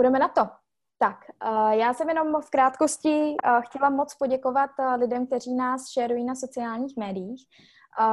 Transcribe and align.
půjdeme 0.00 0.18
na 0.18 0.28
to. 0.28 0.42
Tak, 0.98 1.16
uh, 1.44 1.70
já 1.70 1.94
jsem 1.94 2.08
jenom 2.08 2.40
v 2.42 2.50
krátkosti 2.50 3.36
uh, 3.44 3.60
chtěla 3.60 3.90
moc 3.90 4.14
poděkovat 4.14 4.70
uh, 4.78 5.00
lidem, 5.00 5.26
kteří 5.26 5.54
nás 5.54 5.88
šerují 5.88 6.24
na 6.24 6.34
sociálních 6.34 6.96
médiích. 6.96 7.46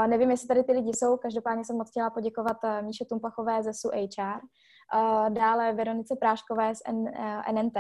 Nevím, 0.08 0.32
jestli 0.32 0.48
tady 0.48 0.64
ty 0.64 0.72
lidi 0.72 0.92
jsou, 0.94 1.18
každopádně 1.18 1.66
jsem 1.66 1.78
moc 1.78 1.90
chtěla 1.90 2.10
poděkovat 2.10 2.58
Míše 2.82 3.06
Tumpachové 3.06 3.64
ze 3.64 3.74
SU 3.74 3.90
HR, 3.90 4.40
dále 5.30 5.74
Veronice 5.74 6.16
Práškové 6.20 6.76
z 6.76 6.80
NNT 7.52 7.78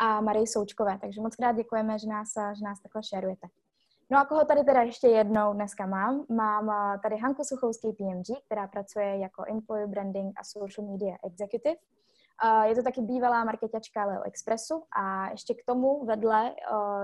a 0.00 0.20
Marii 0.20 0.46
Součkové, 0.46 0.98
takže 1.00 1.20
moc 1.20 1.36
krát 1.36 1.52
děkujeme, 1.52 1.98
že 1.98 2.08
nás, 2.08 2.28
že 2.58 2.64
nás 2.64 2.80
takhle 2.82 3.02
šerujete. 3.02 3.46
No 4.10 4.18
a 4.18 4.24
koho 4.24 4.44
tady 4.44 4.64
teda 4.64 4.82
ještě 4.82 5.08
jednou 5.08 5.52
dneska 5.52 5.86
mám? 5.86 6.24
Mám 6.28 6.70
tady 7.02 7.16
Hanku 7.16 7.44
Suchou 7.44 7.72
z 7.72 7.78
KPMG, 7.78 8.44
která 8.46 8.68
pracuje 8.68 9.18
jako 9.18 9.44
Employer 9.48 9.86
Branding 9.86 10.40
a 10.40 10.44
Social 10.44 10.88
Media 10.90 11.16
Executive. 11.24 11.76
Je 12.64 12.74
to 12.74 12.82
taky 12.82 13.00
bývalá 13.00 13.44
marketačka 13.44 14.04
Leo 14.04 14.22
Expressu 14.22 14.84
a 14.96 15.30
ještě 15.30 15.54
k 15.54 15.64
tomu 15.66 16.04
vedle 16.04 16.54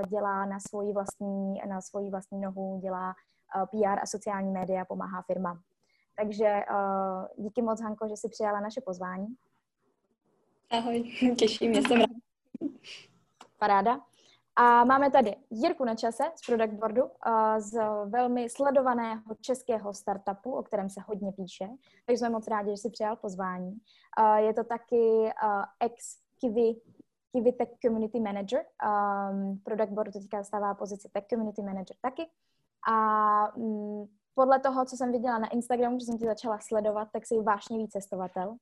dělá 0.09 0.47
na 0.47 0.61
svoji 0.61 0.93
vlastní, 0.93 1.61
na 1.69 1.81
svoji 1.81 2.11
vlastní 2.11 2.41
nohu, 2.41 2.79
dělá 2.83 3.15
PR 3.71 3.99
a 4.03 4.07
sociální 4.07 4.53
média, 4.53 4.85
pomáhá 4.85 5.23
firmám. 5.23 5.61
Takže 6.17 6.61
díky 7.37 7.63
moc, 7.63 7.83
Hanko, 7.83 8.09
že 8.09 8.17
jsi 8.17 8.29
přijala 8.29 8.61
naše 8.61 8.81
pozvání. 8.81 9.27
Ahoj, 10.71 11.03
těším, 11.39 11.71
mě 11.71 11.83
jsem 11.83 12.01
ráda. 12.01 12.15
Paráda. 13.59 14.01
A 14.61 14.85
máme 14.85 15.11
tady 15.11 15.37
Jirku 15.51 15.85
na 15.85 15.95
čase 15.95 16.25
z 16.35 16.47
Product 16.47 16.75
Boardu, 16.75 17.03
z 17.59 17.81
velmi 18.05 18.49
sledovaného 18.49 19.23
českého 19.41 19.95
startupu, 19.95 20.53
o 20.53 20.63
kterém 20.63 20.91
se 20.91 21.01
hodně 21.07 21.33
píše. 21.33 21.69
Takže 22.07 22.19
jsme 22.19 22.31
moc 22.31 22.49
rádi, 22.49 22.71
že 22.71 22.77
jsi 22.77 22.91
přijal 22.91 23.17
pozvání. 23.17 23.79
Je 24.37 24.55
to 24.55 24.65
taky 24.65 25.31
ex 25.81 26.17
Kiwi, 26.41 26.81
Kiwi 27.33 27.53
Tech 27.53 27.69
Community 27.85 28.21
Manager. 28.21 28.65
Product 29.65 29.93
Board 29.93 30.13
teďka 30.13 30.45
stává 30.45 30.75
pozici 30.75 31.09
Tech 31.13 31.25
Community 31.27 31.63
Manager 31.63 31.97
taky. 32.01 32.27
A 32.91 33.59
mm, 33.59 34.05
podle 34.35 34.61
toho, 34.61 34.85
co 34.85 34.97
jsem 34.97 35.13
viděla 35.13 35.39
na 35.39 35.49
Instagramu, 35.49 35.99
že 35.99 36.07
jsem 36.07 36.19
ti 36.19 36.27
začala 36.27 36.59
sledovat, 36.59 37.09
tak 37.13 37.27
jsi 37.27 37.43
vášnivý 37.43 37.89
cestovatel 37.89 38.57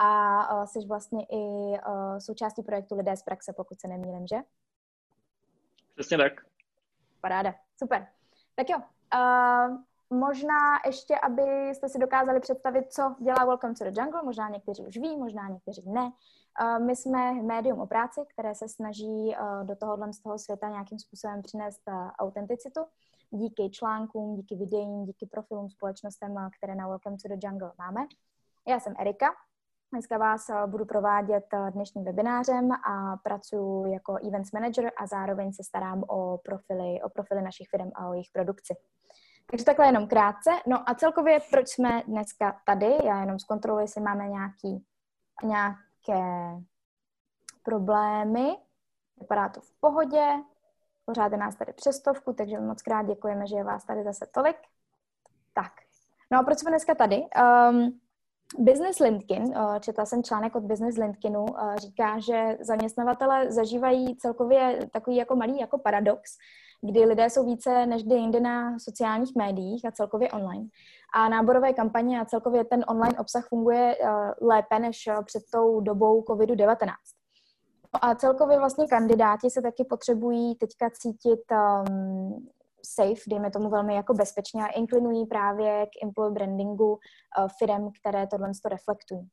a 0.00 0.66
jsi 0.66 0.78
vlastně 0.86 1.26
i 1.32 1.74
součástí 2.18 2.62
projektu 2.62 2.96
Lidé 2.96 3.16
z 3.16 3.22
praxe, 3.22 3.52
pokud 3.56 3.80
se 3.80 3.88
nemýlím, 3.88 4.26
že? 4.26 4.36
Přesně 5.96 6.16
tak. 6.16 6.32
Paráda, 7.20 7.54
super. 7.76 8.06
Tak 8.54 8.68
jo, 8.70 8.78
uh, 8.78 9.78
možná 10.18 10.80
ještě, 10.86 11.18
abyste 11.18 11.88
si 11.88 11.98
dokázali 11.98 12.40
představit, 12.40 12.92
co 12.92 13.16
dělá 13.20 13.44
Welcome 13.44 13.74
to 13.74 13.84
the 13.84 14.00
Jungle, 14.00 14.22
možná 14.22 14.48
někteří 14.48 14.86
už 14.86 14.96
ví, 14.96 15.16
možná 15.16 15.48
někteří 15.48 15.90
ne. 15.90 16.12
My 16.86 16.96
jsme 16.96 17.32
médium 17.42 17.80
o 17.80 17.86
práci, 17.86 18.20
které 18.32 18.54
se 18.54 18.68
snaží 18.68 19.04
uh, 19.04 19.66
do 19.66 19.76
tohohle 19.76 20.12
z 20.12 20.20
toho 20.20 20.38
světa 20.38 20.68
nějakým 20.68 20.98
způsobem 20.98 21.42
přinést 21.42 21.82
uh, 21.88 22.10
autenticitu 22.18 22.80
díky 23.30 23.70
článkům, 23.70 24.36
díky 24.36 24.56
videím, 24.56 25.04
díky 25.04 25.26
profilům 25.26 25.70
společnostem, 25.70 26.34
které 26.58 26.74
na 26.74 26.88
Welcome 26.88 27.16
to 27.22 27.28
the 27.28 27.46
Jungle 27.46 27.72
máme. 27.78 28.00
Já 28.68 28.80
jsem 28.80 28.94
Erika, 28.98 29.26
Dneska 29.92 30.18
vás 30.18 30.48
eh, 30.48 30.66
budu 30.66 30.84
provádět 30.84 31.46
eh, 31.52 31.70
dnešním 31.70 32.04
webinářem 32.04 32.72
a 32.72 33.16
pracuji 33.16 33.92
jako 33.92 34.16
events 34.28 34.52
manager 34.52 34.92
a 34.96 35.06
zároveň 35.06 35.52
se 35.52 35.64
starám 35.64 36.02
o 36.08 36.38
profily, 36.38 37.02
o 37.02 37.08
profily 37.08 37.42
našich 37.42 37.68
firm 37.68 37.90
a 37.94 38.08
o 38.08 38.12
jejich 38.12 38.30
produkci. 38.32 38.74
Takže 39.50 39.64
takhle 39.64 39.86
jenom 39.86 40.08
krátce. 40.08 40.50
No 40.66 40.90
a 40.90 40.94
celkově, 40.94 41.38
proč 41.50 41.68
jsme 41.68 42.02
dneska 42.06 42.60
tady? 42.66 42.96
Já 43.04 43.20
jenom 43.20 43.38
zkontroluji, 43.38 43.84
jestli 43.84 44.00
máme 44.00 44.28
nějaký, 44.28 44.84
nějaké 45.44 46.56
problémy. 47.62 48.56
Vypadá 49.20 49.48
to 49.48 49.60
v 49.60 49.72
pohodě. 49.80 50.26
Pořád 51.04 51.32
je 51.32 51.38
nás 51.38 51.54
tady 51.54 51.72
přestovku, 51.72 52.32
takže 52.32 52.60
moc 52.60 52.82
krát 52.82 53.06
děkujeme, 53.06 53.46
že 53.46 53.56
je 53.56 53.64
vás 53.64 53.84
tady 53.84 54.04
zase 54.04 54.26
tolik. 54.34 54.56
Tak. 55.54 55.72
No 56.30 56.38
a 56.38 56.42
proč 56.42 56.58
jsme 56.58 56.70
dneska 56.70 56.94
tady? 56.94 57.16
Um, 57.70 58.00
Business 58.58 58.98
LinkedIn, 58.98 59.54
eh, 59.56 59.80
četla 59.80 60.06
jsem 60.06 60.22
článek 60.22 60.56
od 60.56 60.62
Business 60.62 60.96
LinkedInu, 60.96 61.46
eh, 61.58 61.76
říká, 61.76 62.18
že 62.18 62.58
zaměstnavatele 62.60 63.52
zažívají 63.52 64.16
celkově 64.16 64.78
takový 64.92 65.16
jako 65.16 65.36
malý 65.36 65.58
jako 65.58 65.78
paradox, 65.78 66.22
kdy 66.80 67.04
lidé 67.04 67.30
jsou 67.30 67.46
více 67.46 67.86
než 67.86 68.04
kdy 68.04 68.14
jinde 68.14 68.40
na 68.40 68.78
sociálních 68.78 69.36
médiích 69.36 69.84
a 69.84 69.90
celkově 69.90 70.30
online. 70.30 70.68
A 71.14 71.28
náborové 71.28 71.72
kampaně 71.72 72.20
a 72.20 72.24
celkově 72.24 72.64
ten 72.64 72.84
online 72.88 73.18
obsah 73.18 73.48
funguje 73.48 73.96
eh, 73.96 74.08
lépe 74.40 74.78
než 74.78 75.08
před 75.24 75.42
tou 75.52 75.80
dobou 75.80 76.22
COVID-19. 76.22 76.92
No 77.94 78.04
a 78.04 78.14
celkově 78.14 78.58
vlastně 78.58 78.88
kandidáti 78.88 79.50
se 79.50 79.62
taky 79.62 79.84
potřebují 79.84 80.54
teďka 80.54 80.90
cítit 80.90 81.40
um, 81.52 82.48
safe, 82.94 83.20
dejme 83.26 83.50
tomu 83.50 83.70
velmi 83.70 83.94
jako 83.94 84.14
bezpečně 84.14 84.64
a 84.64 84.66
inklinují 84.66 85.26
právě 85.26 85.86
k 85.86 86.02
employer 86.02 86.32
brandingu 86.32 86.92
uh, 86.92 86.98
firm, 87.58 87.90
které 88.00 88.26
tohle 88.26 88.50
to 88.62 88.68
reflektují. 88.68 89.28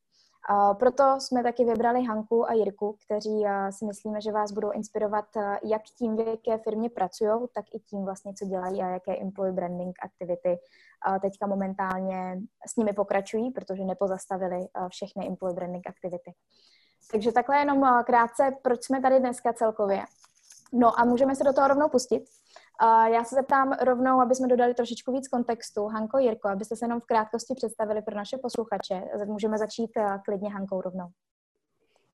Uh, 0.50 0.74
proto 0.74 1.04
jsme 1.20 1.44
taky 1.44 1.66
vybrali 1.66 2.04
Hanku 2.04 2.50
a 2.50 2.54
Jirku, 2.54 2.98
kteří 3.06 3.30
uh, 3.30 3.70
si 3.70 3.86
myslíme, 3.86 4.22
že 4.22 4.32
vás 4.32 4.52
budou 4.52 4.72
inspirovat 4.72 5.26
uh, 5.36 5.44
jak 5.64 5.82
tím, 5.98 6.16
v 6.16 6.20
jaké 6.20 6.58
firmě 6.58 6.90
pracují, 6.90 7.32
tak 7.56 7.66
i 7.74 7.80
tím 7.80 8.06
vlastně, 8.06 8.34
co 8.34 8.46
dělají 8.46 8.82
a 8.82 8.90
jaké 8.90 9.22
employee 9.22 9.54
branding 9.54 9.96
aktivity 10.04 10.60
teďka 11.22 11.48
momentálně 11.48 12.42
s 12.68 12.76
nimi 12.76 12.94
pokračují, 12.94 13.52
protože 13.52 13.84
nepozastavili 13.84 14.68
všechny 14.88 15.28
employee 15.28 15.56
branding 15.56 15.88
aktivity. 15.88 16.34
Takže 17.12 17.32
takhle 17.32 17.58
jenom 17.58 18.04
krátce, 18.06 18.52
proč 18.62 18.84
jsme 18.84 19.02
tady 19.02 19.20
dneska 19.20 19.54
celkově. 19.54 20.04
No 20.74 21.00
a 21.00 21.06
můžeme 21.06 21.36
se 21.36 21.44
do 21.44 21.54
toho 21.54 21.68
rovnou 21.68 21.90
pustit. 21.90 22.24
Já 23.14 23.24
se 23.24 23.36
zeptám 23.36 23.74
rovnou, 23.82 24.22
aby 24.22 24.36
jsme 24.36 24.48
dodali 24.48 24.74
trošičku 24.74 25.12
víc 25.12 25.28
kontextu. 25.28 25.86
Hanko, 25.86 26.18
Jirko, 26.18 26.48
abyste 26.48 26.76
se 26.76 26.86
jenom 26.86 27.00
v 27.00 27.06
krátkosti 27.06 27.54
představili 27.56 28.02
pro 28.02 28.16
naše 28.16 28.38
posluchače. 28.38 29.02
Můžeme 29.26 29.58
začít 29.58 29.92
eh, 29.98 30.20
klidně 30.26 30.50
Hankou 30.50 30.82
rovnou. 30.82 31.08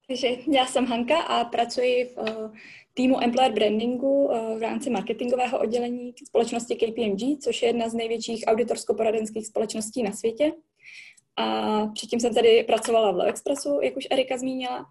Takže 0.08 0.28
já 0.52 0.66
jsem 0.66 0.86
Hanka 0.86 1.22
a 1.22 1.44
pracuji 1.44 2.06
v 2.06 2.18
uh, 2.18 2.56
týmu 2.94 3.24
Employer 3.24 3.54
Brandingu 3.54 4.26
uh, 4.26 4.60
v 4.60 4.62
rámci 4.62 4.90
marketingového 4.90 5.60
oddělení 5.60 6.14
společnosti 6.28 6.76
KPMG, 6.76 7.44
což 7.44 7.62
je 7.62 7.70
jedna 7.70 7.90
z 7.90 7.94
největších 7.94 8.44
auditorsko-poradenských 8.48 9.48
společností 9.48 10.04
na 10.04 10.12
světě. 10.12 10.52
A 11.36 11.88
předtím 11.88 12.20
jsem 12.20 12.34
tady 12.34 12.64
pracovala 12.64 13.12
v 13.12 13.16
Leo 13.16 13.30
Expressu, 13.30 13.80
jak 13.82 13.98
už 13.98 14.08
Erika 14.12 14.38
zmínila. 14.38 14.86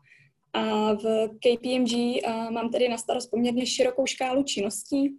A 0.52 0.92
v 0.92 1.28
KPMG 1.28 2.22
mám 2.50 2.70
tady 2.70 2.88
na 2.88 2.98
starost 2.98 3.26
poměrně 3.26 3.66
širokou 3.66 4.06
škálu 4.06 4.42
činností, 4.42 5.18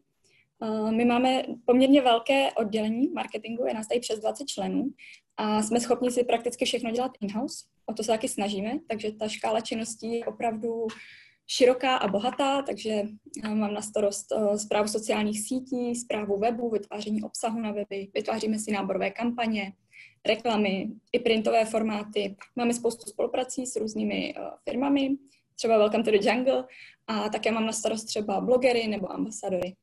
my 0.89 1.05
máme 1.05 1.43
poměrně 1.65 2.01
velké 2.01 2.51
oddělení 2.51 3.09
marketingu, 3.13 3.65
je 3.65 3.73
nás 3.73 3.87
tady 3.87 3.99
přes 3.99 4.19
20 4.19 4.45
členů 4.45 4.89
a 5.37 5.61
jsme 5.61 5.79
schopni 5.79 6.11
si 6.11 6.23
prakticky 6.23 6.65
všechno 6.65 6.91
dělat 6.91 7.11
in-house. 7.21 7.65
O 7.85 7.93
to 7.93 8.03
se 8.03 8.11
taky 8.11 8.27
snažíme, 8.27 8.79
takže 8.87 9.11
ta 9.11 9.27
škála 9.27 9.61
činností 9.61 10.13
je 10.13 10.25
opravdu 10.25 10.87
široká 11.47 11.97
a 11.97 12.07
bohatá, 12.07 12.61
takže 12.61 13.03
mám 13.47 13.73
na 13.73 13.81
starost 13.81 14.25
zprávu 14.55 14.87
sociálních 14.87 15.47
sítí, 15.47 15.95
zprávu 15.95 16.39
webu, 16.39 16.69
vytváření 16.69 17.23
obsahu 17.23 17.59
na 17.59 17.71
weby, 17.71 18.07
vytváříme 18.13 18.59
si 18.59 18.71
náborové 18.71 19.11
kampaně, 19.11 19.73
reklamy, 20.25 20.89
i 21.11 21.19
printové 21.19 21.65
formáty. 21.65 22.35
Máme 22.55 22.73
spoustu 22.73 23.09
spoluprací 23.09 23.65
s 23.65 23.75
různými 23.75 24.33
firmami, 24.69 25.09
třeba 25.55 25.77
Welcome 25.77 26.03
to 26.03 26.11
the 26.11 26.29
Jungle, 26.29 26.65
a 27.07 27.29
také 27.29 27.51
mám 27.51 27.65
na 27.65 27.71
starost 27.71 28.03
třeba 28.03 28.41
blogery 28.41 28.87
nebo 28.87 29.11
ambasadory. 29.11 29.75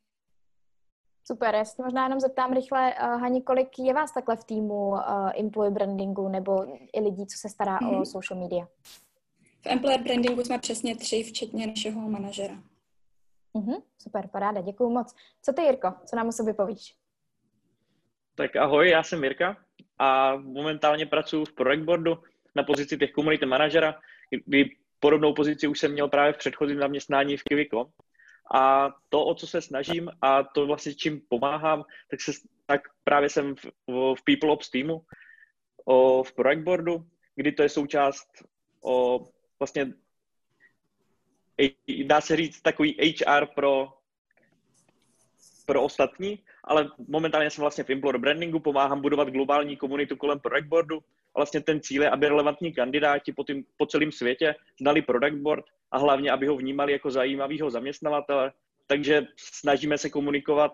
Super, 1.28 1.54
já 1.54 1.64
se 1.64 1.82
možná 1.82 2.04
jenom 2.04 2.20
zeptám 2.20 2.52
rychle, 2.52 2.94
uh, 2.94 3.20
Hani, 3.20 3.42
kolik 3.42 3.78
je 3.78 3.94
vás 3.94 4.12
takhle 4.12 4.36
v 4.36 4.44
týmu 4.44 4.88
uh, 4.88 5.30
employee 5.40 5.70
brandingu 5.70 6.28
nebo 6.28 6.66
i 6.92 7.00
lidí, 7.00 7.26
co 7.26 7.38
se 7.38 7.48
stará 7.48 7.78
mm-hmm. 7.78 7.88
o 7.88 7.92
mhm. 7.92 8.04
social 8.04 8.40
media? 8.40 8.68
V 9.62 9.66
employer 9.66 10.02
brandingu 10.02 10.44
jsme 10.44 10.58
přesně 10.58 10.96
tři, 10.96 11.22
včetně 11.22 11.66
našeho 11.66 12.08
manažera. 12.08 12.54
Mm-hmm, 13.54 13.82
super, 13.98 14.28
paráda, 14.32 14.60
děkuji 14.60 14.90
moc. 14.90 15.14
Co 15.42 15.52
ty, 15.52 15.62
Jirko, 15.62 15.94
co 16.04 16.16
nám 16.16 16.28
o 16.28 16.32
sobě 16.32 16.54
povíš? 16.54 16.94
Tak 18.34 18.56
ahoj, 18.56 18.90
já 18.90 19.02
jsem 19.02 19.24
Jirka 19.24 19.56
a 19.98 20.36
momentálně 20.36 21.06
pracuji 21.06 21.44
v 21.44 21.52
Project 21.52 21.84
Boardu 21.84 22.18
na 22.54 22.62
pozici 22.62 22.98
těch 22.98 23.12
komunity 23.12 23.46
manažera, 23.46 24.00
kdy 24.46 24.76
podobnou 25.00 25.34
pozici 25.34 25.66
už 25.66 25.80
jsem 25.80 25.92
měl 25.92 26.08
právě 26.08 26.32
v 26.32 26.38
předchozím 26.38 26.78
zaměstnání 26.78 27.36
v 27.36 27.42
Kiviko. 27.42 27.90
A 28.54 28.94
to, 29.08 29.24
o 29.24 29.34
co 29.34 29.46
se 29.46 29.60
snažím 29.60 30.10
a 30.22 30.42
to 30.42 30.66
vlastně 30.66 30.94
čím 30.94 31.20
pomáhám, 31.28 31.84
tak, 32.10 32.20
se, 32.20 32.32
tak 32.66 32.80
právě 33.04 33.30
jsem 33.30 33.54
v, 33.56 33.64
v 34.14 34.24
People 34.24 34.52
Ops 34.52 34.70
týmu, 34.70 35.00
o, 35.84 36.22
v 36.22 36.32
Project 36.32 36.64
Boardu, 36.64 37.06
kdy 37.34 37.52
to 37.52 37.62
je 37.62 37.68
součást 37.68 38.28
o, 38.84 39.26
vlastně 39.58 39.92
dá 42.04 42.20
se 42.20 42.36
říct 42.36 42.62
takový 42.62 42.96
HR 43.00 43.46
pro, 43.46 43.92
pro 45.66 45.82
ostatní, 45.82 46.44
ale 46.66 46.90
momentálně 47.08 47.50
jsem 47.50 47.62
vlastně 47.62 47.84
v 47.84 47.90
Employer 47.90 48.18
Brandingu, 48.18 48.60
pomáhám 48.60 49.00
budovat 49.00 49.28
globální 49.28 49.76
komunitu 49.76 50.16
kolem 50.16 50.40
Project 50.40 50.68
Boardu 50.68 51.00
vlastně 51.36 51.60
ten 51.60 51.80
cíl 51.80 52.02
je, 52.02 52.10
aby 52.10 52.28
relevantní 52.28 52.72
kandidáti 52.72 53.32
po, 53.32 53.44
tým, 53.44 53.64
po 53.76 53.86
celém 53.86 54.12
světě 54.12 54.54
znali 54.80 55.02
product 55.02 55.38
board 55.38 55.64
a 55.90 55.98
hlavně, 55.98 56.30
aby 56.30 56.46
ho 56.46 56.56
vnímali 56.56 56.92
jako 56.92 57.10
zajímavého 57.10 57.70
zaměstnavatele. 57.70 58.52
Takže 58.86 59.26
snažíme 59.36 59.98
se 59.98 60.10
komunikovat, 60.10 60.72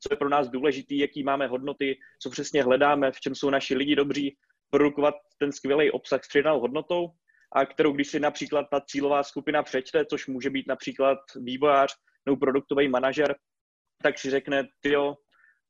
co 0.00 0.08
je 0.12 0.16
pro 0.16 0.28
nás 0.28 0.48
důležité, 0.48 0.94
jaký 0.94 1.22
máme 1.22 1.46
hodnoty, 1.46 1.98
co 2.18 2.30
přesně 2.30 2.62
hledáme, 2.62 3.12
v 3.12 3.20
čem 3.20 3.34
jsou 3.34 3.50
naši 3.50 3.74
lidi 3.74 3.96
dobří, 3.96 4.36
produkovat 4.70 5.14
ten 5.38 5.52
skvělý 5.52 5.90
obsah 5.90 6.24
s 6.24 6.28
přidanou 6.28 6.60
hodnotou, 6.60 7.10
a 7.52 7.66
kterou 7.66 7.92
když 7.92 8.08
si 8.08 8.20
například 8.20 8.66
ta 8.70 8.80
cílová 8.80 9.22
skupina 9.22 9.62
přečte, 9.62 10.04
což 10.04 10.26
může 10.26 10.50
být 10.50 10.66
například 10.66 11.18
vývojář 11.36 11.94
nebo 12.26 12.36
produktový 12.36 12.88
manažer, 12.88 13.36
tak 14.02 14.18
si 14.18 14.30
řekne, 14.30 14.68
jo, 14.84 15.16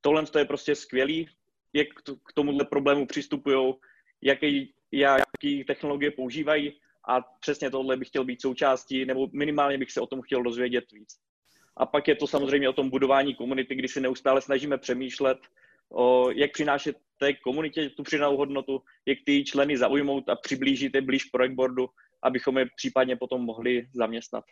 tohle 0.01 0.25
je 0.39 0.45
prostě 0.45 0.75
skvělý, 0.75 1.29
jak 1.73 1.89
k 2.25 2.33
tomuhle 2.35 2.65
problému 2.65 3.07
přistupují, 3.07 3.75
jaký, 4.23 4.75
jaký 4.93 5.65
technologie 5.65 6.11
používají 6.11 6.81
a 7.09 7.21
přesně 7.41 7.71
tohle 7.71 7.97
bych 7.97 8.09
chtěl 8.09 8.25
být 8.25 8.43
součástí, 8.43 9.05
nebo 9.05 9.29
minimálně 9.33 9.79
bych 9.79 9.93
se 9.93 10.01
o 10.01 10.07
tom 10.07 10.23
chtěl 10.23 10.43
dozvědět 10.43 10.93
víc. 10.93 11.09
A 11.77 11.87
pak 11.87 12.09
je 12.09 12.17
to 12.17 12.27
samozřejmě 12.27 12.69
o 12.69 12.73
tom 12.73 12.91
budování 12.91 13.35
komunity, 13.35 13.75
kdy 13.75 13.89
si 13.89 14.01
neustále 14.01 14.41
snažíme 14.41 14.79
přemýšlet, 14.79 15.39
o, 15.93 16.31
jak 16.31 16.53
přinášet 16.53 16.97
té 17.19 17.33
komunitě 17.33 17.91
tu 17.91 18.03
přidanou 18.03 18.37
hodnotu, 18.37 18.83
jak 19.07 19.19
ty 19.25 19.45
členy 19.45 19.79
zaujmout 19.79 20.29
a 20.29 20.37
přiblížit 20.37 20.95
je 20.95 21.01
blíž 21.01 21.25
projektboardu, 21.25 21.89
abychom 22.23 22.59
je 22.59 22.67
případně 22.77 23.17
potom 23.17 23.43
mohli 23.43 23.89
zaměstnat. 23.95 24.45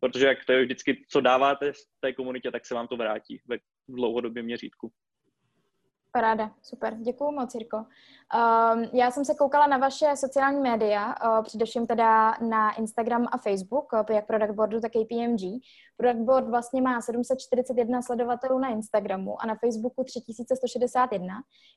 Protože 0.00 0.26
jak 0.26 0.44
to 0.44 0.52
je 0.52 0.62
vždycky, 0.62 1.04
co 1.08 1.20
dáváte 1.20 1.72
té 2.00 2.12
komunitě, 2.12 2.50
tak 2.50 2.66
se 2.66 2.74
vám 2.74 2.88
to 2.88 2.96
vrátí 2.96 3.40
ve 3.48 3.58
dlouhodobém 3.88 4.44
měřítku. 4.44 4.92
Paráda, 6.12 6.54
super, 6.62 6.94
děkuji 6.94 7.30
moc, 7.30 7.54
Jirko. 7.54 7.86
Um, 8.34 8.88
já 8.92 9.10
jsem 9.10 9.24
se 9.24 9.34
koukala 9.34 9.66
na 9.66 9.78
vaše 9.78 10.06
sociální 10.14 10.60
média, 10.60 11.14
uh, 11.24 11.44
především 11.44 11.86
teda 11.86 12.34
na 12.48 12.72
Instagram 12.74 13.26
a 13.32 13.38
Facebook, 13.38 13.92
uh, 13.92 14.16
jak 14.16 14.26
Product 14.26 14.54
Boardu, 14.54 14.80
tak 14.80 14.92
KPMG. 14.92 15.40
Product 15.96 16.24
Board 16.24 16.48
vlastně 16.48 16.82
má 16.82 17.00
741 17.00 18.02
sledovatelů 18.02 18.58
na 18.58 18.68
Instagramu 18.68 19.42
a 19.42 19.46
na 19.46 19.54
Facebooku 19.54 20.04
3161. 20.04 21.34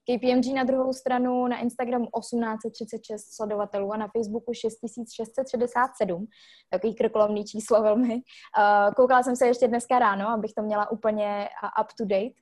KPMG 0.10 0.54
na 0.56 0.64
druhou 0.64 0.94
stranu 0.94 1.48
na 1.48 1.60
Instagramu 1.60 2.06
1836 2.06 3.36
sledovatelů 3.36 3.94
a 3.94 3.98
na 3.98 4.08
Facebooku 4.08 4.54
6667. 4.54 6.26
Takový 6.70 6.96
krkolomný 6.96 7.46
číslo 7.46 7.82
velmi. 7.82 8.14
Uh, 8.14 8.94
koukala 8.96 9.24
jsem 9.24 9.36
se 9.36 9.48
ještě 9.48 9.68
dneska 9.68 10.00
ráno, 10.00 10.30
abych 10.30 10.54
to 10.54 10.62
měla 10.64 10.92
úplně 10.92 11.50
up 11.82 11.88
to 11.98 12.06
date. 12.06 12.38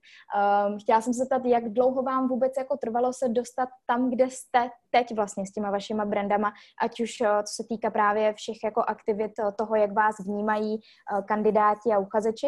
Um, 0.67 0.79
chtěla 0.79 1.01
jsem 1.01 1.13
se 1.13 1.17
zeptat, 1.17 1.45
jak 1.45 1.69
dlouho 1.69 2.03
vám 2.03 2.27
vůbec 2.27 2.53
jako 2.57 2.77
trvalo 2.77 3.13
se 3.13 3.29
dostat 3.29 3.69
tam, 3.85 4.00
kde 4.09 4.29
jste 4.29 4.69
teď 4.89 5.15
vlastně 5.15 5.45
s 5.45 5.51
těma 5.51 5.71
vašima 5.71 6.05
brandama, 6.05 6.53
ať 6.81 6.99
už 6.99 7.21
eh, 7.21 7.43
co 7.43 7.53
se 7.55 7.63
týká 7.69 7.91
právě 7.91 8.33
všech 8.33 8.57
jako 8.63 8.81
aktivit 8.81 9.31
eh, 9.39 9.51
toho, 9.57 9.75
jak 9.75 9.93
vás 9.93 10.15
vnímají 10.25 10.75
eh, 10.75 11.21
kandidáti 11.21 11.89
a 11.95 11.99
uchazeči, 11.99 12.47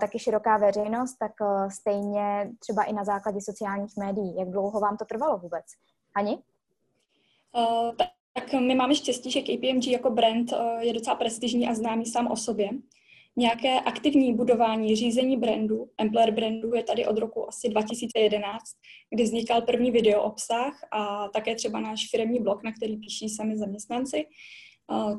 tak 0.00 0.14
i 0.14 0.18
široká 0.18 0.56
veřejnost, 0.56 1.16
tak 1.20 1.32
stejně 1.72 2.50
třeba 2.58 2.82
i 2.82 2.92
na 2.92 3.04
základě 3.04 3.38
sociálních 3.40 3.96
médií. 3.98 4.36
Jak 4.38 4.50
dlouho 4.50 4.80
vám 4.80 4.96
to 4.96 5.04
trvalo 5.04 5.38
vůbec? 5.38 5.64
Hani? 6.16 6.38
Uh, 7.52 7.94
tak 8.34 8.52
my 8.52 8.74
máme 8.74 8.94
štěstí, 8.94 9.30
že 9.30 9.40
KPMG 9.40 9.86
jako 9.86 10.10
brand 10.10 10.52
je 10.78 10.92
docela 10.92 11.16
prestižní 11.16 11.68
a 11.68 11.74
známý 11.74 12.06
sám 12.06 12.26
o 12.26 12.36
sobě. 12.36 12.68
Nějaké 13.38 13.80
aktivní 13.80 14.34
budování 14.34 14.96
řízení 14.96 15.36
brandu, 15.36 15.90
employer 15.98 16.30
brandu 16.30 16.74
je 16.74 16.82
tady 16.82 17.06
od 17.06 17.18
roku 17.18 17.48
asi 17.48 17.68
2011, 17.68 18.60
kdy 19.10 19.22
vznikal 19.22 19.62
první 19.62 19.90
video 19.90 20.22
obsah 20.22 20.80
a 20.92 21.28
také 21.28 21.54
třeba 21.54 21.80
náš 21.80 22.08
firmní 22.10 22.40
blog, 22.42 22.62
na 22.62 22.72
který 22.72 22.96
píší 22.96 23.28
sami 23.28 23.56
zaměstnanci. 23.56 24.26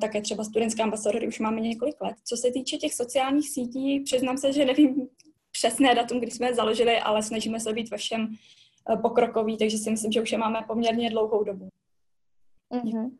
Také 0.02 0.22
třeba 0.22 0.44
studentská 0.44 0.84
ambasadory 0.84 1.28
už 1.28 1.40
máme 1.40 1.62
několik 1.62 2.02
let. 2.02 2.16
Co 2.24 2.38
se 2.38 2.52
týče 2.52 2.78
těch 2.78 2.94
sociálních 2.94 3.50
sítí, 3.50 4.00
přiznám 4.00 4.38
se, 4.38 4.54
že 4.54 4.66
nevím 4.66 5.10
přesné 5.52 5.96
datum, 5.96 6.20
kdy 6.20 6.32
jsme 6.32 6.48
je 6.48 6.56
založili, 6.56 7.00
ale 7.00 7.24
snažíme 7.24 7.60
se 7.60 7.74
být 7.74 7.92
ve 7.92 7.98
všem 7.98 8.28
e, 8.94 8.98
pokrokový, 8.98 9.58
takže 9.58 9.78
si 9.78 9.92
myslím, 9.92 10.12
že 10.12 10.22
už 10.22 10.32
je 10.32 10.38
máme 10.38 10.64
poměrně 10.68 11.10
dlouhou 11.10 11.44
dobu. 11.44 11.70
Mm-hmm. 12.72 13.12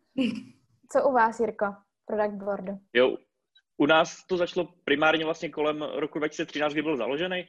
Co 0.92 1.10
u 1.10 1.14
vás, 1.14 1.40
Jirko, 1.40 1.66
product 2.06 2.44
boardu? 2.44 2.78
Jo, 2.94 3.18
u 3.78 3.86
nás 3.86 4.26
to 4.26 4.38
začalo 4.38 4.68
primárně 4.84 5.26
vlastně 5.26 5.50
kolem 5.50 5.82
roku 5.82 6.20
2013, 6.20 6.74
kdy 6.74 6.82
byl 6.82 6.98
založený 6.98 7.48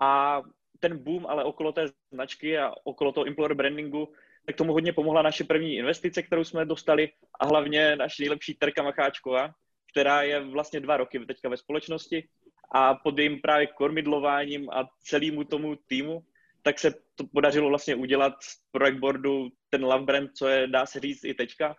a 0.00 0.42
ten 0.80 0.98
boom, 0.98 1.26
ale 1.26 1.44
okolo 1.44 1.72
té 1.72 1.86
značky 2.12 2.58
a 2.58 2.72
okolo 2.84 3.12
toho 3.12 3.26
employer 3.26 3.54
brandingu, 3.54 4.12
tak 4.46 4.56
tomu 4.56 4.72
hodně 4.72 4.92
pomohla 4.92 5.22
naše 5.22 5.44
první 5.44 5.76
investice, 5.76 6.22
kterou 6.22 6.44
jsme 6.44 6.64
dostali 6.64 7.10
a 7.40 7.46
hlavně 7.46 7.96
naše 7.96 8.22
nejlepší 8.22 8.54
Terka 8.54 8.82
Macháčková, 8.82 9.54
která 9.90 10.22
je 10.22 10.40
vlastně 10.40 10.80
dva 10.80 10.96
roky 10.96 11.26
teďka 11.26 11.48
ve 11.48 11.56
společnosti 11.56 12.28
a 12.70 12.94
pod 12.94 13.18
jejím 13.18 13.40
právě 13.40 13.66
kormidlováním 13.66 14.70
a 14.70 14.88
celému 15.00 15.44
tomu 15.44 15.76
týmu, 15.76 16.24
tak 16.62 16.78
se 16.78 16.94
to 17.14 17.26
podařilo 17.32 17.68
vlastně 17.68 17.94
udělat 17.94 18.32
z 18.40 18.60
project 18.70 18.98
boardu 18.98 19.48
ten 19.70 19.84
love 19.84 20.04
brand, 20.04 20.30
co 20.36 20.48
je, 20.48 20.66
dá 20.66 20.86
se 20.86 21.00
říct, 21.00 21.24
i 21.24 21.34
teďka. 21.34 21.76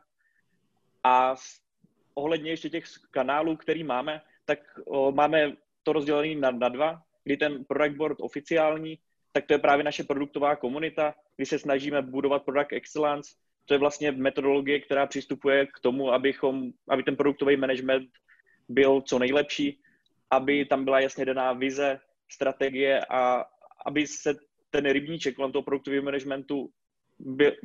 A 1.03 1.35
ohledně 2.15 2.51
ještě 2.51 2.69
těch 2.69 2.85
kanálů, 3.11 3.55
který 3.57 3.83
máme, 3.83 4.21
tak 4.45 4.59
o, 4.85 5.11
máme 5.11 5.53
to 5.83 5.93
rozdělené 5.93 6.35
na, 6.35 6.51
na 6.51 6.69
dva, 6.69 7.01
kdy 7.23 7.37
ten 7.37 7.65
product 7.65 7.97
board 7.97 8.17
oficiální, 8.21 8.99
tak 9.31 9.45
to 9.45 9.53
je 9.53 9.59
právě 9.59 9.83
naše 9.83 10.03
produktová 10.03 10.55
komunita, 10.55 11.15
kdy 11.35 11.45
se 11.45 11.59
snažíme 11.59 12.01
budovat 12.01 12.43
product 12.43 12.73
excellence. 12.73 13.35
To 13.65 13.73
je 13.73 13.77
vlastně 13.77 14.11
metodologie, 14.11 14.79
která 14.79 15.07
přistupuje 15.07 15.65
k 15.65 15.79
tomu, 15.81 16.11
abychom, 16.11 16.71
aby 16.89 17.03
ten 17.03 17.15
produktový 17.15 17.57
management 17.57 18.09
byl 18.69 19.01
co 19.01 19.19
nejlepší, 19.19 19.79
aby 20.31 20.65
tam 20.65 20.83
byla 20.85 20.99
jasně 20.99 21.25
daná 21.25 21.53
vize, 21.53 21.99
strategie 22.31 23.05
a 23.09 23.45
aby 23.85 24.07
se 24.07 24.35
ten 24.69 24.85
rybníček 24.85 25.35
kolem 25.35 25.51
toho 25.51 25.63
produktového 25.63 26.03
managementu 26.03 26.69
by, 27.19 27.57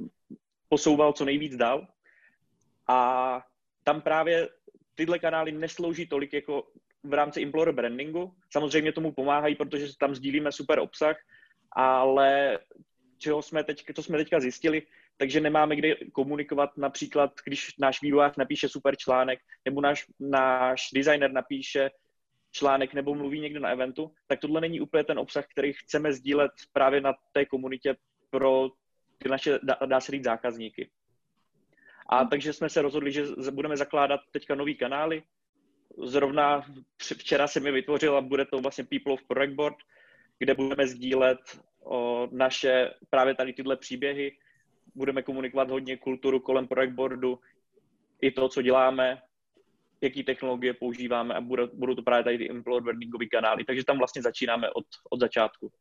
posouval 0.68 1.12
co 1.12 1.24
nejvíc 1.24 1.56
dál. 1.56 1.86
A 2.88 3.42
tam 3.84 4.00
právě 4.00 4.48
tyhle 4.94 5.18
kanály 5.18 5.52
neslouží 5.52 6.06
tolik 6.06 6.32
jako 6.32 6.66
v 7.02 7.14
rámci 7.14 7.40
Implorer 7.40 7.74
brandingu. 7.74 8.34
Samozřejmě 8.50 8.92
tomu 8.92 9.12
pomáhají, 9.12 9.54
protože 9.54 9.86
tam 9.98 10.14
sdílíme 10.14 10.52
super 10.52 10.78
obsah, 10.78 11.16
ale 11.72 12.58
čeho 13.18 13.42
jsme 13.42 13.64
teď, 13.64 13.84
to 13.94 14.02
jsme 14.02 14.18
teďka 14.18 14.40
zjistili, 14.40 14.82
takže 15.16 15.40
nemáme 15.40 15.76
kde 15.76 15.94
komunikovat 16.12 16.76
například, 16.76 17.32
když 17.44 17.76
náš 17.78 18.02
vývojář 18.02 18.36
napíše 18.36 18.68
super 18.68 18.96
článek, 18.96 19.40
nebo 19.64 19.80
náš, 19.80 20.06
náš 20.20 20.88
designer 20.94 21.32
napíše 21.32 21.90
článek 22.52 22.94
nebo 22.94 23.14
mluví 23.14 23.40
někde 23.40 23.60
na 23.60 23.70
eventu, 23.70 24.12
tak 24.26 24.40
tohle 24.40 24.60
není 24.60 24.80
úplně 24.80 25.04
ten 25.04 25.18
obsah, 25.18 25.46
který 25.52 25.72
chceme 25.72 26.12
sdílet 26.12 26.52
právě 26.72 27.00
na 27.00 27.12
té 27.32 27.46
komunitě 27.46 27.96
pro 28.30 28.68
ty 29.18 29.28
naše, 29.28 29.58
dá, 29.62 29.76
dá 29.86 30.00
se 30.00 30.12
říct, 30.12 30.24
zákazníky. 30.24 30.90
A 32.12 32.24
takže 32.24 32.52
jsme 32.52 32.68
se 32.68 32.82
rozhodli, 32.82 33.12
že 33.12 33.24
budeme 33.50 33.76
zakládat 33.76 34.20
teďka 34.30 34.54
nový 34.54 34.74
kanály. 34.74 35.22
Zrovna 36.04 36.64
včera 37.02 37.48
jsem 37.48 37.66
je 37.66 37.72
vytvořil 37.72 38.16
a 38.16 38.20
bude 38.20 38.44
to 38.44 38.58
vlastně 38.58 38.84
People 38.84 39.12
of 39.12 39.24
Project 39.28 39.54
Board, 39.54 39.76
kde 40.38 40.54
budeme 40.54 40.86
sdílet 40.86 41.38
o 41.84 42.28
naše 42.32 42.90
právě 43.10 43.34
tady 43.34 43.52
tyhle 43.52 43.76
příběhy. 43.76 44.36
Budeme 44.94 45.22
komunikovat 45.22 45.70
hodně 45.70 45.96
kulturu 45.96 46.40
kolem 46.40 46.68
project 46.68 46.94
boardu, 46.94 47.38
i 48.20 48.30
to, 48.30 48.48
co 48.48 48.62
děláme, 48.62 49.22
jaký 50.00 50.24
technologie 50.24 50.74
používáme 50.74 51.34
a 51.34 51.40
budou 51.74 51.94
to 51.94 52.02
právě 52.02 52.24
tady 52.24 52.38
ty 52.38 52.50
employer 52.50 52.94
kanály. 53.30 53.64
Takže 53.64 53.84
tam 53.84 53.98
vlastně 53.98 54.22
začínáme 54.22 54.70
od, 54.70 54.86
od 55.10 55.20
začátku. 55.20 55.72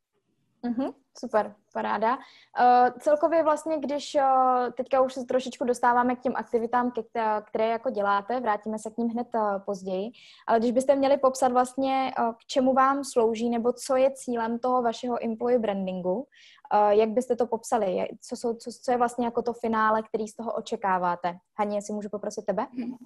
Mm-hmm, 0.63 0.93
super, 1.17 1.55
paráda. 1.73 2.15
Uh, 2.15 2.99
celkově 2.99 3.43
vlastně, 3.43 3.79
když 3.79 4.15
uh, 4.15 4.71
teďka 4.77 5.01
už 5.01 5.13
se 5.13 5.25
trošičku 5.25 5.65
dostáváme 5.65 6.15
k 6.15 6.21
těm 6.21 6.33
aktivitám, 6.35 6.91
ke, 6.91 7.01
které 7.41 7.67
jako 7.67 7.89
děláte, 7.89 8.39
vrátíme 8.39 8.79
se 8.79 8.89
k 8.89 8.97
ním 8.97 9.09
hned 9.09 9.27
uh, 9.35 9.59
později, 9.65 10.11
ale 10.47 10.59
když 10.59 10.71
byste 10.71 10.95
měli 10.95 11.17
popsat 11.17 11.51
vlastně, 11.51 12.13
uh, 12.19 12.33
k 12.33 12.37
čemu 12.47 12.73
vám 12.73 13.03
slouží, 13.03 13.49
nebo 13.49 13.73
co 13.73 13.95
je 13.95 14.11
cílem 14.11 14.59
toho 14.59 14.81
vašeho 14.81 15.25
employee 15.25 15.59
brandingu, 15.59 16.15
uh, 16.15 16.89
jak 16.89 17.09
byste 17.09 17.35
to 17.35 17.47
popsali? 17.47 18.07
Co, 18.21 18.35
jsou, 18.35 18.53
co, 18.53 18.71
co 18.83 18.91
je 18.91 18.97
vlastně 18.97 19.25
jako 19.25 19.41
to 19.41 19.53
finále, 19.53 20.03
který 20.03 20.27
z 20.27 20.35
toho 20.35 20.53
očekáváte? 20.53 21.37
Haně, 21.59 21.77
jestli 21.77 21.93
můžu 21.93 22.09
poprosit 22.09 22.45
tebe? 22.45 22.67
Mm-hmm. 22.77 22.97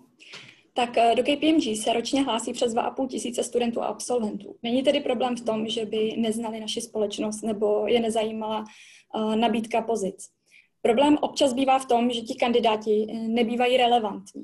Tak 0.73 0.97
eh, 0.97 1.15
do 1.15 1.23
KPMG 1.23 1.77
se 1.83 1.93
ročně 1.93 2.23
hlásí 2.23 2.53
přes 2.53 2.75
2,5 2.75 3.07
tisíce 3.07 3.43
studentů 3.43 3.81
a 3.81 3.85
absolventů. 3.85 4.55
Není 4.63 4.83
tedy 4.83 4.99
problém 4.99 5.35
v 5.35 5.41
tom, 5.41 5.67
že 5.67 5.85
by 5.85 6.13
neznali 6.17 6.59
naši 6.59 6.81
společnost 6.81 7.41
nebo 7.41 7.87
je 7.87 7.99
nezajímala 7.99 8.65
uh, 9.15 9.35
nabídka 9.35 9.81
pozic. 9.81 10.29
Problém 10.81 11.17
občas 11.21 11.53
bývá 11.53 11.79
v 11.79 11.85
tom, 11.85 12.11
že 12.11 12.21
ti 12.21 12.35
kandidáti 12.35 13.07
eh, 13.09 13.13
nebývají 13.13 13.77
relevantní. 13.77 14.43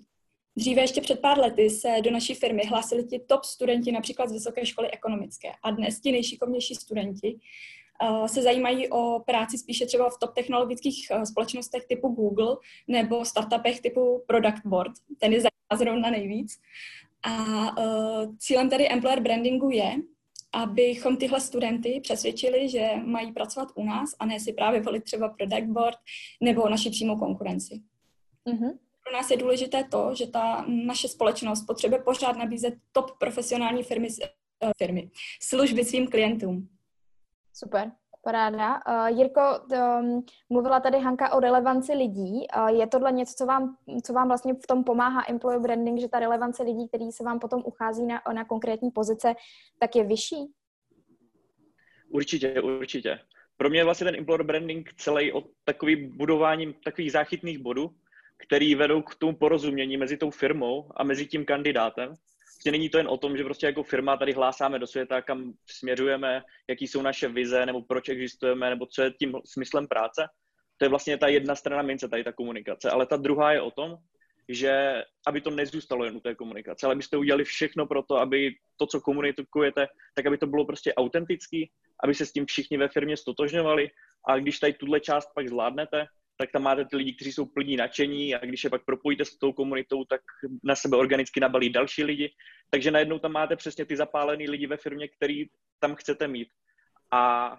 Dříve 0.55 0.81
ještě 0.81 1.01
před 1.01 1.19
pár 1.19 1.39
lety 1.39 1.69
se 1.69 1.95
do 2.01 2.11
naší 2.11 2.33
firmy 2.33 2.61
hlásili 2.63 3.03
ti 3.03 3.19
top 3.19 3.43
studenti 3.43 3.91
například 3.91 4.29
z 4.29 4.33
Vysoké 4.33 4.65
školy 4.65 4.91
ekonomické 4.91 5.51
a 5.63 5.71
dnes 5.71 5.99
ti 5.99 6.11
nejšikovnější 6.11 6.75
studenti 6.75 7.39
se 8.25 8.41
zajímají 8.41 8.89
o 8.89 9.19
práci 9.19 9.57
spíše 9.57 9.85
třeba 9.85 10.09
v 10.09 10.17
top 10.19 10.33
technologických 10.33 11.11
společnostech 11.23 11.85
typu 11.85 12.07
Google 12.07 12.57
nebo 12.87 13.25
startupech 13.25 13.81
typu 13.81 14.23
Product 14.27 14.65
Board. 14.65 14.91
Ten 15.17 15.33
je 15.33 15.41
zajímá 15.41 15.77
zrovna 15.77 16.09
nejvíc. 16.09 16.59
A 17.23 17.35
cílem 18.37 18.69
tady 18.69 18.89
employer 18.89 19.19
brandingu 19.19 19.69
je, 19.69 19.95
abychom 20.53 21.17
tyhle 21.17 21.41
studenty 21.41 21.99
přesvědčili, 22.03 22.69
že 22.69 22.89
mají 23.05 23.31
pracovat 23.31 23.69
u 23.75 23.85
nás 23.85 24.09
a 24.19 24.25
ne 24.25 24.39
si 24.39 24.53
právě 24.53 24.81
volit 24.81 25.03
třeba 25.03 25.29
product 25.29 25.67
board 25.67 25.97
nebo 26.41 26.69
naši 26.69 26.89
přímou 26.89 27.19
konkurenci. 27.19 27.81
Mm-hmm. 28.47 28.77
Pro 29.03 29.13
nás 29.13 29.31
je 29.31 29.37
důležité 29.37 29.83
to, 29.83 30.15
že 30.15 30.27
ta 30.27 30.65
naše 30.67 31.07
společnost 31.07 31.65
potřebuje 31.67 32.01
pořád 32.01 32.37
nabízet 32.37 32.73
top 32.91 33.11
profesionální 33.19 33.83
firmy, 33.83 34.07
firmy 34.77 35.09
služby 35.41 35.85
svým 35.85 36.07
klientům. 36.07 36.69
Super. 37.53 37.91
Paráda. 38.21 38.81
Uh, 38.87 39.17
Jirko, 39.17 39.41
um, 39.71 40.25
mluvila 40.49 40.79
tady 40.79 40.99
Hanka 40.99 41.33
o 41.33 41.39
relevanci 41.39 41.93
lidí. 41.93 42.47
Uh, 42.57 42.67
je 42.67 42.87
tohle 42.87 43.11
něco, 43.11 43.33
co 43.37 43.45
vám, 43.45 43.77
co 44.03 44.13
vám 44.13 44.27
vlastně 44.27 44.53
v 44.53 44.67
tom 44.67 44.83
pomáhá 44.83 45.23
employer 45.29 45.59
branding, 45.59 45.99
že 45.99 46.07
ta 46.07 46.19
relevance 46.19 46.63
lidí, 46.63 46.87
který 46.87 47.11
se 47.11 47.23
vám 47.23 47.39
potom 47.39 47.61
uchází 47.65 48.05
na, 48.05 48.21
na 48.33 48.45
konkrétní 48.45 48.91
pozice, 48.91 49.35
tak 49.79 49.95
je 49.95 50.03
vyšší? 50.03 50.51
Určitě, 52.09 52.61
určitě. 52.61 53.19
Pro 53.57 53.69
mě 53.69 53.79
je 53.79 53.83
vlastně 53.83 54.05
ten 54.05 54.15
employer 54.15 54.43
branding 54.43 54.93
celý 54.93 55.33
o 55.33 55.43
takovým 55.63 56.17
budováním 56.17 56.73
takových 56.73 57.11
záchytných 57.11 57.59
bodů, 57.59 57.95
který 58.37 58.75
vedou 58.75 59.01
k 59.01 59.15
tomu 59.15 59.35
porozumění 59.35 59.97
mezi 59.97 60.17
tou 60.17 60.29
firmou 60.29 60.91
a 60.95 61.03
mezi 61.03 61.25
tím 61.25 61.45
kandidátem 61.45 62.13
prostě 62.59 62.71
není 62.71 62.89
to 62.89 62.97
jen 62.97 63.07
o 63.07 63.17
tom, 63.17 63.37
že 63.37 63.43
prostě 63.43 63.65
jako 63.65 63.83
firma 63.83 64.17
tady 64.17 64.33
hlásáme 64.33 64.79
do 64.79 64.87
světa, 64.87 65.21
kam 65.21 65.53
směřujeme, 65.69 66.43
jaký 66.69 66.87
jsou 66.87 67.01
naše 67.01 67.27
vize, 67.27 67.65
nebo 67.65 67.81
proč 67.81 68.09
existujeme, 68.09 68.69
nebo 68.69 68.85
co 68.85 69.01
je 69.01 69.11
tím 69.11 69.33
smyslem 69.45 69.87
práce. 69.87 70.27
To 70.77 70.85
je 70.85 70.89
vlastně 70.89 71.17
ta 71.17 71.27
jedna 71.27 71.55
strana 71.55 71.81
mince, 71.81 72.07
tady 72.09 72.23
ta 72.23 72.31
komunikace. 72.31 72.89
Ale 72.89 73.05
ta 73.05 73.17
druhá 73.17 73.51
je 73.51 73.61
o 73.61 73.71
tom, 73.71 73.97
že 74.49 75.03
aby 75.27 75.41
to 75.41 75.49
nezůstalo 75.49 76.05
jen 76.05 76.15
u 76.15 76.19
té 76.19 76.35
komunikace, 76.35 76.85
ale 76.85 76.93
abyste 76.93 77.17
udělali 77.17 77.43
všechno 77.43 77.85
pro 77.85 78.03
to, 78.03 78.15
aby 78.17 78.51
to, 78.77 78.87
co 78.87 79.01
komunikujete, 79.01 79.87
tak 80.15 80.25
aby 80.25 80.37
to 80.37 80.47
bylo 80.47 80.65
prostě 80.65 80.93
autentický, 80.93 81.71
aby 82.03 82.15
se 82.15 82.25
s 82.25 82.31
tím 82.31 82.45
všichni 82.45 82.77
ve 82.77 82.87
firmě 82.87 83.17
stotožňovali 83.17 83.89
a 84.27 84.37
když 84.37 84.59
tady 84.59 84.73
tuhle 84.73 84.99
část 84.99 85.29
pak 85.35 85.47
zvládnete, 85.47 86.05
tak 86.41 86.51
tam 86.51 86.63
máte 86.63 86.85
ty 86.85 86.95
lidi, 86.95 87.13
kteří 87.13 87.31
jsou 87.31 87.45
plní 87.45 87.77
nadšení 87.77 88.35
a 88.35 88.45
když 88.45 88.63
je 88.63 88.69
pak 88.69 88.85
propojíte 88.85 89.25
s 89.25 89.37
tou 89.37 89.53
komunitou, 89.53 90.05
tak 90.05 90.21
na 90.63 90.75
sebe 90.75 90.97
organicky 90.97 91.39
nabalí 91.39 91.69
další 91.69 92.03
lidi. 92.03 92.33
Takže 92.69 92.91
najednou 92.91 93.19
tam 93.19 93.31
máte 93.31 93.55
přesně 93.55 93.85
ty 93.85 93.97
zapálený 93.97 94.49
lidi 94.49 94.67
ve 94.67 94.77
firmě, 94.77 95.07
který 95.07 95.45
tam 95.79 95.95
chcete 95.95 96.27
mít. 96.27 96.47
A 97.11 97.51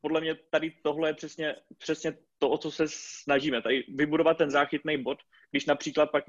podle 0.00 0.20
mě 0.20 0.34
tady 0.34 0.72
tohle 0.82 1.08
je 1.08 1.14
přesně, 1.14 1.56
přesně 1.78 2.16
to, 2.38 2.50
o 2.50 2.58
co 2.58 2.70
se 2.70 2.84
snažíme. 2.88 3.62
Tady 3.62 3.84
vybudovat 3.88 4.38
ten 4.38 4.50
záchytný 4.50 5.02
bod, 5.02 5.18
když 5.50 5.66
například 5.66 6.10
pak 6.10 6.24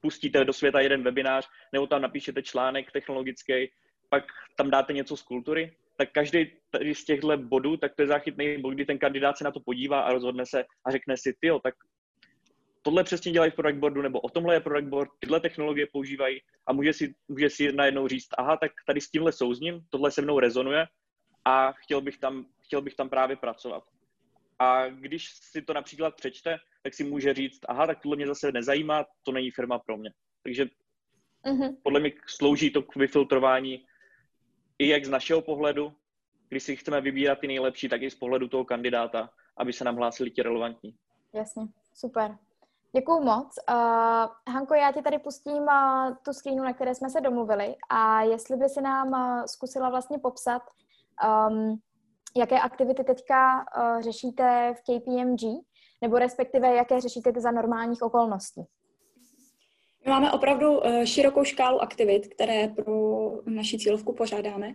pustíte 0.00 0.44
do 0.44 0.52
světa 0.52 0.80
jeden 0.80 1.02
webinář, 1.02 1.48
nebo 1.72 1.86
tam 1.86 2.02
napíšete 2.02 2.42
článek 2.42 2.92
technologický, 2.92 3.70
pak 4.08 4.24
tam 4.56 4.70
dáte 4.70 4.92
něco 4.92 5.16
z 5.16 5.22
kultury, 5.22 5.76
tak 5.96 6.12
každý 6.12 6.52
z 6.92 7.04
těchto 7.04 7.36
bodů, 7.36 7.76
tak 7.76 7.94
to 7.94 8.02
je 8.02 8.08
záchytný 8.08 8.58
bod, 8.60 8.70
kdy 8.70 8.84
ten 8.84 8.98
kandidát 8.98 9.38
se 9.38 9.44
na 9.44 9.50
to 9.50 9.60
podívá 9.60 10.00
a 10.00 10.12
rozhodne 10.12 10.46
se 10.46 10.64
a 10.86 10.90
řekne 10.90 11.16
si, 11.16 11.34
ty, 11.40 11.50
tak 11.62 11.74
tohle 12.82 13.04
přesně 13.04 13.32
dělají 13.32 13.50
v 13.50 13.54
product 13.54 13.78
boardu, 13.78 14.02
nebo 14.02 14.20
o 14.20 14.30
tomhle 14.30 14.54
je 14.54 14.60
product 14.60 14.88
board, 14.88 15.10
tyhle 15.18 15.40
technologie 15.40 15.86
používají 15.92 16.40
a 16.66 16.72
může 16.72 16.92
si, 16.92 17.14
může 17.28 17.50
si 17.50 17.72
najednou 17.72 18.08
říct, 18.08 18.28
aha, 18.38 18.56
tak 18.56 18.72
tady 18.86 19.00
s 19.00 19.10
tímhle 19.10 19.32
souzním, 19.32 19.80
tohle 19.90 20.10
se 20.10 20.22
mnou 20.22 20.40
rezonuje 20.40 20.86
a 21.44 21.72
chtěl 21.72 22.00
bych 22.00 22.18
tam, 22.18 22.46
chtěl 22.64 22.82
bych 22.82 22.94
tam 22.94 23.08
právě 23.08 23.36
pracovat. 23.36 23.82
A 24.58 24.88
když 24.88 25.28
si 25.30 25.62
to 25.62 25.74
například 25.74 26.16
přečte, 26.16 26.58
tak 26.82 26.94
si 26.94 27.04
může 27.04 27.34
říct, 27.34 27.60
aha, 27.68 27.86
tak 27.86 28.02
tohle 28.02 28.16
mě 28.16 28.26
zase 28.26 28.52
nezajímá, 28.52 29.04
to 29.22 29.32
není 29.32 29.50
firma 29.50 29.78
pro 29.78 29.96
mě. 29.96 30.10
Takže 30.42 30.64
mm-hmm. 31.44 31.76
podle 31.82 32.00
mě 32.00 32.12
slouží 32.26 32.70
to 32.70 32.82
k 32.82 32.96
vyfiltrování 32.96 33.84
i 34.78 34.88
jak 34.88 35.04
z 35.04 35.08
našeho 35.08 35.42
pohledu, 35.42 35.92
když 36.48 36.62
si 36.62 36.76
chceme 36.76 37.00
vybírat 37.00 37.38
ty 37.38 37.46
nejlepší, 37.46 37.88
tak 37.88 38.02
i 38.02 38.10
z 38.10 38.14
pohledu 38.14 38.48
toho 38.48 38.64
kandidáta, 38.64 39.30
aby 39.56 39.72
se 39.72 39.84
nám 39.84 39.96
hlásili 39.96 40.30
ti 40.30 40.42
relevantní. 40.42 40.94
Jasně, 41.34 41.62
super. 41.94 42.38
Děkuju 42.96 43.20
moc. 43.20 43.54
Uh, 43.70 44.54
Hanko, 44.54 44.74
já 44.74 44.92
ti 44.92 45.02
tady 45.02 45.18
pustím 45.18 45.62
uh, 45.62 46.16
tu 46.24 46.32
screenu, 46.32 46.64
na 46.64 46.72
které 46.72 46.94
jsme 46.94 47.10
se 47.10 47.20
domluvili 47.20 47.74
a 47.88 48.22
jestli 48.22 48.56
by 48.56 48.68
si 48.68 48.80
nám 48.80 49.08
uh, 49.08 49.44
zkusila 49.44 49.90
vlastně 49.90 50.18
popsat, 50.18 50.62
um, 51.48 51.78
jaké 52.36 52.60
aktivity 52.60 53.04
teďka 53.04 53.56
uh, 53.58 54.00
řešíte 54.00 54.74
v 54.74 54.80
KPMG, 54.80 55.40
nebo 56.02 56.18
respektive 56.18 56.74
jaké 56.74 57.00
řešíte 57.00 57.32
za 57.36 57.50
normálních 57.50 58.02
okolností. 58.02 58.62
My 60.06 60.10
máme 60.10 60.32
opravdu 60.32 60.86
eh, 60.86 61.06
širokou 61.06 61.44
škálu 61.44 61.82
aktivit, 61.82 62.26
které 62.28 62.68
pro 62.68 62.94
naši 63.46 63.78
cílovku 63.78 64.12
pořádáme. 64.12 64.74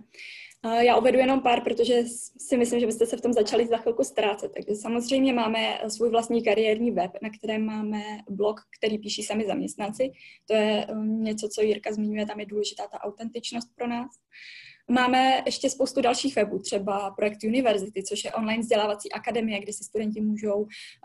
Já 0.79 0.97
uvedu 0.97 1.17
jenom 1.17 1.41
pár, 1.41 1.63
protože 1.63 2.03
si 2.37 2.57
myslím, 2.57 2.79
že 2.79 2.85
byste 2.85 3.05
se 3.05 3.17
v 3.17 3.21
tom 3.21 3.33
začali 3.33 3.67
za 3.67 3.77
chvilku 3.77 4.03
ztrácet. 4.03 4.51
Takže 4.51 4.75
samozřejmě 4.75 5.33
máme 5.33 5.79
svůj 5.87 6.09
vlastní 6.09 6.43
kariérní 6.43 6.91
web, 6.91 7.11
na 7.21 7.29
kterém 7.29 7.65
máme 7.65 8.01
blog, 8.29 8.61
který 8.77 8.97
píší 8.97 9.23
sami 9.23 9.45
zaměstnanci. 9.45 10.11
To 10.45 10.53
je 10.53 10.85
eh, 10.89 10.95
něco, 11.05 11.49
co 11.49 11.61
Jirka 11.61 11.93
zmiňuje, 11.93 12.25
tam 12.25 12.39
je 12.39 12.45
důležitá 12.45 12.87
ta 12.87 13.01
autentičnost 13.01 13.75
pro 13.75 13.87
nás. 13.87 14.11
Máme 14.91 15.43
ještě 15.45 15.69
spoustu 15.69 16.01
dalších 16.01 16.35
webů, 16.35 16.59
třeba 16.59 17.11
projekt 17.11 17.43
University, 17.43 18.03
což 18.03 18.23
je 18.23 18.31
online 18.31 18.61
vzdělávací 18.61 19.11
akademie, 19.11 19.59
kde 19.59 19.73
si 19.73 19.83
studenti 19.83 20.21
můžou 20.21 20.55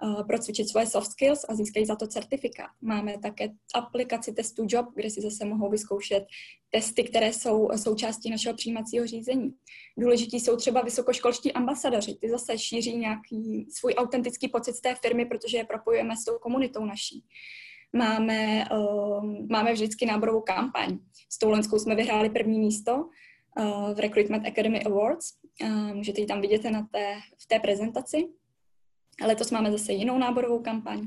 uh, 0.03 0.27
procvičit 0.27 0.69
svoje 0.69 0.87
soft 0.87 1.11
skills 1.11 1.45
a 1.49 1.55
získají 1.55 1.87
za 1.87 1.97
to 1.97 2.07
certifikát. 2.07 2.71
Máme 2.81 3.19
také 3.19 3.49
aplikaci 3.75 4.33
testu 4.33 4.67
Job, 4.69 4.87
kde 4.95 5.11
si 5.11 5.21
zase 5.21 5.45
mohou 5.45 5.71
vyzkoušet 5.71 6.27
testy, 6.71 7.05
které 7.05 7.33
jsou 7.33 7.69
součástí 7.77 8.31
našeho 8.31 8.55
přijímacího 8.55 9.07
řízení. 9.07 9.51
Důležití 9.99 10.41
jsou 10.41 10.57
třeba 10.57 10.83
vysokoškolští 10.83 11.53
ambasadoři, 11.53 12.15
ty 12.15 12.31
zase 12.31 12.59
šíří 12.59 12.97
nějaký 12.97 13.67
svůj 13.79 13.95
autentický 13.95 14.49
pocit 14.49 14.75
z 14.75 14.81
té 14.81 14.95
firmy, 14.95 15.27
protože 15.27 15.57
je 15.57 15.65
propojujeme 15.65 16.17
s 16.17 16.25
tou 16.25 16.39
komunitou 16.39 16.85
naší 16.85 17.25
máme, 17.93 18.69
uh, 18.73 19.47
máme 19.51 19.73
vždycky 19.73 20.07
náborovou 20.07 20.41
kampaň. 20.41 20.99
S 21.31 21.39
tou 21.39 21.51
Lenskou 21.51 21.79
jsme 21.79 21.95
vyhráli 21.95 22.31
první 22.31 22.59
místo 22.59 23.09
v 23.95 23.99
Recruitment 23.99 24.47
Academy 24.47 24.83
Awards. 24.85 25.33
Eh, 25.63 25.95
můžete 25.95 26.21
ji 26.21 26.27
tam 26.27 26.41
vidět 26.41 26.65
na 26.65 26.89
té, 26.93 27.15
v 27.39 27.47
té 27.47 27.59
prezentaci. 27.59 28.29
Letos 29.27 29.51
máme 29.51 29.73
zase 29.73 29.93
jinou 29.93 30.19
náborovou 30.19 30.63
kampaň. 30.63 31.07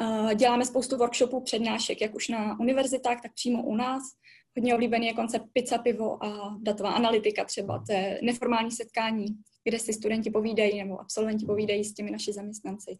Eh, 0.00 0.34
děláme 0.34 0.64
spoustu 0.64 0.96
workshopů, 0.96 1.40
přednášek, 1.40 2.00
jak 2.00 2.14
už 2.14 2.28
na 2.28 2.60
univerzitách, 2.60 3.22
tak 3.22 3.32
přímo 3.34 3.62
u 3.62 3.76
nás. 3.76 4.02
Hodně 4.56 4.74
oblíbený 4.74 5.06
je 5.06 5.14
koncept 5.14 5.46
pizza, 5.52 5.78
pivo 5.78 6.24
a 6.24 6.56
datová 6.62 6.90
analytika 6.90 7.44
třeba. 7.44 7.84
To 7.86 7.92
je 7.92 8.20
neformální 8.22 8.70
setkání, 8.70 9.26
kde 9.64 9.78
si 9.78 9.92
studenti 9.92 10.30
povídají 10.30 10.78
nebo 10.78 11.00
absolventi 11.00 11.46
povídají 11.46 11.84
s 11.84 11.94
těmi 11.94 12.10
naši 12.10 12.32
zaměstnanci. 12.32 12.98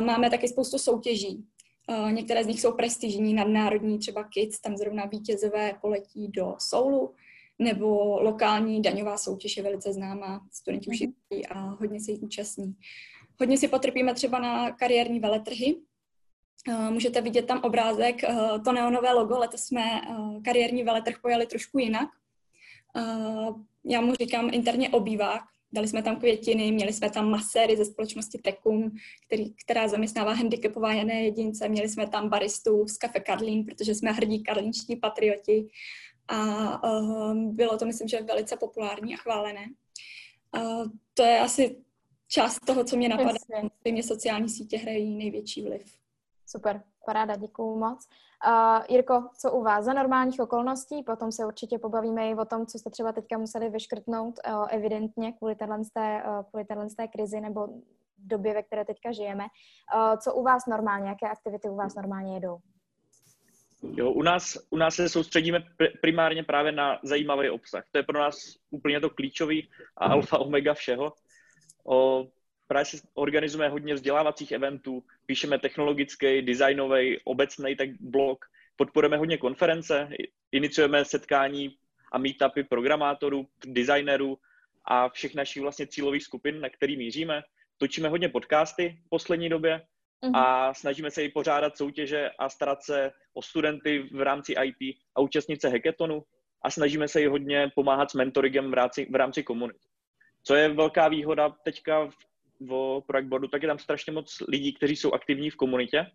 Máme 0.00 0.30
taky 0.30 0.48
spoustu 0.48 0.78
soutěží. 0.78 1.44
Některé 2.10 2.44
z 2.44 2.46
nich 2.46 2.60
jsou 2.60 2.72
prestižní, 2.72 3.34
nadnárodní, 3.34 3.98
třeba 3.98 4.24
KIDS, 4.24 4.60
tam 4.60 4.76
zrovna 4.76 5.04
vítězové 5.04 5.78
poletí 5.80 6.28
do 6.28 6.54
Soulu 6.58 7.14
nebo 7.58 8.20
lokální 8.22 8.82
daňová 8.82 9.18
soutěž 9.18 9.56
je 9.56 9.62
velice 9.62 9.92
známá, 9.92 10.46
studenti 10.52 10.90
už 10.90 11.00
mm-hmm. 11.00 11.42
a 11.50 11.60
hodně 11.60 12.00
se 12.00 12.12
jí 12.12 12.18
účastní. 12.18 12.76
Hodně 13.40 13.58
si 13.58 13.68
potrpíme 13.68 14.14
třeba 14.14 14.38
na 14.38 14.70
kariérní 14.70 15.20
veletrhy. 15.20 15.76
Eh, 16.68 16.90
můžete 16.90 17.20
vidět 17.20 17.46
tam 17.46 17.60
obrázek, 17.62 18.24
eh, 18.24 18.36
to 18.64 18.72
neonové 18.72 19.12
logo, 19.12 19.38
letos 19.38 19.60
jsme 19.60 19.82
eh, 19.82 20.40
kariérní 20.44 20.82
veletrh 20.82 21.14
pojali 21.22 21.46
trošku 21.46 21.78
jinak. 21.78 22.08
Já 23.84 24.00
mu 24.00 24.14
říkám 24.14 24.50
interně 24.54 24.88
obývák, 24.88 25.42
Dali 25.72 25.88
jsme 25.88 26.02
tam 26.02 26.16
květiny, 26.16 26.72
měli 26.72 26.92
jsme 26.92 27.10
tam 27.10 27.30
maséry 27.30 27.76
ze 27.76 27.84
společnosti 27.84 28.38
Tekum, 28.38 28.90
který, 29.26 29.54
která 29.64 29.88
zaměstnává 29.88 30.32
handicapované 30.32 31.22
jedince, 31.22 31.68
měli 31.68 31.88
jsme 31.88 32.08
tam 32.08 32.28
baristu 32.28 32.88
z 32.88 32.96
kafe 32.96 33.20
Karlín, 33.20 33.64
protože 33.64 33.94
jsme 33.94 34.12
hrdí 34.12 34.42
karlínští 34.42 34.96
patrioti 34.96 35.68
a 36.28 36.84
uh, 36.84 37.34
bylo 37.34 37.78
to, 37.78 37.86
myslím, 37.86 38.08
že 38.08 38.22
velice 38.22 38.56
populární 38.56 39.14
a 39.14 39.16
chválené. 39.16 39.66
Uh, 40.56 40.86
to 41.14 41.22
je 41.22 41.40
asi 41.40 41.84
část 42.28 42.60
toho, 42.60 42.84
co 42.84 42.96
mě 42.96 43.08
napadá. 43.08 43.32
Samozřejmě 43.54 44.02
sociální 44.02 44.48
sítě 44.48 44.78
hrají 44.78 45.16
největší 45.16 45.62
vliv. 45.62 45.98
Super, 46.46 46.82
paráda, 47.06 47.36
děkuju 47.36 47.78
moc. 47.78 48.08
Uh, 48.46 48.84
Jirko, 48.88 49.28
co 49.38 49.52
u 49.52 49.62
vás 49.62 49.84
za 49.84 49.92
normálních 49.92 50.40
okolností? 50.40 51.02
Potom 51.02 51.32
se 51.32 51.46
určitě 51.46 51.78
pobavíme 51.78 52.30
i 52.30 52.34
o 52.34 52.44
tom, 52.44 52.66
co 52.66 52.78
jste 52.78 52.90
třeba 52.90 53.12
teďka 53.12 53.38
museli 53.38 53.68
vyškrtnout 53.68 54.34
uh, 54.48 54.66
evidentně 54.70 55.32
kvůli 55.32 55.54
téhle, 55.54 55.78
uh, 55.78 55.84
kvůli 56.50 56.64
téhle 56.64 56.88
krizi 57.12 57.40
nebo 57.40 57.68
době, 58.18 58.54
ve 58.54 58.62
které 58.62 58.84
teďka 58.84 59.12
žijeme. 59.12 59.44
Uh, 59.44 60.16
co 60.16 60.34
u 60.34 60.42
vás 60.42 60.66
normálně, 60.66 61.08
jaké 61.08 61.28
aktivity 61.28 61.68
u 61.68 61.76
vás 61.76 61.94
normálně 61.94 62.34
jedou? 62.34 62.58
Jo, 63.82 64.10
u, 64.10 64.22
nás, 64.22 64.58
u 64.70 64.76
nás 64.76 64.94
se 64.94 65.08
soustředíme 65.08 65.64
primárně 66.00 66.44
právě 66.44 66.72
na 66.72 67.00
zajímavý 67.02 67.50
obsah. 67.50 67.84
To 67.92 67.98
je 67.98 68.02
pro 68.02 68.18
nás 68.18 68.36
úplně 68.70 69.00
to 69.00 69.10
klíčový 69.10 69.68
a 69.96 70.06
alfa 70.06 70.38
omega 70.38 70.74
všeho. 70.74 71.12
O, 71.84 72.26
právě 72.66 72.86
organizujeme 73.14 73.68
hodně 73.68 73.94
vzdělávacích 73.94 74.52
eventů, 74.52 75.04
píšeme 75.26 75.58
technologický, 75.58 76.42
designový, 76.42 77.18
obecný 77.24 77.76
tak 77.76 77.88
blog, 78.00 78.44
podporujeme 78.76 79.16
hodně 79.16 79.38
konference, 79.38 80.08
iniciujeme 80.52 81.04
setkání 81.04 81.76
a 82.12 82.18
meetupy 82.18 82.62
programátorů, 82.62 83.46
designerů 83.66 84.38
a 84.84 85.08
všech 85.08 85.34
našich 85.34 85.62
vlastně 85.62 85.86
cílových 85.86 86.22
skupin, 86.22 86.60
na 86.60 86.68
který 86.68 86.96
míříme. 86.96 87.42
Točíme 87.78 88.08
hodně 88.08 88.28
podcasty 88.28 88.98
v 89.06 89.08
poslední 89.08 89.48
době 89.48 89.82
mm-hmm. 90.22 90.36
a 90.36 90.74
snažíme 90.74 91.10
se 91.10 91.24
i 91.24 91.28
pořádat 91.28 91.76
soutěže 91.76 92.30
a 92.38 92.48
starat 92.48 92.82
se 92.82 93.12
o 93.34 93.42
studenty 93.42 94.08
v 94.12 94.20
rámci 94.20 94.54
IT 94.64 94.96
a 95.14 95.20
účastnit 95.20 95.60
se 95.60 95.68
hackathonu 95.68 96.24
a 96.62 96.70
snažíme 96.70 97.08
se 97.08 97.22
i 97.22 97.26
hodně 97.26 97.70
pomáhat 97.74 98.10
s 98.10 98.14
mentoringem 98.14 98.70
v 98.70 98.74
rámci, 98.74 99.06
v 99.10 99.14
rámci 99.14 99.42
komunit. 99.42 99.76
Co 100.42 100.54
je 100.54 100.68
velká 100.68 101.08
výhoda 101.08 101.48
teďka 101.48 102.04
v, 102.04 102.14
v 102.60 103.00
Project 103.06 103.30
tak 103.50 103.62
je 103.62 103.68
tam 103.68 103.78
strašně 103.78 104.12
moc 104.12 104.42
lidí, 104.48 104.72
kteří 104.72 104.96
jsou 104.96 105.12
aktivní 105.12 105.50
v 105.50 105.56
komunitě 105.56 106.06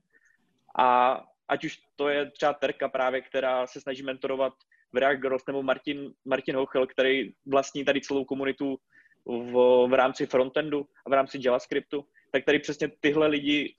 a 0.79 1.22
ať 1.48 1.65
už 1.65 1.79
to 1.96 2.10
je 2.10 2.31
třeba 2.31 2.53
Terka 2.53 2.89
právě, 2.89 3.22
která 3.22 3.67
se 3.67 3.81
snaží 3.81 4.03
mentorovat 4.03 4.53
v 4.93 4.98
React 4.98 5.22
Girls, 5.22 5.46
nebo 5.48 5.63
Martin, 5.63 6.13
Martin 6.25 6.55
Hochel, 6.55 6.88
který 6.88 7.34
vlastní 7.46 7.86
tady 7.86 8.01
celou 8.01 8.25
komunitu 8.25 8.77
v, 9.25 9.88
v 9.88 9.93
rámci 9.93 10.25
frontendu 10.25 10.88
a 11.05 11.10
v 11.10 11.13
rámci 11.13 11.39
JavaScriptu, 11.41 12.05
tak 12.31 12.46
tady 12.46 12.60
přesně 12.60 12.91
tyhle 13.00 13.27
lidi 13.27 13.75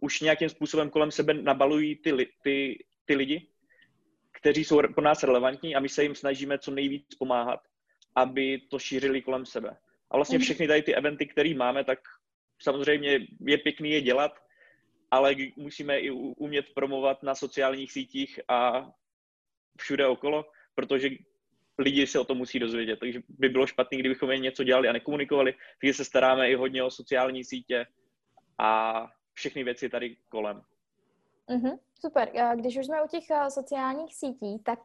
už 0.00 0.20
nějakým 0.20 0.48
způsobem 0.48 0.90
kolem 0.90 1.10
sebe 1.10 1.34
nabalují 1.34 1.96
ty, 1.96 2.28
ty, 2.42 2.84
ty 3.04 3.14
lidi, 3.14 3.48
kteří 4.32 4.64
jsou 4.64 4.82
pro 4.94 5.04
nás 5.04 5.22
relevantní 5.22 5.76
a 5.76 5.80
my 5.80 5.88
se 5.88 6.02
jim 6.02 6.14
snažíme 6.14 6.58
co 6.58 6.70
nejvíc 6.70 7.14
pomáhat, 7.14 7.60
aby 8.14 8.58
to 8.70 8.78
šířili 8.78 9.22
kolem 9.22 9.46
sebe. 9.46 9.76
A 10.10 10.16
vlastně 10.16 10.38
mhm. 10.38 10.44
všechny 10.44 10.68
tady 10.68 10.82
ty 10.82 10.94
eventy, 10.94 11.26
které 11.26 11.54
máme, 11.54 11.84
tak 11.84 11.98
samozřejmě 12.62 13.26
je 13.40 13.58
pěkný 13.58 13.90
je 13.90 14.00
dělat, 14.00 14.32
ale 15.10 15.34
musíme 15.56 15.98
i 15.98 16.10
umět 16.10 16.66
promovat 16.74 17.22
na 17.22 17.34
sociálních 17.34 17.92
sítích 17.92 18.40
a 18.48 18.90
všude 19.78 20.06
okolo, 20.06 20.44
protože 20.74 21.10
lidi 21.78 22.06
se 22.06 22.18
o 22.18 22.24
to 22.24 22.34
musí 22.34 22.58
dozvědět. 22.58 22.98
Takže 23.00 23.20
by 23.28 23.48
bylo 23.48 23.66
špatné, 23.66 23.98
kdybychom 23.98 24.30
jen 24.30 24.42
něco 24.42 24.64
dělali 24.64 24.88
a 24.88 24.92
nekomunikovali. 24.92 25.54
Takže 25.80 25.94
se 25.94 26.04
staráme 26.04 26.50
i 26.50 26.54
hodně 26.54 26.82
o 26.82 26.90
sociální 26.90 27.44
sítě 27.44 27.86
a 28.58 29.02
všechny 29.36 29.64
věci 29.64 29.88
tady 29.88 30.16
kolem. 30.28 30.62
Mm-hmm, 31.48 31.78
super. 32.00 32.30
Když 32.54 32.78
už 32.78 32.86
jsme 32.86 33.02
u 33.02 33.08
těch 33.08 33.24
sociálních 33.48 34.14
sítí, 34.14 34.58
tak 34.58 34.78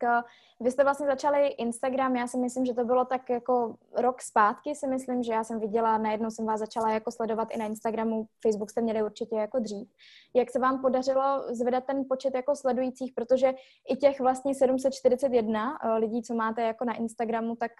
vy 0.59 0.71
jste 0.71 0.83
vlastně 0.83 1.05
začali 1.05 1.47
Instagram, 1.47 2.15
já 2.15 2.27
si 2.27 2.37
myslím, 2.37 2.65
že 2.65 2.73
to 2.73 2.85
bylo 2.85 3.05
tak 3.05 3.29
jako 3.29 3.75
rok 3.95 4.21
zpátky, 4.21 4.75
si 4.75 4.87
myslím, 4.87 5.23
že 5.23 5.33
já 5.33 5.43
jsem 5.43 5.59
viděla, 5.59 5.97
najednou 5.97 6.29
jsem 6.29 6.45
vás 6.45 6.59
začala 6.59 6.91
jako 6.91 7.11
sledovat 7.11 7.47
i 7.51 7.57
na 7.57 7.65
Instagramu, 7.65 8.27
Facebook 8.41 8.69
jste 8.69 8.81
měli 8.81 9.03
určitě 9.03 9.35
jako 9.35 9.59
dřív. 9.59 9.87
Jak 10.33 10.51
se 10.51 10.59
vám 10.59 10.81
podařilo 10.81 11.43
zvedat 11.55 11.85
ten 11.85 12.05
počet 12.09 12.35
jako 12.35 12.55
sledujících, 12.55 13.13
protože 13.15 13.53
i 13.89 13.95
těch 13.95 14.19
vlastně 14.19 14.55
741 14.55 15.77
lidí, 15.97 16.23
co 16.23 16.33
máte 16.33 16.61
jako 16.61 16.85
na 16.85 16.93
Instagramu, 16.93 17.55
tak 17.55 17.71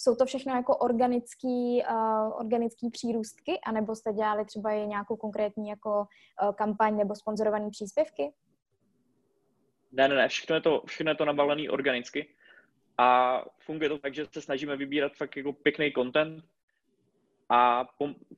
jsou 0.00 0.14
to 0.14 0.26
všechno 0.26 0.54
jako 0.54 0.76
organický, 0.76 1.82
uh, 1.90 2.40
organický 2.40 2.90
přírůstky, 2.90 3.60
anebo 3.66 3.96
jste 3.96 4.12
dělali 4.12 4.44
třeba 4.44 4.72
i 4.72 4.86
nějakou 4.86 5.16
konkrétní 5.16 5.68
jako 5.68 5.90
uh, 6.42 6.52
kampaň 6.54 6.96
nebo 6.96 7.14
sponzorované 7.14 7.70
příspěvky? 7.70 8.32
Ne, 9.92 10.08
ne, 10.08 10.14
ne, 10.14 10.28
všechno 10.28 10.54
je 10.54 10.60
to, 10.60 10.82
všechno 10.86 11.10
je 11.10 11.14
to 11.14 11.24
nabalené 11.24 11.70
organicky 11.70 12.34
a 12.98 13.40
funguje 13.58 13.88
to 13.88 13.98
tak, 13.98 14.14
že 14.14 14.26
se 14.32 14.40
snažíme 14.40 14.76
vybírat 14.76 15.12
fakt 15.16 15.36
jako 15.36 15.52
pěkný 15.52 15.92
content 15.92 16.44
a 17.48 17.84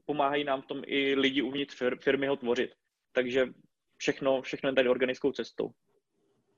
pomáhají 0.06 0.44
nám 0.44 0.62
v 0.62 0.66
tom 0.66 0.82
i 0.86 1.14
lidi 1.14 1.42
uvnitř 1.42 1.82
firmy 2.00 2.26
ho 2.26 2.36
tvořit. 2.36 2.70
Takže 3.12 3.46
všechno, 3.96 4.42
všechno 4.42 4.68
je 4.68 4.74
tady 4.74 4.88
organickou 4.88 5.32
cestou. 5.32 5.70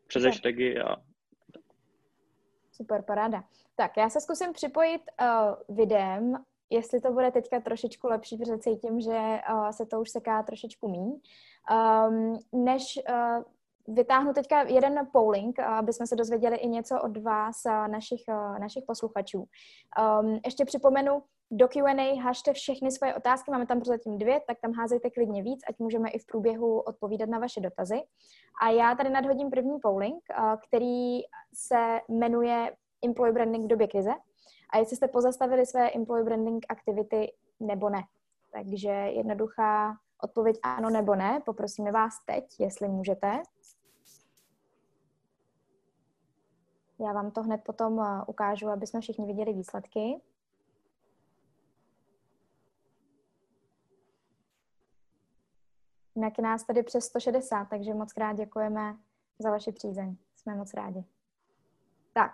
Přes 0.06 0.24
hashtagy 0.24 0.78
a 0.78 0.96
Super, 2.76 3.02
paráda. 3.02 3.44
Tak, 3.76 3.96
já 3.96 4.10
se 4.10 4.20
zkusím 4.20 4.52
připojit 4.52 5.02
uh, 5.20 5.76
videem, 5.76 6.44
jestli 6.70 7.00
to 7.00 7.12
bude 7.12 7.30
teďka 7.30 7.60
trošičku 7.60 8.06
lepší, 8.06 8.36
protože 8.36 8.58
cítím, 8.58 9.00
že 9.00 9.40
uh, 9.52 9.68
se 9.70 9.86
to 9.86 10.00
už 10.00 10.10
seká 10.10 10.42
trošičku 10.42 10.88
míň. 10.88 11.20
Um, 11.70 12.38
než 12.64 12.98
uh, 13.08 13.94
vytáhnu 13.94 14.32
teďka 14.32 14.62
jeden 14.62 15.08
polling, 15.12 15.58
aby 15.58 15.92
jsme 15.92 16.06
se 16.06 16.16
dozvěděli 16.16 16.56
i 16.56 16.68
něco 16.68 17.02
od 17.02 17.16
vás, 17.16 17.64
našich, 17.86 18.22
našich 18.60 18.84
posluchačů. 18.86 19.38
Um, 20.20 20.40
ještě 20.44 20.64
připomenu, 20.64 21.22
do 21.50 21.68
Q&A 21.68 22.22
hašte 22.22 22.52
všechny 22.52 22.90
svoje 22.90 23.14
otázky, 23.14 23.50
máme 23.50 23.66
tam 23.66 23.80
prozatím 23.80 24.18
dvě, 24.18 24.40
tak 24.46 24.60
tam 24.60 24.72
házejte 24.72 25.10
klidně 25.10 25.42
víc, 25.42 25.60
ať 25.68 25.78
můžeme 25.78 26.10
i 26.10 26.18
v 26.18 26.26
průběhu 26.26 26.80
odpovídat 26.80 27.28
na 27.28 27.38
vaše 27.38 27.60
dotazy. 27.60 28.02
A 28.62 28.70
já 28.70 28.94
tady 28.94 29.10
nadhodím 29.10 29.50
první 29.50 29.78
polling, 29.80 30.24
který 30.68 31.20
se 31.54 32.00
jmenuje 32.08 32.76
Employee 33.04 33.32
Branding 33.32 33.64
v 33.64 33.68
době 33.68 33.88
krize 33.88 34.10
a 34.70 34.78
jestli 34.78 34.96
jste 34.96 35.08
pozastavili 35.08 35.66
své 35.66 35.90
employee 35.90 36.24
branding 36.24 36.66
aktivity 36.68 37.32
nebo 37.60 37.90
ne. 37.90 38.02
Takže 38.52 38.90
jednoduchá 38.90 39.96
odpověď 40.22 40.58
ano 40.62 40.90
nebo 40.90 41.14
ne. 41.14 41.42
Poprosíme 41.46 41.92
vás 41.92 42.14
teď, 42.26 42.60
jestli 42.60 42.88
můžete. 42.88 43.42
Já 47.00 47.12
vám 47.12 47.30
to 47.30 47.42
hned 47.42 47.60
potom 47.64 48.06
ukážu, 48.26 48.68
aby 48.68 48.86
jsme 48.86 49.00
všichni 49.00 49.26
viděli 49.26 49.52
výsledky. 49.52 50.20
Jinak 56.16 56.38
je 56.38 56.44
nás 56.44 56.64
tady 56.64 56.82
přes 56.82 57.04
160, 57.04 57.64
takže 57.64 57.94
moc 57.94 58.12
krát 58.12 58.32
děkujeme 58.32 58.96
za 59.38 59.50
vaši 59.50 59.72
přízeň. 59.72 60.16
Jsme 60.36 60.54
moc 60.54 60.74
rádi. 60.74 61.04
Tak. 62.12 62.32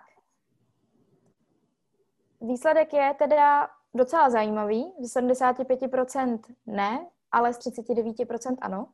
Výsledek 2.41 2.93
je 2.93 3.15
teda 3.17 3.69
docela 3.93 4.29
zajímavý. 4.29 4.93
Z 4.99 5.15
75% 5.15 6.39
ne, 6.65 7.09
ale 7.31 7.53
z 7.53 7.59
39% 7.59 8.57
ano. 8.61 8.87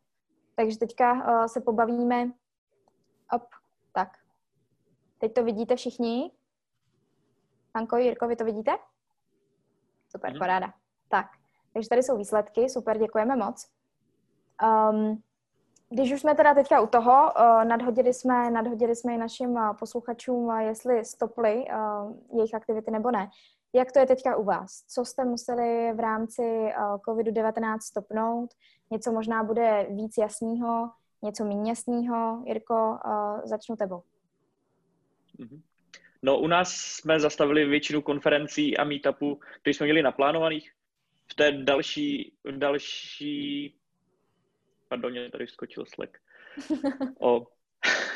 Takže 0.55 0.77
teďka 0.79 1.13
uh, 1.13 1.45
se 1.45 1.61
pobavíme. 1.61 2.31
Op, 3.31 3.43
tak. 3.93 4.17
Teď 5.17 5.33
to 5.33 5.43
vidíte 5.43 5.75
všichni? 5.75 6.31
Hanko, 7.75 7.97
Jirko, 7.97 8.27
vy 8.27 8.35
to 8.35 8.45
vidíte? 8.45 8.71
Super, 10.09 10.33
mm. 10.33 10.39
paráda. 10.39 10.73
Tak, 11.09 11.25
takže 11.73 11.89
tady 11.89 12.03
jsou 12.03 12.17
výsledky, 12.17 12.69
super, 12.69 12.97
děkujeme 12.97 13.35
moc. 13.35 13.76
Um, 14.63 15.21
když 15.89 16.13
už 16.13 16.21
jsme 16.21 16.35
teda 16.35 16.53
teďka 16.53 16.81
u 16.81 16.87
toho, 16.87 17.11
uh, 17.11 17.65
nadhodili, 17.65 18.13
jsme, 18.13 18.51
nadhodili 18.51 18.95
jsme 18.95 19.13
i 19.13 19.17
našim 19.17 19.49
uh, 19.49 19.77
posluchačům, 19.79 20.45
uh, 20.45 20.57
jestli 20.57 21.05
stopli 21.05 21.55
uh, 21.55 22.37
jejich 22.37 22.53
aktivity 22.53 22.91
nebo 22.91 23.11
ne. 23.11 23.29
Jak 23.73 23.91
to 23.91 23.99
je 23.99 24.05
teďka 24.05 24.35
u 24.35 24.43
vás? 24.43 24.83
Co 24.87 25.05
jste 25.05 25.25
museli 25.25 25.93
v 25.93 25.99
rámci 25.99 26.41
uh, 26.41 26.95
COVID-19 26.95 27.79
stopnout? 27.79 28.49
Něco 28.91 29.11
možná 29.11 29.43
bude 29.43 29.87
víc 29.89 30.17
jasného, 30.17 30.91
něco 31.21 31.45
méně 31.45 31.71
jasného. 31.71 32.43
Jirko, 32.45 32.97
uh, 33.05 33.41
začnu 33.45 33.75
tebou. 33.75 34.03
Mhm. 35.37 35.61
No, 36.21 36.39
u 36.39 36.47
nás 36.47 36.71
jsme 36.71 37.19
zastavili 37.19 37.65
většinu 37.65 38.01
konferencí 38.01 38.77
a 38.77 38.83
meetupů, 38.83 39.39
které 39.61 39.73
jsme 39.73 39.85
měli 39.85 40.01
naplánovaných. 40.01 40.71
V 41.31 41.35
té 41.35 41.51
další, 41.51 42.33
další 42.51 43.76
pardon, 44.87 45.11
mě 45.11 45.29
tady 45.29 45.47
skočil 45.47 45.85
Slack. 45.85 46.17
O, 47.21 47.45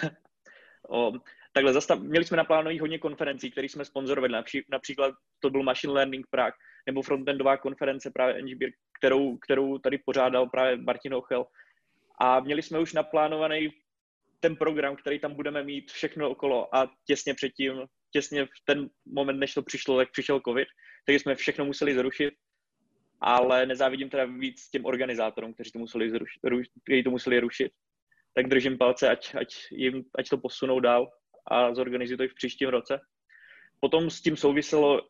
o, 0.90 1.12
takhle, 1.54 1.74
zastav, 1.74 2.00
měli 2.00 2.26
jsme 2.26 2.38
naplánovaných 2.38 2.82
hodně 2.82 3.00
konferencí, 3.00 3.52
které 3.52 3.70
jsme 3.70 3.86
sponzorovali, 3.86 4.34
napří, 4.34 4.66
například 4.70 5.16
to 5.40 5.50
byl 5.50 5.64
Machine 5.64 5.94
Learning 5.94 6.28
Prague, 6.30 6.58
nebo 6.86 7.02
frontendová 7.02 7.58
konference 7.58 8.12
právě 8.12 8.42
NGB, 8.42 8.62
kterou, 9.00 9.38
kterou 9.38 9.78
tady 9.78 9.98
pořádal 9.98 10.50
právě 10.50 10.78
Martin 10.78 11.14
Ochel. 11.14 11.46
A 12.20 12.40
měli 12.40 12.62
jsme 12.62 12.80
už 12.80 12.94
naplánovaný 12.94 13.70
ten 14.40 14.56
program, 14.56 14.96
který 14.96 15.20
tam 15.20 15.36
budeme 15.36 15.64
mít 15.64 15.92
všechno 15.92 16.30
okolo 16.30 16.76
a 16.76 16.92
těsně 17.06 17.34
předtím, 17.34 17.74
těsně 18.12 18.46
v 18.46 18.50
ten 18.66 18.90
moment, 19.06 19.40
než 19.40 19.54
to 19.54 19.62
přišlo, 19.62 19.98
tak 19.98 20.12
přišel 20.12 20.42
covid, 20.48 20.68
takže 21.06 21.20
jsme 21.20 21.36
všechno 21.36 21.66
museli 21.66 21.96
zrušit 21.96 22.34
ale 23.22 23.66
nezávidím 23.66 24.10
teda 24.10 24.26
víc 24.26 24.70
těm 24.70 24.86
organizátorům, 24.86 25.54
kteří 25.54 25.72
to 25.72 25.80
museli, 25.80 26.10
zrušit, 26.10 26.40
kteří 26.84 27.04
to 27.04 27.12
museli 27.12 27.40
rušit. 27.40 27.72
Tak 28.34 28.48
držím 28.48 28.78
palce, 28.78 29.10
ať, 29.10 29.36
ať, 29.36 29.56
jim, 29.72 30.04
ať 30.18 30.30
to 30.30 30.38
posunou 30.38 30.80
dál 30.80 31.12
a 31.48 31.74
zorganizují 31.74 32.18
to 32.18 32.24
i 32.24 32.28
v 32.28 32.36
příštím 32.36 32.70
roce. 32.70 33.00
Potom 33.80 34.10
s 34.10 34.22
tím 34.22 34.38
souviselo 34.38 35.02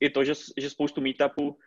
i 0.00 0.10
to, 0.10 0.24
že, 0.24 0.32
že 0.56 0.70
spoustu 0.70 1.00
meetupů, 1.00 1.58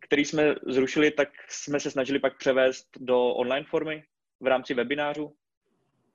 který 0.00 0.24
jsme 0.24 0.54
zrušili, 0.66 1.10
tak 1.10 1.28
jsme 1.48 1.80
se 1.80 1.90
snažili 1.90 2.18
pak 2.18 2.38
převést 2.38 2.86
do 3.00 3.24
online 3.26 3.66
formy 3.66 4.04
v 4.40 4.46
rámci 4.46 4.74
webinářů, 4.74 5.36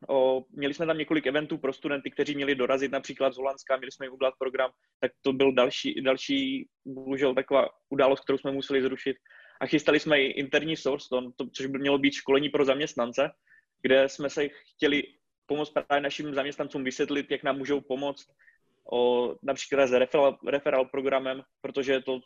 O, 0.07 0.43
měli 0.51 0.73
jsme 0.73 0.85
tam 0.85 0.97
několik 0.97 1.27
eventů 1.27 1.57
pro 1.57 1.73
studenty, 1.73 2.11
kteří 2.11 2.35
měli 2.35 2.55
dorazit 2.55 2.91
například 2.91 3.33
z 3.33 3.37
Holandska, 3.37 3.77
měli 3.77 3.91
jsme 3.91 4.05
jim 4.05 4.13
udělat 4.13 4.33
program, 4.39 4.71
tak 4.99 5.11
to 5.21 5.33
byl 5.33 5.53
další, 5.53 6.01
další 6.01 6.67
bohužel 6.85 7.35
taková 7.35 7.69
událost, 7.89 8.19
kterou 8.19 8.37
jsme 8.37 8.51
museli 8.51 8.81
zrušit. 8.81 9.17
A 9.61 9.65
chystali 9.65 9.99
jsme 9.99 10.21
i 10.21 10.25
interní 10.25 10.77
source, 10.77 11.07
to, 11.09 11.31
to, 11.35 11.49
což 11.49 11.65
by 11.65 11.79
mělo 11.79 11.97
být 11.97 12.13
školení 12.13 12.49
pro 12.49 12.65
zaměstnance, 12.65 13.31
kde 13.81 14.09
jsme 14.09 14.29
se 14.29 14.49
chtěli 14.49 15.03
pomoct 15.45 15.69
právě 15.69 16.01
našim 16.01 16.33
zaměstnancům 16.33 16.83
vysvětlit, 16.83 17.31
jak 17.31 17.43
nám 17.43 17.57
můžou 17.57 17.81
pomoct 17.81 18.27
o, 18.91 19.35
například 19.43 19.87
s 19.87 19.91
referral, 19.91 20.37
referral 20.47 20.85
programem, 20.85 21.41
protože 21.61 21.91
je 21.91 22.01
to 22.01 22.19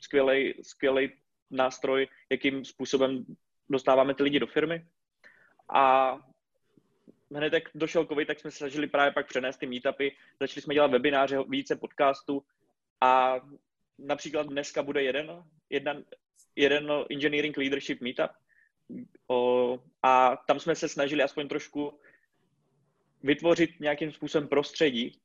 skvělý, 0.00 0.54
skvělý 0.62 1.12
nástroj, 1.50 2.08
jakým 2.30 2.64
způsobem 2.64 3.24
dostáváme 3.70 4.14
ty 4.14 4.22
lidi 4.22 4.40
do 4.40 4.46
firmy. 4.46 4.86
A 5.74 6.16
hned 7.38 7.52
jak 7.52 7.64
došel 7.74 8.06
covid, 8.06 8.28
tak 8.28 8.40
jsme 8.40 8.50
se 8.50 8.56
snažili 8.56 8.86
právě 8.86 9.12
pak 9.12 9.26
přenést 9.26 9.56
ty 9.56 9.66
meetupy, 9.66 10.08
začali 10.40 10.62
jsme 10.62 10.74
dělat 10.74 10.90
webináře, 10.90 11.38
více 11.48 11.76
podcastů 11.76 12.44
a 13.00 13.40
například 13.98 14.46
dneska 14.46 14.82
bude 14.82 15.02
jeden, 15.02 15.44
jeden, 15.70 16.04
jeden 16.56 16.92
engineering 17.10 17.56
leadership 17.56 18.00
meetup 18.00 18.30
o, 19.30 19.78
a 20.02 20.36
tam 20.46 20.60
jsme 20.60 20.74
se 20.74 20.88
snažili 20.88 21.22
aspoň 21.22 21.48
trošku 21.48 22.00
vytvořit 23.22 23.80
nějakým 23.80 24.12
způsobem 24.12 24.48
prostředí, 24.48 25.20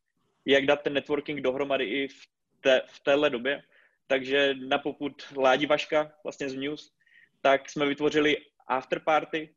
jak 0.45 0.65
dát 0.65 0.81
ten 0.81 0.93
networking 0.93 1.41
dohromady 1.41 1.85
i 1.85 2.07
v, 2.07 2.27
té, 2.61 2.81
v 2.85 2.99
téhle 2.99 3.29
době. 3.29 3.63
Takže 4.07 4.53
na 4.53 4.77
poput 4.77 5.23
Ládi 5.37 5.65
Vaška 5.65 6.11
vlastně 6.23 6.49
z 6.49 6.55
News, 6.55 6.93
tak 7.41 7.69
jsme 7.69 7.85
vytvořili 7.85 8.37
afterparty, 8.67 9.55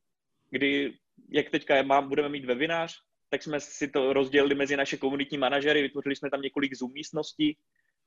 kdy, 0.51 0.99
jak 1.29 1.51
teďka 1.51 1.83
mám, 1.83 2.09
budeme 2.09 2.29
mít 2.29 2.45
webinář, 2.45 2.95
tak 3.29 3.43
jsme 3.43 3.61
si 3.61 3.89
to 3.89 4.13
rozdělili 4.13 4.55
mezi 4.55 4.77
naše 4.77 4.97
komunitní 4.97 5.39
manažery, 5.39 5.83
vytvořili 5.83 6.17
jsme 6.17 6.31
tam 6.31 6.43
několik 6.43 6.75
Zoom 6.75 6.93
místností 6.93 7.59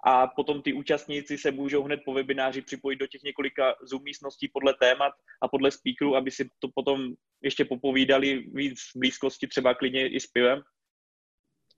a 0.05 0.27
potom 0.27 0.61
ty 0.61 0.73
účastníci 0.73 1.37
se 1.37 1.51
můžou 1.51 1.83
hned 1.83 1.99
po 2.05 2.13
webináři 2.13 2.61
připojit 2.61 2.95
do 2.95 3.07
těch 3.07 3.23
několika 3.23 3.75
Zoom 3.83 4.03
místností 4.03 4.47
podle 4.47 4.73
témat 4.73 5.13
a 5.41 5.47
podle 5.47 5.71
speakerů, 5.71 6.15
aby 6.15 6.31
si 6.31 6.49
to 6.59 6.67
potom 6.75 7.13
ještě 7.41 7.65
popovídali 7.65 8.37
víc 8.53 8.79
v 8.79 8.99
blízkosti, 8.99 9.47
třeba 9.47 9.73
klidně 9.73 10.09
i 10.09 10.19
s 10.19 10.27
pivem. 10.27 10.61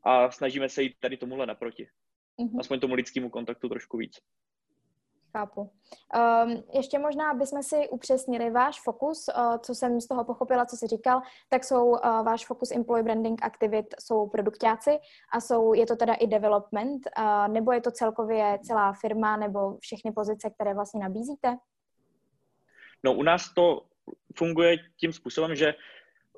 A 0.03 0.31
snažíme 0.31 0.69
se 0.69 0.83
jít 0.83 0.95
tady 0.99 1.17
tomuhle 1.17 1.45
naproti. 1.45 1.87
Mm-hmm. 2.39 2.59
Aspoň 2.59 2.79
tomu 2.79 2.93
lidskému 2.93 3.29
kontaktu 3.29 3.69
trošku 3.69 3.97
víc. 3.97 4.17
Chápu. 5.37 5.61
Um, 5.61 6.63
ještě 6.73 6.99
možná, 6.99 7.31
aby 7.31 7.45
jsme 7.45 7.63
si 7.63 7.89
upřesnili 7.89 8.49
váš 8.49 8.81
fokus, 8.81 9.25
uh, 9.27 9.57
co 9.57 9.75
jsem 9.75 10.01
z 10.01 10.07
toho 10.07 10.23
pochopila, 10.23 10.65
co 10.65 10.77
jsi 10.77 10.87
říkal, 10.87 11.21
tak 11.49 11.63
jsou 11.63 11.85
uh, 11.85 11.99
váš 11.99 12.45
fokus 12.45 12.71
employee 12.71 13.03
branding 13.03 13.43
aktivit 13.43 13.85
jsou 13.99 14.27
produktáci 14.27 14.97
a 15.31 15.41
jsou, 15.41 15.73
je 15.73 15.85
to 15.85 15.95
teda 15.95 16.13
i 16.13 16.27
development, 16.27 17.01
uh, 17.17 17.53
nebo 17.53 17.71
je 17.71 17.81
to 17.81 17.91
celkově 17.91 18.59
celá 18.63 18.93
firma 18.93 19.37
nebo 19.37 19.77
všechny 19.77 20.11
pozice, 20.11 20.49
které 20.49 20.73
vlastně 20.73 20.99
nabízíte? 20.99 21.57
No 23.03 23.13
u 23.13 23.23
nás 23.23 23.53
to 23.53 23.85
funguje 24.37 24.77
tím 24.99 25.13
způsobem, 25.13 25.55
že 25.55 25.75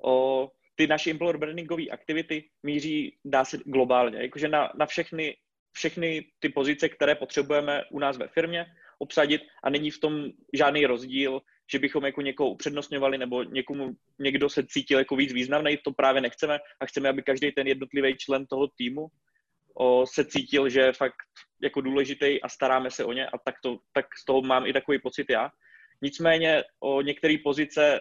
o, 0.02 0.48
ty 0.76 0.88
naše 0.88 1.12
employer 1.12 1.38
brandingové 1.38 1.84
aktivity 1.84 2.50
míří, 2.64 3.18
dá 3.26 3.46
se 3.46 3.58
globálně, 3.66 4.22
jakože 4.22 4.48
na, 4.48 4.72
na 4.76 4.86
všechny 4.86 5.36
všechny 5.72 6.26
ty 6.40 6.50
pozice, 6.50 6.90
které 6.90 7.16
potřebujeme 7.16 7.84
u 7.92 8.00
nás 8.00 8.18
ve 8.18 8.28
firmě, 8.28 8.66
obsadit 9.00 9.42
a 9.64 9.70
není 9.70 9.92
v 9.92 10.00
tom 10.00 10.26
žádný 10.54 10.86
rozdíl, 10.86 11.42
že 11.72 11.80
bychom 11.80 12.06
jako 12.06 12.22
někoho 12.22 12.50
upřednostňovali 12.50 13.18
nebo 13.18 13.44
někomu, 13.44 13.92
někdo 14.20 14.50
se 14.50 14.66
cítil 14.66 15.00
jako 15.00 15.16
víc 15.16 15.34
významný, 15.34 15.78
to 15.78 15.92
právě 15.92 16.22
nechceme 16.22 16.60
a 16.80 16.86
chceme, 16.86 17.10
aby 17.10 17.24
každý 17.24 17.52
ten 17.52 17.68
jednotlivý 17.68 18.18
člen 18.18 18.46
toho 18.46 18.68
týmu 18.68 19.08
o, 19.74 20.06
se 20.08 20.26
cítil, 20.26 20.70
že 20.70 20.80
je 20.80 20.94
fakt 20.94 21.16
jako 21.62 21.82
důležitý 21.82 22.42
a 22.42 22.50
staráme 22.50 22.92
se 22.92 23.06
o 23.06 23.14
ně 23.14 23.28
a 23.28 23.38
tak, 23.38 23.56
to, 23.64 23.78
tak 23.94 24.06
z 24.18 24.26
toho 24.26 24.42
mám 24.42 24.68
i 24.68 24.74
takový 24.74 25.00
pocit 25.00 25.26
já. 25.30 25.50
Nicméně 26.02 26.64
o 26.80 27.02
některé 27.02 27.36
pozice 27.44 28.00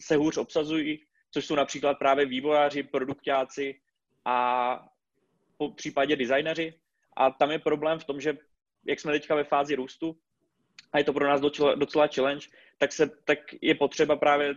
se 0.00 0.16
hůř 0.16 0.36
obsazují, 0.36 1.04
což 1.30 1.46
jsou 1.46 1.54
například 1.54 1.98
právě 1.98 2.26
vývojáři, 2.26 2.82
produktáci 2.82 3.80
a 4.24 4.78
po 5.56 5.70
případě 5.72 6.16
designéři. 6.16 6.74
A 7.16 7.30
tam 7.30 7.50
je 7.50 7.58
problém 7.58 7.98
v 7.98 8.04
tom, 8.04 8.20
že 8.20 8.38
jak 8.86 9.00
jsme 9.00 9.12
teďka 9.12 9.34
ve 9.34 9.44
fázi 9.44 9.74
růstu, 9.74 10.16
a 10.92 10.98
je 10.98 11.04
to 11.04 11.12
pro 11.12 11.26
nás 11.26 11.40
docela, 11.40 11.74
docela 11.74 12.08
challenge, 12.14 12.46
tak, 12.78 12.92
se, 12.92 13.10
tak 13.24 13.38
je 13.60 13.74
potřeba 13.74 14.16
právě 14.16 14.54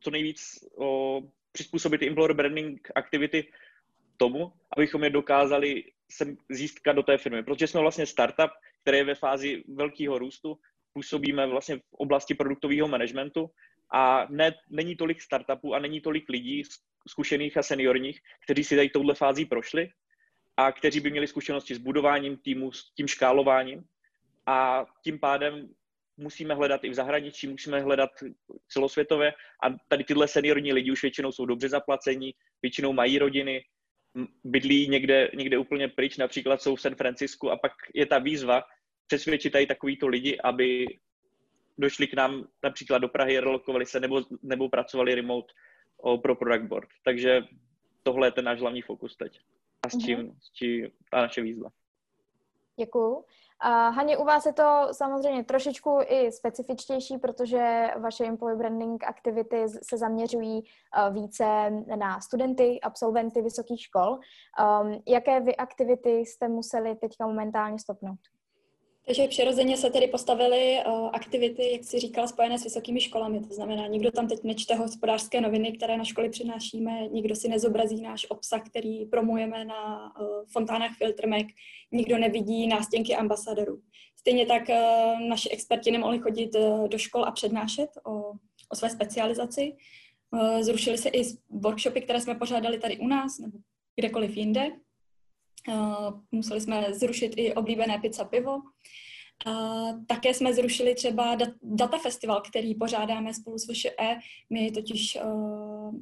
co 0.00 0.10
nejvíc 0.10 0.64
o, 0.76 1.20
přizpůsobit 1.52 2.02
employer 2.02 2.32
branding 2.32 2.90
aktivity 2.94 3.52
tomu, 4.16 4.52
abychom 4.76 5.04
je 5.04 5.10
dokázali 5.10 5.84
sem 6.10 6.36
získat 6.48 6.92
do 6.92 7.02
té 7.02 7.18
firmy. 7.18 7.42
Protože 7.42 7.66
jsme 7.66 7.80
vlastně 7.80 8.06
startup, 8.06 8.50
který 8.82 8.98
je 8.98 9.04
ve 9.04 9.14
fázi 9.14 9.64
velkého 9.68 10.18
růstu, 10.18 10.58
působíme 10.92 11.46
vlastně 11.46 11.76
v 11.76 11.92
oblasti 11.92 12.34
produktového 12.34 12.88
managementu 12.88 13.50
a 13.92 14.26
ne, 14.30 14.54
není 14.70 14.96
tolik 14.96 15.20
startupů 15.20 15.74
a 15.74 15.78
není 15.78 16.00
tolik 16.00 16.28
lidí 16.28 16.62
zkušených 17.08 17.56
a 17.56 17.62
seniorních, 17.62 18.20
kteří 18.44 18.64
si 18.64 18.76
tady 18.76 18.88
touhle 18.88 19.14
fází 19.14 19.44
prošli 19.44 19.88
a 20.56 20.72
kteří 20.72 21.00
by 21.00 21.10
měli 21.10 21.26
zkušenosti 21.26 21.74
s 21.74 21.78
budováním 21.78 22.36
týmu, 22.36 22.72
s 22.72 22.92
tím 22.94 23.08
škálováním 23.08 23.84
a 24.46 24.86
tím 25.04 25.18
pádem 25.18 25.68
musíme 26.16 26.54
hledat 26.54 26.84
i 26.84 26.90
v 26.90 26.94
zahraničí, 26.94 27.46
musíme 27.46 27.80
hledat 27.80 28.10
celosvětově 28.68 29.32
a 29.64 29.66
tady 29.88 30.04
tyhle 30.04 30.28
seniorní 30.28 30.72
lidi 30.72 30.92
už 30.92 31.02
většinou 31.02 31.32
jsou 31.32 31.46
dobře 31.46 31.68
zaplacení, 31.68 32.34
většinou 32.62 32.92
mají 32.92 33.18
rodiny, 33.18 33.64
bydlí 34.44 34.88
někde, 34.88 35.30
někde 35.34 35.58
úplně 35.58 35.88
pryč, 35.88 36.16
například 36.16 36.62
jsou 36.62 36.76
v 36.76 36.80
San 36.80 36.94
Francisku 36.94 37.50
a 37.50 37.56
pak 37.56 37.72
je 37.94 38.06
ta 38.06 38.18
výzva 38.18 38.62
přesvědčit 39.06 39.50
tady 39.50 39.66
takovýto 39.66 40.08
lidi, 40.08 40.40
aby 40.44 40.86
došli 41.78 42.06
k 42.06 42.14
nám 42.14 42.48
například 42.62 42.98
do 42.98 43.08
Prahy, 43.08 43.40
relokovali 43.40 43.86
se 43.86 44.00
nebo, 44.00 44.22
nebo 44.42 44.68
pracovali 44.68 45.14
remote 45.14 45.52
pro 46.22 46.36
product 46.36 46.68
board. 46.68 46.88
Takže 47.04 47.42
tohle 48.02 48.26
je 48.26 48.32
ten 48.32 48.44
náš 48.44 48.60
hlavní 48.60 48.82
fokus 48.82 49.16
teď 49.16 49.40
a 49.82 49.88
s 49.88 49.98
čím, 49.98 50.18
mm-hmm. 50.18 50.36
s 50.40 50.52
čím 50.52 50.90
ta 51.10 51.20
naše 51.20 51.42
výzva. 51.42 51.70
Děkuju. 52.80 53.24
A 53.64 53.88
Haně, 53.88 54.16
u 54.16 54.24
vás 54.24 54.46
je 54.46 54.52
to 54.52 54.88
samozřejmě 54.92 55.44
trošičku 55.44 55.98
i 56.06 56.32
specifičtější, 56.32 57.18
protože 57.18 57.90
vaše 57.98 58.24
employee 58.24 58.56
branding 58.56 59.04
aktivity 59.04 59.68
se 59.68 59.98
zaměřují 59.98 60.62
uh, 60.62 61.14
více 61.14 61.70
na 61.96 62.20
studenty, 62.20 62.80
absolventy 62.80 63.42
vysokých 63.42 63.80
škol. 63.80 64.10
Um, 64.12 65.02
jaké 65.08 65.40
vy 65.40 65.56
aktivity 65.56 66.10
jste 66.10 66.48
museli 66.48 66.96
teďka 66.96 67.26
momentálně 67.26 67.78
stopnout? 67.78 68.18
Takže 69.06 69.28
přirozeně 69.28 69.76
se 69.76 69.90
tedy 69.90 70.06
postavily 70.06 70.78
uh, 70.86 71.10
aktivity, 71.12 71.72
jak 71.72 71.84
si 71.84 72.00
říkala, 72.00 72.26
spojené 72.26 72.58
s 72.58 72.64
vysokými 72.64 73.00
školami. 73.00 73.40
To 73.40 73.54
znamená, 73.54 73.86
nikdo 73.86 74.10
tam 74.10 74.28
teď 74.28 74.44
nečte 74.44 74.74
hospodářské 74.74 75.40
noviny, 75.40 75.72
které 75.72 75.96
na 75.96 76.04
školy 76.04 76.28
přinášíme, 76.30 77.08
nikdo 77.08 77.34
si 77.34 77.48
nezobrazí 77.48 78.02
náš 78.02 78.26
obsah, 78.28 78.62
který 78.66 79.06
promujeme 79.06 79.64
na 79.64 80.12
uh, 80.20 80.26
fontánách 80.52 80.96
Filtrmek, 80.98 81.46
nikdo 81.92 82.18
nevidí 82.18 82.66
nástěnky 82.66 83.16
ambasadorů. 83.16 83.82
Stejně 84.16 84.46
tak 84.46 84.62
uh, 84.68 85.20
naši 85.28 85.48
experti 85.48 85.90
nemohli 85.90 86.18
chodit 86.18 86.50
do 86.86 86.98
škol 86.98 87.24
a 87.24 87.30
přednášet 87.30 87.90
o, 88.06 88.32
o 88.68 88.76
své 88.76 88.90
specializaci. 88.90 89.76
Zrušily 90.60 90.98
se 90.98 91.08
i 91.08 91.22
workshopy, 91.50 92.00
které 92.00 92.20
jsme 92.20 92.34
pořádali 92.34 92.78
tady 92.78 92.98
u 92.98 93.06
nás 93.06 93.38
nebo 93.38 93.58
kdekoliv 93.96 94.36
jinde. 94.36 94.70
Uh, 95.68 96.20
museli 96.32 96.60
jsme 96.60 96.94
zrušit 96.94 97.32
i 97.36 97.54
oblíbené 97.54 97.98
pizza 97.98 98.24
pivo. 98.24 98.56
Uh, 99.46 100.04
také 100.06 100.34
jsme 100.34 100.54
zrušili 100.54 100.94
třeba 100.94 101.34
dat- 101.34 101.54
Data 101.62 101.98
Festival, 101.98 102.40
který 102.40 102.74
pořádáme 102.74 103.34
spolu 103.34 103.58
s 103.58 103.68
VŠE. 103.68 104.18
My 104.50 104.70
totiž 104.70 105.18
uh, 105.24 105.94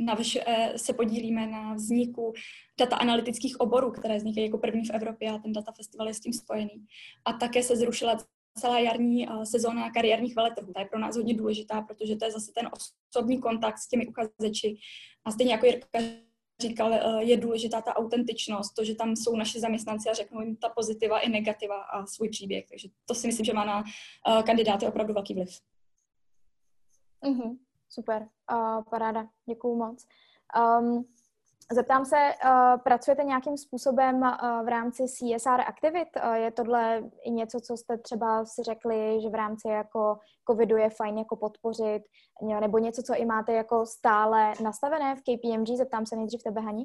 na 0.00 0.14
VŠE 0.14 0.72
se 0.76 0.92
podílíme 0.92 1.46
na 1.46 1.74
vzniku 1.74 2.32
data 2.80 2.96
analytických 2.96 3.60
oborů, 3.60 3.90
které 3.90 4.16
vznikají 4.16 4.46
jako 4.46 4.58
první 4.58 4.84
v 4.84 4.90
Evropě 4.90 5.30
a 5.30 5.38
ten 5.38 5.52
Data 5.52 5.72
Festival 5.72 6.08
je 6.08 6.14
s 6.14 6.20
tím 6.20 6.32
spojený. 6.32 6.86
A 7.24 7.32
také 7.32 7.62
se 7.62 7.76
zrušila 7.76 8.18
celá 8.58 8.78
jarní 8.78 9.28
sezóna 9.44 9.90
kariérních 9.90 10.36
veletrhů. 10.36 10.72
Ta 10.72 10.80
je 10.80 10.86
pro 10.86 10.98
nás 10.98 11.16
hodně 11.16 11.34
důležitá, 11.34 11.82
protože 11.82 12.16
to 12.16 12.24
je 12.24 12.32
zase 12.32 12.52
ten 12.52 12.70
osobní 13.12 13.40
kontakt 13.40 13.78
s 13.78 13.88
těmi 13.88 14.06
uchazeči. 14.06 14.76
A 15.24 15.30
stejně 15.30 15.52
jako 15.52 15.66
Jirka 15.66 15.98
říkal, 16.60 16.94
eh, 16.94 17.24
je 17.24 17.36
důležitá 17.36 17.80
ta 17.80 17.96
autentičnost, 17.96 18.74
to, 18.74 18.84
že 18.84 18.94
tam 18.94 19.16
jsou 19.16 19.36
naše 19.36 19.60
zaměstnanci 19.60 20.08
a 20.08 20.14
řeknou 20.14 20.40
jim 20.40 20.56
ta 20.56 20.68
pozitiva 20.68 21.20
i 21.20 21.28
negativa 21.28 21.82
a 21.82 22.06
svůj 22.06 22.28
příběh. 22.28 22.66
Takže 22.68 22.88
to 23.04 23.14
si 23.14 23.26
myslím, 23.26 23.44
že 23.44 23.52
má 23.52 23.64
na 23.64 23.84
eh, 24.28 24.42
kandidáty 24.42 24.86
opravdu 24.86 25.14
velký 25.14 25.34
vliv. 25.34 25.60
Mm-hmm, 27.22 27.58
super, 27.88 28.28
uh, 28.52 28.84
paráda, 28.90 29.28
děkuju 29.48 29.76
moc. 29.76 30.06
Um, 30.80 31.04
Zeptám 31.72 32.04
se, 32.04 32.16
uh, 32.16 32.82
pracujete 32.82 33.24
nějakým 33.24 33.56
způsobem 33.56 34.16
uh, 34.16 34.64
v 34.64 34.68
rámci 34.68 35.02
CSR 35.02 35.60
aktivit? 35.66 36.08
Uh, 36.24 36.34
je 36.34 36.50
tohle 36.50 37.02
i 37.24 37.30
něco, 37.30 37.60
co 37.60 37.76
jste 37.76 37.98
třeba 37.98 38.44
si 38.44 38.62
řekli, 38.62 39.18
že 39.22 39.28
v 39.28 39.34
rámci 39.34 39.68
jako 39.68 40.18
covidu 40.50 40.76
je 40.76 40.90
fajn 40.90 41.18
jako 41.18 41.36
podpořit, 41.36 42.02
nebo 42.60 42.78
něco, 42.78 43.02
co 43.02 43.14
i 43.14 43.24
máte 43.24 43.52
jako 43.52 43.86
stále 43.86 44.52
nastavené 44.62 45.16
v 45.16 45.20
KPMG? 45.20 45.68
Zeptám 45.76 46.06
se 46.06 46.16
nejdřív 46.16 46.42
tebe, 46.42 46.60
Hani. 46.60 46.84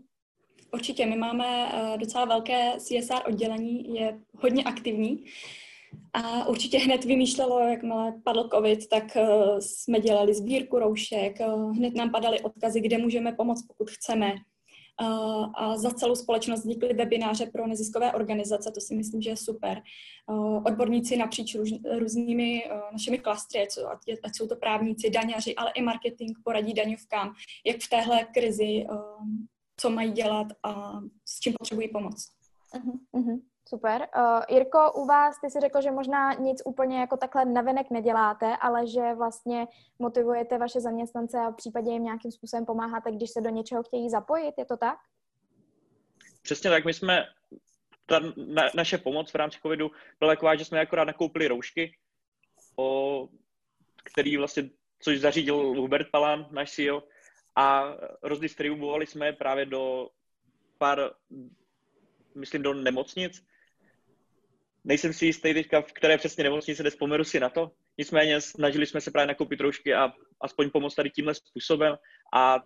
Určitě, 0.74 1.06
my 1.06 1.16
máme 1.16 1.72
docela 1.98 2.26
velké 2.26 2.74
CSR 2.78 3.28
oddělení, 3.28 3.96
je 3.96 4.20
hodně 4.42 4.64
aktivní. 4.64 5.26
A 6.14 6.48
určitě 6.48 6.78
hned 6.78 7.06
vymýšlelo, 7.06 7.60
jakmile 7.60 8.14
padl 8.24 8.50
covid, 8.54 8.90
tak 8.90 9.18
jsme 9.60 10.00
dělali 10.00 10.34
sbírku 10.34 10.80
roušek, 10.80 11.40
hned 11.76 11.96
nám 11.96 12.12
padaly 12.12 12.42
odkazy, 12.42 12.82
kde 12.82 12.98
můžeme 12.98 13.32
pomoct, 13.32 13.68
pokud 13.68 13.92
chceme 13.92 14.34
a 15.56 15.78
za 15.78 15.92
celou 15.92 16.16
společnost 16.16 16.60
vznikly 16.60 16.94
webináře 16.94 17.46
pro 17.46 17.68
neziskové 17.68 18.14
organizace, 18.14 18.72
to 18.72 18.82
si 18.82 18.96
myslím, 18.96 19.22
že 19.22 19.30
je 19.30 19.38
super. 19.38 19.82
Odborníci 20.66 21.18
napříč 21.18 21.56
růz, 21.56 21.70
různými 22.00 22.64
našimi 22.92 23.20
klastry, 23.20 23.68
ať 24.24 24.36
jsou 24.36 24.48
to 24.48 24.56
právníci, 24.56 25.10
daňaři, 25.10 25.56
ale 25.56 25.72
i 25.76 25.82
marketing 25.82 26.38
poradí 26.44 26.74
daňovkám, 26.74 27.34
jak 27.66 27.82
v 27.82 27.90
téhle 27.90 28.24
krizi, 28.34 28.86
co 29.78 29.90
mají 29.90 30.12
dělat 30.12 30.48
a 30.64 31.00
s 31.26 31.40
čím 31.40 31.54
potřebují 31.60 31.88
pomoc. 31.88 32.32
Uh-huh, 32.74 33.00
uh-huh. 33.14 33.42
Super. 33.70 34.08
Uh, 34.18 34.42
Jirko, 34.50 34.92
u 34.92 35.06
vás 35.06 35.40
ty 35.42 35.50
si 35.50 35.60
řekl, 35.60 35.82
že 35.82 35.92
možná 35.92 36.34
nic 36.34 36.62
úplně 36.66 37.00
jako 37.00 37.18
takhle 37.18 37.46
navenek 37.46 37.90
neděláte, 37.90 38.58
ale 38.58 38.88
že 38.88 39.14
vlastně 39.14 39.68
motivujete 40.00 40.58
vaše 40.58 40.82
zaměstnance 40.82 41.40
a 41.40 41.50
v 41.50 41.56
případě 41.56 41.92
jim 41.92 42.04
nějakým 42.04 42.32
způsobem 42.32 42.66
pomáháte, 42.66 43.12
když 43.12 43.30
se 43.30 43.42
do 43.42 43.50
něčeho 43.50 43.84
chtějí 43.84 44.10
zapojit, 44.10 44.54
je 44.58 44.66
to 44.66 44.78
tak? 44.78 44.98
Přesně 46.42 46.70
tak, 46.70 46.86
my 46.86 46.94
jsme, 46.94 47.26
ta 48.06 48.20
na, 48.36 48.64
naše 48.76 48.98
pomoc 48.98 49.32
v 49.32 49.36
rámci 49.36 49.60
covidu 49.62 49.92
byla 50.20 50.32
taková, 50.32 50.56
že 50.56 50.66
jsme 50.66 50.80
akorát 50.80 51.04
nakoupili 51.04 51.48
roušky, 51.48 51.98
o, 52.76 53.28
který 54.04 54.38
vlastně, 54.38 54.70
což 55.00 55.20
zařídil 55.20 55.56
Hubert 55.56 56.12
Palán, 56.12 56.48
náš 56.52 56.72
CEO, 56.72 57.04
a 57.56 57.84
rozdistribuovali 58.22 59.08
jsme 59.08 59.34
právě 59.34 59.66
do 59.66 60.10
pár, 60.78 61.12
myslím, 62.36 62.62
do 62.62 62.74
nemocnic, 62.74 63.46
Nejsem 64.84 65.14
si 65.14 65.26
jistý 65.26 65.54
teďka, 65.54 65.82
v 65.82 65.94
které 65.94 66.18
přesně 66.18 66.44
nemocnici, 66.44 66.84
nespomeru 66.84 67.24
si 67.24 67.40
na 67.40 67.50
to. 67.50 67.72
Nicméně 67.98 68.42
snažili 68.42 68.86
jsme 68.86 69.02
se 69.02 69.12
právě 69.12 69.28
nakoupit 69.28 69.62
roušky 69.62 69.94
a 69.94 70.14
aspoň 70.42 70.70
pomoct 70.70 70.96
tady 70.96 71.10
tímhle 71.10 71.36
způsobem. 71.36 71.98
A 72.34 72.64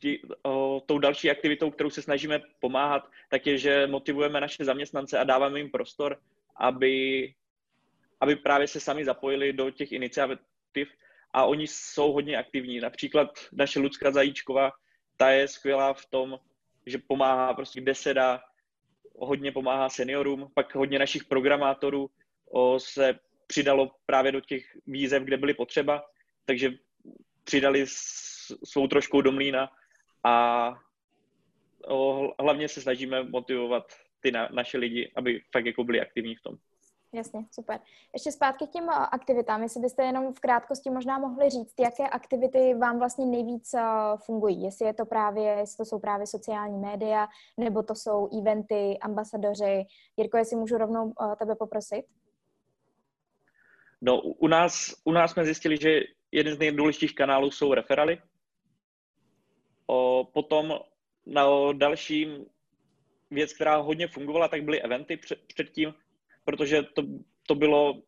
tí, 0.00 0.22
o, 0.42 0.82
tou 0.86 0.98
další 0.98 1.30
aktivitou, 1.30 1.70
kterou 1.70 1.90
se 1.90 2.02
snažíme 2.02 2.40
pomáhat, 2.60 3.08
tak 3.28 3.46
je, 3.46 3.58
že 3.58 3.86
motivujeme 3.86 4.40
naše 4.40 4.64
zaměstnance 4.64 5.18
a 5.18 5.24
dáváme 5.24 5.58
jim 5.58 5.70
prostor, 5.70 6.20
aby, 6.56 7.34
aby 8.20 8.36
právě 8.36 8.68
se 8.68 8.80
sami 8.80 9.04
zapojili 9.04 9.52
do 9.52 9.70
těch 9.70 9.92
iniciativ 9.92 10.88
a 11.32 11.44
oni 11.44 11.66
jsou 11.66 12.12
hodně 12.12 12.36
aktivní. 12.36 12.80
Například 12.80 13.28
naše 13.52 13.80
Lucka 13.80 14.10
Zajíčková, 14.10 14.72
ta 15.16 15.30
je 15.30 15.48
skvělá 15.48 15.94
v 15.94 16.06
tom, 16.06 16.38
že 16.86 16.98
pomáhá 16.98 17.54
prostě, 17.54 17.80
kde 17.80 17.94
se 17.94 18.14
dá, 18.14 18.42
hodně 19.18 19.52
pomáhá 19.52 19.88
seniorům, 19.88 20.50
pak 20.54 20.74
hodně 20.74 20.98
našich 20.98 21.24
programátorů 21.24 22.10
se 22.78 23.18
přidalo 23.46 23.90
právě 24.06 24.32
do 24.32 24.40
těch 24.40 24.76
výzev, 24.86 25.22
kde 25.22 25.36
byly 25.36 25.54
potřeba, 25.54 26.04
takže 26.44 26.72
přidali 27.44 27.84
svou 28.64 28.88
troškou 28.88 29.20
do 29.20 29.32
mlína 29.32 29.70
a 30.24 30.74
hlavně 32.40 32.68
se 32.68 32.82
snažíme 32.82 33.22
motivovat 33.22 33.92
ty 34.20 34.30
na, 34.30 34.48
naše 34.52 34.78
lidi, 34.78 35.12
aby 35.16 35.42
fakt 35.52 35.66
jako 35.66 35.84
byli 35.84 36.00
aktivní 36.00 36.34
v 36.34 36.42
tom. 36.42 36.56
Jasně, 37.14 37.44
super. 37.50 37.80
Ještě 38.12 38.32
zpátky 38.32 38.66
k 38.66 38.70
těm 38.70 38.88
eh, 38.90 38.92
aktivitám, 38.92 39.62
jestli 39.62 39.80
byste 39.80 40.04
jenom 40.04 40.34
v 40.34 40.40
krátkosti 40.40 40.90
možná 40.90 41.18
mohli 41.18 41.50
říct, 41.50 41.74
jaké 41.80 42.08
aktivity 42.08 42.74
vám 42.74 42.98
vlastně 42.98 43.26
nejvíc 43.26 43.74
eh, 43.74 43.82
fungují. 44.16 44.62
Jestli 44.62 44.86
je 44.86 44.94
to 44.94 45.06
právě, 45.06 45.44
jestli 45.44 45.76
to 45.76 45.84
jsou 45.84 45.98
právě 45.98 46.26
sociální 46.26 46.78
média, 46.78 47.28
nebo 47.56 47.82
to 47.82 47.94
jsou 47.94 48.38
eventy, 48.40 48.98
ambasadoři. 49.00 49.84
Jirko, 50.16 50.36
jestli 50.36 50.56
můžu 50.56 50.78
rovnou 50.78 51.12
eh, 51.22 51.36
tebe 51.36 51.54
poprosit? 51.54 52.04
No, 54.00 54.20
u 54.20 54.46
nás, 54.46 54.94
u 55.04 55.12
nás 55.12 55.30
jsme 55.30 55.44
zjistili, 55.44 55.76
že 55.76 56.00
jeden 56.32 56.54
z 56.54 56.58
nejdůležitějších 56.58 57.16
kanálů 57.16 57.50
jsou 57.50 57.74
referaly. 57.74 58.18
O, 59.86 60.24
potom 60.32 60.78
na 61.26 61.72
dalším 61.72 62.46
věc, 63.30 63.52
která 63.52 63.76
hodně 63.76 64.08
fungovala, 64.08 64.48
tak 64.48 64.64
byly 64.64 64.82
eventy 64.82 65.16
před, 65.16 65.38
předtím, 65.46 65.94
protože 66.44 66.82
to, 66.82 67.02
to 67.46 67.54
bylo 67.54 68.02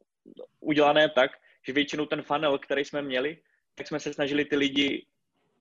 udělané 0.60 1.08
tak, 1.08 1.30
že 1.66 1.72
většinou 1.72 2.06
ten 2.06 2.22
funnel, 2.22 2.58
který 2.58 2.84
jsme 2.84 3.02
měli, 3.02 3.38
tak 3.74 3.88
jsme 3.88 4.00
se 4.00 4.14
snažili 4.14 4.44
ty 4.44 4.56
lidi 4.56 5.06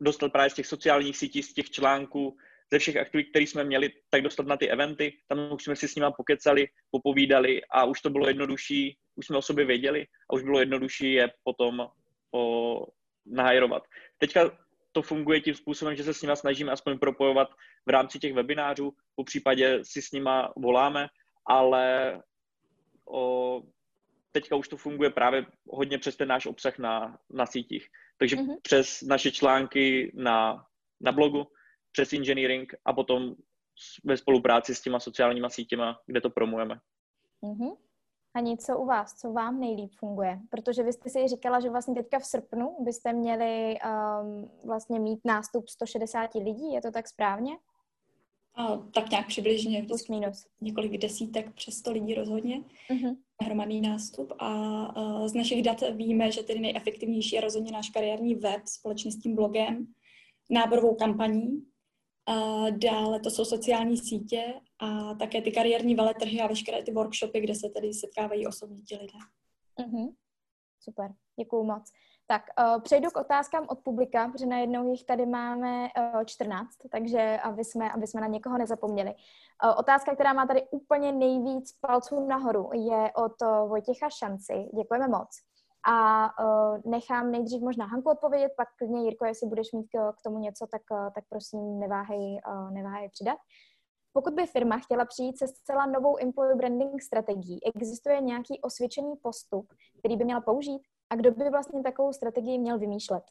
dostat 0.01 0.31
právě 0.31 0.49
z 0.49 0.53
těch 0.53 0.67
sociálních 0.67 1.17
sítí, 1.17 1.43
z 1.43 1.53
těch 1.53 1.69
článků, 1.69 2.37
ze 2.71 2.79
všech 2.79 2.97
aktivit, 2.97 3.29
které 3.29 3.43
jsme 3.43 3.63
měli, 3.63 3.91
tak 4.09 4.21
dostat 4.21 4.47
na 4.47 4.57
ty 4.57 4.69
eventy. 4.69 5.17
Tam 5.27 5.51
už 5.51 5.63
jsme 5.63 5.75
si 5.75 5.87
s 5.87 5.95
nimi 5.95 6.07
pokecali, 6.17 6.67
popovídali 6.91 7.61
a 7.71 7.85
už 7.85 8.01
to 8.01 8.09
bylo 8.09 8.27
jednodušší, 8.27 8.97
už 9.15 9.25
jsme 9.25 9.37
o 9.37 9.41
sobě 9.41 9.65
věděli 9.65 10.05
a 10.29 10.33
už 10.33 10.43
bylo 10.43 10.59
jednodušší 10.59 11.13
je 11.13 11.31
potom 11.43 11.87
o, 12.33 12.87
nahajrovat. 13.25 13.83
Teďka 14.17 14.57
to 14.91 15.01
funguje 15.01 15.41
tím 15.41 15.53
způsobem, 15.53 15.95
že 15.95 16.03
se 16.03 16.13
s 16.13 16.21
nimi 16.21 16.35
snažíme 16.35 16.71
aspoň 16.71 16.99
propojovat 16.99 17.49
v 17.85 17.89
rámci 17.89 18.19
těch 18.19 18.33
webinářů, 18.33 18.93
po 19.15 19.23
případě 19.23 19.79
si 19.83 20.01
s 20.01 20.11
nima 20.11 20.53
voláme, 20.57 21.07
ale 21.47 22.13
o, 23.07 23.61
teďka 24.31 24.55
už 24.55 24.67
to 24.67 24.77
funguje 24.77 25.09
právě 25.09 25.45
hodně 25.69 25.97
přes 25.97 26.15
ten 26.15 26.27
náš 26.27 26.45
obsah 26.45 26.77
na, 26.77 27.19
na 27.29 27.45
sítích. 27.45 27.87
Takže 28.17 28.35
mm-hmm. 28.35 28.57
přes 28.61 29.01
naše 29.01 29.31
články 29.31 30.11
na, 30.15 30.65
na 31.01 31.11
blogu, 31.11 31.47
přes 31.91 32.13
engineering 32.13 32.73
a 32.85 32.93
potom 32.93 33.35
ve 34.03 34.17
spolupráci 34.17 34.75
s 34.75 34.81
těma 34.81 34.99
sociálníma 34.99 35.49
sítěma, 35.49 35.99
kde 36.05 36.21
to 36.21 36.29
promujeme. 36.29 36.79
Mm-hmm. 37.43 37.77
A 38.35 38.39
něco 38.39 38.77
u 38.79 38.85
vás, 38.85 39.15
co 39.15 39.31
vám 39.31 39.59
nejlíp 39.59 39.91
funguje? 39.99 40.39
Protože 40.49 40.83
vy 40.83 40.93
jste 40.93 41.09
si 41.09 41.27
říkala, 41.27 41.59
že 41.59 41.69
vlastně 41.69 41.95
teďka 41.95 42.19
v 42.19 42.25
srpnu 42.25 42.77
byste 42.79 43.13
měli 43.13 43.75
um, 43.85 44.51
vlastně 44.65 44.99
mít 44.99 45.19
nástup 45.25 45.67
160 45.67 46.33
lidí, 46.35 46.73
je 46.73 46.81
to 46.81 46.91
tak 46.91 47.07
správně? 47.07 47.57
A, 48.55 48.77
tak 48.77 49.09
nějak 49.09 49.27
přibližně. 49.27 49.83
Plus 49.87 50.07
minus. 50.07 50.47
Několik 50.61 50.97
desítek, 50.97 51.53
přes 51.53 51.77
100 51.77 51.91
lidí 51.91 52.13
rozhodně. 52.13 52.63
Uh-huh. 52.89 53.17
Hromadný 53.41 53.81
nástup. 53.81 54.33
A, 54.39 54.85
a 54.85 55.27
z 55.27 55.33
našich 55.33 55.63
dat 55.63 55.83
víme, 55.95 56.31
že 56.31 56.43
tedy 56.43 56.59
nejefektivnější 56.59 57.35
je 57.35 57.41
rozhodně 57.41 57.71
náš 57.71 57.89
kariérní 57.89 58.35
web 58.35 58.67
společně 58.67 59.11
s 59.11 59.19
tím 59.19 59.35
blogem, 59.35 59.87
náborovou 60.49 60.95
kampaní. 60.95 61.65
A 62.27 62.69
dále 62.69 63.19
to 63.19 63.29
jsou 63.29 63.45
sociální 63.45 63.97
sítě 63.97 64.53
a 64.79 65.13
také 65.13 65.41
ty 65.41 65.51
kariérní 65.51 65.95
veletrhy 65.95 66.41
a 66.41 66.47
veškeré 66.47 66.83
ty 66.83 66.91
workshopy, 66.91 67.41
kde 67.41 67.55
se 67.55 67.69
tedy 67.69 67.93
setkávají 67.93 68.47
osobně 68.47 68.81
ti 68.81 68.95
lidé. 68.95 69.19
Uh-huh. 69.79 70.13
Super, 70.79 71.11
děkuju 71.39 71.63
moc. 71.63 71.91
Tak 72.27 72.43
uh, 72.59 72.81
přejdu 72.81 73.09
k 73.09 73.17
otázkám 73.17 73.65
od 73.69 73.79
publika, 73.79 74.27
protože 74.27 74.45
najednou 74.45 74.91
jich 74.91 75.05
tady 75.05 75.25
máme 75.25 75.87
uh, 76.15 76.23
14, 76.25 76.69
takže 76.91 77.39
aby 77.43 77.63
jsme, 77.63 77.91
aby 77.91 78.07
jsme 78.07 78.21
na 78.21 78.27
někoho 78.27 78.57
nezapomněli. 78.57 79.09
Uh, 79.09 79.73
otázka, 79.77 80.15
která 80.15 80.33
má 80.33 80.45
tady 80.45 80.67
úplně 80.71 81.11
nejvíc 81.11 81.71
palců 81.71 82.27
nahoru, 82.27 82.69
je 82.73 83.11
od 83.15 83.41
uh, 83.41 83.69
Vojtěcha 83.69 84.09
Šanci. 84.09 84.69
Děkujeme 84.75 85.07
moc. 85.07 85.29
A 85.87 86.29
uh, 86.43 86.91
nechám 86.91 87.31
nejdřív 87.31 87.61
možná 87.61 87.85
Hanku 87.85 88.09
odpovědět, 88.09 88.51
pak 88.57 88.67
klidně 88.77 89.03
Jirko, 89.03 89.25
jestli 89.25 89.47
budeš 89.47 89.71
mít 89.71 89.83
k, 89.83 90.11
k 90.11 90.21
tomu 90.23 90.39
něco, 90.39 90.67
tak, 90.71 90.81
uh, 90.91 91.09
tak 91.15 91.23
prosím 91.29 91.79
neváhej, 91.79 92.41
uh, 92.47 92.71
neváhej 92.71 93.09
přidat. 93.09 93.37
Pokud 94.13 94.33
by 94.33 94.45
firma 94.45 94.77
chtěla 94.77 95.05
přijít 95.05 95.37
se 95.37 95.47
zcela 95.47 95.85
novou 95.85 96.17
employer 96.21 96.55
branding 96.55 97.01
strategií, 97.01 97.59
existuje 97.75 98.21
nějaký 98.21 98.61
osvědčený 98.61 99.13
postup, 99.21 99.73
který 99.99 100.17
by 100.17 100.23
měla 100.23 100.41
použít? 100.41 100.81
A 101.09 101.15
kdo 101.15 101.31
by 101.31 101.49
vlastně 101.49 101.83
takovou 101.83 102.13
strategii 102.13 102.59
měl 102.59 102.79
vymýšlet. 102.79 103.23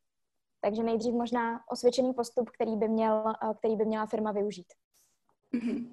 Takže 0.60 0.82
nejdřív 0.82 1.14
možná 1.14 1.60
osvědčený 1.70 2.14
postup, 2.14 2.50
který 2.50 2.76
by, 2.76 2.88
měl, 2.88 3.24
eh, 3.28 3.54
který 3.54 3.76
by 3.76 3.84
měla 3.84 4.06
firma 4.06 4.32
využít. 4.32 4.66
Mm-hmm. 5.54 5.86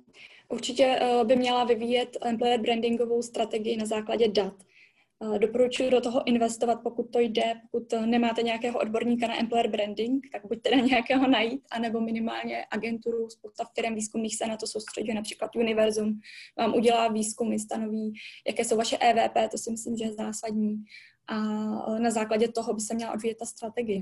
Určitě 0.50 1.00
uh, 1.02 1.28
by 1.28 1.36
měla 1.36 1.64
vyvíjet 1.64 2.18
employer 2.22 2.62
brandingovou 2.62 3.22
strategii 3.22 3.78
na 3.78 3.86
základě 3.86 4.28
dat. 4.28 4.54
Uh, 5.20 5.40
doporučuji 5.40 5.90
do 5.90 6.02
toho 6.02 6.28
investovat, 6.28 6.76
pokud 6.76 7.04
to 7.12 7.20
jde, 7.20 7.54
pokud 7.72 7.94
nemáte 8.06 8.44
nějakého 8.44 8.80
odborníka 8.80 9.28
na 9.28 9.40
employer 9.40 9.68
branding, 9.68 10.28
tak 10.32 10.46
buď 10.46 10.62
teda 10.62 10.78
nějakého 10.78 11.28
najít, 11.28 11.62
anebo 11.72 12.02
minimálně 12.02 12.66
agenturu, 12.72 13.30
spousta 13.30 13.66
firm 13.76 13.96
výzkumných 13.96 14.38
se 14.38 14.48
na 14.48 14.58
to 14.58 14.68
soustředí, 14.68 15.14
například 15.14 15.56
Univerzum 15.56 16.20
vám 16.58 16.74
udělá 16.76 17.08
výzkumy, 17.08 17.60
stanoví, 17.60 18.14
jaké 18.48 18.66
jsou 18.66 18.78
vaše 18.78 18.98
EVP, 18.98 19.52
to 19.52 19.58
si 19.58 19.72
myslím, 19.72 19.98
že 19.98 20.04
je 20.04 20.14
zásadní 20.14 20.84
a 21.32 22.00
na 22.00 22.12
základě 22.12 22.48
toho 22.48 22.74
by 22.74 22.82
se 22.82 22.94
měla 22.94 23.14
odvíjet 23.14 23.38
ta 23.38 23.46
strategie. 23.46 24.02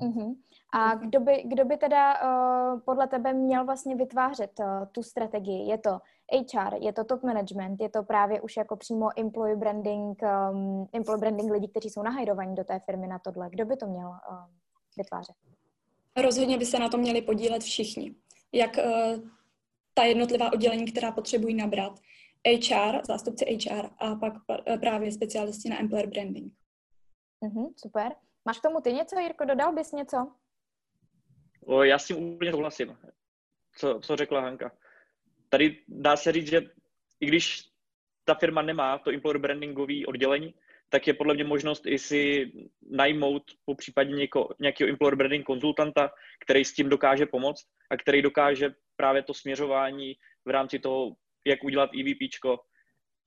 Uh-huh. 0.00 0.36
A 0.72 0.94
kdo 0.94 1.20
by, 1.20 1.42
kdo 1.46 1.64
by 1.64 1.76
teda 1.76 2.14
uh, 2.22 2.80
podle 2.80 3.06
tebe 3.06 3.32
měl 3.32 3.64
vlastně 3.64 3.96
vytvářet 3.96 4.50
uh, 4.60 4.66
tu 4.92 5.02
strategii? 5.02 5.70
Je 5.70 5.78
to 5.78 5.98
HR, 6.32 6.74
je 6.80 6.92
to 6.92 7.04
top 7.04 7.22
management, 7.22 7.80
je 7.80 7.88
to 7.88 8.02
právě 8.02 8.40
už 8.40 8.56
jako 8.56 8.76
přímo 8.76 9.08
employee 9.20 9.56
branding, 9.56 10.22
um, 10.22 10.88
employee 10.92 11.20
branding 11.20 11.52
lidí, 11.52 11.68
kteří 11.68 11.90
jsou 11.90 12.02
nahajrovaní 12.02 12.54
do 12.54 12.64
té 12.64 12.78
firmy 12.78 13.06
na 13.06 13.18
tohle. 13.18 13.50
Kdo 13.50 13.64
by 13.64 13.76
to 13.76 13.86
měl 13.86 14.08
uh, 14.08 14.36
vytvářet? 14.96 15.36
Rozhodně 16.16 16.58
by 16.58 16.66
se 16.66 16.78
na 16.78 16.88
to 16.88 16.98
měli 16.98 17.22
podílet 17.22 17.62
všichni. 17.62 18.14
Jak 18.52 18.76
uh, 18.76 19.20
ta 19.94 20.04
jednotlivá 20.04 20.52
oddělení, 20.52 20.84
která 20.84 21.12
potřebují 21.12 21.54
nabrat. 21.54 22.00
HR, 22.46 23.00
zástupci 23.06 23.44
HR 23.44 23.88
a 23.98 24.14
pak 24.14 24.34
právě 24.80 25.12
specialisti 25.12 25.68
na 25.68 25.80
employer 25.80 26.06
branding. 26.06 26.52
Mm-hmm, 27.44 27.72
super. 27.76 28.12
Máš 28.44 28.58
k 28.58 28.62
tomu 28.62 28.80
ty 28.80 28.92
něco, 28.92 29.18
Jirko? 29.18 29.44
Dodal 29.44 29.72
bys 29.72 29.92
něco? 29.92 30.32
O, 31.66 31.82
já 31.82 31.98
s 31.98 32.06
tím 32.06 32.16
úplně 32.16 32.50
souhlasím, 32.50 32.98
co, 33.76 34.00
co 34.02 34.16
řekla 34.16 34.40
Hanka. 34.40 34.72
Tady 35.48 35.82
dá 35.88 36.16
se 36.16 36.32
říct, 36.32 36.50
že 36.50 36.62
i 37.20 37.26
když 37.26 37.70
ta 38.24 38.34
firma 38.34 38.62
nemá 38.62 38.98
to 38.98 39.10
employer 39.10 39.38
brandingové 39.38 40.06
oddělení, 40.06 40.54
tak 40.88 41.06
je 41.06 41.14
podle 41.14 41.34
mě 41.34 41.44
možnost 41.44 41.86
i 41.86 41.98
si 41.98 42.52
najmout 42.90 43.42
po 43.64 43.74
případě 43.74 44.12
něko, 44.12 44.48
nějakého 44.60 44.90
employer 44.90 45.16
branding 45.16 45.46
konzultanta, 45.46 46.10
který 46.44 46.64
s 46.64 46.74
tím 46.74 46.88
dokáže 46.88 47.26
pomoct 47.26 47.66
a 47.90 47.96
který 47.96 48.22
dokáže 48.22 48.74
právě 48.96 49.22
to 49.22 49.34
směřování 49.34 50.14
v 50.44 50.50
rámci 50.50 50.78
toho, 50.78 51.16
jak 51.46 51.64
udělat 51.64 51.90
EVPčko, 52.00 52.58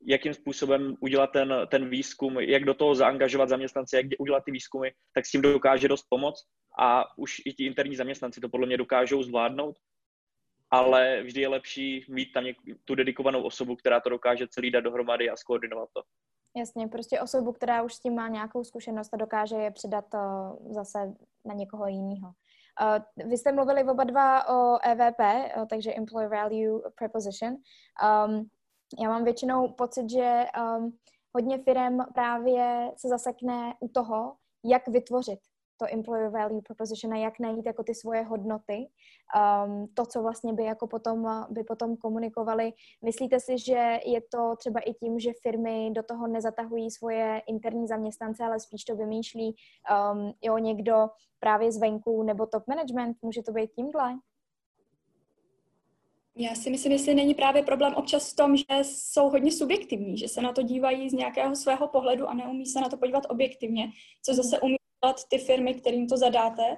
jakým 0.01 0.33
způsobem 0.33 0.95
udělat 0.99 1.27
ten, 1.27 1.53
ten 1.71 1.89
výzkum, 1.89 2.39
jak 2.39 2.65
do 2.65 2.73
toho 2.73 2.95
zaangažovat 2.95 3.49
zaměstnance, 3.49 3.97
jak 3.97 4.05
udělat 4.19 4.43
ty 4.45 4.51
výzkumy, 4.51 4.89
tak 5.13 5.25
s 5.25 5.31
tím 5.31 5.41
dokáže 5.41 5.87
dost 5.87 6.05
pomoct 6.09 6.45
a 6.79 7.17
už 7.17 7.41
i 7.45 7.53
ti 7.53 7.65
interní 7.65 7.95
zaměstnanci 7.95 8.41
to 8.41 8.49
podle 8.49 8.67
mě 8.67 8.77
dokážou 8.77 9.23
zvládnout, 9.23 9.75
ale 10.71 11.23
vždy 11.23 11.41
je 11.41 11.47
lepší 11.47 12.05
mít 12.09 12.33
tam 12.33 12.43
něk- 12.43 12.77
tu 12.85 12.95
dedikovanou 12.95 13.43
osobu, 13.43 13.75
která 13.75 13.99
to 13.99 14.09
dokáže 14.09 14.47
celý 14.47 14.71
dát 14.71 14.81
dohromady 14.81 15.29
a 15.29 15.35
skoordinovat 15.35 15.89
to. 15.93 16.01
Jasně, 16.57 16.87
prostě 16.87 17.21
osobu, 17.21 17.53
která 17.53 17.83
už 17.83 17.93
s 17.93 17.99
tím 17.99 18.15
má 18.15 18.27
nějakou 18.27 18.63
zkušenost 18.63 19.13
a 19.13 19.17
dokáže 19.17 19.55
je 19.55 19.71
předat 19.71 20.05
to 20.09 20.17
zase 20.69 20.99
na 21.45 21.53
někoho 21.53 21.87
jiného. 21.87 22.31
Uh, 22.81 23.27
vy 23.29 23.37
jste 23.37 23.51
mluvili 23.51 23.83
oba 23.83 24.03
dva 24.03 24.49
o 24.49 24.79
EVP, 24.83 25.19
uh, 25.19 25.65
takže 25.65 25.93
Employer 25.93 26.29
Value 26.29 26.81
Preposition. 26.95 27.53
Um, 27.53 28.49
já 29.01 29.09
mám 29.09 29.23
většinou 29.23 29.73
pocit, 29.73 30.09
že 30.09 30.45
um, 30.77 30.97
hodně 31.35 31.57
firm 31.63 31.97
právě 32.13 32.91
se 32.97 33.07
zasekne 33.07 33.73
u 33.79 33.87
toho, 33.87 34.35
jak 34.65 34.87
vytvořit 34.87 35.39
to 35.79 35.93
employer 35.93 36.29
value 36.29 36.61
proposition 36.61 37.13
a 37.13 37.17
jak 37.17 37.39
najít 37.39 37.65
jako 37.65 37.83
ty 37.83 37.95
svoje 37.95 38.23
hodnoty, 38.23 38.87
um, 39.65 39.87
to, 39.93 40.05
co 40.05 40.21
vlastně 40.21 40.53
by 40.53 40.63
jako 40.63 40.87
potom, 40.87 41.45
by 41.49 41.63
potom 41.63 41.97
komunikovali. 41.97 42.73
Myslíte 43.05 43.39
si, 43.39 43.57
že 43.57 43.99
je 44.05 44.21
to 44.21 44.55
třeba 44.57 44.79
i 44.79 44.93
tím, 44.93 45.19
že 45.19 45.31
firmy 45.41 45.91
do 45.91 46.03
toho 46.03 46.27
nezatahují 46.27 46.91
svoje 46.91 47.41
interní 47.47 47.87
zaměstnance, 47.87 48.43
ale 48.43 48.59
spíš 48.59 48.83
to 48.83 48.95
vymýšlí 48.95 49.55
um, 50.13 50.33
jo, 50.41 50.57
někdo 50.57 51.09
právě 51.39 51.71
zvenku 51.71 52.23
nebo 52.23 52.45
top 52.45 52.67
management? 52.67 53.17
Může 53.21 53.43
to 53.43 53.51
být 53.51 53.71
tímhle? 53.71 54.19
Já 56.41 56.55
si 56.55 56.69
myslím, 56.69 56.91
jestli 56.91 57.15
není 57.15 57.35
právě 57.35 57.63
problém 57.63 57.93
občas 57.93 58.33
v 58.33 58.35
tom, 58.35 58.57
že 58.57 58.65
jsou 58.81 59.29
hodně 59.29 59.51
subjektivní, 59.51 60.17
že 60.17 60.27
se 60.27 60.41
na 60.41 60.53
to 60.53 60.61
dívají 60.61 61.09
z 61.09 61.13
nějakého 61.13 61.55
svého 61.55 61.87
pohledu 61.87 62.27
a 62.27 62.33
neumí 62.33 62.65
se 62.65 62.81
na 62.81 62.89
to 62.89 62.97
podívat 62.97 63.23
objektivně, 63.29 63.91
co 64.25 64.33
zase 64.33 64.59
umí 64.59 64.78
dělat 65.03 65.15
ty 65.29 65.37
firmy, 65.37 65.73
kterým 65.73 66.07
to 66.07 66.17
zadáte 66.17 66.77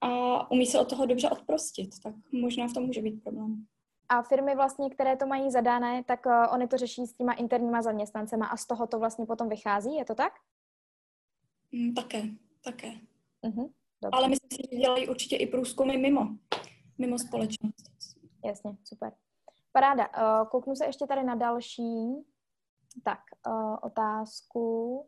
a 0.00 0.50
umí 0.50 0.66
se 0.66 0.80
od 0.80 0.88
toho 0.90 1.06
dobře 1.06 1.30
odprostit, 1.30 1.90
tak 2.02 2.14
možná 2.32 2.66
v 2.68 2.72
tom 2.72 2.82
může 2.86 3.02
být 3.02 3.24
problém. 3.24 3.66
A 4.08 4.22
firmy 4.22 4.54
vlastně, 4.56 4.90
které 4.90 5.16
to 5.16 5.26
mají 5.26 5.50
zadané, 5.50 6.04
tak 6.04 6.26
uh, 6.26 6.32
oni 6.52 6.68
to 6.68 6.76
řeší 6.76 7.06
s 7.06 7.14
těma 7.14 7.32
interníma 7.32 7.82
zaměstnancema 7.82 8.46
a 8.46 8.56
z 8.56 8.66
toho 8.66 8.86
to 8.86 8.98
vlastně 8.98 9.26
potom 9.26 9.48
vychází, 9.48 9.94
je 9.94 10.04
to 10.04 10.14
tak? 10.14 10.32
Mm, 11.72 11.94
také, 11.94 12.22
také. 12.64 12.92
Uh-huh, 13.42 13.72
Ale 14.12 14.28
myslím 14.28 14.50
si, 14.52 14.62
že 14.72 14.76
dělají 14.78 15.08
určitě 15.08 15.36
i 15.36 15.46
průzkumy 15.46 15.96
mimo, 15.96 16.28
mimo 16.98 17.18
společnost. 17.18 17.90
Jasně, 18.44 18.76
super. 18.84 19.12
Paráda. 19.72 20.08
Uh, 20.08 20.48
kouknu 20.48 20.74
se 20.74 20.86
ještě 20.86 21.06
tady 21.06 21.22
na 21.22 21.34
další. 21.34 22.24
Tak, 23.04 23.20
uh, 23.46 23.76
otázku. 23.82 25.06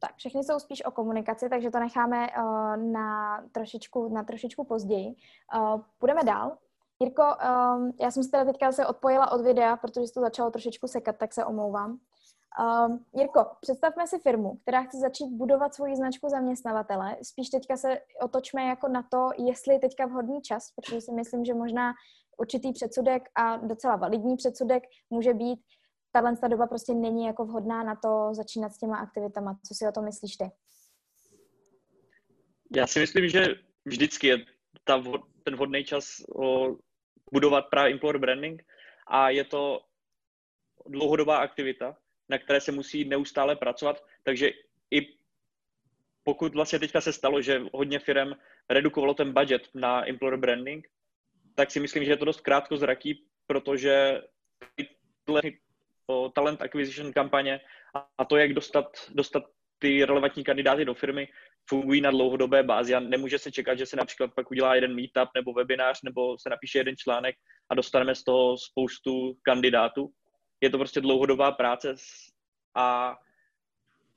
Tak, 0.00 0.16
všechny 0.16 0.44
jsou 0.44 0.58
spíš 0.58 0.84
o 0.84 0.90
komunikaci, 0.90 1.48
takže 1.48 1.70
to 1.70 1.78
necháme 1.78 2.28
uh, 2.28 2.76
na, 2.76 3.40
trošičku, 3.52 4.08
na 4.08 4.22
trošičku 4.22 4.64
později. 4.64 5.14
Uh, 5.56 5.80
půjdeme 5.98 6.24
dál. 6.24 6.56
Jirko, 7.00 7.22
um, 7.22 7.92
já 8.00 8.10
jsem 8.10 8.22
se 8.22 8.30
teda 8.30 8.44
teďka 8.44 8.72
se 8.72 8.86
odpojila 8.86 9.32
od 9.32 9.40
videa, 9.40 9.76
protože 9.76 10.06
se 10.06 10.14
to 10.14 10.20
začalo 10.20 10.50
trošičku 10.50 10.88
sekat, 10.88 11.16
tak 11.16 11.34
se 11.34 11.44
omlouvám. 11.44 11.98
Um, 12.60 13.04
Jirko, 13.14 13.46
představme 13.60 14.06
si 14.06 14.18
firmu, 14.18 14.56
která 14.62 14.82
chce 14.82 14.98
začít 14.98 15.28
budovat 15.28 15.74
svoji 15.74 15.96
značku 15.96 16.28
zaměstnavatele. 16.28 17.16
Spíš 17.22 17.48
teďka 17.48 17.76
se 17.76 18.00
otočme 18.22 18.64
jako 18.64 18.88
na 18.88 19.02
to, 19.02 19.28
jestli 19.38 19.74
je 19.74 19.80
teďka 19.80 20.06
vhodný 20.06 20.42
čas, 20.42 20.72
protože 20.76 21.00
si 21.00 21.12
myslím, 21.12 21.44
že 21.44 21.54
možná 21.54 21.92
určitý 22.38 22.72
předsudek 22.72 23.28
a 23.34 23.56
docela 23.56 23.96
validní 23.96 24.36
předsudek 24.36 24.82
může 25.10 25.34
být, 25.34 25.60
tahle 26.12 26.36
ta 26.36 26.48
doba 26.48 26.66
prostě 26.66 26.94
není 26.94 27.26
jako 27.26 27.44
vhodná 27.44 27.82
na 27.82 27.96
to 27.96 28.28
začínat 28.34 28.72
s 28.72 28.78
těma 28.78 28.96
aktivitama. 28.96 29.58
Co 29.68 29.74
si 29.74 29.88
o 29.88 29.92
tom 29.92 30.04
myslíš 30.04 30.36
ty? 30.36 30.44
Já 32.76 32.86
si 32.86 33.00
myslím, 33.00 33.28
že 33.28 33.46
vždycky 33.84 34.26
je 34.26 34.38
ta, 34.84 35.02
ten 35.44 35.54
vhodný 35.54 35.84
čas 35.84 36.22
o, 36.34 36.76
budovat 37.32 37.62
právě 37.70 37.92
employer 37.92 38.18
branding 38.18 38.62
a 39.06 39.30
je 39.30 39.44
to 39.44 39.80
dlouhodobá 40.86 41.36
aktivita, 41.36 41.96
na 42.28 42.38
které 42.38 42.60
se 42.60 42.72
musí 42.72 43.04
neustále 43.04 43.56
pracovat, 43.56 44.04
takže 44.22 44.50
i 44.90 45.20
pokud 46.22 46.54
vlastně 46.54 46.78
teďka 46.78 47.00
se 47.00 47.12
stalo, 47.12 47.42
že 47.42 47.62
hodně 47.72 47.98
firm 47.98 48.32
redukovalo 48.70 49.14
ten 49.14 49.32
budget 49.32 49.68
na 49.74 50.08
employer 50.08 50.38
branding, 50.38 50.88
tak 51.54 51.70
si 51.70 51.80
myslím, 51.80 52.04
že 52.04 52.10
je 52.10 52.16
to 52.16 52.24
dost 52.24 52.40
krátkozraký, 52.40 53.26
protože 53.46 54.22
talent 56.34 56.62
acquisition 56.62 57.12
kampaně 57.12 57.60
a 58.18 58.24
to, 58.24 58.36
jak 58.36 58.52
dostat, 58.52 58.86
dostat 59.14 59.42
ty 59.78 60.04
relevantní 60.04 60.44
kandidáty 60.44 60.84
do 60.84 60.94
firmy, 60.94 61.28
fungují 61.68 62.00
na 62.00 62.10
dlouhodobé 62.10 62.62
bázi 62.62 62.94
a 62.94 63.00
nemůže 63.00 63.38
se 63.38 63.52
čekat, 63.52 63.78
že 63.78 63.86
se 63.86 63.96
například 63.96 64.34
pak 64.34 64.50
udělá 64.50 64.74
jeden 64.74 64.94
meetup 64.94 65.28
nebo 65.34 65.52
webinář 65.52 66.02
nebo 66.02 66.38
se 66.38 66.50
napíše 66.50 66.78
jeden 66.78 66.96
článek 66.96 67.36
a 67.70 67.74
dostaneme 67.74 68.14
z 68.14 68.24
toho 68.24 68.58
spoustu 68.58 69.36
kandidátů. 69.42 70.10
Je 70.60 70.70
to 70.70 70.78
prostě 70.78 71.00
dlouhodobá 71.00 71.52
práce 71.52 71.94
a 72.74 73.16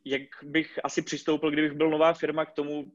jak 0.06 0.22
bych 0.44 0.80
asi 0.84 1.02
přistoupil, 1.02 1.52
kdybych 1.52 1.72
byl 1.72 1.90
nová 1.90 2.14
firma 2.14 2.46
k 2.46 2.54
tomu, 2.54 2.92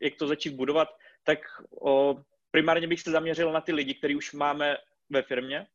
jak 0.00 0.14
to 0.14 0.26
začít 0.26 0.54
budovat, 0.54 0.88
tak 1.24 1.38
o, 1.80 2.22
primárně 2.50 2.86
bych 2.86 3.00
se 3.00 3.10
zaměřil 3.10 3.52
na 3.52 3.60
ty 3.60 3.72
lidi, 3.72 3.94
který 3.94 4.16
už 4.16 4.32
máme 4.32 4.76
ve 5.10 5.22
firmě 5.22 5.66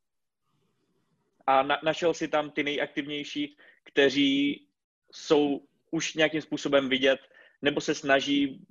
a 1.47 1.63
na, 1.63 1.79
našel 1.83 2.13
si 2.13 2.27
tam 2.27 2.51
ty 2.51 2.63
nejaktivnější, 2.63 3.57
kteří 3.83 4.67
jsou 5.11 5.67
už 5.91 6.13
nějakým 6.13 6.41
způsobem 6.41 6.89
vidět 6.89 7.19
nebo 7.61 7.81
se 7.81 7.95
snaží 7.95 8.65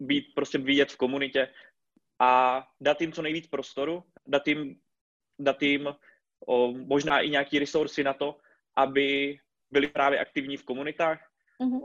být 0.00 0.34
prostě 0.34 0.58
vidět 0.58 0.92
v 0.92 0.96
komunitě 0.96 1.48
a 2.18 2.62
dát 2.80 3.00
jim 3.00 3.12
co 3.12 3.22
nejvíc 3.22 3.46
prostoru, 3.46 4.04
dát 4.26 4.48
jim, 4.48 4.80
dát 5.38 5.62
jim 5.62 5.88
o, 6.46 6.72
možná 6.72 7.20
i 7.20 7.30
nějaký 7.30 7.58
resursy 7.58 8.04
na 8.04 8.14
to, 8.14 8.36
aby 8.76 9.38
byli 9.70 9.88
právě 9.88 10.18
aktivní 10.18 10.56
v 10.56 10.64
komunitách. 10.64 11.30
Mm-hmm. 11.60 11.84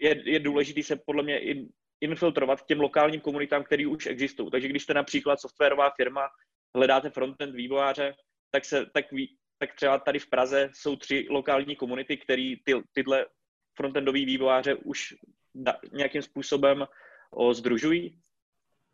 Je, 0.00 0.30
je 0.30 0.38
důležité 0.38 0.82
se 0.82 0.96
podle 0.96 1.22
mě 1.22 1.38
in, 1.38 1.68
infiltrovat 2.00 2.62
k 2.62 2.66
těm 2.66 2.80
lokálním 2.80 3.20
komunitám, 3.20 3.64
které 3.64 3.86
už 3.86 4.06
existují. 4.06 4.50
Takže 4.50 4.68
když 4.68 4.82
jste 4.82 4.94
například 4.94 5.40
softwarová 5.40 5.90
firma, 5.90 6.28
hledáte 6.74 7.10
frontend 7.10 7.54
vývojáře, 7.54 8.14
tak, 8.50 8.64
se, 8.64 8.86
tak, 8.86 9.12
ví, 9.12 9.36
tak 9.66 9.76
třeba 9.76 9.98
tady 9.98 10.18
v 10.18 10.30
Praze 10.30 10.70
jsou 10.72 10.96
tři 10.96 11.26
lokální 11.30 11.76
komunity, 11.76 12.16
které 12.16 12.54
ty, 12.64 12.72
tyhle 12.92 13.26
frontendové 13.76 14.18
vývojáře 14.18 14.74
už 14.74 15.14
da, 15.54 15.80
nějakým 15.92 16.22
způsobem 16.22 16.86
o, 17.30 17.54
združují. 17.54 18.20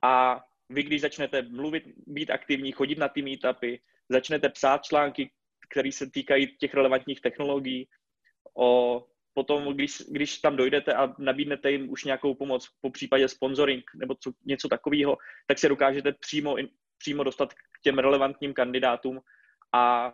A 0.02 0.44
vy, 0.68 0.82
když 0.82 1.00
začnete 1.00 1.42
mluvit, 1.42 1.84
být 2.06 2.30
aktivní, 2.30 2.72
chodit 2.72 2.98
na 2.98 3.08
ty 3.08 3.22
meetupy, 3.22 3.76
začnete 4.08 4.48
psát 4.48 4.84
články, 4.84 5.30
které 5.70 5.92
se 5.92 6.10
týkají 6.10 6.56
těch 6.56 6.74
relevantních 6.74 7.20
technologií, 7.20 7.88
o 8.54 9.06
potom, 9.34 9.74
když, 9.74 10.02
když 10.08 10.38
tam 10.38 10.56
dojdete 10.56 10.94
a 10.94 11.14
nabídnete 11.18 11.70
jim 11.70 11.90
už 11.90 12.04
nějakou 12.04 12.34
pomoc, 12.34 12.68
po 12.80 12.90
případě 12.90 13.28
sponsoring 13.28 13.84
nebo 13.94 14.14
co, 14.14 14.32
něco 14.44 14.68
takového, 14.68 15.18
tak 15.46 15.58
se 15.58 15.68
dokážete 15.68 16.12
přímo, 16.12 16.56
přímo 16.98 17.24
dostat 17.24 17.54
k 17.54 17.80
těm 17.82 17.98
relevantním 17.98 18.54
kandidátům 18.54 19.20
a 19.72 20.12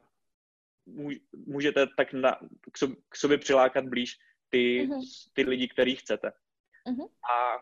můžete 1.47 1.87
tak 1.97 2.13
na, 2.13 2.41
k, 2.73 2.79
sobě, 2.79 2.97
k 3.09 3.17
sobě 3.17 3.39
přilákat 3.39 3.85
blíž 3.85 4.19
ty, 4.49 4.89
mm-hmm. 4.89 5.01
ty 5.33 5.43
lidi, 5.43 5.69
který 5.69 5.97
chcete. 5.97 6.33
Uh-huh. 6.87 7.09
A 7.09 7.59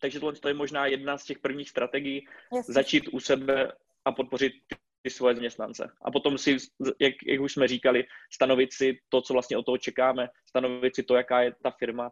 takže 0.00 0.20
tohle 0.20 0.34
je 0.46 0.54
možná 0.54 0.86
jedna 0.86 1.18
z 1.18 1.24
těch 1.24 1.38
prvních 1.38 1.70
strategií, 1.70 2.26
Jasně. 2.56 2.74
začít 2.74 3.08
u 3.08 3.20
sebe 3.20 3.72
a 4.04 4.12
podpořit 4.12 4.52
ty 5.02 5.10
svoje 5.10 5.34
zaměstnance. 5.34 5.90
A 6.02 6.10
potom 6.10 6.38
si, 6.38 6.56
jak, 7.00 7.14
jak 7.26 7.40
už 7.40 7.52
jsme 7.52 7.68
říkali, 7.68 8.04
stanovit 8.32 8.72
si 8.72 8.98
to, 9.08 9.22
co 9.22 9.32
vlastně 9.32 9.56
od 9.56 9.62
toho 9.62 9.78
čekáme, 9.78 10.28
stanovit 10.48 10.94
si 10.94 11.02
to, 11.02 11.16
jaká 11.16 11.42
je 11.42 11.54
ta 11.62 11.70
firma, 11.70 12.10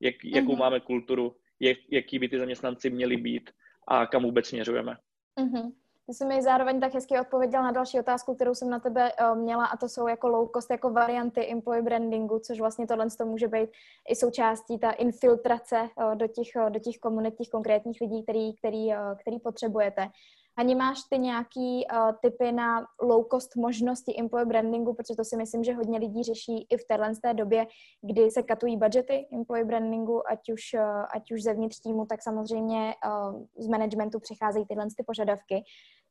jak, 0.00 0.24
jakou 0.24 0.52
uh-huh. 0.52 0.58
máme 0.58 0.80
kulturu, 0.80 1.36
jak, 1.60 1.78
jaký 1.90 2.18
by 2.18 2.28
ty 2.28 2.38
zaměstnanci 2.38 2.90
měli 2.90 3.16
být 3.16 3.50
a 3.88 4.06
kam 4.06 4.22
vůbec 4.22 4.46
směřujeme. 4.46 4.96
Uh-huh. 5.38 5.72
Ty 6.06 6.14
jsi 6.14 6.24
mi 6.24 6.42
zároveň 6.42 6.80
tak 6.80 6.94
hezky 6.94 7.20
odpověděl 7.20 7.62
na 7.62 7.72
další 7.72 8.00
otázku, 8.00 8.34
kterou 8.34 8.54
jsem 8.54 8.70
na 8.70 8.78
tebe 8.78 9.12
uh, 9.12 9.38
měla 9.38 9.66
a 9.66 9.76
to 9.76 9.88
jsou 9.88 10.08
jako 10.08 10.28
low 10.28 10.48
cost, 10.54 10.70
jako 10.70 10.90
varianty 10.90 11.50
employee 11.52 11.82
brandingu, 11.82 12.38
což 12.38 12.60
vlastně 12.60 12.86
tohle 12.86 13.06
to 13.18 13.26
může 13.26 13.48
být 13.48 13.70
i 14.08 14.16
součástí 14.16 14.78
ta 14.78 14.90
infiltrace 14.90 15.88
uh, 15.96 16.14
do 16.14 16.26
těch, 16.26 16.48
uh, 16.56 16.70
do 16.70 16.80
těch 16.80 16.98
komunit, 16.98 17.36
těch 17.36 17.48
konkrétních 17.48 18.00
lidí, 18.00 18.22
který, 18.22 18.56
který, 18.56 18.88
který 19.20 19.38
potřebujete. 19.38 20.08
Ani 20.56 20.74
máš 20.74 20.98
ty 21.10 21.18
nějaký 21.18 21.84
uh, 21.92 22.12
typy 22.22 22.52
na 22.52 22.86
low 23.02 23.24
cost 23.32 23.56
možnosti 23.56 24.14
employee 24.18 24.46
brandingu, 24.46 24.94
protože 24.94 25.16
to 25.16 25.24
si 25.24 25.36
myslím, 25.36 25.64
že 25.64 25.72
hodně 25.72 25.98
lidí 25.98 26.22
řeší 26.22 26.66
i 26.70 26.76
v 26.76 26.84
téhle 26.88 27.12
té 27.22 27.34
době, 27.34 27.66
kdy 28.02 28.30
se 28.30 28.42
katují 28.42 28.76
budgety 28.76 29.28
employee 29.32 29.64
brandingu, 29.64 30.30
ať 30.30 30.52
už, 30.52 30.60
uh, 30.74 31.04
ať 31.14 31.32
už 31.32 31.42
zevnitř 31.42 31.80
týmu, 31.80 32.06
tak 32.06 32.22
samozřejmě 32.22 32.94
uh, 33.06 33.42
z 33.58 33.68
managementu 33.68 34.20
přicházejí 34.20 34.66
tyhle 34.66 34.86
ty 34.96 35.04
požadavky. 35.06 35.62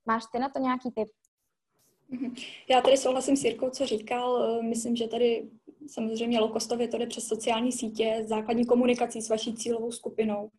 Máš 0.05 0.23
ty 0.33 0.39
na 0.39 0.49
to 0.49 0.59
nějaký 0.59 0.91
tip? 0.91 1.07
Mhm. 2.09 2.35
Já 2.69 2.81
tady 2.81 2.97
souhlasím 2.97 3.37
s 3.37 3.43
Jirkou, 3.43 3.69
co 3.69 3.85
říkal. 3.85 4.61
Myslím, 4.61 4.95
že 4.95 5.07
tady 5.07 5.49
samozřejmě 5.87 6.39
low-costově 6.39 6.87
to 6.87 6.97
jde 6.97 7.07
přes 7.07 7.23
sociální 7.23 7.71
sítě, 7.71 8.23
základní 8.25 8.65
komunikací 8.65 9.21
s 9.21 9.29
vaší 9.29 9.53
cílovou 9.53 9.91
skupinou. 9.91 10.49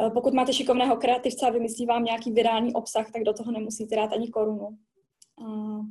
Eh, 0.00 0.10
pokud 0.10 0.34
máte 0.34 0.52
šikovného 0.52 0.96
kreativce 0.96 1.46
a 1.46 1.50
vymyslí 1.50 1.86
vám 1.86 2.04
nějaký 2.04 2.32
virální 2.32 2.74
obsah, 2.74 3.10
tak 3.10 3.22
do 3.22 3.32
toho 3.32 3.52
nemusíte 3.52 3.96
dát 3.96 4.12
ani 4.12 4.28
korunu. 4.28 4.78
Uh, 5.36 5.86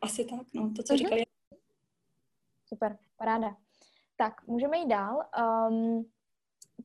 asi 0.00 0.24
tak, 0.24 0.46
no, 0.54 0.72
to, 0.76 0.82
co 0.82 0.94
uh-huh. 0.94 0.96
říkali. 0.96 1.22
Super, 2.66 2.98
paráda. 3.16 3.56
Tak, 4.16 4.46
můžeme 4.46 4.78
jít 4.78 4.88
dál. 4.88 5.24
Um, 5.70 6.10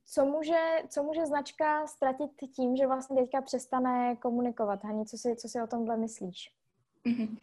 co, 0.06 0.26
může, 0.26 0.84
co 0.90 1.04
může 1.04 1.26
značka 1.26 1.88
ztratit 1.88 2.32
tím, 2.56 2.76
že 2.76 2.88
vlastně 2.88 3.22
teďka 3.22 3.42
přestane 3.42 4.16
komunikovat? 4.16 4.84
Hani, 4.84 5.06
co 5.06 5.18
si, 5.18 5.36
co 5.36 5.48
si 5.48 5.62
o 5.62 5.68
tomhle 5.68 5.98
myslíš? 5.98 6.52
Uh-huh. 7.06 7.38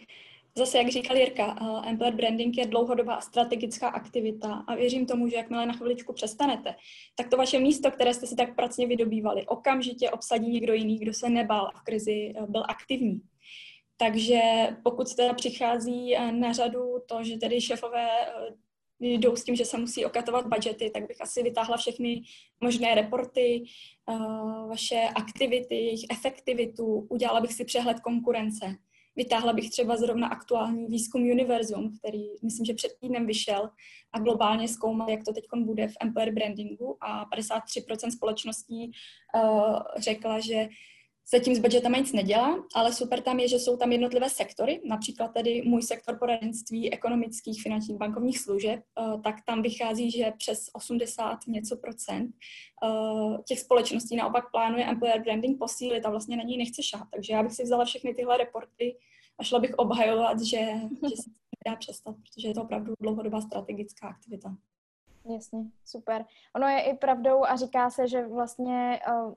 Zase, 0.57 0.79
jak 0.79 0.89
říkal 0.89 1.17
Jirka, 1.17 1.57
employer 1.87 2.15
branding 2.15 2.59
je 2.59 2.67
dlouhodobá 2.67 3.21
strategická 3.21 3.89
aktivita 3.89 4.65
a 4.67 4.75
věřím 4.75 5.07
tomu, 5.07 5.29
že 5.29 5.37
jakmile 5.37 5.67
na 5.67 5.73
chviličku 5.73 6.13
přestanete, 6.13 6.75
tak 7.15 7.29
to 7.29 7.37
vaše 7.37 7.59
místo, 7.59 7.91
které 7.91 8.15
jste 8.15 8.27
si 8.27 8.37
tak 8.37 8.57
pracně 8.57 8.87
vydobývali, 8.87 9.47
okamžitě 9.47 10.11
obsadí 10.11 10.51
někdo 10.51 10.73
jiný, 10.73 10.99
kdo 10.99 11.15
se 11.15 11.29
nebál 11.29 11.71
a 11.75 11.79
v 11.79 11.83
krizi 11.83 12.33
uh, 12.37 12.47
byl 12.51 12.65
aktivní. 12.69 13.21
Takže 13.97 14.41
pokud 14.85 15.15
teda 15.15 15.35
přichází 15.35 16.17
uh, 16.17 16.33
na 16.33 16.53
řadu 16.53 16.95
to, 17.07 17.25
že 17.25 17.37
tedy 17.37 17.61
šefové 17.61 18.09
jdou 19.01 19.37
s 19.37 19.45
tím, 19.45 19.57
že 19.57 19.65
se 19.65 19.79
musí 19.79 20.05
okatovat 20.05 20.47
budgety, 20.47 20.91
tak 20.91 21.07
bych 21.09 21.21
asi 21.21 21.43
vytáhla 21.43 21.77
všechny 21.77 22.23
možné 22.61 22.95
reporty, 22.95 23.65
vaše 24.69 25.01
aktivity, 25.15 25.75
jejich 25.75 26.05
efektivitu, 26.11 27.07
udělala 27.11 27.41
bych 27.41 27.53
si 27.53 27.65
přehled 27.65 28.01
konkurence 28.01 28.77
Vytáhla 29.21 29.53
bych 29.53 29.71
třeba 29.71 29.97
zrovna 29.97 30.29
aktuální 30.29 30.87
výzkum 30.87 31.23
Univerzum, 31.23 31.99
který 31.99 32.25
myslím, 32.43 32.65
že 32.65 32.75
před 32.75 32.93
týdnem 33.01 33.27
vyšel 33.27 33.71
a 34.13 34.19
globálně 34.19 34.69
zkoumal, 34.69 35.11
jak 35.11 35.25
to 35.25 35.33
teď 35.33 35.45
bude 35.57 35.89
v 35.89 35.95
employer 36.01 36.35
brandingu 36.35 36.97
a 37.01 37.27
53% 37.37 38.11
společností 38.11 38.93
uh, 39.35 39.79
řekla, 39.99 40.41
že 40.41 40.69
zatím 41.33 41.55
s 41.55 41.59
budgetama 41.59 41.99
nic 41.99 42.13
nedělá, 42.13 42.65
ale 42.75 42.93
super 42.93 43.21
tam 43.21 43.41
je, 43.41 43.49
že 43.49 43.59
jsou 43.59 43.77
tam 43.77 43.93
jednotlivé 43.93 44.31
sektory, 44.31 44.81
například 44.85 45.29
tedy 45.29 45.63
můj 45.65 45.83
sektor 45.83 46.19
poradenství 46.19 46.93
ekonomických, 46.93 47.63
finančních, 47.63 47.99
bankovních 47.99 48.39
služeb, 48.39 48.81
uh, 49.01 49.23
tak 49.23 49.35
tam 49.47 49.63
vychází, 49.63 50.11
že 50.11 50.33
přes 50.39 50.71
80 50.73 51.39
něco 51.47 51.77
procent 51.77 52.31
uh, 52.85 53.37
těch 53.49 53.61
společností 53.61 54.17
naopak 54.17 54.51
plánuje 54.51 54.85
employer 54.85 55.23
branding 55.23 55.59
posílit 55.59 56.07
a 56.07 56.11
vlastně 56.11 56.37
na 56.37 56.43
něj 56.43 56.59
nechce 56.59 56.83
šát. 56.83 57.05
Takže 57.13 57.33
já 57.33 57.43
bych 57.43 57.53
si 57.53 57.63
vzala 57.63 57.85
všechny 57.85 58.15
tyhle 58.15 58.37
reporty 58.37 58.97
a 59.41 59.43
šla 59.43 59.59
bych 59.59 59.75
obhajovat, 59.75 60.41
že, 60.41 60.61
že 61.09 61.17
se 61.23 61.31
nedá 61.67 61.77
přestat, 61.77 62.15
protože 62.17 62.49
je 62.49 62.55
to 62.55 62.63
opravdu 62.63 62.95
dlouhodobá 63.01 63.41
strategická 63.41 64.09
aktivita. 64.09 64.57
Jasně, 65.35 65.65
super. 65.85 66.25
Ono 66.57 66.67
je 66.67 66.81
i 66.81 66.97
pravdou 66.97 67.45
a 67.45 67.57
říká 67.57 67.91
se, 67.91 68.09
že 68.09 68.27
vlastně 68.27 69.01
uh, 69.09 69.35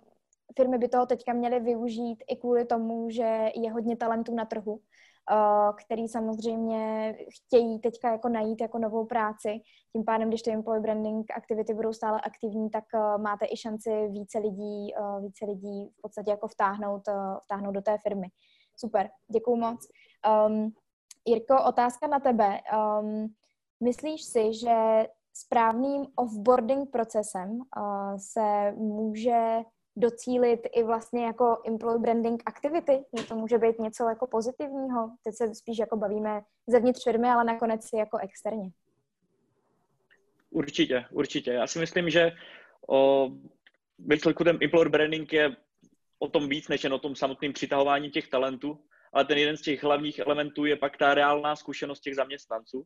firmy 0.57 0.77
by 0.77 0.87
toho 0.87 1.05
teďka 1.05 1.33
měly 1.33 1.59
využít 1.59 2.23
i 2.29 2.35
kvůli 2.35 2.65
tomu, 2.65 3.09
že 3.09 3.51
je 3.55 3.71
hodně 3.71 3.97
talentů 3.97 4.35
na 4.35 4.45
trhu, 4.45 4.73
uh, 4.73 5.75
který 5.85 6.07
samozřejmě 6.07 7.15
chtějí 7.29 7.79
teďka 7.79 8.11
jako 8.11 8.29
najít 8.29 8.61
jako 8.61 8.79
novou 8.79 9.05
práci. 9.05 9.61
Tím 9.93 10.05
pádem, 10.05 10.29
když 10.29 10.41
ty 10.41 10.51
employee 10.51 10.81
branding 10.81 11.31
aktivity 11.31 11.73
budou 11.73 11.93
stále 11.93 12.21
aktivní, 12.21 12.69
tak 12.69 12.83
uh, 12.93 13.21
máte 13.21 13.45
i 13.45 13.57
šanci 13.57 14.07
více 14.07 14.39
lidí, 14.39 14.93
uh, 14.99 15.23
více 15.23 15.45
lidí 15.45 15.89
v 15.97 16.01
podstatě 16.01 16.31
jako 16.31 16.47
vtáhnout, 16.47 17.03
vtáhnout 17.43 17.73
do 17.73 17.81
té 17.81 17.97
firmy. 17.97 18.27
Super, 18.75 19.09
děkuju 19.27 19.57
moc. 19.57 19.87
Um, 20.47 20.73
Jirko, 21.25 21.63
otázka 21.63 22.07
na 22.07 22.19
tebe. 22.19 22.59
Um, 23.01 23.33
myslíš 23.79 24.23
si, 24.23 24.53
že 24.53 25.07
správným 25.33 26.05
offboarding 26.15 26.91
procesem 26.91 27.49
uh, 27.51 28.17
se 28.17 28.71
může 28.71 29.63
docílit 29.95 30.59
i 30.71 30.83
vlastně 30.83 31.25
jako 31.25 31.61
employee 31.67 31.99
branding 31.99 32.43
aktivity, 32.45 33.05
že 33.19 33.25
to 33.25 33.35
může 33.35 33.57
být 33.57 33.79
něco 33.79 34.09
jako 34.09 34.27
pozitivního. 34.27 35.09
Teď 35.23 35.35
se 35.35 35.55
spíš 35.55 35.77
jako 35.77 35.97
bavíme 35.97 36.41
zevnitř 36.67 37.03
firmy, 37.03 37.29
ale 37.29 37.43
nakonec 37.43 37.83
si 37.83 37.97
jako 37.97 38.17
externě. 38.17 38.69
Určitě, 40.49 41.05
určitě. 41.11 41.51
Já 41.53 41.67
si 41.67 41.79
myslím, 41.79 42.09
že 42.09 42.31
o, 42.89 43.29
výsledku 43.99 44.43
ten 44.43 44.57
employer 44.63 44.89
branding 44.89 45.33
je 45.33 45.55
o 46.23 46.29
tom 46.29 46.49
víc, 46.49 46.67
než 46.67 46.83
jen 46.83 46.93
o 46.93 46.99
tom 46.99 47.15
samotném 47.15 47.53
přitahování 47.53 48.11
těch 48.11 48.27
talentů, 48.27 48.79
ale 49.13 49.25
ten 49.25 49.37
jeden 49.37 49.57
z 49.57 49.61
těch 49.61 49.83
hlavních 49.83 50.19
elementů 50.19 50.65
je 50.65 50.75
pak 50.75 50.97
ta 50.97 51.13
reálná 51.13 51.55
zkušenost 51.55 51.99
těch 51.99 52.15
zaměstnanců. 52.15 52.83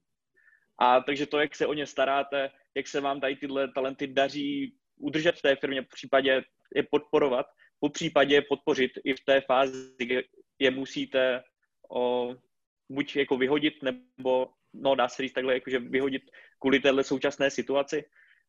A 0.80 1.02
takže 1.02 1.26
to, 1.26 1.40
jak 1.40 1.56
se 1.56 1.66
o 1.66 1.74
ně 1.74 1.86
staráte, 1.86 2.50
jak 2.76 2.88
se 2.88 3.02
vám 3.02 3.22
tady 3.22 3.36
tyhle 3.36 3.72
talenty 3.74 4.08
daří 4.08 4.76
udržet 5.00 5.36
v 5.36 5.42
té 5.42 5.56
firmě, 5.56 5.82
v 5.82 5.88
případě 5.88 6.44
je 6.76 6.84
podporovat, 6.84 7.46
po 7.80 7.90
případě 7.90 8.42
podpořit 8.42 8.92
i 9.04 9.14
v 9.14 9.26
té 9.26 9.42
fázi, 9.42 9.94
kdy 9.98 10.24
je 10.60 10.72
musíte 10.72 11.44
o, 11.94 12.34
buď 12.90 13.16
jako 13.16 13.38
vyhodit, 13.38 13.84
nebo 13.84 14.50
no 14.74 14.96
dá 14.96 15.08
se 15.08 15.24
říct 15.24 15.34
takhle, 15.34 15.54
jakože 15.54 15.80
vyhodit 15.80 16.24
kvůli 16.60 16.80
téhle 16.80 17.04
současné 17.04 17.50
situaci, 17.52 18.06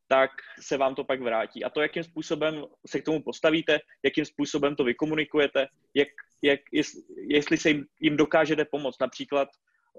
tak 0.09 0.31
se 0.61 0.77
vám 0.77 0.95
to 0.95 1.05
pak 1.05 1.21
vrátí. 1.21 1.65
A 1.65 1.71
to, 1.71 1.81
jakým 1.81 2.05
způsobem 2.05 2.65
se 2.87 3.01
k 3.01 3.05
tomu 3.05 3.23
postavíte, 3.23 3.79
jakým 4.03 4.25
způsobem 4.25 4.77
to 4.77 4.85
vykomunikujete, 4.85 5.67
jak, 5.95 6.09
jak, 6.43 6.61
jestli 7.29 7.57
se 7.57 7.69
jim, 7.69 7.87
jim 8.01 8.17
dokážete 8.17 8.65
pomoct. 8.65 9.01
Například 9.01 9.49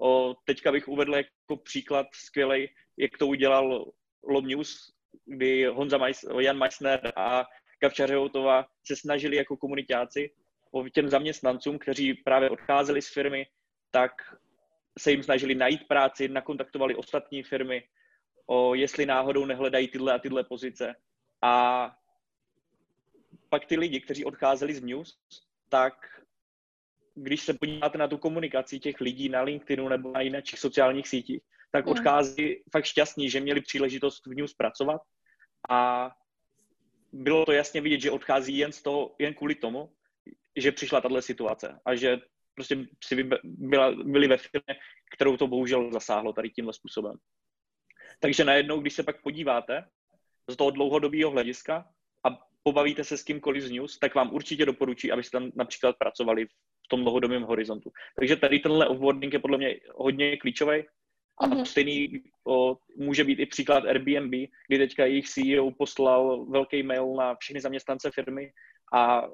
o, 0.00 0.34
teďka 0.44 0.72
bych 0.72 0.88
uvedl 0.88 1.14
jako 1.14 1.56
příklad 1.56 2.06
skvělej, 2.14 2.68
jak 2.96 3.18
to 3.18 3.26
udělal 3.26 3.92
Lob 4.22 4.44
News, 4.44 4.92
kdy 5.24 5.66
Honza 5.66 5.98
Majs, 5.98 6.24
Jan 6.38 6.58
Meissner 6.58 7.12
a 7.16 7.46
Kavča 7.78 8.06
Řehoutová 8.06 8.66
se 8.86 8.96
snažili 8.96 9.36
jako 9.36 9.56
komunitáci 9.56 10.30
o 10.70 10.88
těm 10.88 11.08
zaměstnancům, 11.08 11.78
kteří 11.78 12.14
právě 12.14 12.50
odcházeli 12.50 13.02
z 13.02 13.12
firmy, 13.12 13.46
tak 13.90 14.12
se 14.98 15.10
jim 15.10 15.22
snažili 15.22 15.54
najít 15.54 15.88
práci, 15.88 16.28
nakontaktovali 16.28 16.94
ostatní 16.94 17.42
firmy, 17.42 17.82
o 18.50 18.74
jestli 18.74 19.06
náhodou 19.06 19.44
nehledají 19.44 19.88
tyhle 19.88 20.12
a 20.14 20.18
tyhle 20.18 20.44
pozice. 20.44 20.94
A 21.42 21.94
pak 23.48 23.66
ty 23.66 23.76
lidi, 23.76 24.00
kteří 24.00 24.24
odcházeli 24.24 24.74
z 24.74 24.82
News, 24.82 25.18
tak 25.68 25.94
když 27.14 27.42
se 27.42 27.54
podíváte 27.54 27.98
na 27.98 28.08
tu 28.08 28.18
komunikaci 28.18 28.78
těch 28.78 29.00
lidí 29.00 29.28
na 29.28 29.42
LinkedInu 29.42 29.88
nebo 29.88 30.12
na 30.12 30.20
jiných 30.20 30.58
sociálních 30.58 31.08
sítích, 31.08 31.42
tak 31.72 31.84
hmm. 31.84 31.92
odchází 31.92 32.62
fakt 32.72 32.84
šťastní, 32.84 33.30
že 33.30 33.40
měli 33.40 33.60
příležitost 33.60 34.26
v 34.26 34.34
News 34.34 34.54
pracovat 34.54 35.00
a 35.70 36.10
bylo 37.12 37.44
to 37.44 37.52
jasně 37.52 37.80
vidět, 37.80 38.00
že 38.00 38.10
odchází 38.10 38.58
jen, 38.58 38.72
z 38.72 38.82
toho, 38.82 39.14
jen 39.18 39.34
kvůli 39.34 39.54
tomu, 39.54 39.92
že 40.56 40.72
přišla 40.72 41.00
tahle 41.00 41.22
situace 41.22 41.80
a 41.84 41.94
že 41.94 42.18
prostě 42.54 42.86
si 43.04 43.30
byla, 43.44 43.92
byli 43.92 44.28
ve 44.28 44.36
firmě, 44.36 44.74
kterou 45.14 45.36
to 45.36 45.46
bohužel 45.46 45.92
zasáhlo 45.92 46.32
tady 46.32 46.50
tímhle 46.50 46.72
způsobem. 46.72 47.16
Takže 48.20 48.44
najednou, 48.44 48.80
když 48.80 48.94
se 48.94 49.02
pak 49.02 49.22
podíváte 49.22 49.84
z 50.48 50.56
toho 50.56 50.70
dlouhodobého 50.70 51.30
hlediska 51.30 51.88
a 52.24 52.38
pobavíte 52.62 53.04
se 53.04 53.16
s 53.16 53.22
kýmkoliv 53.22 53.62
z 53.62 53.70
news, 53.70 53.98
tak 53.98 54.14
vám 54.14 54.34
určitě 54.34 54.66
doporučí, 54.66 55.12
abyste 55.12 55.38
tam 55.38 55.50
například 55.54 55.96
pracovali 55.98 56.46
v 56.46 56.88
tom 56.88 57.00
dlouhodobém 57.00 57.42
horizontu. 57.42 57.90
Takže 58.16 58.36
tady 58.36 58.58
tenhle 58.58 58.88
offboarding 58.88 59.32
je 59.32 59.38
podle 59.38 59.58
mě 59.58 59.80
hodně 59.94 60.36
klíčový 60.36 60.84
A 61.38 61.46
mm-hmm. 61.46 61.64
stejný 61.64 62.22
o, 62.48 62.76
může 62.96 63.24
být 63.24 63.38
i 63.38 63.46
příklad 63.46 63.84
Airbnb, 63.84 64.34
kdy 64.68 64.78
teďka 64.78 65.04
jejich 65.04 65.28
CEO 65.28 65.70
poslal 65.70 66.46
velký 66.46 66.82
mail 66.82 67.14
na 67.14 67.34
všechny 67.34 67.60
zaměstnance 67.60 68.10
firmy 68.10 68.52
a 68.94 69.28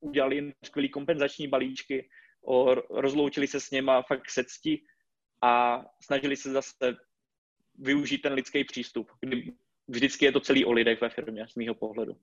udělali 0.00 0.34
jim 0.34 0.52
skvělý 0.64 0.88
kompenzační 0.88 1.48
balíčky, 1.48 2.08
o, 2.46 2.74
rozloučili 2.74 3.46
se 3.46 3.60
s 3.60 3.70
něma 3.70 4.02
fakt 4.02 4.30
se 4.30 4.44
cti 4.44 4.82
a 5.42 5.82
snažili 6.02 6.36
se 6.36 6.52
zase 6.52 6.96
využít 7.78 8.18
ten 8.18 8.32
lidský 8.32 8.64
přístup, 8.64 9.10
kdy 9.20 9.52
vždycky 9.88 10.24
je 10.24 10.32
to 10.32 10.40
celý 10.40 10.64
o 10.64 10.72
lidech 10.72 11.00
ve 11.00 11.08
firmě, 11.08 11.46
z 11.48 11.54
mýho 11.54 11.74
pohledu. 11.74 12.16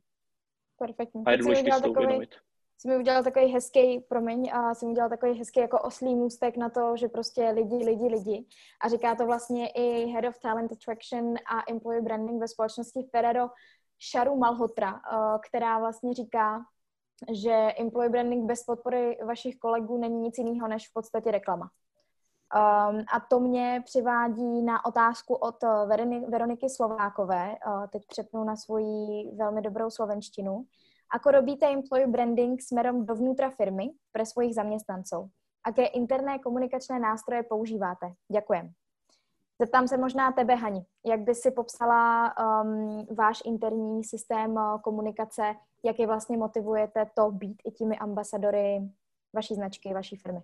Perfektně. 0.78 1.22
A 1.26 1.32
je 1.32 1.38
důležité 1.38 1.72
si 1.72 1.82
to 1.82 1.92
uvědomit 1.92 2.36
jsi 2.82 2.88
mi 2.88 2.98
udělal 2.98 3.24
takový 3.24 3.46
hezký, 3.46 4.00
promiň, 4.00 4.52
a 4.54 4.74
jsi 4.74 4.86
mi 4.86 4.92
udělal 4.92 5.10
takový 5.10 5.40
hezký 5.40 5.60
jako 5.60 5.82
oslý 5.82 6.16
můstek 6.16 6.58
na 6.58 6.70
to, 6.70 6.98
že 6.98 7.08
prostě 7.08 7.50
lidi, 7.50 7.76
lidi, 7.76 8.08
lidi. 8.08 8.46
A 8.82 8.90
říká 8.90 9.16
to 9.16 9.26
vlastně 9.26 9.68
i 9.68 10.06
Head 10.06 10.26
of 10.26 10.40
Talent 10.40 10.72
Attraction 10.72 11.36
a 11.36 11.72
Employee 11.72 12.02
Branding 12.02 12.40
ve 12.40 12.48
společnosti 12.48 13.00
Ferrero 13.12 13.50
Sharu 14.12 14.38
Malhotra, 14.38 14.94
eh, 14.96 15.40
která 15.48 15.80
vlastně 15.80 16.14
říká, 16.14 16.62
že 17.34 17.54
employee 17.78 18.10
branding 18.10 18.46
bez 18.46 18.64
podpory 18.64 19.18
vašich 19.26 19.56
kolegů 19.60 19.98
není 19.98 20.20
nic 20.20 20.38
jiného 20.38 20.68
než 20.68 20.90
v 20.90 20.94
podstatě 20.94 21.32
reklama. 21.32 21.70
Um, 22.56 23.04
a 23.14 23.20
to 23.30 23.40
mě 23.40 23.82
přivádí 23.86 24.62
na 24.62 24.86
otázku 24.86 25.36
od 25.36 25.56
Veroniky 26.28 26.70
Slovákové. 26.70 27.56
Uh, 27.68 27.88
teď 27.88 28.08
přepnu 28.08 28.44
na 28.44 28.56
svoji 28.56 29.32
velmi 29.36 29.62
dobrou 29.62 29.90
slovenštinu. 29.90 30.66
Ako 31.14 31.32
robíte 31.32 31.68
employee 31.68 32.08
branding 32.08 32.62
smerom 32.62 33.06
dovnútra 33.06 33.50
firmy 33.50 33.92
pre 34.12 34.26
svojich 34.26 34.56
zaměstnanců? 34.56 35.30
Aké 35.64 35.86
interné 35.86 36.40
komunikačné 36.40 37.00
nástroje 37.00 37.44
používáte? 37.44 38.14
Děkujem. 38.32 38.72
Zeptám 39.60 39.88
se 39.88 39.98
možná 39.98 40.32
tebe, 40.32 40.56
Hani, 40.56 40.86
jak 41.06 41.20
by 41.20 41.36
si 41.36 41.52
popsala 41.52 42.34
um, 42.64 43.06
váš 43.16 43.42
interní 43.46 44.04
systém 44.04 44.52
uh, 44.52 44.82
komunikace, 44.82 45.56
jak 45.86 46.00
je 46.00 46.08
vlastně 46.08 46.38
motivujete 46.38 47.06
to 47.14 47.32
být 47.32 47.62
i 47.66 47.72
těmi 47.72 47.98
ambasadory 47.98 48.90
vaší 49.34 49.56
značky, 49.56 49.94
vaší 49.94 50.16
firmy? 50.16 50.42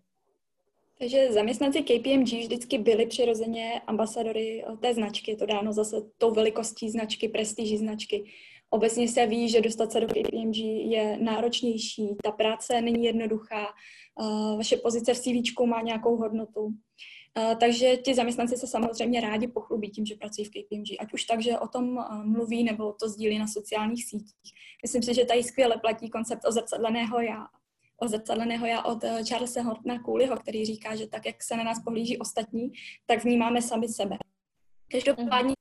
Takže 1.00 1.32
zaměstnanci 1.32 1.84
KPMG 1.84 2.34
vždycky 2.34 2.78
byli 2.78 3.06
přirozeně 3.06 3.82
ambasadory 3.88 4.64
uh, 4.70 4.78
té 4.78 4.94
značky, 4.94 5.36
to 5.36 5.46
dáno 5.46 5.74
zase 5.74 5.98
tou 6.18 6.32
velikostí 6.32 6.90
značky, 6.90 7.30
prestiží 7.30 7.78
značky. 7.78 8.24
Obecně 8.70 9.08
se 9.08 9.26
ví, 9.26 9.50
že 9.50 9.62
dostat 9.62 9.92
se 9.92 10.00
do 10.00 10.08
KPMG 10.08 10.58
je 10.92 11.18
náročnější, 11.22 12.16
ta 12.24 12.32
práce 12.32 12.82
není 12.82 13.04
jednoduchá, 13.04 13.68
vaše 14.58 14.78
pozice 14.78 15.14
v 15.14 15.20
CV 15.20 15.60
má 15.66 15.82
nějakou 15.82 16.16
hodnotu. 16.18 16.74
Takže 17.60 17.98
ti 17.98 18.16
zaměstnanci 18.16 18.58
se 18.58 18.68
samozřejmě 18.68 19.22
rádi 19.22 19.48
pochlubí 19.48 19.90
tím, 19.90 20.06
že 20.06 20.16
pracují 20.16 20.46
v 20.46 20.50
KPMG, 20.50 20.88
ať 21.00 21.14
už 21.14 21.24
tak, 21.24 21.42
že 21.42 21.60
o 21.60 21.68
tom 21.68 21.98
mluví 22.24 22.64
nebo 22.64 22.94
to 22.94 23.10
sdílí 23.10 23.40
na 23.40 23.48
sociálních 23.48 24.06
sítích. 24.06 24.54
Myslím 24.82 25.04
si, 25.04 25.14
že 25.14 25.26
tady 25.26 25.44
skvěle 25.44 25.78
platí 25.78 26.10
koncept 26.10 26.46
ozrcadleného 26.48 27.22
já. 27.22 27.46
Ozrcadleného 27.98 28.66
já 28.66 28.84
od 28.84 29.04
eh, 29.04 29.24
Charlesa 29.30 29.62
Hortna 29.62 30.04
Cooleyho, 30.06 30.38
který 30.38 30.66
říká, 30.66 30.96
že 30.96 31.08
tak, 31.08 31.26
jak 31.26 31.44
se 31.44 31.58
na 31.58 31.64
nás 31.64 31.84
pohlíží 31.84 32.18
ostatní, 32.18 32.72
tak 33.06 33.24
vnímáme 33.24 33.62
sami 33.62 33.88
sebe. 33.88 34.18
Každopádně 34.92 35.58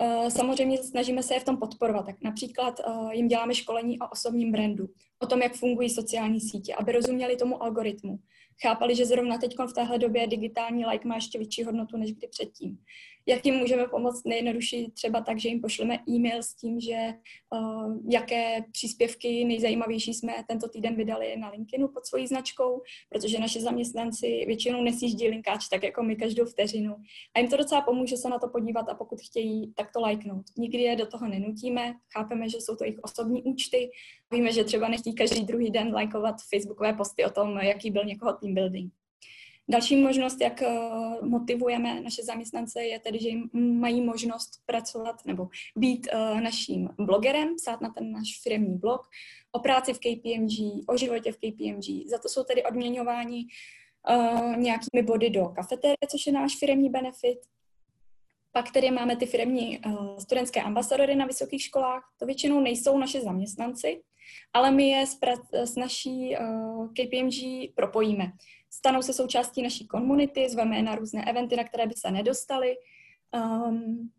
Eh, 0.00 0.30
samozřejmě 0.30 0.82
snažíme 0.82 1.22
se 1.22 1.34
je 1.34 1.40
v 1.40 1.44
tom 1.44 1.56
podporovat. 1.56 2.06
Tak 2.06 2.16
například 2.22 2.80
eh, 2.80 3.14
jim 3.16 3.28
děláme 3.28 3.54
školení 3.54 3.98
o 3.98 4.08
osobním 4.08 4.52
brandu, 4.52 4.88
o 5.18 5.26
tom, 5.26 5.42
jak 5.42 5.54
fungují 5.54 5.90
sociální 5.90 6.40
sítě, 6.40 6.74
aby 6.74 6.92
rozuměli 6.92 7.36
tomu 7.36 7.62
algoritmu. 7.62 8.18
Chápali, 8.62 8.94
že 8.94 9.06
zrovna 9.06 9.38
teď 9.38 9.54
v 9.70 9.72
téhle 9.72 9.98
době 9.98 10.26
digitální 10.26 10.86
like 10.86 11.08
má 11.08 11.14
ještě 11.14 11.38
větší 11.38 11.64
hodnotu 11.64 11.96
než 11.96 12.12
kdy 12.12 12.28
předtím 12.28 12.78
jak 13.26 13.46
jim 13.46 13.54
můžeme 13.54 13.88
pomoct 13.88 14.24
nejjednodušší 14.24 14.90
třeba 14.90 15.20
tak, 15.20 15.38
že 15.38 15.48
jim 15.48 15.60
pošleme 15.60 15.98
e-mail 16.08 16.42
s 16.42 16.54
tím, 16.54 16.80
že 16.80 16.96
uh, 17.50 17.96
jaké 18.08 18.64
příspěvky 18.72 19.44
nejzajímavější 19.44 20.14
jsme 20.14 20.32
tento 20.48 20.68
týden 20.68 20.96
vydali 20.96 21.36
na 21.36 21.50
LinkedInu 21.50 21.88
pod 21.88 22.06
svojí 22.06 22.26
značkou, 22.26 22.82
protože 23.08 23.38
naši 23.38 23.60
zaměstnanci 23.60 24.44
většinou 24.46 24.82
nesjíždí 24.82 25.28
linkáč 25.28 25.68
tak 25.68 25.82
jako 25.82 26.02
my 26.02 26.16
každou 26.16 26.44
vteřinu. 26.44 26.96
A 27.34 27.38
jim 27.38 27.48
to 27.48 27.56
docela 27.56 27.80
pomůže 27.80 28.16
se 28.16 28.28
na 28.28 28.38
to 28.38 28.48
podívat 28.48 28.88
a 28.88 28.94
pokud 28.94 29.20
chtějí, 29.20 29.72
tak 29.74 29.92
to 29.92 30.00
lajknout. 30.00 30.44
Nikdy 30.58 30.78
je 30.78 30.96
do 30.96 31.06
toho 31.06 31.28
nenutíme, 31.28 31.94
chápeme, 32.16 32.48
že 32.48 32.56
jsou 32.60 32.76
to 32.76 32.84
jejich 32.84 32.98
osobní 33.02 33.42
účty, 33.42 33.90
víme, 34.32 34.52
že 34.52 34.64
třeba 34.64 34.88
nechtí 34.88 35.14
každý 35.14 35.44
druhý 35.44 35.70
den 35.70 35.94
lajkovat 35.94 36.34
facebookové 36.50 36.92
posty 36.92 37.24
o 37.24 37.30
tom, 37.30 37.58
jaký 37.58 37.90
byl 37.90 38.04
někoho 38.04 38.32
team 38.32 38.54
building. 38.54 38.92
Další 39.68 39.96
možnost, 39.96 40.40
jak 40.40 40.62
eh, 40.62 40.78
motivujeme 41.22 42.00
naše 42.00 42.22
zaměstnance, 42.22 42.82
je 42.82 43.00
tedy, 43.00 43.18
že 43.18 43.28
mají 43.52 44.00
možnost 44.00 44.50
pracovat 44.66 45.16
nebo 45.24 45.48
být 45.76 46.08
eh, 46.12 46.40
naším 46.40 46.88
blogerem, 46.98 47.56
psát 47.56 47.80
na 47.80 47.90
ten 47.90 48.12
náš 48.12 48.40
firmní 48.42 48.78
blog 48.78 49.00
o 49.52 49.58
práci 49.58 49.92
v 49.92 49.98
KPMG, 49.98 50.84
o 50.88 50.96
životě 50.96 51.32
v 51.32 51.36
KPMG. 51.36 52.10
Za 52.10 52.18
to 52.18 52.28
jsou 52.28 52.44
tedy 52.44 52.64
odměňováni 52.64 53.46
uh, 54.10 54.56
nějakými 54.56 55.02
body 55.02 55.30
do 55.30 55.48
kafeterie, 55.48 55.96
což 56.08 56.26
je 56.26 56.32
náš 56.32 56.56
firmní 56.58 56.90
benefit. 56.90 57.38
Pak 58.52 58.70
tedy 58.70 58.90
máme 58.90 59.16
ty 59.16 59.26
firmní 59.26 59.80
studentské 60.18 60.62
ambasadory 60.62 61.16
na 61.16 61.26
vysokých 61.26 61.62
školách. 61.62 62.02
To 62.18 62.26
většinou 62.26 62.60
nejsou 62.60 62.98
naše 62.98 63.20
zaměstnanci, 63.20 64.02
ale 64.52 64.70
my 64.70 64.88
je 64.88 65.06
s, 65.62 65.76
naší 65.76 66.36
KPMG 66.92 67.34
propojíme 67.74 68.32
stanou 68.76 69.02
se 69.02 69.12
součástí 69.12 69.62
naší 69.62 69.86
komunity, 69.86 70.48
zveme 70.48 70.76
je 70.76 70.82
na 70.82 70.94
různé 70.94 71.24
eventy, 71.24 71.56
na 71.56 71.64
které 71.64 71.86
by 71.86 71.94
se 71.96 72.10
nedostali, 72.10 72.76
um, 73.34 74.10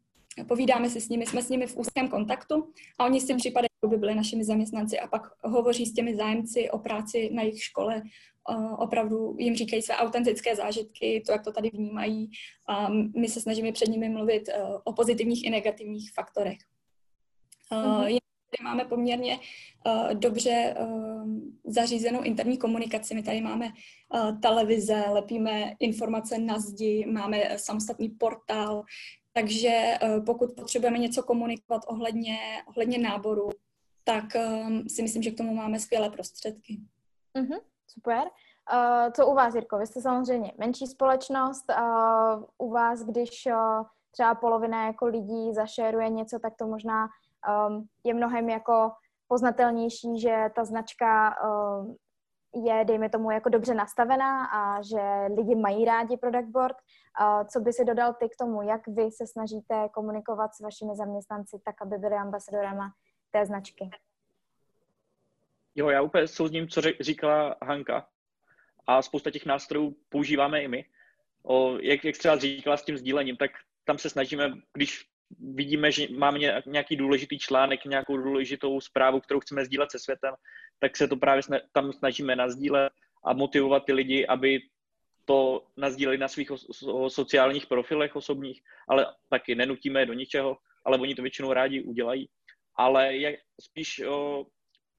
povídáme 0.47 0.89
si 0.89 1.01
s 1.01 1.09
nimi, 1.09 1.25
jsme 1.25 1.43
s 1.43 1.49
nimi 1.49 1.67
v 1.67 1.77
úzkém 1.77 2.07
kontaktu 2.07 2.73
a 2.99 3.05
oni 3.05 3.21
si 3.21 3.35
připadají, 3.35 3.67
jako 3.83 3.95
by 3.95 3.97
byli 3.97 4.15
našimi 4.15 4.43
zaměstnanci 4.43 4.99
a 4.99 5.07
pak 5.07 5.21
hovoří 5.43 5.85
s 5.85 5.93
těmi 5.93 6.15
zájemci 6.15 6.69
o 6.69 6.79
práci 6.79 7.29
na 7.33 7.41
jejich 7.41 7.63
škole, 7.63 8.01
uh, 8.49 8.73
opravdu 8.81 9.35
jim 9.39 9.55
říkají 9.55 9.81
své 9.81 9.95
autentické 9.95 10.55
zážitky, 10.55 11.23
to, 11.25 11.31
jak 11.31 11.43
to 11.43 11.51
tady 11.51 11.69
vnímají 11.69 12.31
a 12.67 12.89
my 13.15 13.27
se 13.27 13.41
snažíme 13.41 13.71
před 13.71 13.89
nimi 13.89 14.09
mluvit 14.09 14.49
uh, 14.49 14.75
o 14.83 14.93
pozitivních 14.93 15.45
i 15.45 15.49
negativních 15.49 16.11
faktorech. 16.13 16.57
Mm-hmm 17.71 18.17
tady 18.51 18.63
máme 18.63 18.85
poměrně 18.85 19.39
uh, 19.85 20.13
dobře 20.13 20.75
uh, 20.79 21.27
zařízenou 21.65 22.21
interní 22.21 22.57
komunikaci. 22.57 23.15
My 23.15 23.23
tady 23.23 23.41
máme 23.41 23.65
uh, 23.65 24.39
televize, 24.39 25.03
lepíme 25.09 25.73
informace 25.79 26.37
na 26.37 26.59
zdi, 26.59 27.05
máme 27.11 27.49
samostatný 27.57 28.09
portál, 28.09 28.83
takže 29.33 29.97
uh, 30.03 30.25
pokud 30.25 30.53
potřebujeme 30.55 30.97
něco 30.97 31.23
komunikovat 31.23 31.81
ohledně, 31.87 32.37
ohledně 32.67 32.97
náboru, 32.97 33.49
tak 34.03 34.25
um, 34.35 34.89
si 34.89 35.01
myslím, 35.01 35.23
že 35.23 35.31
k 35.31 35.37
tomu 35.37 35.53
máme 35.55 35.79
skvělé 35.79 36.09
prostředky. 36.09 36.79
Mm-hmm, 37.35 37.59
super. 37.87 38.21
Uh, 38.73 39.11
co 39.11 39.27
u 39.27 39.33
vás, 39.33 39.55
Jirko? 39.55 39.77
Vy 39.77 39.87
jste 39.87 40.01
samozřejmě 40.01 40.53
menší 40.57 40.87
společnost. 40.87 41.65
Uh, 41.69 42.43
u 42.57 42.71
vás, 42.71 43.03
když 43.03 43.45
uh, 43.45 43.85
třeba 44.11 44.35
polovina 44.35 44.85
jako 44.85 45.05
lidí 45.05 45.53
zašeruje 45.53 46.09
něco, 46.09 46.39
tak 46.39 46.53
to 46.55 46.67
možná 46.67 47.07
um, 47.47 47.87
je 48.03 48.13
mnohem 48.13 48.49
jako 48.49 48.91
poznatelnější, 49.27 50.19
že 50.19 50.49
ta 50.55 50.65
značka 50.65 51.35
um, 51.43 51.95
je, 52.65 52.85
dejme 52.85 53.09
tomu, 53.09 53.31
jako 53.31 53.49
dobře 53.49 53.73
nastavená 53.73 54.45
a 54.45 54.81
že 54.81 55.35
lidi 55.35 55.55
mají 55.55 55.85
rádi 55.85 56.17
product 56.17 56.49
board. 56.49 56.75
Uh, 57.21 57.47
co 57.47 57.59
by 57.59 57.73
si 57.73 57.85
dodal 57.85 58.13
ty 58.13 58.29
k 58.29 58.35
tomu, 58.39 58.61
jak 58.61 58.87
vy 58.87 59.11
se 59.11 59.27
snažíte 59.27 59.89
komunikovat 59.93 60.55
s 60.55 60.59
vašimi 60.59 60.95
zaměstnanci 60.95 61.57
tak, 61.65 61.81
aby 61.81 61.97
byli 61.97 62.15
ambasadorama 62.15 62.91
té 63.31 63.45
značky? 63.45 63.89
Jo, 65.75 65.89
já 65.89 66.01
úplně 66.01 66.27
souzním, 66.27 66.67
co 66.67 66.81
říkala 66.99 67.55
Hanka. 67.61 68.07
A 68.87 69.01
spousta 69.01 69.31
těch 69.31 69.45
nástrojů 69.45 69.95
používáme 70.09 70.61
i 70.61 70.67
my. 70.67 70.85
O, 71.43 71.77
jak, 71.77 72.05
jak 72.05 72.17
třeba 72.17 72.37
říkala 72.37 72.77
s 72.77 72.83
tím 72.83 72.97
sdílením, 72.97 73.37
tak 73.37 73.51
tam 73.83 73.97
se 73.97 74.09
snažíme, 74.09 74.51
když 74.73 75.09
vidíme, 75.39 75.91
že 75.91 76.07
máme 76.17 76.39
nějaký 76.65 76.95
důležitý 76.95 77.39
článek, 77.39 77.86
nějakou 77.86 78.17
důležitou 78.17 78.82
zprávu, 78.82 79.19
kterou 79.19 79.39
chceme 79.39 79.65
sdílet 79.65 79.91
se 79.91 79.99
světem, 79.99 80.34
tak 80.80 80.97
se 80.97 81.07
to 81.07 81.15
právě 81.15 81.41
tam 81.71 81.93
snažíme 81.93 82.36
nazdílet 82.36 82.93
a 83.25 83.34
motivovat 83.34 83.86
ty 83.86 83.93
lidi, 83.93 84.28
aby 84.28 84.59
to 85.25 85.67
nazdíleli 85.78 86.17
na 86.17 86.28
svých 86.28 86.51
sociálních 87.07 87.67
profilech 87.67 88.15
osobních, 88.15 88.61
ale 88.88 89.05
taky 89.30 89.55
nenutíme 89.55 90.05
do 90.05 90.13
ničeho, 90.13 90.57
ale 90.86 90.97
oni 90.97 91.15
to 91.15 91.21
většinou 91.21 91.53
rádi 91.53 91.82
udělají. 91.82 92.30
Ale 92.75 93.15
je 93.15 93.38
spíš 93.61 93.99
o, 93.99 94.45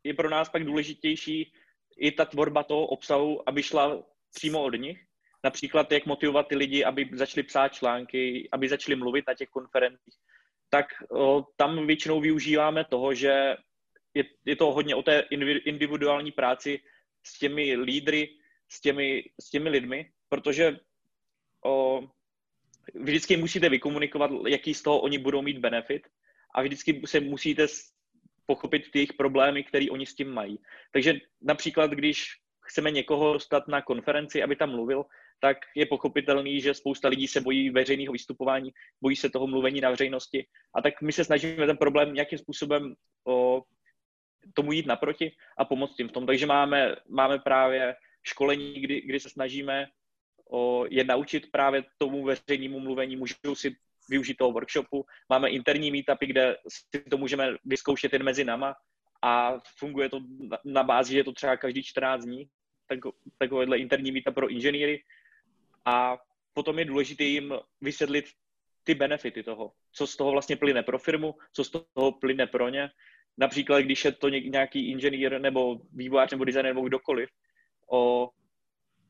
je 0.04 0.14
pro 0.14 0.30
nás 0.30 0.48
pak 0.48 0.64
důležitější 0.64 1.52
i 1.96 2.12
ta 2.12 2.24
tvorba 2.24 2.62
toho 2.62 2.86
obsahu, 2.86 3.48
aby 3.48 3.62
šla 3.62 4.02
přímo 4.34 4.62
od 4.62 4.74
nich, 4.74 5.07
například 5.44 5.92
jak 5.92 6.06
motivovat 6.06 6.48
ty 6.48 6.56
lidi, 6.56 6.84
aby 6.84 7.10
začali 7.12 7.42
psát 7.42 7.68
články, 7.68 8.48
aby 8.52 8.68
začali 8.68 8.96
mluvit 8.96 9.24
na 9.26 9.34
těch 9.34 9.48
konferencích, 9.48 10.14
tak 10.70 10.86
o, 11.10 11.46
tam 11.56 11.86
většinou 11.86 12.20
využíváme 12.20 12.84
toho, 12.84 13.14
že 13.14 13.56
je, 14.14 14.24
je 14.44 14.56
to 14.56 14.72
hodně 14.72 14.94
o 14.94 15.02
té 15.02 15.24
individuální 15.64 16.32
práci 16.32 16.80
s 17.22 17.38
těmi 17.38 17.76
lídry, 17.76 18.28
s 18.68 18.80
těmi, 18.80 19.24
s 19.40 19.50
těmi 19.50 19.68
lidmi, 19.68 20.10
protože 20.28 20.78
o, 21.64 22.02
vždycky 22.94 23.36
musíte 23.36 23.68
vykomunikovat, 23.68 24.30
jaký 24.48 24.74
z 24.74 24.82
toho 24.82 25.00
oni 25.00 25.18
budou 25.18 25.42
mít 25.42 25.58
benefit 25.58 26.06
a 26.54 26.62
vždycky 26.62 27.02
se 27.04 27.20
musíte 27.20 27.66
pochopit 28.46 28.90
ty 28.90 28.98
jejich 28.98 29.12
problémy, 29.12 29.64
které 29.64 29.86
oni 29.90 30.06
s 30.06 30.14
tím 30.14 30.30
mají. 30.30 30.58
Takže 30.92 31.14
například, 31.42 31.90
když 31.90 32.26
chceme 32.60 32.90
někoho 32.90 33.32
dostat 33.32 33.68
na 33.68 33.82
konferenci, 33.82 34.42
aby 34.42 34.56
tam 34.56 34.70
mluvil, 34.70 35.04
tak 35.40 35.58
je 35.76 35.86
pochopitelný, 35.86 36.60
že 36.60 36.74
spousta 36.74 37.08
lidí 37.08 37.28
se 37.28 37.40
bojí 37.40 37.70
veřejného 37.70 38.12
vystupování, 38.12 38.70
bojí 39.00 39.16
se 39.16 39.30
toho 39.30 39.46
mluvení 39.46 39.80
na 39.80 39.90
veřejnosti. 39.90 40.46
A 40.74 40.82
tak 40.82 41.02
my 41.02 41.12
se 41.12 41.24
snažíme 41.24 41.66
ten 41.66 41.76
problém 41.76 42.14
nějakým 42.14 42.38
způsobem 42.38 42.94
o, 43.26 43.62
tomu 44.54 44.72
jít 44.72 44.86
naproti 44.86 45.32
a 45.58 45.64
pomoct 45.64 45.98
jim 45.98 46.08
v 46.08 46.12
tom. 46.12 46.26
Takže 46.26 46.46
máme, 46.46 46.96
máme 47.08 47.38
právě 47.38 47.96
školení, 48.22 48.80
kdy, 48.80 49.00
kdy 49.00 49.20
se 49.20 49.30
snažíme 49.30 49.86
o, 50.50 50.84
je 50.90 51.04
naučit 51.04 51.50
právě 51.50 51.84
tomu 51.98 52.24
veřejnému 52.24 52.80
mluvení, 52.80 53.16
můžou 53.16 53.54
si 53.54 53.76
využít 54.08 54.36
toho 54.36 54.52
workshopu. 54.52 55.06
Máme 55.28 55.50
interní 55.50 55.90
meetupy, 55.90 56.26
kde 56.26 56.56
si 56.68 57.02
to 57.10 57.18
můžeme 57.18 57.56
vyzkoušet 57.64 58.12
jen 58.12 58.22
mezi 58.22 58.44
náma 58.44 58.74
a 59.22 59.58
funguje 59.78 60.08
to 60.08 60.20
na 60.64 60.82
bázi, 60.82 61.12
že 61.12 61.18
je 61.18 61.24
to 61.24 61.32
třeba 61.32 61.56
každý 61.56 61.82
14 61.82 62.24
dní, 62.24 62.48
tak, 62.88 62.98
takovéhle 63.38 63.78
interní 63.78 64.12
meetup 64.12 64.34
pro 64.34 64.48
inženýry 64.48 65.02
a 65.88 66.18
potom 66.54 66.78
je 66.78 66.84
důležité 66.84 67.24
jim 67.24 67.54
vysvětlit 67.80 68.24
ty 68.84 68.94
benefity 68.94 69.42
toho, 69.42 69.72
co 69.92 70.06
z 70.06 70.16
toho 70.16 70.30
vlastně 70.30 70.56
plyne 70.56 70.82
pro 70.82 70.98
firmu, 70.98 71.34
co 71.52 71.64
z 71.64 71.70
toho 71.70 72.12
plyne 72.12 72.46
pro 72.46 72.68
ně. 72.68 72.90
Například, 73.38 73.80
když 73.80 74.04
je 74.04 74.12
to 74.12 74.28
nějaký 74.28 74.90
inženýr 74.90 75.40
nebo 75.40 75.80
vývojář 75.92 76.30
nebo 76.30 76.44
designer 76.44 76.74
nebo 76.74 76.88
kdokoliv 76.88 77.30
o, 77.92 78.30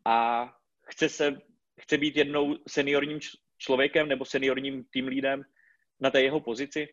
a 0.05 0.49
chce, 0.87 1.09
se, 1.09 1.41
chce 1.81 1.99
být 1.99 2.17
jednou 2.17 2.57
seniorním 2.69 3.21
člověkem 3.59 4.09
nebo 4.09 4.25
seniorním 4.25 4.85
tým 4.91 5.09
lídem 5.09 5.43
na 6.01 6.11
té 6.11 6.23
jeho 6.23 6.41
pozici, 6.41 6.89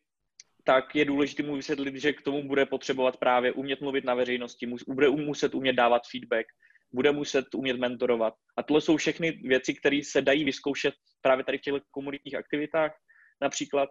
tak 0.63 0.95
je 0.95 1.05
důležité 1.05 1.43
mu 1.43 1.55
vysvětlit, 1.55 1.95
že 1.95 2.13
k 2.13 2.21
tomu 2.21 2.47
bude 2.47 2.65
potřebovat 2.65 3.17
právě 3.17 3.51
umět 3.51 3.81
mluvit 3.81 4.05
na 4.05 4.13
veřejnosti, 4.13 4.67
bude 4.87 5.09
muset 5.09 5.55
umět 5.55 5.73
dávat 5.73 6.01
feedback, 6.11 6.47
bude 6.93 7.11
muset 7.11 7.55
umět 7.55 7.77
mentorovat. 7.77 8.33
A 8.57 8.63
tohle 8.63 8.81
jsou 8.81 8.97
všechny 8.97 9.31
věci, 9.31 9.73
které 9.73 9.99
se 10.03 10.21
dají 10.21 10.43
vyzkoušet 10.43 10.93
právě 11.21 11.45
tady 11.45 11.57
v 11.57 11.61
těchto 11.61 11.79
komunitních 11.91 12.35
aktivitách 12.35 12.97
například. 13.41 13.89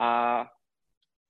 A 0.00 0.44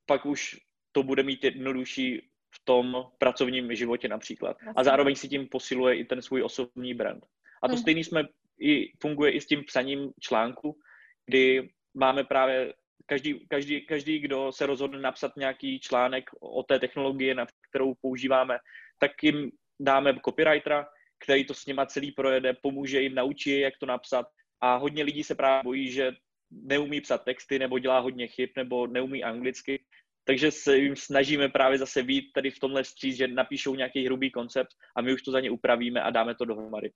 pak 0.07 0.27
už 0.27 0.57
to 0.93 1.03
bude 1.03 1.23
mít 1.23 1.45
jednodušší 1.45 2.29
v 2.55 2.65
tom 2.65 3.05
pracovním 3.19 3.75
životě 3.75 4.09
například. 4.09 4.57
A 4.77 4.85
zároveň 4.85 5.15
si 5.15 5.29
tím 5.29 5.49
posiluje 5.49 5.97
i 5.97 6.05
ten 6.05 6.23
svůj 6.23 6.43
osobní 6.43 6.95
brand. 6.95 7.25
A 7.63 7.69
to 7.69 7.75
hmm. 7.75 7.83
stejný 7.83 8.05
jsme 8.05 8.25
i, 8.61 8.93
funguje 9.01 9.33
i 9.33 9.41
s 9.41 9.47
tím 9.47 9.65
psaním 9.65 10.11
článku, 10.21 10.79
kdy 11.27 11.71
máme 11.95 12.25
právě 12.25 12.75
každý, 13.07 13.47
každý, 13.49 13.87
každý, 13.87 14.19
kdo 14.19 14.53
se 14.53 14.67
rozhodne 14.67 14.99
napsat 14.99 15.37
nějaký 15.37 15.81
článek 15.81 16.31
o 16.41 16.63
té 16.63 16.79
technologii, 16.79 17.35
na 17.35 17.47
kterou 17.71 17.95
používáme, 17.95 18.59
tak 18.99 19.11
jim 19.23 19.51
dáme 19.81 20.21
copywritera, 20.25 20.87
který 21.25 21.45
to 21.45 21.55
s 21.55 21.67
nima 21.67 21.87
celý 21.87 22.13
projede, 22.13 22.53
pomůže 22.63 23.01
jim, 23.01 23.15
naučí 23.15 23.61
jak 23.61 23.75
to 23.79 23.87
napsat. 23.87 24.27
A 24.61 24.77
hodně 24.77 25.05
lidí 25.05 25.25
se 25.25 25.35
právě 25.35 25.63
bojí, 25.65 25.91
že 25.91 26.13
neumí 26.51 27.01
psat 27.01 27.25
texty, 27.25 27.59
nebo 27.59 27.79
dělá 27.79 27.99
hodně 27.99 28.27
chyb, 28.27 28.51
nebo 28.57 28.87
neumí 28.87 29.25
anglicky. 29.25 29.85
Takže 30.25 30.51
se 30.51 30.77
jim 30.77 30.97
snažíme 30.97 31.49
právě 31.49 31.79
zase 31.79 32.03
vít 32.03 32.33
tady 32.33 32.51
v 32.51 32.59
tomhle 32.59 32.85
stříz, 32.85 33.17
že 33.17 33.29
napíšou 33.29 33.75
nějaký 33.75 34.05
hrubý 34.05 34.31
koncept 34.31 34.71
a 34.97 35.03
my 35.03 35.13
už 35.13 35.23
to 35.23 35.31
za 35.31 35.41
ně 35.41 35.51
upravíme 35.51 36.03
a 36.03 36.11
dáme 36.11 36.35
to 36.35 36.45
dohromady. 36.45 36.93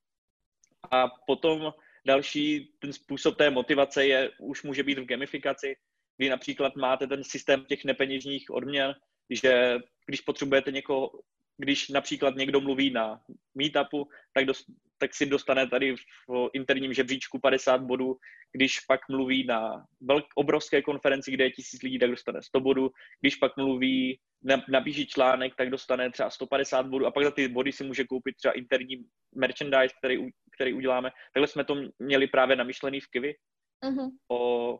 A 0.91 1.07
potom 1.27 1.73
další 2.05 2.73
ten 2.79 2.93
způsob 2.93 3.37
té 3.37 3.49
motivace 3.49 4.05
je, 4.05 4.31
už 4.39 4.63
může 4.63 4.83
být 4.83 4.99
v 4.99 5.05
gamifikaci, 5.05 5.75
kdy 6.17 6.29
například 6.29 6.75
máte 6.75 7.07
ten 7.07 7.23
systém 7.23 7.65
těch 7.65 7.85
nepeněžních 7.85 8.51
odměn, 8.51 8.95
že 9.29 9.79
když 10.05 10.21
potřebujete 10.21 10.71
někoho 10.71 11.11
když 11.57 11.89
například 11.89 12.35
někdo 12.35 12.61
mluví 12.61 12.89
na 12.89 13.21
meetupu, 13.55 14.09
tak, 14.33 14.45
dost, 14.45 14.65
tak 14.97 15.15
si 15.15 15.25
dostane 15.25 15.67
tady 15.67 15.95
v 16.29 16.49
interním 16.53 16.93
žebříčku 16.93 17.39
50 17.39 17.81
bodů, 17.81 18.17
když 18.51 18.79
pak 18.79 18.99
mluví 19.09 19.45
na 19.45 19.85
velk, 20.01 20.25
obrovské 20.35 20.81
konferenci, 20.81 21.31
kde 21.31 21.43
je 21.43 21.51
tisíc 21.51 21.81
lidí, 21.81 21.99
tak 21.99 22.09
dostane 22.09 22.41
100 22.41 22.59
bodů, 22.59 22.91
když 23.21 23.35
pak 23.35 23.57
mluví, 23.57 24.19
napíší 24.69 25.07
článek, 25.07 25.55
tak 25.55 25.69
dostane 25.69 26.11
třeba 26.11 26.29
150 26.29 26.87
bodů 26.87 27.05
a 27.05 27.11
pak 27.11 27.23
za 27.23 27.31
ty 27.31 27.47
body 27.47 27.71
si 27.71 27.83
může 27.83 28.03
koupit 28.03 28.35
třeba 28.35 28.51
interní 28.51 29.05
merchandise, 29.35 29.95
který, 29.97 30.29
který 30.55 30.73
uděláme. 30.73 31.11
Takhle 31.33 31.47
jsme 31.47 31.63
to 31.63 31.75
měli 31.99 32.27
právě 32.27 32.55
namyšlený 32.55 32.99
v 32.99 33.07
Kivi 33.07 33.35
uh-huh. 33.83 34.11
o, 34.31 34.79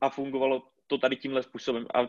a 0.00 0.10
fungovalo 0.10 0.62
to 0.86 0.98
tady 0.98 1.16
tímhle 1.16 1.42
způsobem. 1.42 1.86
A 1.94 2.08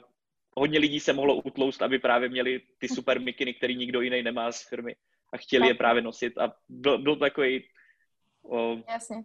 hodně 0.59 0.79
lidí 0.79 0.99
se 0.99 1.13
mohlo 1.13 1.35
utloust, 1.35 1.81
aby 1.81 1.99
právě 1.99 2.29
měli 2.29 2.61
ty 2.77 2.87
super 2.87 3.21
mikiny, 3.21 3.53
který 3.53 3.75
nikdo 3.75 4.01
jiný 4.01 4.23
nemá 4.23 4.51
z 4.51 4.69
firmy 4.69 4.95
a 5.33 5.37
chtěli 5.37 5.61
tak. 5.61 5.67
je 5.69 5.73
právě 5.73 6.01
nosit 6.01 6.37
a 6.37 6.53
byl, 6.69 6.97
byl 6.97 7.15
takový 7.15 7.69
o, 8.43 8.77
Jasně. 8.89 9.23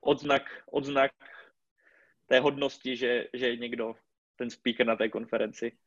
odznak, 0.00 0.42
odznak 0.70 1.12
té 2.26 2.40
hodnosti, 2.40 2.96
že, 2.96 3.28
že 3.32 3.48
je 3.48 3.56
někdo 3.56 3.94
ten 4.36 4.50
speaker 4.50 4.86
na 4.86 4.96
té 4.96 5.08
konferenci. 5.08 5.78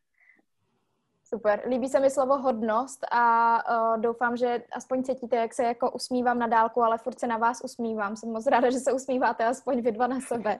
Super. 1.33 1.61
Líbí 1.65 1.89
se 1.89 1.99
mi 1.99 2.09
slovo 2.09 2.37
hodnost 2.37 3.05
a 3.11 3.57
uh, 3.93 4.01
doufám, 4.01 4.37
že 4.37 4.63
aspoň 4.71 5.03
cítíte, 5.03 5.35
jak 5.35 5.53
se 5.53 5.63
jako 5.63 5.91
usmívám 5.91 6.39
na 6.39 6.47
dálku, 6.47 6.83
ale 6.83 6.97
furt 6.97 7.19
se 7.19 7.27
na 7.27 7.37
vás 7.37 7.61
usmívám. 7.63 8.15
Jsem 8.15 8.31
moc 8.31 8.47
ráda, 8.47 8.69
že 8.69 8.79
se 8.79 8.93
usmíváte 8.93 9.45
aspoň 9.45 9.81
vy 9.81 9.91
dva 9.91 10.07
na 10.07 10.19
sebe. 10.19 10.59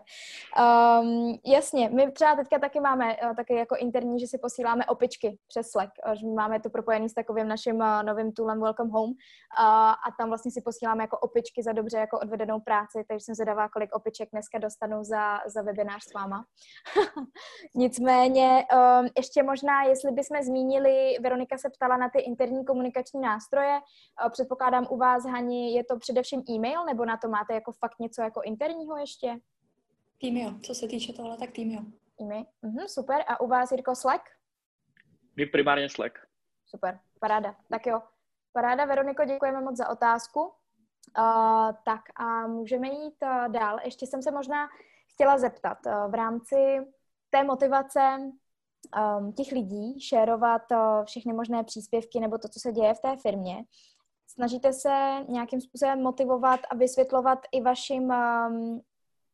Um, 0.60 1.40
jasně, 1.46 1.90
my 1.90 2.12
třeba 2.12 2.36
teďka 2.36 2.60
taky 2.60 2.80
máme 2.80 3.18
uh, 3.18 3.36
taky 3.36 3.56
jako 3.56 3.76
interní, 3.76 4.20
že 4.20 4.28
si 4.28 4.38
posíláme 4.38 4.86
opičky 4.86 5.38
přes 5.48 5.72
Slack. 5.72 5.92
Uh, 6.24 6.34
máme 6.34 6.60
to 6.60 6.70
propojený 6.70 7.10
s 7.10 7.14
takovým 7.14 7.48
naším 7.48 7.76
uh, 7.76 8.04
novým 8.04 8.32
toolem 8.32 8.62
Welcome 8.62 8.92
Home 8.92 9.12
uh, 9.12 9.16
a 9.60 10.08
tam 10.18 10.30
vlastně 10.30 10.52
si 10.52 10.62
posíláme 10.62 11.04
jako 11.04 11.18
opičky 11.18 11.64
za 11.64 11.72
dobře 11.72 11.98
jako 11.98 12.20
odvedenou 12.20 12.60
práci, 12.60 13.04
takže 13.08 13.26
jsem 13.26 13.36
zvědavá, 13.36 13.70
kolik 13.70 13.96
opiček 13.96 14.30
dneska 14.32 14.58
dostanu 14.58 15.04
za, 15.04 15.40
za 15.48 15.62
webinář 15.62 16.04
s 16.04 16.14
váma. 16.14 16.46
Nicméně 17.76 18.66
um, 18.74 19.08
ještě 19.18 19.44
možná, 19.44 19.84
jestli 19.84 20.12
bychom 20.12 20.38
zmínili 20.44 20.59
zmínili, 20.60 21.18
Veronika 21.22 21.58
se 21.58 21.70
ptala 21.70 21.98
na 21.98 22.10
ty 22.10 22.20
interní 22.20 22.66
komunikační 22.66 23.22
nástroje. 23.22 23.80
Předpokládám 24.30 24.88
u 24.90 24.98
vás, 24.98 25.26
Hani, 25.26 25.74
je 25.74 25.84
to 25.84 26.00
především 26.00 26.44
e-mail, 26.50 26.86
nebo 26.86 27.06
na 27.06 27.18
to 27.18 27.30
máte 27.30 27.54
jako 27.54 27.72
fakt 27.72 28.00
něco 28.00 28.22
jako 28.22 28.42
interního 28.42 28.98
ještě? 28.98 29.40
Teamio, 30.22 30.60
co 30.64 30.74
se 30.74 30.88
týče 30.88 31.14
tohle, 31.14 31.38
tak 31.38 31.52
Teamio. 31.52 31.82
E-mail, 32.22 32.46
mhm, 32.62 32.88
super. 32.88 33.24
A 33.28 33.42
u 33.42 33.48
vás, 33.48 33.72
Jirko, 33.72 33.96
Slack? 33.96 34.24
My 35.36 35.46
primárně 35.46 35.90
Slack. 35.90 36.20
Super, 36.66 37.00
paráda. 37.20 37.56
Tak 37.70 37.86
jo, 37.86 38.02
paráda, 38.54 38.86
Veroniko, 38.86 39.26
děkujeme 39.26 39.62
moc 39.62 39.78
za 39.78 39.90
otázku. 39.90 40.42
Uh, 40.42 41.72
tak 41.86 42.02
a 42.16 42.48
můžeme 42.48 42.88
jít 42.88 43.16
uh, 43.24 43.48
dál. 43.48 43.80
Ještě 43.84 44.08
jsem 44.08 44.22
se 44.22 44.32
možná 44.32 44.68
chtěla 45.14 45.38
zeptat 45.38 45.78
uh, 45.86 46.12
v 46.12 46.14
rámci 46.14 46.56
té 47.30 47.44
motivace 47.44 48.32
um, 49.20 49.34
těch 49.34 49.52
lidí, 49.52 50.02
šérovat 50.02 50.62
uh, 50.72 51.06
všechny 51.06 51.34
možné 51.34 51.64
příspěvky 51.64 52.20
nebo 52.20 52.38
to, 52.38 52.50
co 52.50 52.60
se 52.60 52.72
děje 52.72 52.94
v 52.94 53.00
té 53.00 53.18
firmě. 53.18 53.66
Snažíte 54.28 54.74
se 54.74 55.26
nějakým 55.28 55.62
způsobem 55.62 56.04
motivovat 56.04 56.60
a 56.70 56.76
vysvětlovat 56.76 57.40
i 57.52 57.62
vašim 57.62 58.04
um, 58.04 58.82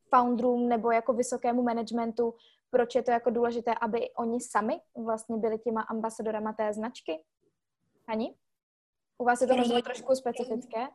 founderům 0.10 0.70
nebo 0.70 0.91
jako 0.91 1.14
vysokému 1.14 1.64
managementu, 1.64 2.34
proč 2.70 2.96
je 2.96 3.04
to 3.04 3.12
jako 3.12 3.30
důležité, 3.30 3.74
aby 3.82 4.14
oni 4.14 4.41
sami 4.41 4.82
vlastně 5.06 5.38
byli 5.38 5.60
těma 5.60 5.82
ambasadorama 5.82 6.54
té 6.54 6.74
značky? 6.74 7.24
Ani? 8.08 8.36
U 9.18 9.26
vás 9.26 9.41
je 9.41 9.48
to 9.48 9.56
možná 9.56 9.82
trošku 9.82 10.16
specifické? 10.16 10.88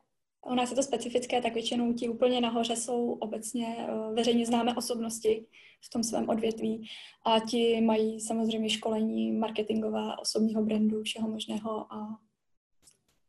U 0.46 0.54
nás 0.54 0.70
je 0.70 0.76
to 0.76 0.82
specifické, 0.82 1.42
tak 1.42 1.54
většinou 1.54 1.92
ti 1.92 2.08
úplně 2.08 2.40
nahoře 2.40 2.76
jsou 2.76 3.12
obecně 3.12 3.76
uh, 3.88 4.14
veřejně 4.14 4.46
známé 4.46 4.74
osobnosti 4.74 5.46
v 5.84 5.90
tom 5.90 6.02
svém 6.02 6.28
odvětví 6.28 6.88
a 7.26 7.40
ti 7.40 7.80
mají 7.80 8.20
samozřejmě 8.20 8.70
školení 8.70 9.32
marketingová, 9.32 10.18
osobního 10.18 10.62
brandu, 10.62 11.02
všeho 11.02 11.28
možného 11.28 11.92
a 11.92 12.18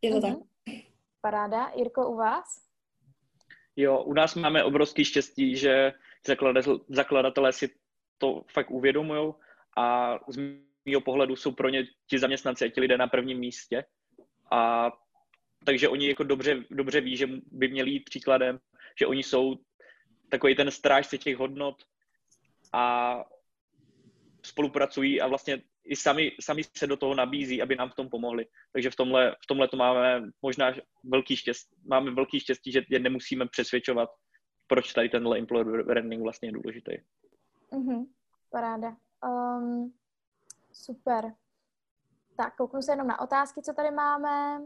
je 0.01 0.11
to 0.11 0.17
mm-hmm. 0.17 0.37
tak. 0.37 0.77
Paráda. 1.21 1.71
Jirko, 1.75 2.09
u 2.09 2.15
vás? 2.15 2.45
Jo, 3.75 4.03
u 4.03 4.13
nás 4.13 4.35
máme 4.35 4.63
obrovský 4.63 5.05
štěstí, 5.05 5.55
že 5.55 5.93
zakladatelé 6.89 7.53
si 7.53 7.69
to 8.17 8.43
fakt 8.47 8.71
uvědomují 8.71 9.33
a 9.77 10.17
z 10.29 10.37
mého 10.85 11.01
pohledu 11.01 11.35
jsou 11.35 11.51
pro 11.51 11.69
ně 11.69 11.83
ti 12.07 12.19
zaměstnanci 12.19 12.65
a 12.65 12.69
ti 12.69 12.81
lidé 12.81 12.97
na 12.97 13.07
prvním 13.07 13.39
místě. 13.39 13.85
A 14.51 14.91
takže 15.65 15.89
oni 15.89 16.07
jako 16.07 16.23
dobře, 16.23 16.63
dobře 16.69 17.01
ví, 17.01 17.17
že 17.17 17.27
by 17.51 17.67
měli 17.67 17.91
jít 17.91 18.03
příkladem, 18.05 18.59
že 18.99 19.07
oni 19.07 19.23
jsou 19.23 19.55
takový 20.29 20.55
ten 20.55 20.71
strážce 20.71 21.17
těch 21.17 21.37
hodnot 21.37 21.83
a 22.73 23.15
spolupracují 24.45 25.21
a 25.21 25.27
vlastně 25.27 25.61
i 25.83 25.95
sami, 25.95 26.31
sami 26.41 26.63
se 26.77 26.87
do 26.87 26.97
toho 26.97 27.15
nabízí, 27.15 27.61
aby 27.61 27.75
nám 27.75 27.89
v 27.89 27.95
tom 27.95 28.09
pomohli. 28.09 28.45
Takže 28.73 28.89
v 28.89 28.95
tomhle, 28.95 29.35
v 29.43 29.47
tomhle 29.47 29.67
to 29.67 29.77
máme 29.77 30.21
možná 30.41 30.73
velký 31.03 31.35
štěstí, 31.35 31.75
máme 31.85 32.11
velký 32.11 32.39
štěstí, 32.39 32.71
že 32.71 32.81
je 32.89 32.99
nemusíme 32.99 33.47
přesvědčovat 33.47 34.09
proč 34.71 34.93
tady 34.93 35.09
tenhle 35.09 35.37
employer 35.37 35.83
branding 35.83 36.23
vlastně 36.23 36.47
je 36.47 36.51
důležitý. 36.51 36.91
Mm-hmm. 37.71 38.05
Paráda. 38.49 38.95
Um, 39.25 39.93
super. 40.73 41.33
Tak, 42.37 42.55
kouknu 42.55 42.81
se 42.81 42.91
jenom 42.91 43.07
na 43.07 43.21
otázky, 43.21 43.61
co 43.61 43.73
tady 43.73 43.91
máme. 43.91 44.61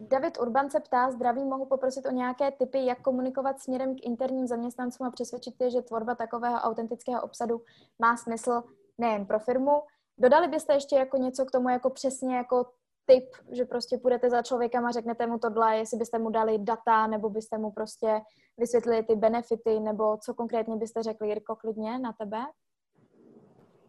David 0.00 0.38
Urban 0.40 0.70
se 0.70 0.80
ptá, 0.80 1.10
zdraví, 1.10 1.44
mohu 1.44 1.66
poprosit 1.66 2.06
o 2.06 2.10
nějaké 2.10 2.50
typy, 2.50 2.86
jak 2.86 3.02
komunikovat 3.02 3.60
směrem 3.60 3.96
k 3.96 4.06
interním 4.06 4.46
zaměstnancům 4.46 5.06
a 5.06 5.10
přesvědčit 5.10 5.54
je, 5.60 5.70
že 5.70 5.82
tvorba 5.82 6.14
takového 6.14 6.58
autentického 6.58 7.22
obsadu 7.22 7.62
má 7.98 8.16
smysl 8.16 8.62
nejen 8.98 9.26
pro 9.26 9.38
firmu. 9.38 9.82
Dodali 10.18 10.48
byste 10.48 10.74
ještě 10.74 10.96
jako 10.96 11.16
něco 11.16 11.44
k 11.44 11.50
tomu, 11.50 11.68
jako 11.68 11.90
přesně 11.90 12.36
jako 12.36 12.66
tip, 13.06 13.24
že 13.52 13.64
prostě 13.64 13.98
půjdete 13.98 14.30
za 14.30 14.42
člověkem 14.42 14.86
a 14.86 14.90
řeknete 14.90 15.26
mu 15.26 15.38
tohle, 15.38 15.76
jestli 15.76 15.98
byste 15.98 16.18
mu 16.18 16.30
dali 16.30 16.58
data, 16.58 17.06
nebo 17.06 17.30
byste 17.30 17.58
mu 17.58 17.70
prostě 17.70 18.20
vysvětlili 18.58 19.02
ty 19.02 19.16
benefity, 19.16 19.80
nebo 19.80 20.16
co 20.16 20.34
konkrétně 20.34 20.76
byste 20.76 21.02
řekli, 21.02 21.28
Jirko, 21.28 21.56
klidně 21.56 21.98
na 21.98 22.12
tebe? 22.12 22.38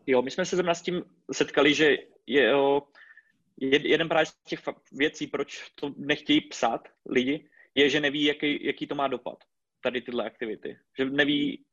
Jo, 0.08 0.22
my 0.22 0.32
jsme 0.32 0.46
se 0.46 0.56
zrovna 0.56 0.76
s 0.76 0.82
tím 0.82 1.04
setkali, 1.32 1.74
že 1.74 1.98
je, 2.28 2.50
jo, 2.50 2.82
jeden 3.58 4.10
právě 4.10 4.26
z 4.26 4.34
těch 4.44 4.60
věcí, 4.92 5.28
proč 5.28 5.70
to 5.76 5.94
nechtějí 5.98 6.42
psát 6.42 6.88
lidi, 7.06 7.50
je, 7.76 7.90
že 7.90 8.00
neví, 8.00 8.24
jaký, 8.24 8.66
jaký 8.66 8.88
to 8.88 8.96
má 8.96 9.08
dopad, 9.08 9.38
tady 9.84 10.02
tyhle 10.02 10.26
aktivity. 10.26 10.78
Že 10.98 11.06
neví, 11.06 11.66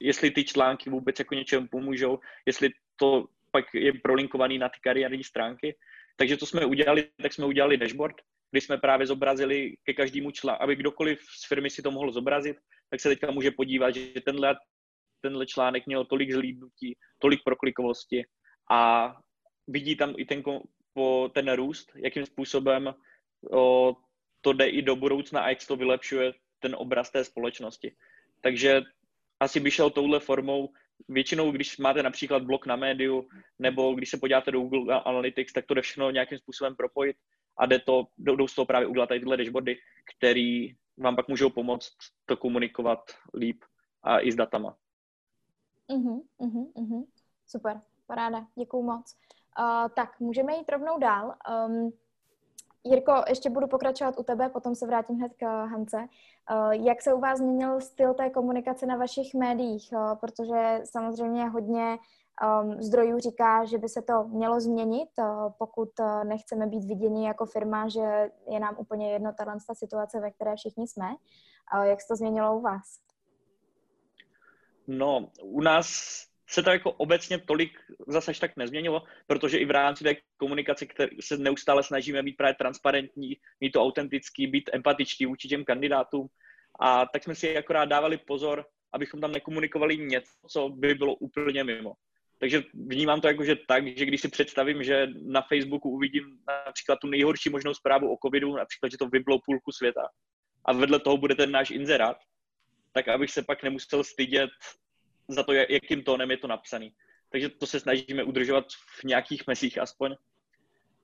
jestli 0.00 0.30
ty 0.30 0.44
články 0.44 0.90
vůbec 0.90 1.18
jako 1.18 1.34
něčemu 1.34 1.68
pomůžou, 1.68 2.18
jestli 2.46 2.70
to 2.96 3.28
pak 3.50 3.74
je 3.74 3.92
prolinkovaný 3.92 4.58
na 4.58 4.68
ty 4.68 4.78
kariérní 4.80 5.24
stránky. 5.24 5.76
Takže 6.16 6.36
to 6.36 6.46
jsme 6.46 6.64
udělali, 6.64 7.08
tak 7.22 7.32
jsme 7.32 7.46
udělali 7.46 7.76
dashboard, 7.76 8.16
kdy 8.50 8.60
jsme 8.60 8.78
právě 8.78 9.06
zobrazili 9.06 9.76
ke 9.84 9.94
každému 9.94 10.30
článku, 10.30 10.62
aby 10.62 10.76
kdokoliv 10.76 11.20
z 11.20 11.48
firmy 11.48 11.70
si 11.70 11.82
to 11.82 11.90
mohl 11.90 12.12
zobrazit, 12.12 12.56
tak 12.90 13.00
se 13.00 13.08
teďka 13.08 13.30
může 13.30 13.50
podívat, 13.50 13.94
že 13.94 14.20
tenhle, 14.20 14.56
tenhle 15.20 15.46
článek 15.46 15.86
měl 15.86 16.04
tolik 16.04 16.32
zlídnutí, 16.32 16.96
tolik 17.18 17.40
proklikovosti 17.44 18.24
a 18.70 19.12
vidí 19.66 19.96
tam 19.96 20.14
i 20.16 20.24
ten, 20.24 20.42
po 20.92 21.30
ten 21.34 21.52
růst, 21.52 21.92
jakým 21.94 22.26
způsobem 22.26 22.94
o, 23.50 23.96
to 24.40 24.52
jde 24.52 24.68
i 24.68 24.82
do 24.82 24.96
budoucna 24.96 25.42
a 25.42 25.48
jak 25.48 25.66
to 25.66 25.76
vylepšuje 25.76 26.32
ten 26.58 26.74
obraz 26.78 27.10
té 27.10 27.24
společnosti. 27.24 27.96
Takže 28.40 28.82
asi 29.40 29.60
by 29.60 29.70
šel 29.70 29.90
touhle 29.90 30.20
formou. 30.20 30.72
Většinou, 31.08 31.50
když 31.50 31.78
máte 31.78 32.02
například 32.02 32.42
blog 32.42 32.66
na 32.66 32.76
médiu, 32.76 33.28
nebo 33.58 33.94
když 33.94 34.10
se 34.10 34.16
podíváte 34.16 34.50
do 34.50 34.60
Google 34.60 35.02
Analytics, 35.02 35.52
tak 35.52 35.66
to 35.66 35.74
jde 35.74 35.82
všechno 35.82 36.10
nějakým 36.10 36.38
způsobem 36.38 36.76
propojit 36.76 37.16
a 37.56 37.66
jde 37.66 37.78
to, 37.78 38.06
jdou 38.18 38.48
z 38.48 38.54
toho 38.54 38.66
právě 38.66 38.88
udělat 38.88 39.06
tady 39.06 39.20
tyhle 39.20 39.36
dashboardy, 39.36 39.78
které 40.16 40.66
vám 40.96 41.16
pak 41.16 41.28
můžou 41.28 41.50
pomoct 41.50 41.92
to 42.26 42.36
komunikovat 42.36 42.98
líp 43.34 43.64
a 44.02 44.20
i 44.20 44.32
s 44.32 44.34
datama. 44.34 44.76
Uh-huh, 45.88 46.22
uh-huh, 46.38 46.72
uh-huh. 46.72 47.06
Super, 47.46 47.80
paráda, 48.06 48.46
děkuju 48.58 48.82
moc. 48.82 49.16
Tak, 49.94 50.20
můžeme 50.20 50.52
jít 50.52 50.68
rovnou 50.68 50.98
dál. 50.98 51.34
Um, 51.66 51.92
Jirko, 52.84 53.12
ještě 53.28 53.50
budu 53.50 53.66
pokračovat 53.66 54.18
u 54.18 54.22
tebe, 54.22 54.48
potom 54.48 54.74
se 54.74 54.86
vrátím 54.86 55.16
hned 55.16 55.32
k 55.36 55.46
Hance. 55.46 55.96
Uh, 55.96 56.70
jak 56.70 57.02
se 57.02 57.14
u 57.14 57.20
vás 57.20 57.38
změnil 57.38 57.80
styl 57.80 58.14
té 58.14 58.30
komunikace 58.30 58.86
na 58.86 58.96
vašich 58.96 59.34
médiích? 59.34 59.88
Uh, 59.92 60.14
protože 60.14 60.80
samozřejmě 60.84 61.48
hodně 61.48 61.98
um, 62.62 62.82
zdrojů 62.82 63.18
říká, 63.18 63.64
že 63.64 63.78
by 63.78 63.88
se 63.88 64.02
to 64.02 64.24
mělo 64.24 64.60
změnit, 64.60 65.08
pokud 65.58 65.90
nechceme 66.24 66.66
být 66.66 66.84
viděni 66.84 67.26
jako 67.26 67.46
firma, 67.46 67.88
že 67.88 68.30
je 68.50 68.60
nám 68.60 68.74
úplně 68.78 69.12
jedno 69.12 69.32
ta 69.32 69.74
situace, 69.74 70.20
ve 70.20 70.30
které 70.30 70.56
všichni 70.56 70.88
jsme. 70.88 71.06
Jak 71.82 72.00
se 72.00 72.08
to 72.08 72.16
změnilo 72.16 72.56
u 72.56 72.60
vás? 72.60 73.00
No, 74.86 75.28
u 75.42 75.60
nás 75.60 75.88
se 76.52 76.62
to 76.62 76.70
jako 76.70 76.92
obecně 76.92 77.38
tolik 77.38 77.72
zase 78.08 78.32
tak 78.40 78.56
nezměnilo, 78.56 79.02
protože 79.26 79.58
i 79.58 79.64
v 79.64 79.70
rámci 79.70 80.04
té 80.04 80.16
komunikace, 80.36 80.86
které 80.86 81.10
se 81.20 81.36
neustále 81.36 81.82
snažíme 81.82 82.22
být 82.22 82.36
právě 82.36 82.54
transparentní, 82.54 83.36
mít 83.60 83.70
to 83.70 83.82
autentický, 83.82 84.46
být 84.46 84.70
empatičtí 84.72 85.26
vůči 85.26 85.48
těm 85.48 85.64
kandidátům. 85.64 86.26
A 86.80 87.06
tak 87.06 87.24
jsme 87.24 87.34
si 87.34 87.56
akorát 87.56 87.84
dávali 87.84 88.18
pozor, 88.18 88.64
abychom 88.92 89.20
tam 89.20 89.32
nekomunikovali 89.32 89.96
něco, 89.96 90.32
co 90.48 90.68
by 90.68 90.94
bylo 90.94 91.14
úplně 91.14 91.64
mimo. 91.64 91.92
Takže 92.38 92.62
vnímám 92.74 93.20
to 93.20 93.28
jako, 93.28 93.44
že 93.44 93.56
tak, 93.68 93.86
že 93.98 94.04
když 94.04 94.20
si 94.20 94.28
představím, 94.28 94.84
že 94.84 95.06
na 95.22 95.42
Facebooku 95.42 95.90
uvidím 95.90 96.38
například 96.66 96.98
tu 96.98 97.06
nejhorší 97.06 97.50
možnou 97.50 97.74
zprávu 97.74 98.14
o 98.14 98.18
covidu, 98.26 98.56
například, 98.56 98.90
že 98.92 98.98
to 98.98 99.08
vyblou 99.08 99.38
půlku 99.44 99.72
světa, 99.72 100.08
a 100.64 100.72
vedle 100.72 101.00
toho 101.00 101.16
bude 101.16 101.34
ten 101.34 101.50
náš 101.50 101.70
inzerát, 101.70 102.16
tak 102.92 103.08
abych 103.08 103.30
se 103.30 103.42
pak 103.42 103.62
nemusel 103.62 104.04
stydět 104.04 104.50
za 105.28 105.42
to, 105.42 105.52
jakým 105.52 106.02
tónem 106.02 106.30
je 106.30 106.36
to 106.36 106.46
napsaný. 106.46 106.94
Takže 107.32 107.48
to 107.48 107.66
se 107.66 107.80
snažíme 107.80 108.24
udržovat 108.24 108.64
v 109.00 109.04
nějakých 109.04 109.46
mesích 109.46 109.78
aspoň. 109.78 110.16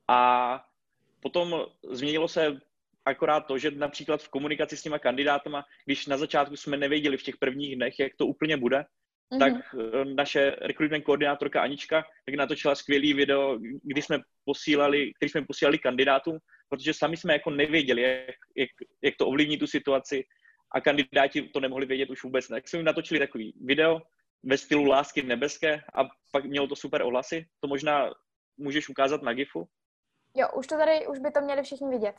A 0.09 0.61
potom 1.21 1.66
změnilo 1.91 2.29
se 2.29 2.61
akorát 3.05 3.41
to, 3.41 3.59
že 3.59 3.71
například 3.71 4.23
v 4.23 4.29
komunikaci 4.29 4.77
s 4.77 4.83
těma 4.83 4.99
kandidátama, 4.99 5.64
když 5.85 6.07
na 6.07 6.16
začátku 6.16 6.57
jsme 6.57 6.77
nevěděli 6.77 7.16
v 7.16 7.23
těch 7.23 7.37
prvních 7.37 7.77
dnech, 7.77 7.99
jak 7.99 8.12
to 8.16 8.27
úplně 8.27 8.57
bude, 8.57 8.79
mm-hmm. 9.33 9.39
tak 9.39 9.53
eh, 9.75 10.05
naše 10.05 10.57
recruitment 10.61 11.05
koordinátorka 11.05 11.62
Anička 11.62 12.05
tak 12.27 12.35
natočila 12.35 12.75
skvělý 12.75 13.14
video, 13.14 13.59
kdy 13.83 14.03
jsme 14.03 14.19
posílali, 14.45 15.12
který 15.14 15.29
jsme 15.29 15.45
posílali 15.45 15.79
kandidátům, 15.79 16.39
protože 16.69 16.95
sami 16.95 17.16
jsme 17.16 17.33
jako 17.33 17.51
nevěděli, 17.51 18.03
jak, 18.03 18.37
jak, 18.57 18.71
jak 19.03 19.14
to 19.19 19.27
ovlivní 19.27 19.59
tu 19.59 19.66
situaci 19.66 20.25
a 20.71 20.81
kandidáti 20.81 21.43
to 21.43 21.61
nemohli 21.61 21.87
vědět 21.87 22.11
už 22.11 22.23
vůbec. 22.23 22.49
Tak 22.49 22.69
jsme 22.69 22.79
jim 22.79 22.87
natočili 22.87 23.21
takový 23.21 23.55
video, 23.61 24.01
ve 24.43 24.59
stylu 24.59 24.85
Lásky 24.85 25.23
nebeské 25.23 25.83
a 25.95 26.05
pak 26.33 26.45
mělo 26.45 26.66
to 26.66 26.77
super 26.77 27.03
ohlasy. 27.03 27.47
To 27.61 27.69
možná 27.69 28.11
můžeš 28.57 28.89
ukázat 28.89 29.23
na 29.23 29.33
GIFu? 29.33 29.69
Jo, 30.35 30.49
už 30.57 30.66
to 30.66 30.77
tady, 30.77 31.07
už 31.07 31.19
by 31.19 31.31
to 31.31 31.41
měli 31.41 31.62
všichni 31.62 31.91
vidět. 31.91 32.16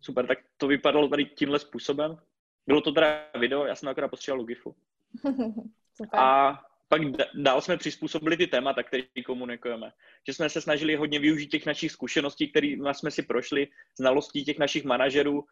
Super, 0.00 0.26
tak 0.26 0.38
to 0.56 0.66
vypadalo 0.66 1.08
tady 1.08 1.24
tímhle 1.24 1.58
způsobem. 1.58 2.18
Bylo 2.66 2.80
to 2.80 2.92
teda 2.92 3.30
video, 3.38 3.66
já 3.66 3.74
jsem 3.74 3.88
akorát 3.88 4.08
postřeboval 4.08 4.46
GIFu. 4.46 4.76
super. 5.94 6.20
A 6.20 6.60
pak 6.88 7.02
dál 7.34 7.60
jsme 7.60 7.76
přizpůsobili 7.76 8.36
ty 8.36 8.46
témata, 8.46 8.82
které 8.82 9.02
komunikujeme. 9.26 9.92
Že 10.26 10.34
jsme 10.34 10.48
se 10.48 10.60
snažili 10.60 10.96
hodně 10.96 11.18
využít 11.18 11.46
těch 11.46 11.66
našich 11.66 11.92
zkušeností, 11.92 12.48
které 12.48 12.76
jsme 12.92 13.10
si 13.10 13.22
prošli, 13.22 13.68
znalostí 13.98 14.44
těch 14.44 14.58
našich 14.58 14.84
manažerů 14.84 15.44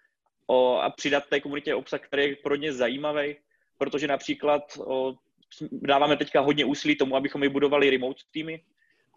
o, 0.50 0.80
a 0.80 0.90
přidat 0.90 1.26
té 1.26 1.40
komunitě 1.40 1.74
obsah, 1.74 2.00
který 2.00 2.22
je 2.22 2.36
pro 2.36 2.56
ně 2.56 2.72
zajímavý 2.72 3.36
protože 3.80 4.06
například 4.06 4.62
o, 4.84 5.14
dáváme 5.72 6.16
teďka 6.16 6.40
hodně 6.40 6.64
úsilí 6.64 6.96
tomu, 6.96 7.16
abychom 7.16 7.40
vybudovali 7.40 7.90
remote 7.90 8.22
týmy 8.30 8.60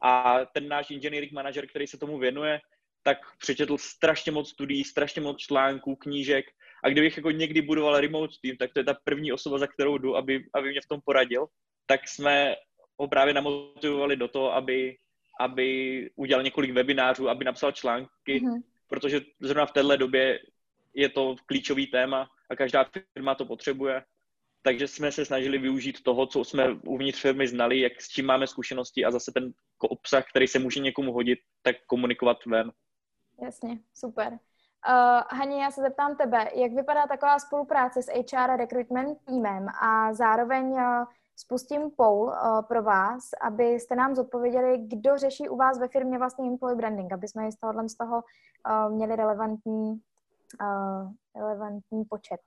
a 0.01 0.39
ten 0.53 0.67
náš 0.67 0.91
engineering 0.91 1.31
manager, 1.31 1.67
který 1.67 1.87
se 1.87 1.97
tomu 1.97 2.17
věnuje, 2.17 2.61
tak 3.03 3.17
přečetl 3.37 3.77
strašně 3.77 4.31
moc 4.31 4.49
studií, 4.49 4.83
strašně 4.83 5.21
moc 5.21 5.37
článků, 5.37 5.95
knížek 5.95 6.45
a 6.83 6.89
kdybych 6.89 7.17
jako 7.17 7.31
někdy 7.31 7.61
budoval 7.61 7.99
remote 7.99 8.33
tým, 8.41 8.57
tak 8.57 8.73
to 8.73 8.79
je 8.79 8.83
ta 8.83 8.95
první 9.03 9.31
osoba, 9.31 9.57
za 9.57 9.67
kterou 9.67 9.97
jdu, 9.97 10.15
aby, 10.15 10.45
aby 10.53 10.71
mě 10.71 10.81
v 10.81 10.87
tom 10.87 11.01
poradil, 11.05 11.47
tak 11.85 12.07
jsme 12.07 12.55
ho 12.97 13.07
právě 13.07 13.33
namotivovali 13.33 14.15
do 14.15 14.27
toho, 14.27 14.55
aby, 14.55 14.97
aby 15.39 16.09
udělal 16.15 16.43
několik 16.43 16.71
webinářů, 16.71 17.29
aby 17.29 17.45
napsal 17.45 17.71
články, 17.71 18.39
mm-hmm. 18.39 18.61
protože 18.87 19.21
zrovna 19.41 19.65
v 19.65 19.71
této 19.71 19.97
době 19.97 20.39
je 20.93 21.09
to 21.09 21.35
klíčový 21.45 21.87
téma 21.87 22.29
a 22.49 22.55
každá 22.55 22.85
firma 23.13 23.35
to 23.35 23.45
potřebuje 23.45 24.03
takže 24.63 24.87
jsme 24.87 25.11
se 25.11 25.25
snažili 25.25 25.57
využít 25.57 26.03
toho, 26.03 26.27
co 26.27 26.43
jsme 26.43 26.69
uvnitř 26.87 27.21
firmy 27.21 27.47
znali, 27.47 27.79
jak 27.79 28.01
s 28.01 28.09
čím 28.09 28.25
máme 28.25 28.47
zkušenosti 28.47 29.05
a 29.05 29.11
zase 29.11 29.31
ten 29.31 29.51
obsah, 29.79 30.23
který 30.29 30.47
se 30.47 30.59
může 30.59 30.79
někomu 30.79 31.13
hodit, 31.13 31.39
tak 31.61 31.75
komunikovat 31.87 32.37
ven. 32.45 32.71
Jasně, 33.41 33.79
super. 33.93 34.27
Uh, 34.33 35.39
Hani, 35.39 35.59
já 35.59 35.71
se 35.71 35.81
zeptám 35.81 36.15
tebe, 36.15 36.49
jak 36.55 36.71
vypadá 36.71 37.07
taková 37.07 37.39
spolupráce 37.39 38.01
s 38.01 38.07
HR 38.07 38.57
recruitment 38.57 39.17
týmem 39.25 39.67
a 39.81 40.13
zároveň 40.13 40.65
uh, 40.65 41.05
spustím 41.35 41.91
poll 41.97 42.23
uh, 42.23 42.61
pro 42.61 42.83
vás, 42.83 43.29
abyste 43.41 43.95
nám 43.95 44.15
zodpověděli, 44.15 44.77
kdo 44.77 45.17
řeší 45.17 45.49
u 45.49 45.57
vás 45.57 45.79
ve 45.79 45.87
firmě 45.87 46.17
vlastně 46.17 46.47
employee 46.47 46.75
branding, 46.75 47.13
aby 47.13 47.27
jsme 47.27 47.51
z 47.51 47.55
tohohle 47.55 47.89
z 47.89 47.95
toho 47.95 48.15
uh, 48.15 48.95
měli 48.95 49.15
relevantní, 49.15 50.01
relevantní 51.35 52.05
počet. 52.09 52.39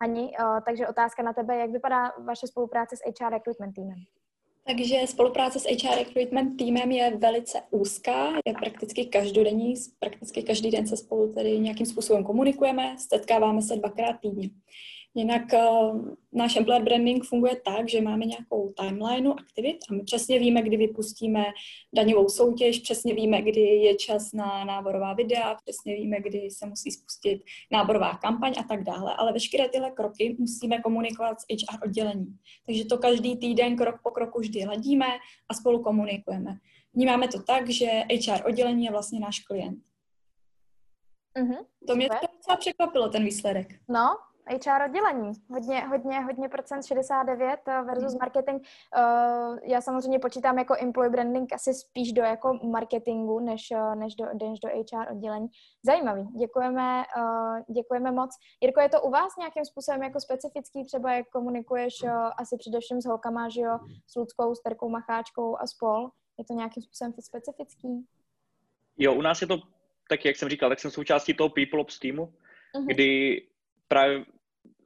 Ani, 0.00 0.32
takže 0.66 0.88
otázka 0.88 1.22
na 1.22 1.32
tebe, 1.32 1.56
jak 1.56 1.70
vypadá 1.70 2.12
vaše 2.24 2.46
spolupráce 2.46 2.96
s 2.96 3.00
HR 3.00 3.30
recruitment 3.30 3.74
týmem? 3.74 3.98
Takže 4.66 4.96
spolupráce 5.06 5.60
s 5.60 5.64
HR 5.64 5.98
recruitment 5.98 6.56
týmem 6.56 6.90
je 6.90 7.16
velice 7.16 7.62
úzká, 7.70 8.28
je 8.46 8.54
prakticky 8.54 9.06
každodenní, 9.06 9.74
prakticky 9.98 10.42
každý 10.42 10.70
den 10.70 10.86
se 10.86 10.96
spolu 10.96 11.32
tedy 11.32 11.58
nějakým 11.58 11.86
způsobem 11.86 12.24
komunikujeme, 12.24 12.96
setkáváme 12.98 13.62
se 13.62 13.76
dvakrát 13.76 14.20
týdně. 14.20 14.50
Jinak 15.14 15.42
uh, 15.52 16.08
náš 16.32 16.56
employer 16.56 16.82
branding 16.82 17.24
funguje 17.24 17.56
tak, 17.64 17.88
že 17.88 18.00
máme 18.00 18.24
nějakou 18.24 18.72
timeline 18.76 19.30
aktivit 19.30 19.76
a 19.90 19.94
my 19.94 20.02
přesně 20.02 20.38
víme, 20.38 20.62
kdy 20.62 20.76
vypustíme 20.76 21.44
daňovou 21.94 22.28
soutěž, 22.28 22.78
přesně 22.78 23.14
víme, 23.14 23.42
kdy 23.42 23.60
je 23.60 23.94
čas 23.94 24.32
na 24.32 24.64
náborová 24.64 25.12
videa, 25.12 25.54
přesně 25.54 25.94
víme, 25.94 26.20
kdy 26.20 26.50
se 26.50 26.66
musí 26.66 26.90
spustit 26.90 27.42
náborová 27.70 28.14
kampaň 28.14 28.54
a 28.58 28.62
tak 28.62 28.84
dále. 28.84 29.14
Ale 29.18 29.32
veškeré 29.32 29.68
tyhle 29.68 29.90
kroky 29.90 30.36
musíme 30.38 30.80
komunikovat 30.80 31.40
s 31.40 31.44
HR 31.50 31.84
oddělení. 31.84 32.36
Takže 32.66 32.84
to 32.84 32.98
každý 32.98 33.36
týden 33.36 33.76
krok 33.76 33.96
po 34.02 34.10
kroku 34.10 34.40
vždy 34.40 34.64
ladíme 34.64 35.06
a 35.48 35.54
spolu 35.54 35.82
komunikujeme. 35.82 36.58
Vnímáme 36.94 37.28
to 37.28 37.42
tak, 37.42 37.70
že 37.70 37.86
HR 38.10 38.46
oddělení 38.46 38.84
je 38.84 38.90
vlastně 38.90 39.20
náš 39.20 39.40
klient. 39.40 39.78
Mm-hmm, 41.38 41.64
to 41.86 41.96
mě 41.96 42.08
docela 42.08 42.56
překvapilo, 42.56 43.08
ten 43.08 43.24
výsledek. 43.24 43.68
No, 43.88 44.08
HR 44.50 44.82
oddělení. 44.84 45.32
Hodně, 45.50 45.86
hodně, 45.86 46.20
hodně 46.20 46.48
procent, 46.48 46.86
69 46.86 47.60
eh, 47.66 47.82
versus 47.82 48.14
marketing. 48.14 48.62
Uh, 48.96 49.58
já 49.62 49.80
samozřejmě 49.80 50.18
počítám 50.18 50.58
jako 50.58 50.74
employee 50.78 51.10
branding 51.10 51.52
asi 51.52 51.74
spíš 51.74 52.12
do 52.12 52.22
jako 52.22 52.58
marketingu, 52.62 53.40
než, 53.40 53.70
eh, 53.70 53.94
než, 53.94 54.14
do, 54.14 54.24
než 54.24 54.60
do 54.60 54.68
HR 54.68 55.12
oddělení. 55.12 55.46
Zajímavý. 55.82 56.28
Děkujeme, 56.38 57.04
uh, 57.16 57.74
děkujeme 57.74 58.12
moc. 58.12 58.30
Jirko, 58.60 58.80
je 58.80 58.88
to 58.88 59.02
u 59.02 59.10
vás 59.10 59.36
nějakým 59.38 59.64
způsobem 59.64 60.02
jako 60.02 60.20
specifický, 60.20 60.84
třeba 60.84 61.12
jak 61.12 61.28
komunikuješ 61.28 62.02
uh, 62.02 62.10
asi 62.38 62.56
především 62.58 63.00
s 63.00 63.06
holkama, 63.06 63.48
že 63.48 63.60
jo, 63.60 63.78
s 64.06 64.16
Ludskou, 64.16 64.54
s 64.54 64.62
Terkou 64.62 64.88
Macháčkou 64.88 65.56
a 65.60 65.66
spol? 65.66 66.08
Je 66.38 66.44
to 66.44 66.54
nějakým 66.54 66.82
způsobem 66.82 67.12
specifický? 67.20 68.06
Jo, 68.98 69.14
u 69.14 69.22
nás 69.22 69.40
je 69.40 69.46
to 69.46 69.58
tak, 70.08 70.24
jak 70.24 70.36
jsem 70.36 70.48
říkal, 70.48 70.68
tak 70.68 70.80
jsem 70.80 70.90
součástí 70.90 71.34
toho 71.34 71.48
People 71.48 71.80
Ops 71.80 71.98
týmu, 71.98 72.22
uh-huh. 72.74 72.86
kdy 72.86 73.42
právě 73.92 74.24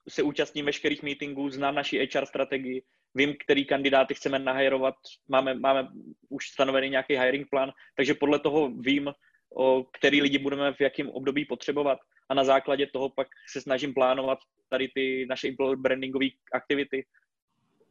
se 0.08 0.22
účastním 0.22 0.66
veškerých 0.66 1.02
meetingů, 1.02 1.50
znám 1.50 1.74
naši 1.74 2.08
HR 2.14 2.26
strategii, 2.26 2.82
vím, 3.14 3.34
který 3.44 3.64
kandidáty 3.64 4.14
chceme 4.14 4.38
nahajrovat, 4.38 4.94
máme, 5.28 5.54
máme 5.54 5.88
už 6.28 6.48
stanovený 6.48 6.90
nějaký 6.90 7.16
hiring 7.16 7.50
plán, 7.50 7.72
takže 7.96 8.14
podle 8.14 8.38
toho 8.38 8.70
vím, 8.70 9.12
o 9.56 9.84
který 9.98 10.22
lidi 10.22 10.38
budeme 10.38 10.72
v 10.72 10.80
jakém 10.80 11.10
období 11.10 11.44
potřebovat 11.44 11.98
a 12.28 12.34
na 12.34 12.44
základě 12.44 12.86
toho 12.86 13.08
pak 13.08 13.28
se 13.52 13.60
snažím 13.60 13.94
plánovat 13.94 14.38
tady 14.68 14.88
ty 14.94 15.26
naše 15.28 15.54
brandingové 15.76 16.26
aktivity. 16.52 17.06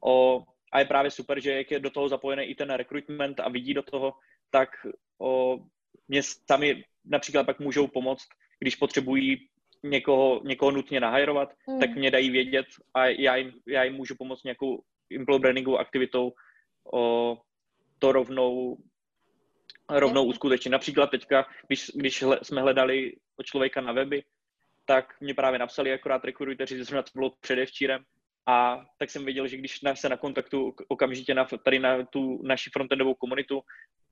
O, 0.03 0.43
a 0.71 0.79
je 0.79 0.85
právě 0.85 1.11
super, 1.11 1.39
že 1.39 1.51
jak 1.51 1.71
je 1.71 1.79
do 1.79 1.89
toho 1.89 2.09
zapojený 2.09 2.43
i 2.43 2.55
ten 2.55 2.69
recruitment 2.69 3.39
a 3.39 3.49
vidí 3.49 3.73
do 3.73 3.83
toho, 3.83 4.13
tak 4.51 4.69
o, 5.19 5.59
mě 6.07 6.23
sami 6.23 6.83
například 7.05 7.45
pak 7.45 7.59
můžou 7.59 7.87
pomoct, 7.87 8.27
když 8.59 8.75
potřebují 8.75 9.47
někoho, 9.89 10.41
někoho 10.43 10.71
nutně 10.71 10.99
nahajrovat, 10.99 11.53
mm. 11.67 11.79
tak 11.79 11.89
mě 11.95 12.11
dají 12.11 12.29
vědět 12.29 12.65
a 12.93 13.05
já 13.05 13.35
jim, 13.35 13.53
já 13.67 13.83
jim 13.83 13.93
můžu 13.93 14.15
pomoct 14.15 14.43
nějakou 14.43 14.83
employer 15.15 15.41
brandingovou 15.41 15.77
aktivitou 15.77 16.33
o 16.93 17.37
to 17.99 18.11
rovnou 18.11 18.77
rovnou 19.89 20.25
uskutečnit. 20.25 20.71
Například 20.71 21.11
teďka, 21.11 21.45
když, 21.67 21.91
když 21.95 22.23
hle, 22.23 22.39
jsme 22.43 22.61
hledali 22.61 23.13
člověka 23.43 23.81
na 23.81 23.91
weby, 23.91 24.23
tak 24.85 25.21
mě 25.21 25.33
právě 25.33 25.59
napsali 25.59 25.93
akorát 25.93 26.25
rekruteři, 26.25 26.77
že 26.77 26.85
to 26.85 27.01
bylo 27.15 27.31
předevčírem, 27.41 28.03
a 28.47 28.85
tak 28.97 29.09
jsem 29.09 29.25
věděl, 29.25 29.47
že 29.47 29.57
když 29.57 29.79
se 29.93 30.09
na 30.09 30.17
kontaktu 30.17 30.75
okamžitě 30.87 31.33
na, 31.33 31.47
tady 31.65 31.79
na 31.79 32.05
tu 32.05 32.41
naši 32.43 32.69
frontendovou 32.69 33.13
komunitu, 33.13 33.61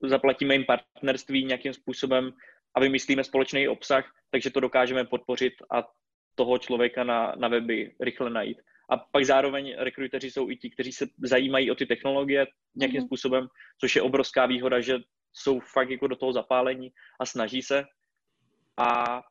zaplatíme 0.03 0.53
jim 0.53 0.65
partnerství 0.65 1.45
nějakým 1.45 1.73
způsobem 1.73 2.31
a 2.75 2.79
vymyslíme 2.79 3.23
společný 3.23 3.67
obsah, 3.67 4.13
takže 4.31 4.49
to 4.49 4.59
dokážeme 4.59 5.05
podpořit 5.05 5.53
a 5.71 5.83
toho 6.35 6.57
člověka 6.57 7.03
na, 7.03 7.33
na 7.37 7.47
weby 7.47 7.95
rychle 7.99 8.29
najít. 8.29 8.57
A 8.89 8.97
pak 8.97 9.25
zároveň 9.25 9.75
rekruteři 9.77 10.31
jsou 10.31 10.49
i 10.49 10.57
ti, 10.57 10.69
kteří 10.69 10.91
se 10.91 11.05
zajímají 11.23 11.71
o 11.71 11.75
ty 11.75 11.85
technologie 11.85 12.47
nějakým 12.75 13.01
mm-hmm. 13.01 13.05
způsobem, 13.05 13.47
což 13.79 13.95
je 13.95 14.01
obrovská 14.01 14.45
výhoda, 14.45 14.81
že 14.81 14.97
jsou 15.33 15.59
fakt 15.59 15.89
jako 15.89 16.07
do 16.07 16.15
toho 16.15 16.33
zapálení 16.33 16.91
a 17.19 17.25
snaží 17.25 17.61
se. 17.61 17.83
A 18.77 19.21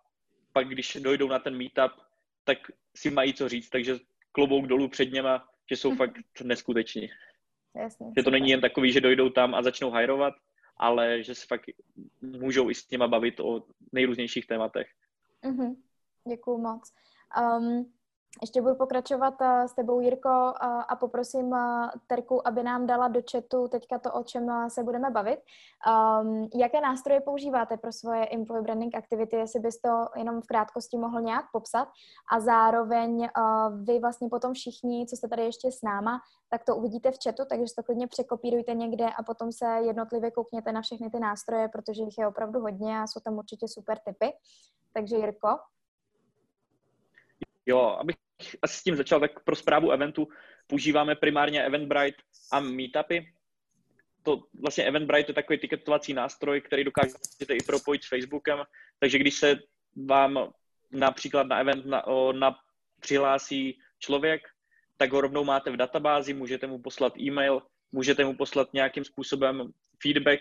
pak, 0.52 0.68
když 0.68 0.98
dojdou 1.00 1.28
na 1.28 1.38
ten 1.38 1.56
meetup, 1.56 1.92
tak 2.44 2.58
si 2.96 3.10
mají 3.10 3.34
co 3.34 3.48
říct, 3.48 3.68
takže 3.68 3.98
klobouk 4.32 4.66
dolů 4.66 4.88
před 4.88 5.12
něma, 5.12 5.48
že 5.70 5.76
jsou 5.76 5.94
fakt 5.94 6.18
neskuteční. 6.42 7.08
Jasně, 7.76 8.06
že 8.18 8.22
to 8.22 8.30
není 8.30 8.50
jen 8.50 8.60
takový, 8.60 8.92
že 8.92 9.00
dojdou 9.00 9.30
tam 9.30 9.54
a 9.54 9.62
začnou 9.62 9.90
hajrovat, 9.90 10.34
ale 10.82 11.22
že 11.22 11.34
se 11.34 11.46
fakt 11.46 11.64
můžou 12.20 12.70
i 12.70 12.74
s 12.74 12.90
něma 12.90 13.08
bavit 13.08 13.40
o 13.40 13.62
nejrůznějších 13.92 14.46
tématech. 14.46 14.86
Mm-hmm. 15.44 15.76
Děkuju 16.28 16.58
moc. 16.58 16.92
Um, 17.40 17.92
ještě 18.40 18.62
budu 18.62 18.74
pokračovat 18.74 19.34
uh, 19.40 19.64
s 19.64 19.74
tebou, 19.74 20.00
Jirko, 20.00 20.28
uh, 20.28 20.52
a 20.88 20.96
poprosím 20.96 21.46
uh, 21.46 21.88
Terku, 22.06 22.48
aby 22.48 22.62
nám 22.62 22.86
dala 22.86 23.08
do 23.08 23.20
chatu 23.32 23.68
teďka 23.68 23.98
to, 23.98 24.12
o 24.12 24.22
čem 24.22 24.68
se 24.68 24.82
budeme 24.82 25.10
bavit. 25.10 25.40
Um, 26.20 26.48
jaké 26.54 26.80
nástroje 26.80 27.20
používáte 27.20 27.76
pro 27.76 27.92
svoje 27.92 28.28
employee 28.28 28.62
branding 28.62 28.94
aktivity, 28.94 29.36
jestli 29.36 29.60
bys 29.60 29.80
to 29.80 30.08
jenom 30.16 30.40
v 30.40 30.46
krátkosti 30.46 30.98
mohl 30.98 31.20
nějak 31.20 31.44
popsat 31.52 31.88
a 32.32 32.40
zároveň 32.40 33.28
vy 33.82 33.98
vlastně 33.98 34.28
potom 34.28 34.52
všichni, 34.52 35.06
co 35.06 35.16
jste 35.16 35.28
tady 35.28 35.44
ještě 35.44 35.72
s 35.72 35.82
náma, 35.82 36.20
tak 36.48 36.64
to 36.64 36.76
uvidíte 36.76 37.10
v 37.10 37.18
chatu, 37.24 37.42
takže 37.48 37.64
to 37.76 37.82
klidně 37.82 38.06
překopírujte 38.06 38.74
někde 38.74 39.06
a 39.18 39.22
potom 39.22 39.52
se 39.52 39.66
jednotlivě 39.66 40.30
koukněte 40.30 40.72
na 40.72 40.82
všechny 40.82 41.10
ty 41.10 41.20
nástroje, 41.20 41.68
protože 41.68 42.02
jich 42.02 42.18
je 42.18 42.28
opravdu 42.28 42.60
hodně 42.60 43.00
a 43.00 43.06
jsou 43.06 43.20
tam 43.20 43.38
určitě 43.38 43.68
super 43.68 43.98
typy. 43.98 44.32
Takže 44.92 45.16
Jirko, 45.16 45.48
Jo, 47.66 47.78
abych 47.78 48.16
asi 48.62 48.78
s 48.78 48.82
tím 48.82 48.96
začal, 48.96 49.20
tak 49.20 49.44
pro 49.44 49.56
zprávu 49.56 49.90
eventu 49.90 50.28
používáme 50.66 51.14
primárně 51.14 51.64
Eventbrite 51.64 52.22
a 52.52 52.60
Meetupy. 52.60 53.20
To 54.22 54.42
vlastně 54.62 54.84
Eventbrite 54.84 55.30
je 55.30 55.34
takový 55.34 55.58
tiketovací 55.58 56.14
nástroj, 56.14 56.60
který 56.60 56.84
dokážete 56.84 57.54
i 57.54 57.62
propojit 57.66 58.04
s 58.04 58.08
Facebookem, 58.08 58.58
takže 58.98 59.18
když 59.18 59.34
se 59.34 59.56
vám 60.06 60.52
například 60.92 61.46
na 61.46 61.58
event 61.58 61.86
na, 61.86 62.06
o, 62.06 62.32
na 62.32 62.56
přihlásí 63.00 63.78
člověk, 63.98 64.42
tak 64.96 65.12
ho 65.12 65.20
rovnou 65.20 65.44
máte 65.44 65.70
v 65.70 65.76
databázi, 65.76 66.34
můžete 66.34 66.66
mu 66.66 66.78
poslat 66.78 67.18
e-mail, 67.18 67.62
můžete 67.92 68.24
mu 68.24 68.36
poslat 68.36 68.72
nějakým 68.72 69.04
způsobem 69.04 69.72
feedback 70.02 70.40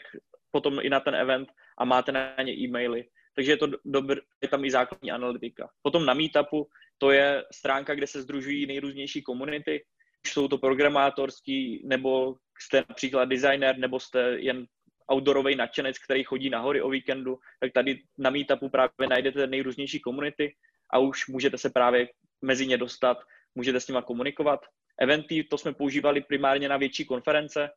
potom 0.51 0.79
i 0.81 0.89
na 0.89 0.99
ten 0.99 1.15
event 1.15 1.49
a 1.77 1.85
máte 1.85 2.11
na 2.11 2.35
ně 2.43 2.53
e-maily. 2.53 3.05
Takže 3.35 3.51
je 3.51 3.57
to 3.57 3.67
dobré, 3.85 4.21
je 4.41 4.47
tam 4.47 4.65
i 4.65 4.71
základní 4.71 5.11
analytika. 5.11 5.69
Potom 5.81 6.05
na 6.05 6.13
Meetupu 6.13 6.67
to 6.97 7.11
je 7.11 7.43
stránka, 7.53 7.95
kde 7.95 8.07
se 8.07 8.21
združují 8.21 8.65
nejrůznější 8.65 9.21
komunity, 9.21 9.85
jsou 10.27 10.47
to 10.47 10.57
programátorský, 10.57 11.81
nebo 11.85 12.35
jste 12.59 12.83
například 12.89 13.25
designer, 13.25 13.77
nebo 13.77 13.99
jste 13.99 14.37
jen 14.39 14.65
outdoorový 15.13 15.55
nadšenec, 15.55 15.99
který 15.99 16.23
chodí 16.23 16.49
na 16.49 16.59
hory 16.59 16.81
o 16.81 16.89
víkendu, 16.89 17.39
tak 17.59 17.71
tady 17.73 18.03
na 18.17 18.29
Meetupu 18.29 18.69
právě 18.69 19.07
najdete 19.09 19.47
nejrůznější 19.47 19.99
komunity 19.99 20.55
a 20.89 20.99
už 20.99 21.27
můžete 21.27 21.57
se 21.57 21.69
právě 21.69 22.09
mezi 22.41 22.67
ně 22.67 22.77
dostat, 22.77 23.17
můžete 23.55 23.79
s 23.79 23.87
nima 23.87 24.01
komunikovat. 24.01 24.65
Eventy, 24.99 25.43
to 25.43 25.57
jsme 25.57 25.73
používali 25.73 26.21
primárně 26.21 26.69
na 26.69 26.77
větší 26.77 27.05
konference 27.05 27.69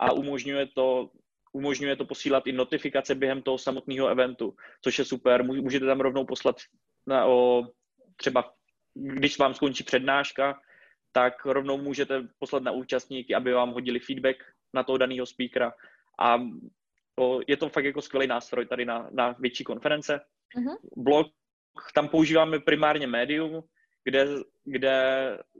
a 0.00 0.12
umožňuje 0.12 0.66
to, 0.74 1.10
umožňuje 1.52 1.96
to 1.96 2.04
posílat 2.04 2.46
i 2.46 2.52
notifikace 2.52 3.14
během 3.14 3.42
toho 3.42 3.58
samotného 3.58 4.08
eventu, 4.08 4.56
což 4.82 4.98
je 4.98 5.04
super. 5.04 5.44
Můžete 5.44 5.86
tam 5.86 6.00
rovnou 6.00 6.24
poslat 6.24 6.56
na, 7.06 7.26
o, 7.26 7.66
třeba 8.16 8.52
když 8.94 9.38
vám 9.38 9.54
skončí 9.54 9.84
přednáška, 9.84 10.60
tak 11.12 11.46
rovnou 11.46 11.78
můžete 11.78 12.28
poslat 12.38 12.62
na 12.62 12.72
účastníky, 12.72 13.34
aby 13.34 13.52
vám 13.52 13.70
hodili 13.72 13.98
feedback 13.98 14.36
na 14.74 14.82
toho 14.82 14.98
daného 14.98 15.26
speakera. 15.26 15.72
A 16.20 16.38
to, 17.14 17.40
je 17.48 17.56
to 17.56 17.68
fakt 17.68 17.84
jako 17.84 18.02
skvělý 18.02 18.26
nástroj 18.26 18.66
tady 18.66 18.84
na, 18.84 19.08
na 19.12 19.36
větší 19.38 19.64
konference. 19.64 20.20
Uh-huh. 20.56 20.76
Blog, 20.96 21.26
tam 21.94 22.08
používáme 22.08 22.58
primárně 22.58 23.06
médium, 23.06 23.62
kde, 24.04 24.26
kde 24.64 24.94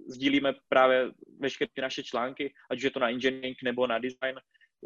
sdílíme 0.09 0.55
právě 0.69 1.11
veškeré 1.41 1.71
naše 1.83 2.03
články, 2.03 2.55
ať 2.71 2.79
už 2.79 2.85
je 2.85 2.91
to 2.91 3.01
na 3.01 3.11
engineering 3.11 3.57
nebo 3.63 3.87
na 3.87 3.99
design. 3.99 4.41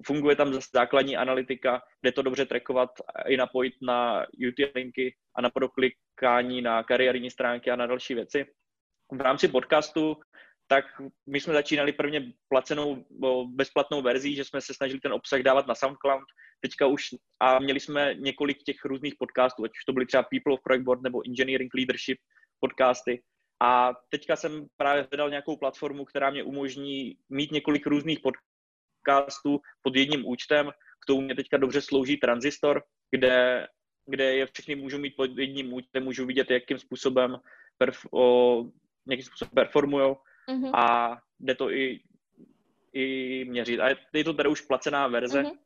Funguje 0.06 0.36
tam 0.36 0.54
zase 0.54 0.68
základní 0.74 1.16
analytika, 1.16 1.82
kde 2.00 2.12
to 2.12 2.22
dobře 2.22 2.46
trackovat 2.46 2.90
i 3.26 3.36
napojit 3.36 3.74
na 3.82 4.26
YouTube 4.38 4.72
linky 4.74 5.14
a 5.34 5.40
na 5.42 5.50
proklikání 5.50 6.62
na 6.62 6.82
kariérní 6.82 7.30
stránky 7.30 7.70
a 7.70 7.76
na 7.76 7.86
další 7.86 8.14
věci. 8.14 8.46
V 9.12 9.20
rámci 9.20 9.48
podcastu 9.48 10.16
tak 10.72 10.84
my 11.26 11.40
jsme 11.40 11.54
začínali 11.54 11.92
prvně 11.92 12.32
placenou, 12.48 13.04
bezplatnou 13.46 14.02
verzí, 14.02 14.34
že 14.34 14.44
jsme 14.44 14.60
se 14.60 14.74
snažili 14.74 15.00
ten 15.00 15.12
obsah 15.12 15.40
dávat 15.40 15.66
na 15.66 15.74
SoundCloud, 15.74 16.24
teďka 16.60 16.86
už 16.86 17.08
a 17.40 17.58
měli 17.58 17.80
jsme 17.80 18.14
několik 18.14 18.62
těch 18.62 18.84
různých 18.84 19.14
podcastů, 19.18 19.64
ať 19.64 19.70
už 19.70 19.84
to 19.84 19.92
byly 19.92 20.06
třeba 20.06 20.22
People 20.22 20.54
of 20.54 20.60
Project 20.64 20.84
Board 20.84 21.02
nebo 21.02 21.22
Engineering 21.26 21.74
Leadership 21.74 22.18
podcasty. 22.60 23.22
A 23.62 23.92
teďka 24.08 24.36
jsem 24.36 24.66
právě 24.76 25.06
hledal 25.10 25.30
nějakou 25.30 25.56
platformu, 25.56 26.04
která 26.04 26.30
mě 26.30 26.42
umožní 26.42 27.16
mít 27.30 27.52
několik 27.52 27.86
různých 27.86 28.20
podcastů 29.02 29.60
pod 29.82 29.96
jedním 29.96 30.26
účtem. 30.26 30.70
K 31.02 31.06
tomu 31.06 31.20
mě 31.20 31.34
teďka 31.34 31.56
dobře 31.56 31.80
slouží 31.80 32.16
Transistor, 32.16 32.82
kde, 33.10 33.66
kde 34.06 34.34
je 34.34 34.46
všechny 34.46 34.74
můžu 34.74 34.98
mít 34.98 35.16
pod 35.16 35.38
jedním 35.38 35.72
účtem, 35.72 36.04
můžu 36.04 36.26
vidět, 36.26 36.50
jakým 36.50 36.78
způsobem 36.78 37.36
perf, 37.78 38.06
o, 38.12 38.64
nějakým 39.06 39.26
způsobem 39.26 39.50
performují 39.54 40.14
mm-hmm. 40.48 40.70
a 40.74 41.16
jde 41.40 41.54
to 41.54 41.70
i, 41.70 42.00
i 42.92 43.44
měřit. 43.44 43.80
A 43.80 43.88
je 44.12 44.24
to 44.24 44.32
teda 44.34 44.48
už 44.48 44.60
placená 44.60 45.06
verze, 45.06 45.42
mm-hmm. 45.42 45.58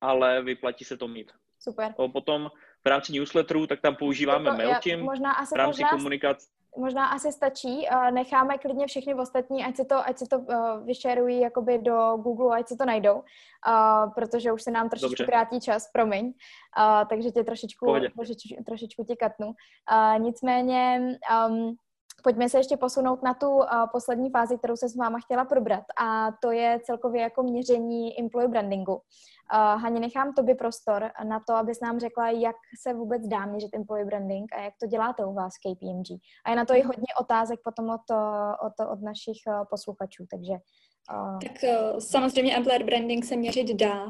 ale 0.00 0.42
vyplatí 0.42 0.84
se 0.84 0.96
to 0.96 1.08
mít. 1.08 1.32
Super. 1.60 1.94
O, 1.96 2.08
potom 2.08 2.50
v 2.84 2.86
rámci 2.86 3.12
newsletterů, 3.12 3.66
tak 3.66 3.80
tam 3.80 3.96
používáme 3.96 4.50
to, 4.50 4.56
MailChimp 4.56 5.02
možná 5.02 5.32
asi, 5.32 5.54
v 5.54 5.56
rámci 5.56 5.82
komunikace. 5.90 6.46
Možná 6.76 7.06
asi 7.06 7.32
stačí, 7.32 7.86
necháme 8.10 8.58
klidně 8.58 8.86
všechny 8.86 9.14
ostatní, 9.14 9.64
ať 9.64 9.76
se 9.76 9.84
to, 9.84 10.08
ať 10.08 10.18
se 10.18 10.26
to 10.26 10.38
uh, 10.38 10.86
vyšerují 10.86 11.40
jakoby 11.40 11.78
do 11.78 12.16
Google, 12.16 12.58
ať 12.58 12.68
se 12.68 12.76
to 12.76 12.84
najdou, 12.84 13.14
uh, 13.14 14.12
protože 14.14 14.52
už 14.52 14.62
se 14.62 14.70
nám 14.70 14.88
trošičku 14.88 15.10
Dobře. 15.10 15.24
krátí 15.24 15.60
čas, 15.60 15.90
promiň, 15.92 16.26
uh, 16.26 17.08
takže 17.08 17.30
tě 17.30 17.44
trošičku, 17.44 17.86
trošičku, 18.16 18.64
trošičku 18.66 19.04
ti 19.04 19.16
katnu. 19.16 19.52
Nicméně 20.18 21.00
um, 21.48 21.76
Pojďme 22.24 22.48
se 22.48 22.58
ještě 22.58 22.76
posunout 22.76 23.22
na 23.22 23.34
tu 23.34 23.48
uh, 23.50 23.64
poslední 23.92 24.30
fázi, 24.30 24.58
kterou 24.58 24.76
se 24.76 24.88
s 24.88 24.96
váma 24.96 25.18
chtěla 25.18 25.44
probrat 25.44 25.84
a 26.00 26.28
to 26.42 26.50
je 26.50 26.80
celkově 26.84 27.22
jako 27.22 27.42
měření 27.42 28.20
employee 28.20 28.48
brandingu. 28.48 28.94
Uh, 28.94 29.00
Hani, 29.82 30.00
nechám 30.00 30.32
tobě 30.32 30.54
prostor 30.54 31.10
na 31.24 31.40
to, 31.40 31.54
abys 31.54 31.80
nám 31.80 32.00
řekla, 32.00 32.30
jak 32.30 32.56
se 32.82 32.94
vůbec 32.94 33.26
dá 33.26 33.46
měřit 33.46 33.74
employee 33.74 34.04
branding 34.06 34.52
a 34.52 34.60
jak 34.60 34.74
to 34.80 34.86
děláte 34.86 35.24
u 35.24 35.34
vás 35.34 35.52
KPMG. 35.58 36.20
A 36.44 36.50
je 36.50 36.56
na 36.56 36.64
to 36.64 36.74
i 36.74 36.82
hodně 36.82 37.14
otázek 37.20 37.60
potom 37.64 37.90
od, 37.90 38.16
od, 38.66 38.92
od 38.92 39.02
našich 39.02 39.38
posluchačů, 39.70 40.26
takže... 40.30 40.52
Uh... 40.52 41.38
Tak 41.38 41.52
uh, 41.62 41.98
samozřejmě 41.98 42.56
employer 42.56 42.84
branding 42.84 43.24
se 43.24 43.36
měřit 43.36 43.76
dá. 43.76 44.06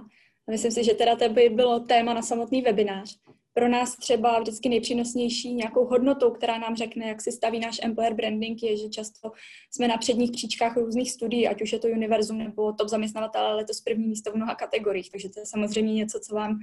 Myslím 0.51 0.73
si, 0.73 0.85
že 0.85 0.95
teda 0.95 1.17
to 1.17 1.29
by 1.29 1.49
bylo 1.49 1.81
téma 1.81 2.15
na 2.15 2.23
samotný 2.23 2.63
webinář 2.63 3.19
pro 3.55 3.69
nás 3.69 3.97
třeba 3.97 4.41
vždycky 4.41 4.69
nejpřínosnější 4.69 5.55
nějakou 5.55 5.85
hodnotou, 5.85 6.31
která 6.31 6.59
nám 6.59 6.77
řekne, 6.77 7.09
jak 7.09 7.23
si 7.23 7.33
staví 7.33 7.61
náš 7.61 7.81
employer 7.83 8.15
branding, 8.15 8.63
je, 8.63 8.77
že 8.77 8.89
často 8.89 9.33
jsme 9.71 9.89
na 9.89 9.97
předních 9.97 10.33
příčkách 10.33 10.77
různých 10.77 11.11
studií, 11.11 11.49
ať 11.49 11.63
už 11.63 11.73
je 11.73 11.79
to 11.79 11.89
univerzum 11.89 12.39
nebo 12.39 12.73
top 12.73 12.89
zaměstnavatel, 12.89 13.43
ale 13.43 13.55
letos 13.57 13.81
první 13.81 14.09
místo 14.09 14.33
v 14.33 14.35
mnoha 14.35 14.55
kategoriích. 14.55 15.11
Takže 15.11 15.29
to 15.29 15.41
je 15.41 15.47
samozřejmě 15.47 15.95
něco, 15.95 16.21
co 16.21 16.35
vám 16.35 16.59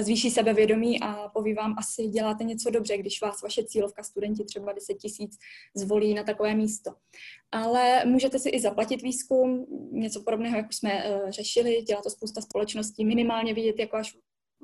zvýší 0.00 0.30
sebevědomí 0.30 1.00
a 1.00 1.28
poví 1.28 1.54
vám, 1.54 1.74
asi 1.78 2.06
děláte 2.06 2.44
něco 2.44 2.70
dobře, 2.70 2.96
když 2.98 3.20
vás 3.20 3.42
vaše 3.42 3.64
cílovka 3.64 4.02
studenti 4.02 4.44
třeba 4.44 4.72
10 4.72 4.94
tisíc 4.94 5.38
zvolí 5.74 6.14
na 6.14 6.22
takové 6.22 6.54
místo. 6.54 6.90
Ale 7.52 8.04
můžete 8.04 8.38
si 8.38 8.48
i 8.48 8.60
zaplatit 8.60 9.02
výzkum, 9.02 9.66
něco 9.92 10.22
podobného, 10.22 10.56
jak 10.56 10.72
jsme 10.72 11.10
uh, 11.10 11.30
řešili, 11.30 11.82
dělá 11.82 12.02
to 12.02 12.10
spousta 12.10 12.40
společností, 12.40 13.04
minimálně 13.04 13.54
vidět, 13.54 13.78
jak 13.78 13.92
váš 13.92 14.16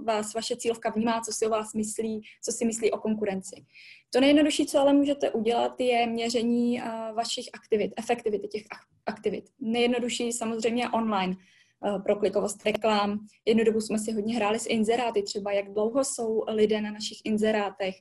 vás 0.05 0.35
vaše 0.35 0.57
cílovka 0.57 0.91
vnímá, 0.91 1.21
co 1.21 1.33
si 1.33 1.47
o 1.47 1.51
vás 1.51 1.75
myslí, 1.75 2.23
co 2.43 2.53
si 2.53 2.65
myslí 2.65 2.91
o 2.91 2.99
konkurenci. 2.99 3.65
To 4.11 4.21
nejjednodušší, 4.21 4.67
co 4.67 4.79
ale 4.79 4.93
můžete 4.93 5.31
udělat, 5.31 5.81
je 5.81 6.07
měření 6.07 6.83
vašich 7.15 7.49
aktivit, 7.53 7.93
efektivity 7.97 8.49
těch 8.49 8.63
aktivit. 9.07 9.45
Nejjednodušší 9.61 10.33
samozřejmě 10.33 10.89
online 10.89 11.37
pro 12.05 12.17
klikovost 12.17 12.65
reklám. 12.65 13.27
Jednu 13.45 13.65
dobu 13.65 13.81
jsme 13.81 13.99
si 13.99 14.13
hodně 14.13 14.37
hráli 14.37 14.59
s 14.59 14.67
inzeráty, 14.67 15.23
třeba 15.23 15.53
jak 15.53 15.73
dlouho 15.73 16.05
jsou 16.05 16.45
lidé 16.49 16.81
na 16.81 16.91
našich 16.91 17.19
inzerátech, 17.25 17.95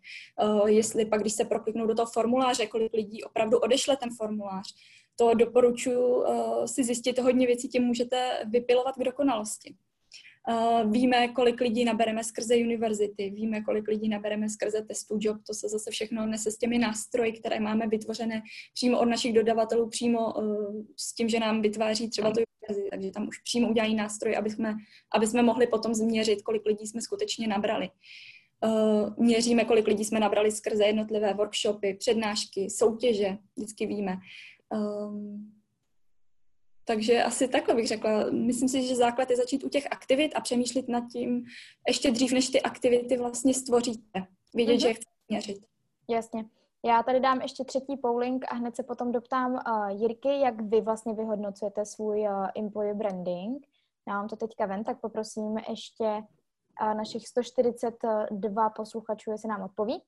jestli 0.65 1.05
pak, 1.05 1.21
když 1.21 1.33
se 1.33 1.45
prokliknou 1.45 1.87
do 1.87 1.95
toho 1.95 2.11
formuláře, 2.13 2.67
kolik 2.67 2.93
lidí 2.93 3.23
opravdu 3.23 3.59
odešle 3.59 3.97
ten 3.97 4.09
formulář. 4.17 4.75
To 5.15 5.33
doporučuji 5.33 6.23
si 6.65 6.83
zjistit 6.83 7.19
hodně 7.19 7.47
věcí, 7.47 7.67
tím 7.67 7.83
můžete 7.83 8.39
vypilovat 8.45 8.95
k 8.95 9.03
dokonalosti. 9.03 9.75
Uh, 10.47 10.91
víme, 10.91 11.27
kolik 11.27 11.61
lidí 11.61 11.85
nabereme 11.85 12.23
skrze 12.23 12.55
univerzity, 12.55 13.29
víme, 13.29 13.61
kolik 13.61 13.87
lidí 13.87 14.09
nabereme 14.09 14.49
skrze 14.49 14.81
testů 14.81 15.17
job, 15.21 15.37
to 15.47 15.53
se 15.53 15.69
zase 15.69 15.91
všechno 15.91 16.25
nese 16.25 16.51
s 16.51 16.57
těmi 16.57 16.77
nástroji, 16.77 17.31
které 17.33 17.59
máme 17.59 17.87
vytvořené 17.87 18.41
přímo 18.73 18.99
od 18.99 19.05
našich 19.05 19.33
dodavatelů, 19.33 19.89
přímo 19.89 20.33
uh, 20.33 20.83
s 20.97 21.15
tím, 21.15 21.29
že 21.29 21.39
nám 21.39 21.61
vytváří 21.61 22.09
třeba 22.09 22.31
to 22.31 22.39
univerzity, 22.39 22.89
takže 22.89 23.11
tam 23.11 23.27
už 23.27 23.37
přímo 23.39 23.69
udělají 23.69 23.95
nástroj, 23.95 24.37
aby 24.37 24.49
jsme, 24.49 24.75
aby 25.15 25.27
jsme 25.27 25.41
mohli 25.41 25.67
potom 25.67 25.93
změřit, 25.93 26.41
kolik 26.41 26.65
lidí 26.65 26.87
jsme 26.87 27.01
skutečně 27.01 27.47
nabrali. 27.47 27.89
Uh, 28.65 29.13
měříme, 29.17 29.65
kolik 29.65 29.87
lidí 29.87 30.05
jsme 30.05 30.19
nabrali 30.19 30.51
skrze 30.51 30.85
jednotlivé 30.85 31.33
workshopy, 31.33 31.93
přednášky, 31.93 32.69
soutěže, 32.69 33.37
vždycky 33.57 33.85
víme. 33.85 34.17
Um, 34.73 35.59
takže 36.89 37.23
asi 37.23 37.47
takhle 37.47 37.75
bych 37.75 37.87
řekla. 37.87 38.11
Myslím 38.31 38.69
si, 38.69 38.87
že 38.87 38.95
základ 38.95 39.29
je 39.29 39.35
začít 39.35 39.63
u 39.63 39.69
těch 39.69 39.87
aktivit 39.91 40.35
a 40.35 40.41
přemýšlet 40.41 40.87
nad 40.87 41.03
tím 41.11 41.45
ještě 41.87 42.11
dřív, 42.11 42.31
než 42.31 42.49
ty 42.49 42.61
aktivity 42.61 43.17
vlastně 43.17 43.53
stvoříte. 43.53 44.25
Vědět, 44.53 44.73
mm-hmm. 44.73 44.81
že 44.81 44.87
je 44.87 44.93
chcete 44.93 45.11
měřit. 45.29 45.65
Jasně. 46.09 46.45
Já 46.85 47.03
tady 47.03 47.19
dám 47.19 47.41
ještě 47.41 47.63
třetí 47.63 47.97
polling 47.97 48.45
a 48.51 48.55
hned 48.55 48.75
se 48.75 48.83
potom 48.83 49.11
doptám 49.11 49.51
uh, 49.53 49.87
Jirky, 50.01 50.39
jak 50.39 50.61
vy 50.61 50.81
vlastně 50.81 51.13
vyhodnocujete 51.13 51.85
svůj 51.85 52.19
uh, 52.19 52.47
employee 52.57 52.93
branding. 52.93 53.67
Já 54.07 54.13
mám 54.13 54.27
to 54.27 54.35
teďka 54.35 54.65
ven, 54.65 54.83
tak 54.83 54.99
poprosím 54.99 55.57
ještě 55.69 56.03
uh, 56.81 56.93
našich 56.93 57.27
142 57.27 58.69
posluchačů, 58.69 59.31
jestli 59.31 59.49
nám 59.49 59.61
odpoví. 59.61 60.01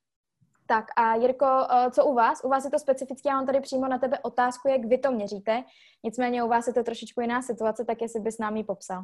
Tak 0.65 0.85
a 0.95 1.15
Jirko, 1.15 1.45
eh, 1.45 1.91
co 1.91 2.05
u 2.05 2.13
vás? 2.13 2.43
U 2.43 2.49
vás 2.49 2.65
je 2.65 2.71
to 2.71 2.79
specificky, 2.79 3.27
já 3.27 3.35
mám 3.35 3.45
tady 3.45 3.61
přímo 3.61 3.87
na 3.87 3.97
tebe 3.97 4.19
otázku, 4.19 4.67
jak 4.67 4.85
vy 4.85 4.97
to 4.97 5.11
měříte. 5.11 5.63
Nicméně 6.03 6.43
u 6.43 6.47
vás 6.47 6.67
je 6.67 6.73
to 6.73 6.83
trošičku 6.83 7.21
jiná 7.21 7.41
situace, 7.41 7.85
tak 7.85 8.01
jestli 8.01 8.19
bys 8.19 8.37
nám 8.37 8.57
ji 8.57 8.63
popsal. 8.63 9.03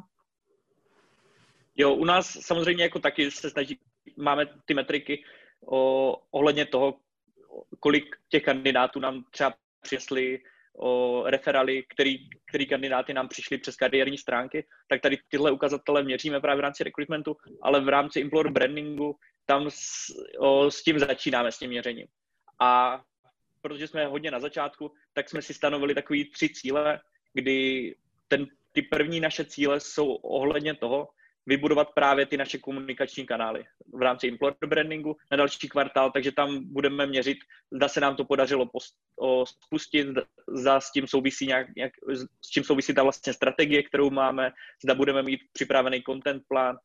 Jo, 1.76 1.94
u 1.94 2.04
nás 2.04 2.26
samozřejmě 2.40 2.84
jako 2.84 2.98
taky 2.98 3.30
se 3.30 3.50
snaží, 3.50 3.78
máme 4.16 4.46
ty 4.64 4.74
metriky 4.74 5.24
o, 5.66 6.16
ohledně 6.30 6.66
toho, 6.66 6.94
kolik 7.80 8.16
těch 8.28 8.42
kandidátů 8.42 9.00
nám 9.00 9.24
třeba 9.30 9.54
přišli 9.80 10.40
o 10.78 11.22
referály, 11.26 11.84
který, 11.88 12.28
který 12.48 12.66
kandidáty 12.66 13.14
nám 13.14 13.28
přišli 13.28 13.58
přes 13.58 13.76
kariérní 13.76 14.18
stránky, 14.18 14.66
tak 14.88 15.00
tady 15.00 15.18
tyhle 15.28 15.50
ukazatele 15.50 16.02
měříme 16.02 16.40
právě 16.40 16.56
v 16.56 16.64
rámci 16.64 16.84
recruitmentu, 16.84 17.36
ale 17.62 17.80
v 17.80 17.88
rámci 17.88 18.20
employer 18.20 18.52
brandingu 18.52 19.16
tam 19.46 19.66
s, 19.70 20.12
o, 20.38 20.70
s 20.70 20.82
tím 20.82 20.98
začínáme, 20.98 21.52
s 21.52 21.58
tím 21.58 21.70
měřením. 21.70 22.06
A 22.60 23.00
protože 23.60 23.88
jsme 23.88 24.06
hodně 24.06 24.30
na 24.30 24.40
začátku, 24.40 24.92
tak 25.12 25.28
jsme 25.28 25.42
si 25.42 25.54
stanovili 25.54 25.94
takový 25.94 26.30
tři 26.30 26.48
cíle, 26.48 27.00
kdy 27.34 27.94
ten, 28.28 28.46
ty 28.72 28.82
první 28.82 29.20
naše 29.20 29.44
cíle 29.44 29.80
jsou 29.80 30.14
ohledně 30.14 30.74
toho, 30.74 31.08
vybudovat 31.48 31.88
právě 31.94 32.26
ty 32.26 32.36
naše 32.36 32.58
komunikační 32.58 33.26
kanály 33.26 33.64
v 33.94 34.02
rámci 34.02 34.28
employer 34.28 34.54
brandingu 34.66 35.16
na 35.30 35.36
další 35.36 35.68
kvartál, 35.68 36.10
takže 36.10 36.32
tam 36.32 36.72
budeme 36.72 37.06
měřit, 37.06 37.38
zda 37.72 37.88
se 37.88 38.00
nám 38.00 38.16
to 38.16 38.24
podařilo 38.24 38.70
spustit, 39.44 40.06
za 40.48 40.80
s 40.80 40.92
tím 40.92 41.06
souvisí 41.06 41.46
nějak, 41.46 41.66
nějak, 41.76 41.92
s 42.44 42.50
čím 42.50 42.64
souvisí 42.64 42.94
ta 42.94 43.02
vlastně 43.02 43.32
strategie, 43.32 43.82
kterou 43.82 44.10
máme, 44.10 44.52
zda 44.84 44.94
budeme 44.94 45.22
mít 45.22 45.40
připravený 45.52 46.02
content 46.02 46.42
plán, 46.48 46.76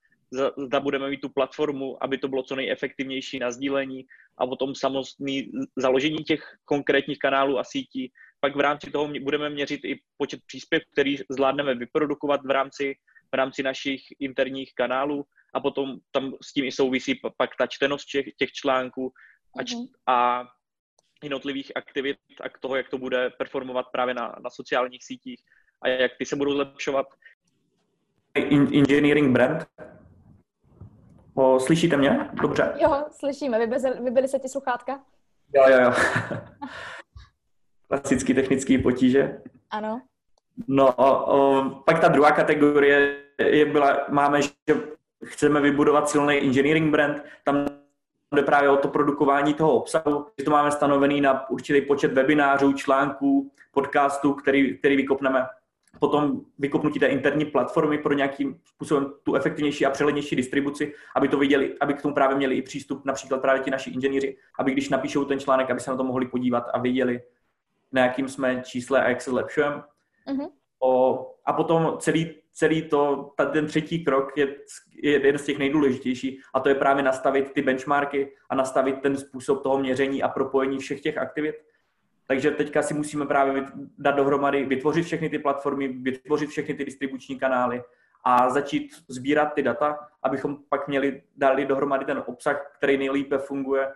zda 0.68 0.80
budeme 0.80 1.10
mít 1.10 1.22
tu 1.22 1.30
platformu, 1.30 2.04
aby 2.04 2.18
to 2.18 2.28
bylo 2.28 2.44
co 2.44 2.56
nejefektivnější 2.56 3.40
na 3.40 3.52
sdílení 3.52 4.06
a 4.38 4.48
potom 4.48 4.76
samostný 4.76 5.52
založení 5.78 6.24
těch 6.24 6.44
konkrétních 6.66 7.20
kanálů 7.20 7.60
a 7.60 7.64
sítí. 7.64 8.12
Pak 8.40 8.56
v 8.56 8.60
rámci 8.60 8.92
toho 8.92 9.12
budeme 9.22 9.50
měřit 9.50 9.86
i 9.86 10.00
počet 10.18 10.40
příspěvků, 10.48 10.90
který 10.92 11.18
zvládneme 11.30 11.76
vyprodukovat 11.76 12.42
v 12.46 12.52
rámci, 12.52 12.96
v 13.34 13.36
rámci 13.36 13.64
našich 13.64 14.02
interních 14.20 14.76
kanálů 14.76 15.26
a 15.54 15.60
potom 15.60 15.98
tam 16.12 16.34
s 16.42 16.54
tím 16.54 16.66
i 16.66 16.72
souvisí 16.72 17.22
pak 17.38 17.50
ta 17.58 17.68
čtenost 17.68 18.06
těch, 18.06 18.26
těch 18.38 18.52
článků 18.52 19.14
a, 19.60 19.64
č- 19.64 19.76
mm-hmm. 19.76 19.88
a 20.08 20.46
jednotlivých 21.24 21.72
aktivit 21.76 22.18
a 22.42 22.50
k 22.50 22.60
toho, 22.60 22.76
jak 22.76 22.90
to 22.90 22.98
bude 22.98 23.30
performovat 23.30 23.86
právě 23.92 24.14
na, 24.14 24.36
na 24.44 24.50
sociálních 24.50 25.06
sítích 25.06 25.42
a 25.82 25.88
jak 25.88 26.12
ty 26.18 26.26
se 26.26 26.36
budou 26.36 26.52
zlepšovat. 26.54 27.06
Engineering 28.36 29.32
brand 29.32 29.68
O, 31.36 31.60
slyšíte 31.60 31.98
mě? 31.98 32.30
Dobře. 32.34 32.74
Jo, 32.82 33.06
slyšíme. 33.12 33.68
Vybili 34.04 34.28
se 34.28 34.40
ti 34.40 34.50
sluchátka? 34.50 35.04
Jo, 35.56 35.64
jo, 35.70 35.82
jo. 35.82 35.94
Klasický 37.88 38.34
technický 38.34 38.78
potíže. 38.78 39.42
Ano. 39.70 40.02
No, 40.68 40.94
o, 40.96 41.26
o, 41.26 41.70
pak 41.70 42.00
ta 42.00 42.08
druhá 42.08 42.32
kategorie 42.32 43.23
je 43.38 43.66
byla, 43.66 44.06
máme, 44.10 44.42
že 44.42 44.52
chceme 45.24 45.62
vybudovat 45.62 46.10
silný 46.10 46.38
engineering 46.38 46.92
brand, 46.92 47.24
tam 47.44 47.66
jde 48.36 48.42
právě 48.42 48.70
o 48.70 48.78
to 48.78 48.88
produkování 48.88 49.54
toho 49.54 49.74
obsahu, 49.74 50.26
že 50.38 50.46
to 50.46 50.52
máme 50.52 50.72
stanovený 50.72 51.22
na 51.22 51.50
určitý 51.50 51.82
počet 51.82 52.14
webinářů, 52.14 52.74
článků, 52.74 53.52
podcastů, 53.72 54.34
který, 54.34 54.78
který 54.78 54.96
vykopneme 54.96 55.46
potom 56.00 56.42
vykopnutí 56.60 57.00
té 57.00 57.08
interní 57.08 57.46
platformy 57.46 57.98
pro 57.98 58.14
nějakým 58.14 58.60
způsobem 58.66 59.14
tu 59.24 59.36
efektivnější 59.36 59.86
a 59.86 59.90
přehlednější 59.90 60.36
distribuci, 60.36 60.94
aby 61.16 61.28
to 61.28 61.38
viděli, 61.38 61.76
aby 61.82 61.94
k 61.94 62.02
tomu 62.02 62.14
právě 62.14 62.38
měli 62.38 62.56
i 62.56 62.62
přístup 62.62 63.06
například 63.06 63.42
právě 63.42 63.62
ti 63.62 63.72
naši 63.72 63.90
inženýři, 63.90 64.38
aby 64.60 64.72
když 64.72 64.90
napíšou 64.90 65.26
ten 65.26 65.40
článek, 65.40 65.70
aby 65.70 65.80
se 65.80 65.92
na 65.92 65.98
to 65.98 66.04
mohli 66.04 66.28
podívat 66.28 66.70
a 66.74 66.80
viděli, 66.80 67.22
na 67.92 68.02
jakým 68.02 68.30
jsme 68.30 68.62
čísle 68.66 69.04
a 69.04 69.10
jak 69.10 69.22
se 69.22 69.30
zlepšujeme. 69.30 69.84
Uh-huh. 70.28 70.50
O, 70.80 71.36
a 71.46 71.54
potom 71.54 71.96
celý, 72.00 72.36
celý 72.54 72.82
to, 72.82 73.32
ten 73.52 73.68
třetí 73.68 74.06
krok 74.06 74.38
je, 74.38 74.56
je 75.04 75.12
jeden 75.12 75.38
z 75.38 75.46
těch 75.46 75.58
nejdůležitějších 75.58 76.44
a 76.54 76.60
to 76.60 76.70
je 76.70 76.76
právě 76.76 77.04
nastavit 77.04 77.52
ty 77.54 77.62
benchmarky 77.62 78.36
a 78.50 78.56
nastavit 78.56 79.02
ten 79.02 79.18
způsob 79.18 79.64
toho 79.64 79.78
měření 79.78 80.24
a 80.24 80.28
propojení 80.28 80.80
všech 80.80 81.02
těch 81.02 81.18
aktivit 81.18 81.56
Takže 82.28 82.52
teďka 82.52 82.82
si 82.82 82.94
musíme 82.94 83.26
právě 83.26 83.66
dát 83.98 84.12
dohromady, 84.12 84.66
vytvořit 84.66 85.06
všechny 85.06 85.30
ty 85.30 85.40
platformy, 85.40 85.88
vytvořit 85.88 86.50
všechny 86.50 86.74
ty 86.74 86.86
distribuční 86.86 87.40
kanály 87.40 87.84
a 88.24 88.50
začít 88.50 88.92
sbírat 89.08 89.54
ty 89.54 89.64
data, 89.64 90.00
abychom 90.24 90.58
pak 90.70 90.88
měli, 90.88 91.22
dali 91.38 91.66
dohromady 91.66 92.06
ten 92.06 92.24
obsah, 92.26 92.72
který 92.78 92.98
nejlépe 92.98 93.38
funguje 93.38 93.94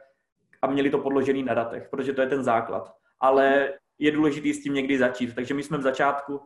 a 0.61 0.67
měli 0.67 0.89
to 0.89 0.97
podložený 0.97 1.43
na 1.43 1.53
datech, 1.53 1.87
protože 1.89 2.13
to 2.13 2.21
je 2.21 2.27
ten 2.27 2.43
základ. 2.43 2.95
Ale 3.19 3.73
je 3.99 4.11
důležité 4.11 4.53
s 4.53 4.63
tím 4.63 4.73
někdy 4.73 4.97
začít. 4.97 5.35
Takže 5.35 5.53
my 5.53 5.63
jsme 5.63 5.77
v 5.77 5.81
začátku 5.81 6.41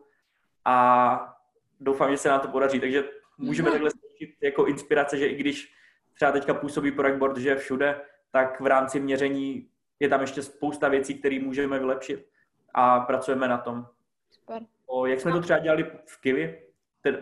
a 0.64 1.34
doufám, 1.82 2.10
že 2.10 2.16
se 2.16 2.28
nám 2.28 2.40
to 2.40 2.48
podaří. 2.48 2.80
Takže 2.80 3.04
můžeme 3.38 3.70
takhle 3.70 3.90
slyšet 3.90 4.36
jako 4.42 4.66
inspirace, 4.66 5.18
že 5.18 5.26
i 5.26 5.34
když 5.34 5.74
třeba 6.14 6.32
teďka 6.32 6.54
působí 6.54 6.92
projekt 6.92 7.18
Board, 7.18 7.36
že 7.36 7.48
je 7.48 7.56
všude, 7.56 8.00
tak 8.30 8.60
v 8.60 8.66
rámci 8.66 9.00
měření 9.00 9.68
je 10.00 10.08
tam 10.08 10.20
ještě 10.20 10.42
spousta 10.42 10.88
věcí, 10.88 11.14
které 11.14 11.38
můžeme 11.42 11.78
vylepšit 11.78 12.26
a 12.74 13.00
pracujeme 13.00 13.48
na 13.48 13.58
tom. 13.58 13.86
Super. 14.30 14.62
O, 14.86 15.06
jak 15.06 15.20
jsme 15.20 15.32
to 15.32 15.40
třeba 15.40 15.58
dělali 15.58 15.86
v 16.06 16.20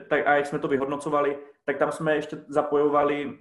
tak, 0.09 0.27
a 0.27 0.35
jak 0.37 0.47
jsme 0.47 0.59
to 0.59 0.69
vyhodnocovali, 0.69 1.39
tak 1.65 1.79
tam 1.79 1.93
jsme 1.93 2.15
ještě 2.15 2.45
zapojovali, 2.49 3.39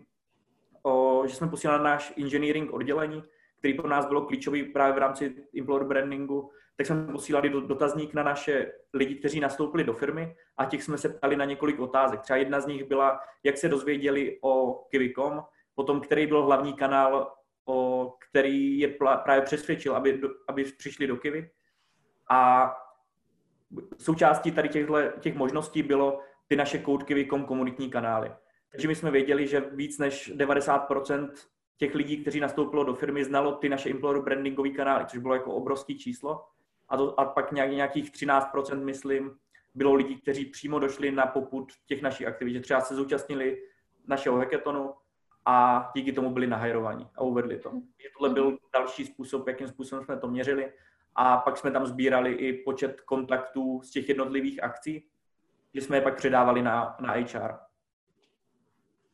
o, 0.84 1.24
že 1.28 1.36
jsme 1.36 1.48
posílali 1.48 1.84
náš 1.84 2.14
engineering 2.18 2.74
oddělení, 2.74 3.24
který 3.60 3.74
pro 3.74 3.88
nás 3.88 4.06
bylo 4.06 4.22
klíčový 4.22 4.64
právě 4.64 4.94
v 4.94 4.98
rámci 4.98 5.36
employer 5.60 5.88
brandingu, 5.88 6.52
tak 6.80 6.88
jsme 6.88 7.12
posílali 7.12 7.50
dotazník 7.50 8.14
na 8.14 8.24
naše 8.24 8.72
lidi, 8.94 9.16
kteří 9.16 9.40
nastoupili 9.40 9.84
do 9.84 9.94
firmy 9.94 10.36
a 10.58 10.66
těch 10.66 10.84
jsme 10.84 10.98
se 10.98 11.10
ptali 11.10 11.36
na 11.36 11.46
několik 11.46 11.80
otázek. 11.80 12.22
Třeba 12.22 12.38
jedna 12.38 12.62
z 12.62 12.68
nich 12.68 12.84
byla, 12.84 13.20
jak 13.44 13.58
se 13.58 13.70
dozvěděli 13.70 14.38
o 14.42 14.74
Kiwi.com, 14.90 15.44
potom 15.76 16.02
který 16.02 16.28
byl 16.28 16.44
hlavní 16.44 16.74
kanál, 16.74 17.34
o 17.66 18.10
který 18.30 18.80
je 18.80 18.88
právě 19.24 19.42
přesvědčil, 19.42 19.96
aby, 19.96 20.22
aby 20.48 20.64
přišli 20.64 21.08
do 21.08 21.18
Kiwi. 21.18 21.50
A 22.30 22.72
součástí 23.98 24.52
tady 24.52 24.70
těchto, 24.70 24.96
těch 25.20 25.36
možností 25.36 25.84
bylo 25.84 26.20
ty 26.48 26.56
naše 26.56 26.80
Code 26.80 27.06
Kiwi.com 27.06 27.46
komunitní 27.46 27.90
kanály. 27.90 28.32
Takže 28.72 28.88
my 28.88 28.96
jsme 28.96 29.12
věděli, 29.12 29.48
že 29.48 29.60
víc 29.72 29.98
než 29.98 30.36
90% 30.36 31.30
těch 31.78 31.96
lidí, 31.96 32.18
kteří 32.18 32.40
nastoupilo 32.40 32.84
do 32.84 32.94
firmy, 32.94 33.24
znalo 33.24 33.52
ty 33.52 33.70
naše 33.70 33.90
employer 33.90 34.22
brandingové 34.22 34.70
kanály, 34.70 35.06
což 35.06 35.20
bylo 35.20 35.34
jako 35.34 35.54
obrovský 35.54 35.98
číslo. 35.98 36.46
A, 36.90 36.98
to, 36.98 37.20
a 37.20 37.26
pak 37.26 37.52
nějak, 37.52 37.72
nějakých 37.72 38.12
13%, 38.12 38.84
myslím, 38.84 39.38
bylo 39.76 39.94
lidí, 39.94 40.22
kteří 40.22 40.46
přímo 40.46 40.80
došli 40.80 41.12
na 41.12 41.26
poput 41.26 41.72
těch 41.86 42.02
našich 42.02 42.28
aktivit, 42.28 42.54
že 42.54 42.60
třeba 42.60 42.82
se 42.82 42.96
zúčastnili 42.96 43.64
našeho 44.08 44.38
hackathonu 44.38 44.94
a 45.46 45.92
díky 45.96 46.12
tomu 46.12 46.30
byli 46.30 46.48
nahajrovaní 46.48 47.08
a 47.16 47.22
uvedli 47.22 47.60
to. 47.60 47.72
Že 47.98 48.10
tohle 48.18 48.34
byl 48.34 48.58
další 48.74 49.06
způsob, 49.06 49.48
jakým 49.48 49.68
způsobem 49.68 50.06
jsme 50.06 50.18
to 50.18 50.28
měřili. 50.28 50.74
A 51.16 51.38
pak 51.38 51.58
jsme 51.58 51.72
tam 51.72 51.86
sbírali 51.86 52.34
i 52.34 52.64
počet 52.64 53.02
kontaktů 53.02 53.82
z 53.82 53.92
těch 53.92 54.10
jednotlivých 54.10 54.64
akcí, 54.64 55.10
že 55.74 55.82
jsme 55.82 55.98
je 55.98 56.02
pak 56.02 56.16
předávali 56.16 56.62
na, 56.62 56.98
na 57.00 57.14
HR. 57.14 57.54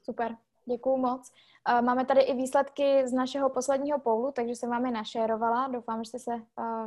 Super, 0.03 0.35
děkuju 0.65 0.97
moc. 0.97 1.31
Máme 1.81 2.05
tady 2.05 2.21
i 2.21 2.35
výsledky 2.35 3.07
z 3.07 3.13
našeho 3.13 3.49
posledního 3.49 3.99
poulu, 3.99 4.31
takže 4.31 4.55
jsem 4.55 4.69
vám 4.69 4.85
je 4.85 4.91
našérovala. 4.91 5.67
Doufám, 5.67 6.03
že 6.03 6.09
jste 6.09 6.19
se 6.19 6.31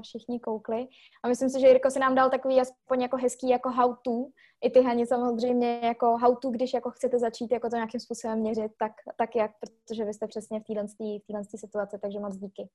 všichni 0.03 0.41
koukli. 0.41 0.89
A 1.23 1.29
myslím 1.29 1.51
si, 1.51 1.61
že 1.61 1.69
Jirko 1.69 1.91
se 1.91 1.99
nám 1.99 2.15
dal 2.15 2.31
takový 2.31 2.61
aspoň 2.61 3.03
jako 3.03 3.17
hezký 3.17 3.49
jako 3.49 3.71
how 3.71 3.95
to. 4.03 4.27
I 4.61 4.71
ty 4.71 4.83
Hani 4.83 5.07
samozřejmě 5.07 5.81
jako 5.83 6.17
how 6.17 6.37
to, 6.37 6.51
když 6.51 6.75
jako 6.75 6.91
chcete 6.91 7.19
začít 7.19 7.53
jako 7.53 7.71
to 7.71 7.77
nějakým 7.77 8.01
způsobem 8.01 8.39
měřit, 8.39 8.73
tak, 8.79 8.93
tak 9.17 9.37
jak, 9.37 9.51
protože 9.61 10.05
vy 10.05 10.15
jste 10.15 10.27
přesně 10.27 10.61
v 10.61 10.65
téhle 11.27 11.45
situaci, 11.57 11.99
takže 11.99 12.21
moc 12.21 12.37
díky. 12.37 12.69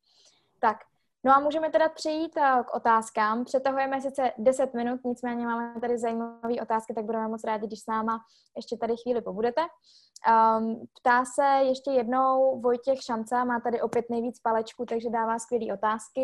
Tak, 0.60 0.78
No 1.26 1.36
a 1.36 1.39
můžeme 1.39 1.69
teda 1.69 1.89
přejít 1.89 2.38
eh, 2.38 2.63
k 2.63 2.76
otázkám. 2.76 3.45
Přetahujeme 3.45 4.01
sice 4.01 4.32
10 4.38 4.74
minut, 4.74 4.99
nicméně 5.05 5.45
máme 5.45 5.82
tady 5.82 5.97
zajímavé 5.97 6.61
otázky, 6.61 6.93
tak 6.93 7.05
budeme 7.05 7.28
moc 7.28 7.43
rádi, 7.43 7.67
když 7.67 7.80
s 7.80 7.88
náma 7.88 8.19
ještě 8.55 8.78
tady 8.78 8.93
chvíli 8.97 9.21
pobudete. 9.21 9.61
Um, 9.61 10.88
ptá 10.99 11.26
se 11.26 11.45
ještě 11.45 11.91
jednou 11.91 12.61
Vojtěch 12.61 13.01
Šanca, 13.01 13.43
má 13.43 13.59
tady 13.59 13.82
opět 13.82 14.09
nejvíc 14.09 14.39
palečku, 14.39 14.86
takže 14.86 15.09
dává 15.09 15.39
skvělé 15.39 15.74
otázky. 15.74 16.21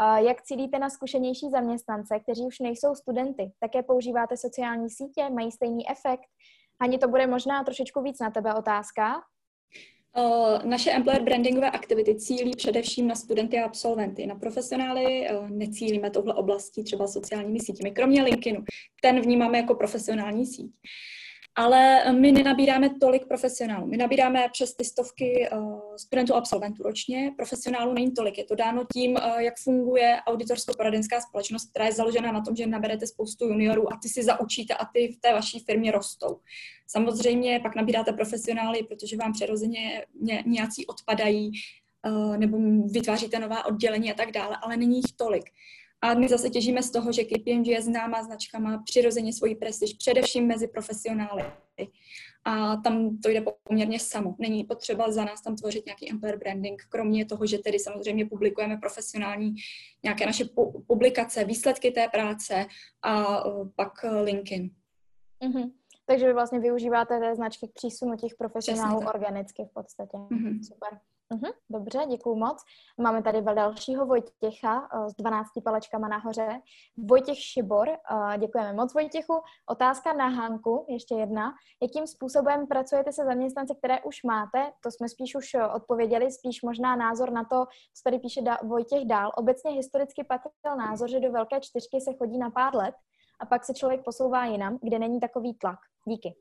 Uh, 0.00 0.16
jak 0.16 0.42
cílíte 0.42 0.78
na 0.78 0.90
zkušenější 0.90 1.50
zaměstnance, 1.50 2.20
kteří 2.20 2.42
už 2.42 2.58
nejsou 2.58 2.94
studenty? 2.94 3.52
Také 3.60 3.82
používáte 3.82 4.36
sociální 4.36 4.90
sítě, 4.90 5.30
mají 5.30 5.52
stejný 5.52 5.90
efekt? 5.90 6.26
Ani 6.80 6.98
to 6.98 7.08
bude 7.08 7.26
možná 7.26 7.64
trošičku 7.64 8.02
víc 8.02 8.20
na 8.20 8.30
tebe 8.30 8.54
otázka. 8.54 9.22
Naše 10.64 10.90
employer 10.90 11.22
brandingové 11.22 11.70
aktivity 11.70 12.14
cílí 12.14 12.56
především 12.56 13.08
na 13.08 13.14
studenty 13.14 13.58
a 13.58 13.64
absolventy. 13.64 14.26
Na 14.26 14.34
profesionály 14.34 15.28
necílíme 15.48 16.10
touhle 16.10 16.34
oblastí 16.34 16.84
třeba 16.84 17.06
sociálními 17.06 17.60
sítěmi, 17.60 17.90
kromě 17.90 18.22
LinkedInu. 18.22 18.64
Ten 19.02 19.20
vnímáme 19.20 19.58
jako 19.58 19.74
profesionální 19.74 20.46
síť 20.46 20.72
ale 21.60 22.12
my 22.12 22.32
nenabíráme 22.32 22.90
tolik 23.00 23.26
profesionálů. 23.26 23.86
My 23.86 23.96
nabíráme 23.96 24.48
přes 24.52 24.74
ty 24.74 24.84
stovky 24.84 25.48
uh, 25.52 25.80
studentů 25.96 26.34
absolventů 26.34 26.82
ročně, 26.82 27.32
profesionálů 27.36 27.92
není 27.92 28.12
tolik. 28.12 28.38
Je 28.38 28.44
to 28.44 28.54
dáno 28.54 28.86
tím, 28.94 29.12
uh, 29.12 29.38
jak 29.38 29.54
funguje 29.64 30.16
auditorsko-poradenská 30.26 31.20
společnost, 31.20 31.70
která 31.70 31.86
je 31.86 31.92
založena 31.92 32.32
na 32.32 32.40
tom, 32.40 32.56
že 32.56 32.66
naberete 32.66 33.06
spoustu 33.06 33.44
juniorů 33.44 33.92
a 33.92 33.98
ty 34.02 34.08
si 34.08 34.22
zaučíte 34.22 34.74
a 34.74 34.84
ty 34.84 35.08
v 35.08 35.20
té 35.20 35.32
vaší 35.32 35.58
firmě 35.58 35.90
rostou. 35.90 36.40
Samozřejmě 36.86 37.60
pak 37.62 37.76
nabíráte 37.76 38.12
profesionály, 38.12 38.82
protože 38.82 39.16
vám 39.16 39.32
přirozeně 39.32 40.06
nějací 40.46 40.86
odpadají, 40.86 41.52
uh, 42.06 42.36
nebo 42.36 42.58
vytváříte 42.92 43.38
nová 43.38 43.66
oddělení 43.66 44.12
a 44.12 44.14
tak 44.14 44.32
dále, 44.32 44.56
ale 44.62 44.76
není 44.76 44.96
jich 44.96 45.12
tolik. 45.16 45.44
A 46.02 46.14
my 46.14 46.28
zase 46.28 46.50
těžíme 46.50 46.82
z 46.82 46.90
toho, 46.90 47.12
že 47.12 47.24
KPMG 47.24 47.66
je 47.66 47.82
známá 47.82 48.22
značka, 48.22 48.58
má 48.58 48.82
přirozeně 48.82 49.32
svoji 49.32 49.54
prestiž, 49.54 49.94
především 49.94 50.46
mezi 50.46 50.68
profesionály. 50.68 51.44
A 52.44 52.76
tam 52.76 53.18
to 53.18 53.28
jde 53.28 53.44
poměrně 53.62 53.98
samo. 53.98 54.36
Není 54.38 54.64
potřeba 54.64 55.12
za 55.12 55.24
nás 55.24 55.42
tam 55.42 55.56
tvořit 55.56 55.86
nějaký 55.86 56.10
employer 56.10 56.38
branding, 56.38 56.82
kromě 56.88 57.26
toho, 57.26 57.46
že 57.46 57.58
tedy 57.58 57.78
samozřejmě 57.78 58.26
publikujeme 58.26 58.76
profesionální 58.76 59.54
nějaké 60.02 60.26
naše 60.26 60.44
publikace, 60.86 61.44
výsledky 61.44 61.90
té 61.90 62.08
práce 62.08 62.66
a 63.02 63.42
pak 63.76 63.92
LinkedIn. 64.22 64.70
Mm-hmm. 65.42 65.72
Takže 66.06 66.26
vy 66.26 66.32
vlastně 66.32 66.60
využíváte 66.60 67.18
té 67.18 67.34
značky 67.34 67.68
k 67.68 67.72
přísunu 67.72 68.16
těch 68.16 68.34
profesionálů 68.34 68.98
organicky 68.98 69.64
v 69.64 69.74
podstatě. 69.74 70.16
Mm-hmm. 70.16 70.62
Super. 70.62 70.98
Uh-huh, 71.34 71.52
dobře, 71.70 72.06
děkuji 72.08 72.34
moc. 72.34 72.62
Máme 72.98 73.22
tady 73.22 73.42
dalšího 73.42 74.06
Vojtěcha 74.06 74.94
uh, 74.94 75.06
s 75.06 75.14
12 75.14 75.48
palečkama 75.64 76.08
nahoře. 76.08 76.60
Vojtěch 76.96 77.38
Šibor, 77.38 77.88
uh, 77.88 78.36
děkujeme 78.38 78.72
moc 78.72 78.94
Vojtěchu. 78.94 79.42
Otázka 79.68 80.12
na 80.12 80.26
Hanku, 80.26 80.86
ještě 80.88 81.14
jedna. 81.14 81.52
Jakým 81.82 82.06
způsobem 82.06 82.66
pracujete 82.66 83.12
se 83.12 83.24
zaměstnanci, 83.24 83.74
které 83.74 84.00
už 84.00 84.22
máte? 84.22 84.72
To 84.82 84.90
jsme 84.90 85.08
spíš 85.08 85.34
už 85.34 85.54
uh, 85.54 85.74
odpověděli, 85.74 86.32
spíš 86.32 86.62
možná 86.62 86.96
názor 86.96 87.32
na 87.32 87.44
to, 87.44 87.66
co 87.66 88.02
tady 88.04 88.18
píše 88.18 88.40
da- 88.40 88.68
Vojtěch 88.68 89.04
dál. 89.06 89.32
Obecně 89.36 89.70
historicky 89.70 90.24
platil 90.24 90.76
názor, 90.76 91.10
že 91.10 91.20
do 91.20 91.32
velké 91.32 91.60
čtyřky 91.60 92.00
se 92.00 92.14
chodí 92.14 92.38
na 92.38 92.50
pár 92.50 92.76
let 92.76 92.94
a 93.40 93.46
pak 93.46 93.64
se 93.64 93.74
člověk 93.74 94.04
posouvá 94.04 94.44
jinam, 94.44 94.78
kde 94.82 94.98
není 94.98 95.20
takový 95.20 95.54
tlak. 95.54 95.78
Díky. 96.08 96.34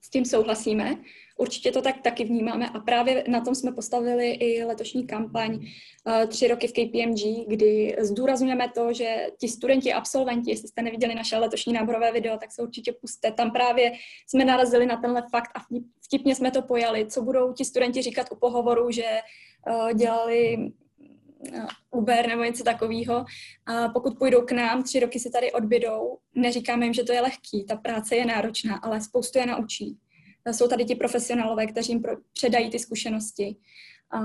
S 0.00 0.10
tím 0.10 0.24
souhlasíme. 0.24 0.96
Určitě 1.38 1.72
to 1.72 1.82
tak 1.82 2.00
taky 2.02 2.24
vnímáme 2.24 2.68
a 2.68 2.80
právě 2.80 3.24
na 3.28 3.40
tom 3.40 3.54
jsme 3.54 3.72
postavili 3.72 4.30
i 4.30 4.64
letošní 4.64 5.06
kampaň 5.06 5.66
eh, 6.06 6.26
tři 6.26 6.48
roky 6.48 6.68
v 6.68 6.72
KPMG, 6.72 7.48
kdy 7.48 7.96
zdůrazňujeme 8.00 8.68
to, 8.74 8.92
že 8.92 9.26
ti 9.40 9.48
studenti, 9.48 9.92
absolventi, 9.92 10.50
jestli 10.50 10.68
jste 10.68 10.82
neviděli 10.82 11.14
naše 11.14 11.36
letošní 11.36 11.72
náborové 11.72 12.12
video, 12.12 12.38
tak 12.38 12.52
se 12.52 12.62
určitě 12.62 12.92
puste. 12.92 13.32
Tam 13.32 13.50
právě 13.50 13.92
jsme 14.26 14.44
narazili 14.44 14.86
na 14.86 14.96
tenhle 14.96 15.22
fakt 15.30 15.50
a 15.54 15.60
vtipně 16.04 16.34
jsme 16.34 16.50
to 16.50 16.62
pojali, 16.62 17.06
co 17.06 17.22
budou 17.22 17.52
ti 17.52 17.64
studenti 17.64 18.02
říkat 18.02 18.26
u 18.32 18.36
pohovoru, 18.36 18.90
že 18.90 19.04
eh, 19.04 19.94
dělali 19.94 20.58
Uber 21.90 22.28
nebo 22.28 22.42
něco 22.42 22.64
takového. 22.64 23.24
A 23.66 23.88
pokud 23.88 24.18
půjdou 24.18 24.42
k 24.42 24.52
nám, 24.52 24.82
tři 24.82 25.00
roky 25.00 25.20
si 25.20 25.30
tady 25.30 25.52
odbydou, 25.52 26.18
neříkáme 26.34 26.86
jim, 26.86 26.94
že 26.94 27.04
to 27.04 27.12
je 27.12 27.20
lehký, 27.20 27.64
ta 27.68 27.76
práce 27.76 28.16
je 28.16 28.26
náročná, 28.26 28.76
ale 28.76 29.00
spoustu 29.00 29.38
je 29.38 29.46
naučí. 29.46 29.98
Jsou 30.52 30.68
tady 30.68 30.84
ti 30.84 30.94
profesionálové, 30.94 31.66
kteří 31.66 31.92
jim 31.92 32.02
předají 32.32 32.70
ty 32.70 32.78
zkušenosti. 32.78 33.56
A 34.12 34.20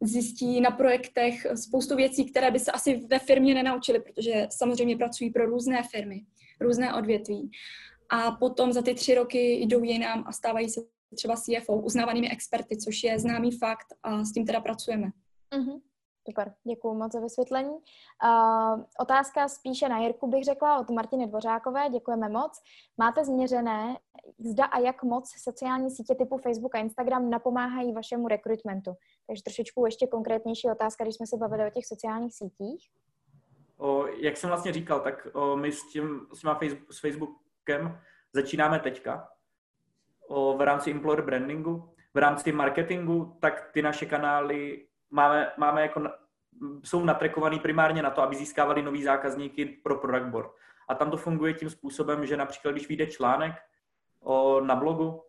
zjistí 0.00 0.60
na 0.60 0.70
projektech 0.70 1.46
spoustu 1.54 1.96
věcí, 1.96 2.30
které 2.30 2.50
by 2.50 2.58
se 2.58 2.72
asi 2.72 3.06
ve 3.10 3.18
firmě 3.18 3.54
nenaučili, 3.54 4.00
protože 4.00 4.46
samozřejmě 4.50 4.96
pracují 4.96 5.30
pro 5.30 5.46
různé 5.46 5.82
firmy, 5.90 6.20
různé 6.60 6.94
odvětví. 6.94 7.50
A 8.08 8.30
potom 8.30 8.72
za 8.72 8.82
ty 8.82 8.94
tři 8.94 9.14
roky 9.14 9.52
jdou 9.52 9.82
jinam 9.82 10.24
a 10.26 10.32
stávají 10.32 10.70
se 10.70 10.80
třeba 11.14 11.36
CFO, 11.36 11.76
uznávanými 11.76 12.30
experty, 12.30 12.76
což 12.76 13.02
je 13.02 13.18
známý 13.18 13.52
fakt 13.52 13.86
a 14.02 14.24
s 14.24 14.32
tím 14.32 14.46
teda 14.46 14.60
pracujeme. 14.60 15.06
Mm-hmm. 15.52 15.80
Super, 16.28 16.54
děkuji 16.64 16.94
moc 16.94 17.12
za 17.12 17.20
vysvětlení. 17.20 17.70
Uh, 17.70 18.84
otázka 19.00 19.48
spíše 19.48 19.88
na 19.88 19.98
Jirku 19.98 20.26
bych 20.26 20.44
řekla 20.44 20.78
od 20.78 20.90
Martiny 20.90 21.26
Dvořákové, 21.26 21.88
děkujeme 21.90 22.28
moc. 22.28 22.62
Máte 22.98 23.24
změřené, 23.24 23.96
zda 24.38 24.64
a 24.64 24.78
jak 24.78 25.02
moc 25.02 25.30
sociální 25.42 25.90
sítě 25.90 26.14
typu 26.14 26.38
Facebook 26.38 26.74
a 26.74 26.78
Instagram 26.78 27.30
napomáhají 27.30 27.92
vašemu 27.92 28.28
rekrutmentu? 28.28 28.94
Takže 29.26 29.42
trošičku 29.42 29.86
ještě 29.86 30.06
konkrétnější 30.06 30.70
otázka, 30.70 31.04
když 31.04 31.16
jsme 31.16 31.26
se 31.26 31.36
bavili 31.36 31.66
o 31.66 31.70
těch 31.70 31.86
sociálních 31.86 32.34
sítích. 32.34 32.90
O, 33.76 34.06
jak 34.06 34.36
jsem 34.36 34.50
vlastně 34.50 34.72
říkal, 34.72 35.00
tak 35.00 35.28
o, 35.32 35.56
my 35.56 35.72
s 35.72 35.88
tím 35.92 36.26
s, 36.34 36.40
těma 36.40 36.54
Facebook, 36.54 36.92
s 36.92 37.00
Facebookem 37.00 38.00
začínáme 38.32 38.78
teďka 38.78 39.28
o, 40.28 40.56
v 40.56 40.60
rámci 40.60 40.90
employer 40.90 41.24
brandingu. 41.24 41.94
V 42.14 42.18
rámci 42.18 42.52
marketingu, 42.52 43.36
tak 43.40 43.70
ty 43.72 43.82
naše 43.82 44.06
kanály 44.06 44.86
máme, 45.10 45.52
máme 45.56 45.82
jako, 45.82 46.02
jsou 46.84 47.04
natrekovaný 47.04 47.58
primárně 47.58 48.02
na 48.02 48.10
to, 48.10 48.22
aby 48.22 48.36
získávali 48.36 48.82
nový 48.82 49.02
zákazníky 49.02 49.66
pro 49.66 49.96
product 49.96 50.26
board. 50.26 50.50
A 50.88 50.94
tam 50.94 51.10
to 51.10 51.16
funguje 51.16 51.54
tím 51.54 51.70
způsobem, 51.70 52.26
že 52.26 52.36
například, 52.36 52.72
když 52.72 52.88
vyjde 52.88 53.06
článek 53.06 53.54
o, 54.20 54.60
na 54.60 54.76
blogu 54.76 55.24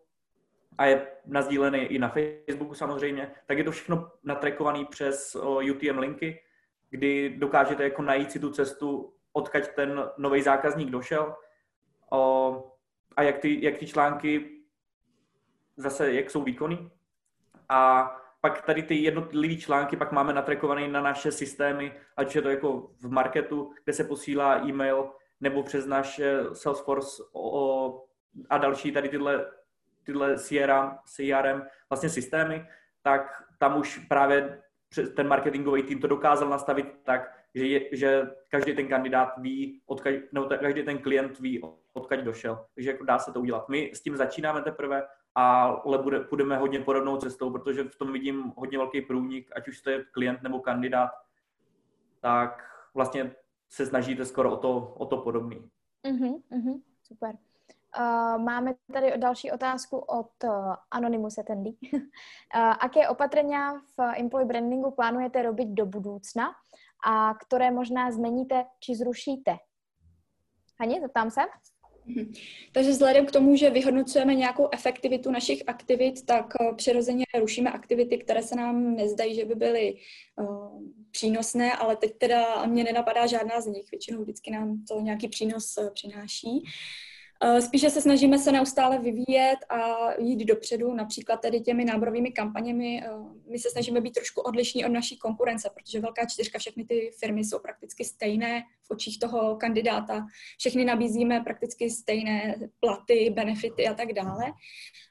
a 0.78 0.86
je 0.86 1.06
nazdílený 1.26 1.78
i 1.78 1.98
na 1.98 2.08
Facebooku 2.08 2.74
samozřejmě, 2.74 3.34
tak 3.46 3.58
je 3.58 3.64
to 3.64 3.70
všechno 3.70 4.10
natrekovaný 4.24 4.84
přes 4.84 5.34
o, 5.34 5.60
UTM 5.70 5.98
linky, 5.98 6.42
kdy 6.90 7.36
dokážete 7.38 7.84
jako 7.84 8.02
najít 8.02 8.32
si 8.32 8.40
tu 8.40 8.50
cestu, 8.50 9.14
odkaď 9.32 9.74
ten 9.74 10.10
nový 10.18 10.42
zákazník 10.42 10.90
došel 10.90 11.36
o, 12.10 12.64
a 13.16 13.22
jak 13.22 13.38
ty, 13.38 13.64
jak 13.64 13.78
ty 13.78 13.86
články 13.86 14.50
zase, 15.76 16.12
jak 16.12 16.30
jsou 16.30 16.42
výkonný. 16.42 16.90
A 17.68 18.10
pak 18.42 18.62
tady 18.62 18.82
ty 18.82 18.94
jednotlivé 18.94 19.56
články 19.56 19.96
pak 19.96 20.12
máme 20.12 20.32
natrekované 20.32 20.88
na 20.88 21.00
naše 21.00 21.32
systémy, 21.32 21.92
ať 22.16 22.34
je 22.34 22.42
to 22.42 22.48
jako 22.48 22.90
v 23.00 23.10
marketu, 23.10 23.72
kde 23.84 23.92
se 23.92 24.04
posílá 24.04 24.66
e-mail, 24.68 25.10
nebo 25.40 25.62
přes 25.62 25.86
náš 25.86 26.20
Salesforce 26.52 27.22
o, 27.32 28.04
a 28.50 28.58
další 28.58 28.92
tady 28.92 29.08
tyhle, 29.08 29.46
tyhle 30.02 30.38
CRM, 30.38 30.90
CRM 31.04 31.62
vlastně 31.90 32.08
systémy, 32.08 32.66
tak 33.02 33.42
tam 33.58 33.80
už 33.80 33.98
právě 33.98 34.62
ten 35.16 35.28
marketingový 35.28 35.82
tým 35.82 36.00
to 36.00 36.06
dokázal 36.06 36.48
nastavit 36.48 36.86
tak, 37.04 37.38
že, 37.54 37.66
je, 37.66 37.96
že 37.96 38.22
každý 38.48 38.74
ten 38.74 38.88
kandidát 38.88 39.38
ví, 39.38 39.82
odkaď, 39.86 40.14
nebo 40.32 40.46
každý 40.46 40.82
ten 40.82 40.98
klient 40.98 41.38
ví, 41.38 41.62
odkaď 41.92 42.20
došel. 42.20 42.66
Takže 42.74 42.90
jako 42.90 43.04
dá 43.04 43.18
se 43.18 43.32
to 43.32 43.40
udělat. 43.40 43.68
My 43.68 43.90
s 43.94 44.02
tím 44.02 44.16
začínáme 44.16 44.62
teprve, 44.62 45.02
ale 45.34 45.98
bude, 45.98 46.20
půjdeme 46.20 46.56
hodně 46.56 46.80
podobnou 46.80 47.16
cestou, 47.16 47.50
protože 47.50 47.84
v 47.84 47.96
tom 47.96 48.12
vidím 48.12 48.52
hodně 48.56 48.78
velký 48.78 49.00
průnik, 49.00 49.50
ať 49.56 49.68
už 49.68 49.80
to 49.80 49.90
je 49.90 50.04
klient 50.04 50.42
nebo 50.42 50.60
kandidát, 50.60 51.10
tak 52.20 52.64
vlastně 52.94 53.34
se 53.68 53.86
snažíte 53.86 54.24
skoro 54.24 54.52
o 54.52 54.56
to, 54.56 54.94
o 54.98 55.06
to 55.06 55.16
podobný. 55.16 55.70
Uh-huh, 56.04 56.42
uh-huh, 56.50 56.82
super. 57.02 57.36
Uh, 57.98 58.42
máme 58.42 58.74
tady 58.92 59.18
další 59.18 59.52
otázku 59.52 59.98
od 59.98 60.30
uh, 60.44 60.74
Anonymous 60.90 61.38
Attendee. 61.38 61.72
uh, 61.94 62.00
aké 62.80 63.08
opatrenia 63.08 63.72
v 63.98 63.98
employee 64.16 64.46
brandingu 64.46 64.90
plánujete 64.90 65.42
robiť 65.42 65.68
do 65.68 65.86
budoucna 65.86 66.54
a 67.06 67.34
které 67.34 67.70
možná 67.70 68.10
změníte 68.10 68.64
či 68.80 68.96
zrušíte? 68.96 69.56
Hani, 70.80 71.00
zeptám 71.00 71.30
se. 71.30 71.40
Mhm. 72.06 72.32
Takže 72.72 72.90
vzhledem 72.90 73.26
k 73.26 73.32
tomu, 73.32 73.56
že 73.56 73.70
vyhodnocujeme 73.70 74.34
nějakou 74.34 74.68
efektivitu 74.72 75.30
našich 75.30 75.62
aktivit, 75.66 76.26
tak 76.26 76.54
přirozeně 76.76 77.24
rušíme 77.40 77.70
aktivity, 77.72 78.18
které 78.18 78.42
se 78.42 78.56
nám 78.56 78.94
nezdají, 78.94 79.34
že 79.34 79.44
by 79.44 79.54
byly 79.54 79.94
uh, 80.36 80.82
přínosné, 81.10 81.72
ale 81.72 81.96
teď 81.96 82.12
teda 82.18 82.66
mě 82.66 82.84
nenapadá 82.84 83.26
žádná 83.26 83.60
z 83.60 83.66
nich. 83.66 83.90
Většinou 83.90 84.22
vždycky 84.22 84.50
nám 84.50 84.84
to 84.88 85.00
nějaký 85.00 85.28
přínos 85.28 85.74
uh, 85.78 85.90
přináší. 85.90 86.64
Eh, 87.44 87.62
spíše 87.62 87.90
se 87.90 88.00
snažíme 88.00 88.38
se 88.38 88.52
neustále 88.52 88.98
vyvíjet 88.98 89.56
a 89.68 90.12
jít 90.18 90.44
dopředu, 90.44 90.94
například 90.94 91.40
tedy 91.40 91.60
těmi 91.60 91.84
náborovými 91.84 92.32
kampaněmi. 92.32 93.02
Eh, 93.04 93.10
my 93.52 93.58
se 93.58 93.70
snažíme 93.70 94.00
být 94.00 94.14
trošku 94.14 94.40
odlišní 94.40 94.84
od 94.84 94.88
naší 94.88 95.18
konkurence, 95.18 95.70
protože 95.74 96.00
velká 96.00 96.26
čtyřka, 96.26 96.58
všechny 96.58 96.84
ty 96.84 97.10
firmy 97.20 97.44
jsou 97.44 97.58
prakticky 97.58 98.04
stejné 98.04 98.62
v 98.82 98.90
očích 98.90 99.18
toho 99.18 99.56
kandidáta. 99.56 100.26
Všechny 100.58 100.84
nabízíme 100.84 101.40
prakticky 101.40 101.90
stejné 101.90 102.56
platy, 102.80 103.30
benefity 103.30 103.88
a 103.88 103.94
tak 103.94 104.12
dále. 104.12 104.44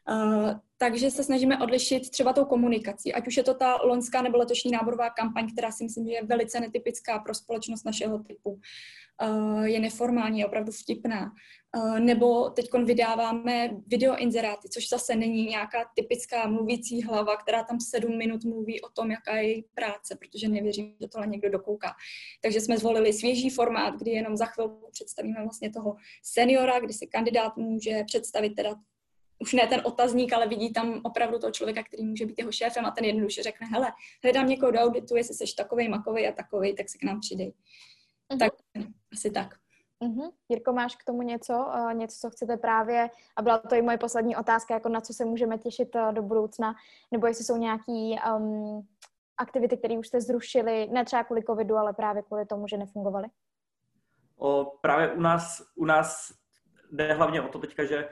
Eh, 0.09 0.55
takže 0.77 1.11
se 1.11 1.23
snažíme 1.23 1.59
odlišit 1.59 2.09
třeba 2.09 2.33
tou 2.33 2.45
komunikací, 2.45 3.13
ať 3.13 3.27
už 3.27 3.37
je 3.37 3.43
to 3.43 3.53
ta 3.53 3.75
loňská 3.83 4.21
nebo 4.21 4.37
letošní 4.37 4.71
náborová 4.71 5.09
kampaň, 5.09 5.51
která 5.51 5.71
si 5.71 5.83
myslím, 5.83 6.07
že 6.07 6.13
je 6.13 6.25
velice 6.25 6.59
netypická 6.59 7.19
pro 7.19 7.33
společnost 7.33 7.83
našeho 7.83 8.19
typu. 8.19 8.59
je 9.63 9.79
neformální, 9.79 10.39
je 10.39 10.45
opravdu 10.45 10.71
vtipná. 10.71 11.31
Eh, 11.75 11.99
nebo 11.99 12.49
teď 12.49 12.69
vydáváme 12.85 13.69
videoinzeráty, 13.87 14.69
což 14.69 14.89
zase 14.89 15.15
není 15.15 15.45
nějaká 15.45 15.77
typická 15.95 16.47
mluvící 16.47 17.01
hlava, 17.01 17.37
která 17.37 17.63
tam 17.63 17.79
sedm 17.79 18.17
minut 18.17 18.30
mluví 18.43 18.81
o 18.81 18.89
tom, 18.89 19.11
jaká 19.11 19.35
je 19.35 19.43
její 19.43 19.65
práce, 19.75 20.17
protože 20.19 20.47
nevěřím, 20.47 20.95
že 21.01 21.07
tohle 21.07 21.27
někdo 21.27 21.49
dokouká. 21.49 21.93
Takže 22.41 22.61
jsme 22.61 22.77
zvolili 22.77 23.13
svěží 23.13 23.49
formát, 23.49 23.95
kdy 23.95 24.11
jenom 24.11 24.37
za 24.37 24.45
chvilku 24.45 24.89
představíme 24.91 25.41
vlastně 25.43 25.69
toho 25.69 25.95
seniora, 26.23 26.79
kdy 26.79 26.93
si 26.93 27.07
kandidát 27.07 27.57
může 27.57 28.03
představit 28.03 28.49
teda 28.49 28.75
už 29.39 29.53
ne 29.53 29.67
ten 29.67 29.81
otazník, 29.83 30.33
ale 30.33 30.47
vidí 30.47 30.73
tam 30.73 31.01
opravdu 31.03 31.39
toho 31.39 31.51
člověka, 31.51 31.83
který 31.83 32.05
může 32.05 32.25
být 32.25 32.39
jeho 32.39 32.51
šéfem 32.51 32.85
a 32.85 32.91
ten 32.91 33.05
jednoduše 33.05 33.43
řekne, 33.43 33.67
hele, 33.67 33.91
hledám 34.23 34.47
někoho 34.47 34.71
do 34.71 34.79
auditu, 34.79 35.15
jestli 35.15 35.35
jsi 35.35 35.55
takovej, 35.57 35.89
makovej 35.89 36.27
a 36.27 36.31
takovej, 36.31 36.73
tak 36.73 36.89
se 36.89 36.97
k 36.97 37.03
nám 37.03 37.19
přidej. 37.19 37.53
Uh-huh. 38.29 38.39
Tak 38.39 38.53
asi 39.11 39.31
tak. 39.31 39.60
Uh-huh. 40.01 40.31
Jirko, 40.49 40.73
máš 40.73 40.95
k 40.95 41.03
tomu 41.03 41.21
něco, 41.21 41.53
uh, 41.53 41.93
něco, 41.93 42.17
co 42.19 42.29
chcete 42.29 42.57
právě, 42.57 43.09
a 43.35 43.41
byla 43.41 43.57
to 43.57 43.75
i 43.75 43.81
moje 43.81 43.97
poslední 43.97 44.35
otázka, 44.35 44.73
jako 44.73 44.89
na 44.89 45.01
co 45.01 45.13
se 45.13 45.25
můžeme 45.25 45.57
těšit 45.57 45.95
uh, 45.95 46.13
do 46.13 46.21
budoucna, 46.21 46.75
nebo 47.11 47.27
jestli 47.27 47.45
jsou 47.45 47.57
nějaké 47.57 48.15
um, 48.37 48.87
aktivity, 49.37 49.77
které 49.77 49.97
už 49.97 50.07
jste 50.07 50.21
zrušili, 50.21 50.87
ne 50.91 51.05
třeba 51.05 51.23
kvůli 51.23 51.43
covidu, 51.43 51.75
ale 51.75 51.93
právě 51.93 52.21
kvůli 52.21 52.45
tomu, 52.45 52.67
že 52.67 52.77
nefungovaly? 52.77 53.27
O, 54.37 54.77
právě 54.81 55.11
u 55.11 55.21
nás, 55.21 55.63
u 55.75 55.85
nás 55.85 56.33
jde 56.91 57.13
hlavně 57.13 57.41
o 57.41 57.47
to 57.47 57.59
teďka, 57.59 57.85
že 57.85 58.09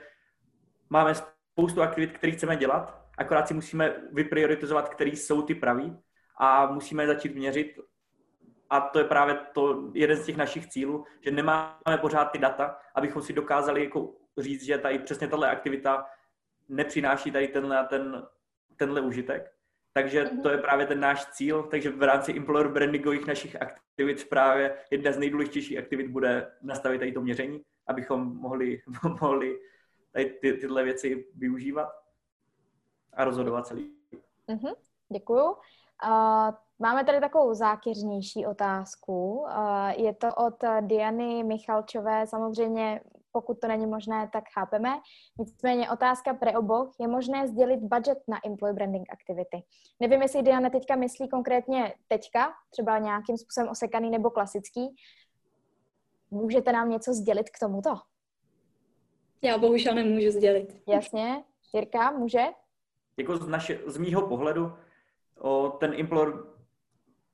máme 0.90 1.14
spoustu 1.14 1.82
aktivit, 1.82 2.12
které 2.12 2.32
chceme 2.32 2.56
dělat, 2.56 3.00
akorát 3.18 3.48
si 3.48 3.54
musíme 3.54 3.94
vyprioritizovat, 4.12 4.88
které 4.88 5.10
jsou 5.10 5.42
ty 5.42 5.54
pravý 5.54 5.98
a 6.36 6.66
musíme 6.66 7.06
začít 7.06 7.34
měřit 7.34 7.78
a 8.70 8.80
to 8.80 8.98
je 8.98 9.04
právě 9.04 9.38
to 9.52 9.90
jeden 9.94 10.16
z 10.16 10.26
těch 10.26 10.36
našich 10.36 10.66
cílů, 10.66 11.04
že 11.20 11.30
nemáme 11.30 11.98
pořád 12.00 12.24
ty 12.24 12.38
data, 12.38 12.78
abychom 12.94 13.22
si 13.22 13.32
dokázali 13.32 13.84
jako 13.84 14.14
říct, 14.38 14.62
že 14.62 14.78
tady 14.78 14.98
přesně 14.98 15.28
tahle 15.28 15.50
aktivita 15.50 16.06
nepřináší 16.68 17.30
tady 17.30 17.48
tenhle, 17.48 17.86
ten, 17.86 18.26
tenhle 18.76 19.00
užitek. 19.00 19.52
Takže 19.92 20.30
to 20.42 20.50
je 20.50 20.58
právě 20.58 20.86
ten 20.86 21.00
náš 21.00 21.26
cíl. 21.26 21.62
Takže 21.62 21.90
v 21.90 22.02
rámci 22.02 22.36
employer 22.36 22.68
brandingových 22.68 23.26
našich 23.26 23.62
aktivit 23.62 24.28
právě 24.28 24.76
jedna 24.90 25.12
z 25.12 25.18
nejdůležitějších 25.18 25.78
aktivit 25.78 26.06
bude 26.10 26.52
nastavit 26.62 26.98
tady 26.98 27.12
to 27.12 27.20
měření, 27.20 27.62
abychom 27.86 28.36
mohli, 28.36 28.82
mohli 29.20 29.58
tady 30.12 30.24
ty, 30.24 30.52
tyhle 30.52 30.84
věci 30.84 31.26
využívat 31.34 31.88
a 33.12 33.24
rozhodovat 33.24 33.66
celý. 33.66 33.96
Mm-hmm, 34.48 34.74
děkuju. 35.12 35.44
Uh, 35.44 36.50
Máme 36.82 37.04
tady 37.04 37.20
takovou 37.20 37.54
zákeřnější 37.54 38.46
otázku. 38.46 39.46
Je 39.96 40.14
to 40.14 40.28
od 40.34 40.54
Diany 40.80 41.44
Michalčové. 41.44 42.26
Samozřejmě, 42.26 43.00
pokud 43.32 43.60
to 43.60 43.68
není 43.68 43.86
možné, 43.86 44.30
tak 44.32 44.44
chápeme. 44.54 44.88
Nicméně 45.38 45.90
otázka 45.90 46.34
pre 46.34 46.58
oboch. 46.58 46.92
Je 47.00 47.08
možné 47.08 47.48
sdělit 47.48 47.80
budget 47.80 48.18
na 48.28 48.38
employee 48.46 48.74
branding 48.74 49.12
aktivity? 49.12 49.62
Nevím, 50.00 50.22
jestli 50.22 50.42
Diana 50.42 50.70
teďka 50.70 50.96
myslí 50.96 51.28
konkrétně 51.28 51.94
teďka, 52.08 52.52
třeba 52.70 52.98
nějakým 52.98 53.36
způsobem 53.38 53.70
osekaný 53.70 54.10
nebo 54.10 54.30
klasický. 54.30 54.96
Můžete 56.30 56.72
nám 56.72 56.90
něco 56.90 57.12
sdělit 57.12 57.50
k 57.50 57.58
tomuto? 57.60 57.94
Já 59.42 59.58
bohužel 59.58 59.94
nemůžu 59.94 60.30
sdělit. 60.30 60.82
Jasně. 60.88 61.44
Jirka, 61.74 62.10
může? 62.10 62.44
Jako 63.16 63.36
z, 63.36 63.48
naše, 63.48 63.80
z 63.86 63.96
mýho 63.96 64.28
pohledu 64.28 64.72
o, 65.40 65.68
ten 65.68 65.94
employer 66.00 66.34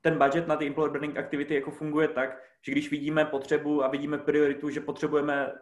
ten 0.06 0.18
budget 0.18 0.46
na 0.46 0.56
ty 0.56 0.66
employer 0.66 0.90
branding 0.90 1.16
aktivity 1.16 1.54
jako 1.54 1.70
funguje 1.70 2.08
tak, 2.08 2.42
že 2.62 2.72
když 2.72 2.90
vidíme 2.90 3.24
potřebu 3.24 3.84
a 3.84 3.88
vidíme 3.88 4.18
prioritu, 4.18 4.70
že 4.70 4.80
potřebujeme 4.80 5.52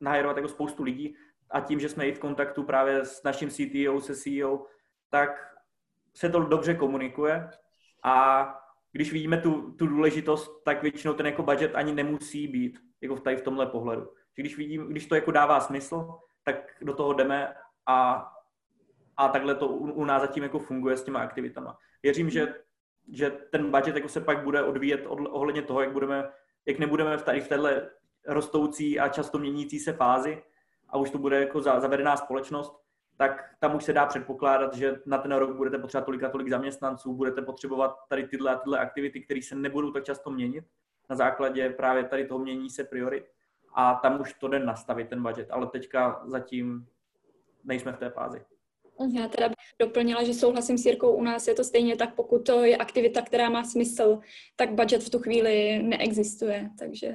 nahajrovat 0.00 0.36
jako 0.36 0.48
spoustu 0.48 0.82
lidí 0.82 1.16
a 1.50 1.60
tím, 1.60 1.80
že 1.80 1.88
jsme 1.88 2.08
i 2.08 2.12
v 2.12 2.18
kontaktu 2.18 2.62
právě 2.62 3.04
s 3.04 3.22
naším 3.22 3.50
CTO, 3.50 4.00
se 4.00 4.16
CEO, 4.16 4.66
tak 5.10 5.54
se 6.14 6.28
to 6.28 6.40
dobře 6.40 6.74
komunikuje 6.74 7.50
a 8.04 8.46
když 8.92 9.12
vidíme 9.12 9.36
tu, 9.36 9.72
tu 9.72 9.86
důležitost, 9.86 10.62
tak 10.64 10.82
většinou 10.82 11.14
ten 11.14 11.26
jako 11.26 11.42
budget 11.42 11.74
ani 11.74 11.94
nemusí 11.94 12.48
být 12.48 12.78
jako 13.00 13.16
v 13.16 13.20
tady 13.20 13.36
v 13.36 13.42
tomhle 13.42 13.66
pohledu. 13.66 14.12
Když, 14.34 14.56
vidím, 14.56 14.88
když 14.88 15.06
to 15.06 15.14
jako 15.14 15.30
dává 15.30 15.60
smysl, 15.60 16.18
tak 16.44 16.56
do 16.82 16.94
toho 16.94 17.12
jdeme 17.12 17.54
a, 17.86 18.28
a 19.16 19.28
takhle 19.28 19.54
to 19.54 19.68
u, 19.68 19.92
u 19.92 20.04
nás 20.04 20.22
zatím 20.22 20.42
jako 20.42 20.58
funguje 20.58 20.96
s 20.96 21.04
těma 21.04 21.20
aktivitama. 21.20 21.78
Věřím, 22.02 22.30
že 22.30 22.54
že 23.12 23.30
ten 23.30 23.70
budget 23.70 23.96
jako 23.96 24.08
se 24.08 24.20
pak 24.20 24.44
bude 24.44 24.62
odvíjet 24.62 25.06
od, 25.06 25.18
ohledně 25.30 25.62
toho, 25.62 25.80
jak, 25.80 25.92
budeme, 25.92 26.28
jak 26.66 26.78
nebudeme 26.78 27.16
v 27.16 27.22
tady 27.22 27.40
v 27.40 27.48
téhle 27.48 27.90
rostoucí 28.26 29.00
a 29.00 29.08
často 29.08 29.38
měnící 29.38 29.78
se 29.78 29.92
fázi 29.92 30.42
a 30.88 30.98
už 30.98 31.10
to 31.10 31.18
bude 31.18 31.40
jako 31.40 31.60
za, 31.60 31.80
zavedená 31.80 32.16
společnost, 32.16 32.76
tak 33.16 33.54
tam 33.58 33.76
už 33.76 33.84
se 33.84 33.92
dá 33.92 34.06
předpokládat, 34.06 34.74
že 34.74 35.00
na 35.06 35.18
ten 35.18 35.32
rok 35.32 35.56
budete 35.56 35.78
potřebovat 35.78 36.06
tolik 36.06 36.22
a 36.22 36.28
tolik 36.28 36.48
zaměstnanců, 36.48 37.14
budete 37.14 37.42
potřebovat 37.42 37.96
tady 38.08 38.28
tyhle 38.28 38.54
a 38.54 38.58
tyhle 38.58 38.78
aktivity, 38.78 39.20
které 39.20 39.42
se 39.42 39.54
nebudou 39.54 39.90
tak 39.90 40.04
často 40.04 40.30
měnit 40.30 40.64
na 41.10 41.16
základě 41.16 41.70
právě 41.70 42.04
tady 42.04 42.26
toho 42.26 42.40
mění 42.40 42.70
se 42.70 42.84
priorit 42.84 43.30
a 43.74 43.94
tam 43.94 44.20
už 44.20 44.34
to 44.34 44.48
jde 44.48 44.58
nastavit 44.58 45.08
ten 45.08 45.22
budget, 45.22 45.50
ale 45.50 45.66
teďka 45.66 46.22
zatím 46.24 46.88
nejsme 47.64 47.92
v 47.92 47.98
té 47.98 48.10
fázi. 48.10 48.44
Já 49.12 49.28
teda 49.28 49.48
bych 49.48 49.56
doplnila, 49.80 50.24
že 50.24 50.34
souhlasím 50.34 50.78
s 50.78 50.86
Jirkou, 50.86 51.12
u 51.12 51.22
nás 51.22 51.48
je 51.48 51.54
to 51.54 51.64
stejně 51.64 51.96
tak, 51.96 52.14
pokud 52.14 52.46
to 52.46 52.64
je 52.64 52.76
aktivita, 52.76 53.22
která 53.22 53.50
má 53.50 53.64
smysl, 53.64 54.20
tak 54.56 54.74
budget 54.74 55.02
v 55.02 55.10
tu 55.10 55.18
chvíli 55.18 55.82
neexistuje, 55.82 56.70
takže... 56.78 57.14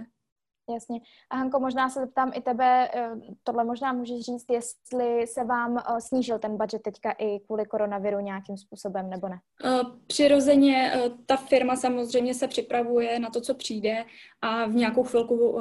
Jasně. 0.73 0.99
A 1.29 1.35
Hanko, 1.35 1.59
možná 1.59 1.89
se 1.89 1.99
zeptám 1.99 2.31
i 2.35 2.41
tebe, 2.41 2.89
eh, 2.93 3.11
tohle 3.43 3.63
možná 3.63 3.93
můžeš 3.93 4.21
říct, 4.21 4.45
jestli 4.51 5.27
se 5.27 5.43
vám 5.43 5.77
eh, 5.77 6.01
snížil 6.01 6.39
ten 6.39 6.57
budget 6.57 6.81
teďka 6.81 7.11
i 7.11 7.39
kvůli 7.39 7.65
koronaviru 7.65 8.19
nějakým 8.19 8.57
způsobem, 8.57 9.09
nebo 9.09 9.27
ne? 9.27 9.39
Eh, 9.65 9.81
přirozeně 10.07 10.91
ta 11.25 11.37
firma 11.37 11.75
samozřejmě 11.75 12.33
se 12.33 12.47
připravuje 12.47 13.19
na 13.19 13.29
to, 13.29 13.41
co 13.41 13.53
přijde 13.53 14.05
a 14.41 14.65
v 14.65 14.75
nějakou 14.75 15.03
chvilku 15.03 15.59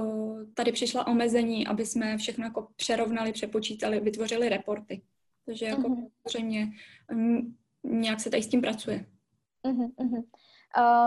tady 0.55 0.73
přišla 0.73 1.07
omezení, 1.07 1.67
aby 1.67 1.87
jsme 1.87 2.17
všechno 2.17 2.45
jako 2.45 2.69
přerovnali, 2.77 3.33
přepočítali, 3.33 4.01
vytvořili 4.01 4.49
reporty. 4.49 5.03
Takže 5.47 5.67
jako 5.67 5.83
uh-huh. 5.83 6.11
samozřejmě 6.29 6.67
nějak 7.85 8.21
se 8.21 8.31
tady 8.31 8.43
s 8.43 8.49
tím 8.49 8.61
pracuje. 8.61 9.07
Uh-huh, 9.65 9.91
uh-huh. 9.95 10.25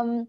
Um, 0.04 0.28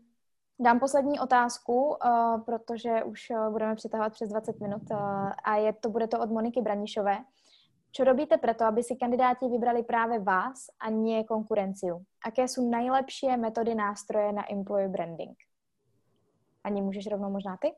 dám 0.60 0.80
poslední 0.80 1.20
otázku, 1.20 1.84
uh, 1.84 2.44
protože 2.44 3.04
už 3.04 3.30
uh, 3.30 3.52
budeme 3.52 3.74
přitahovat 3.74 4.12
přes 4.12 4.28
20 4.28 4.60
minut 4.60 4.82
uh, 4.90 4.98
a 5.44 5.56
je 5.56 5.72
to, 5.72 5.90
bude 5.90 6.06
to 6.06 6.20
od 6.20 6.30
Moniky 6.30 6.62
Branišové. 6.62 7.18
Co 7.92 8.04
robíte 8.04 8.36
preto, 8.36 8.64
aby 8.64 8.82
si 8.82 8.96
kandidáti 8.96 9.48
vybrali 9.48 9.82
právě 9.82 10.18
vás 10.18 10.66
a 10.80 10.90
nie 10.90 11.24
konkurenciu? 11.24 12.04
Aké 12.24 12.48
jsou 12.48 12.70
nejlepší 12.70 13.36
metody 13.36 13.74
nástroje 13.74 14.32
na 14.32 14.52
employee 14.52 14.88
branding? 14.88 15.36
Ani 16.64 16.82
můžeš 16.82 17.06
rovnou 17.06 17.30
možná 17.30 17.56
ty? 17.60 17.72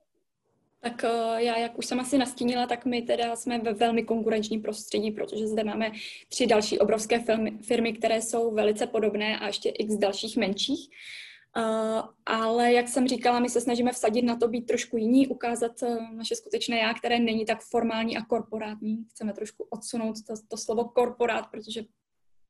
Tak 0.81 1.05
eh, 1.05 1.43
já, 1.43 1.59
jak 1.59 1.79
už 1.79 1.87
jsem 1.87 2.01
asi 2.01 2.19
nastínila, 2.19 2.67
tak 2.67 2.85
my 2.85 3.03
teda 3.03 3.37
jsme 3.37 3.59
ve 3.59 3.73
velmi 3.73 4.03
konkurenčním 4.03 4.63
prostředí, 4.63 5.11
protože 5.11 5.47
zde 5.47 5.65
máme 5.65 5.91
tři 6.29 6.47
další 6.47 6.79
obrovské 6.79 7.19
firmy, 7.19 7.59
firmy 7.63 7.93
které 7.93 8.23
jsou 8.23 8.55
velice 8.55 8.87
podobné 8.87 9.39
a 9.39 9.47
ještě 9.47 9.69
x 9.69 9.95
dalších 9.95 10.37
menších. 10.37 10.89
Uh, 11.57 12.03
ale 12.27 12.73
jak 12.73 12.89
jsem 12.89 13.09
říkala, 13.09 13.41
my 13.41 13.51
se 13.51 13.61
snažíme 13.61 13.93
vsadit 13.93 14.23
na 14.23 14.37
to 14.37 14.49
být 14.49 14.67
trošku 14.67 14.97
jiní, 14.97 15.27
ukázat 15.27 15.83
uh, 15.83 16.11
naše 16.13 16.37
skutečné 16.37 16.79
já, 16.79 16.95
které 16.95 17.19
není 17.19 17.45
tak 17.45 17.63
formální 17.63 18.17
a 18.17 18.25
korporátní. 18.25 19.05
Chceme 19.11 19.33
trošku 19.33 19.67
odsunout 19.71 20.15
to, 20.27 20.35
to 20.49 20.57
slovo 20.57 20.85
korporát, 20.85 21.47
protože 21.51 21.83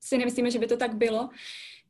si 0.00 0.18
nemyslíme, 0.18 0.50
že 0.50 0.58
by 0.58 0.66
to 0.66 0.76
tak 0.76 0.94
bylo. 0.94 1.28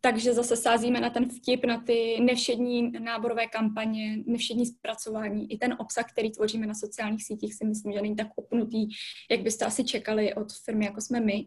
Takže 0.00 0.34
zase 0.34 0.56
sázíme 0.56 1.00
na 1.00 1.10
ten 1.10 1.28
vtip, 1.28 1.64
na 1.64 1.80
ty 1.80 2.18
nevšední 2.20 2.92
náborové 2.92 3.46
kampaně, 3.46 4.16
nevšední 4.26 4.66
zpracování. 4.66 5.52
I 5.52 5.58
ten 5.58 5.76
obsah, 5.78 6.12
který 6.12 6.30
tvoříme 6.30 6.66
na 6.66 6.74
sociálních 6.74 7.24
sítích, 7.24 7.54
si 7.54 7.64
myslím, 7.64 7.92
že 7.92 8.02
není 8.02 8.16
tak 8.16 8.28
opnutý, 8.36 8.88
jak 9.30 9.40
byste 9.40 9.64
asi 9.64 9.84
čekali 9.84 10.34
od 10.34 10.52
firmy, 10.52 10.84
jako 10.84 11.00
jsme 11.00 11.20
my. 11.20 11.46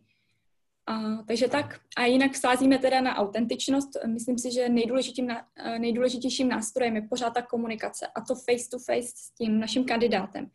A, 0.87 1.23
takže 1.27 1.47
tak. 1.47 1.79
A 1.97 2.05
jinak 2.05 2.35
sázíme 2.35 2.77
teda 2.77 3.01
na 3.01 3.15
autentičnost. 3.15 3.89
Myslím 4.07 4.37
si, 4.37 4.51
že 4.51 4.69
nejdůležitějším 5.77 6.49
nástrojem 6.49 6.95
je 6.95 7.01
pořád 7.01 7.33
ta 7.33 7.41
komunikace 7.41 8.07
a 8.07 8.21
to 8.21 8.35
face 8.35 8.69
to 8.71 8.79
face 8.79 9.11
s 9.15 9.31
tím 9.31 9.59
naším 9.59 9.85
kandidátem. 9.85 10.49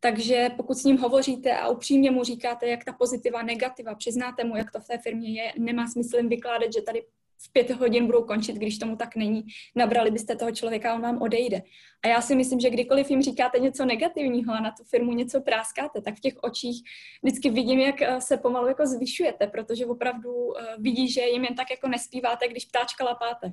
Takže 0.00 0.50
pokud 0.56 0.74
s 0.74 0.84
ním 0.84 0.98
hovoříte 0.98 1.56
a 1.56 1.68
upřímně 1.68 2.10
mu 2.10 2.24
říkáte, 2.24 2.68
jak 2.68 2.84
ta 2.84 2.92
pozitiva, 2.92 3.42
negativa, 3.42 3.94
přiznáte 3.94 4.44
mu, 4.44 4.56
jak 4.56 4.70
to 4.70 4.80
v 4.80 4.86
té 4.86 4.98
firmě 4.98 5.42
je, 5.42 5.52
nemá 5.58 5.88
smysl 5.88 6.16
jim 6.16 6.28
vykládat, 6.28 6.72
že 6.72 6.82
tady 6.82 7.02
v 7.42 7.52
pět 7.52 7.70
hodin 7.70 8.06
budou 8.06 8.24
končit, 8.24 8.56
když 8.56 8.78
tomu 8.78 8.96
tak 8.96 9.16
není. 9.16 9.46
Nabrali 9.76 10.10
byste 10.10 10.36
toho 10.36 10.52
člověka 10.52 10.92
a 10.92 10.94
on 10.94 11.00
vám 11.00 11.22
odejde. 11.22 11.62
A 12.04 12.08
já 12.08 12.20
si 12.20 12.34
myslím, 12.34 12.60
že 12.60 12.70
kdykoliv 12.70 13.10
jim 13.10 13.22
říkáte 13.22 13.58
něco 13.58 13.84
negativního 13.84 14.52
a 14.54 14.60
na 14.60 14.70
tu 14.70 14.84
firmu 14.84 15.12
něco 15.12 15.40
práskáte, 15.40 16.00
tak 16.00 16.14
v 16.14 16.20
těch 16.20 16.34
očích 16.42 16.82
vždycky 17.22 17.50
vidím, 17.50 17.80
jak 17.80 18.02
eh, 18.02 18.20
se 18.20 18.36
pomalu 18.36 18.68
jako 18.68 18.86
zvyšujete, 18.86 19.46
protože 19.46 19.86
opravdu 19.86 20.58
eh, 20.58 20.76
vidí, 20.78 21.12
že 21.12 21.20
jim 21.20 21.44
jen 21.44 21.54
tak 21.54 21.70
jako 21.70 21.88
nespíváte, 21.88 22.48
když 22.48 22.64
ptáčka 22.64 23.04
lapáte. 23.04 23.52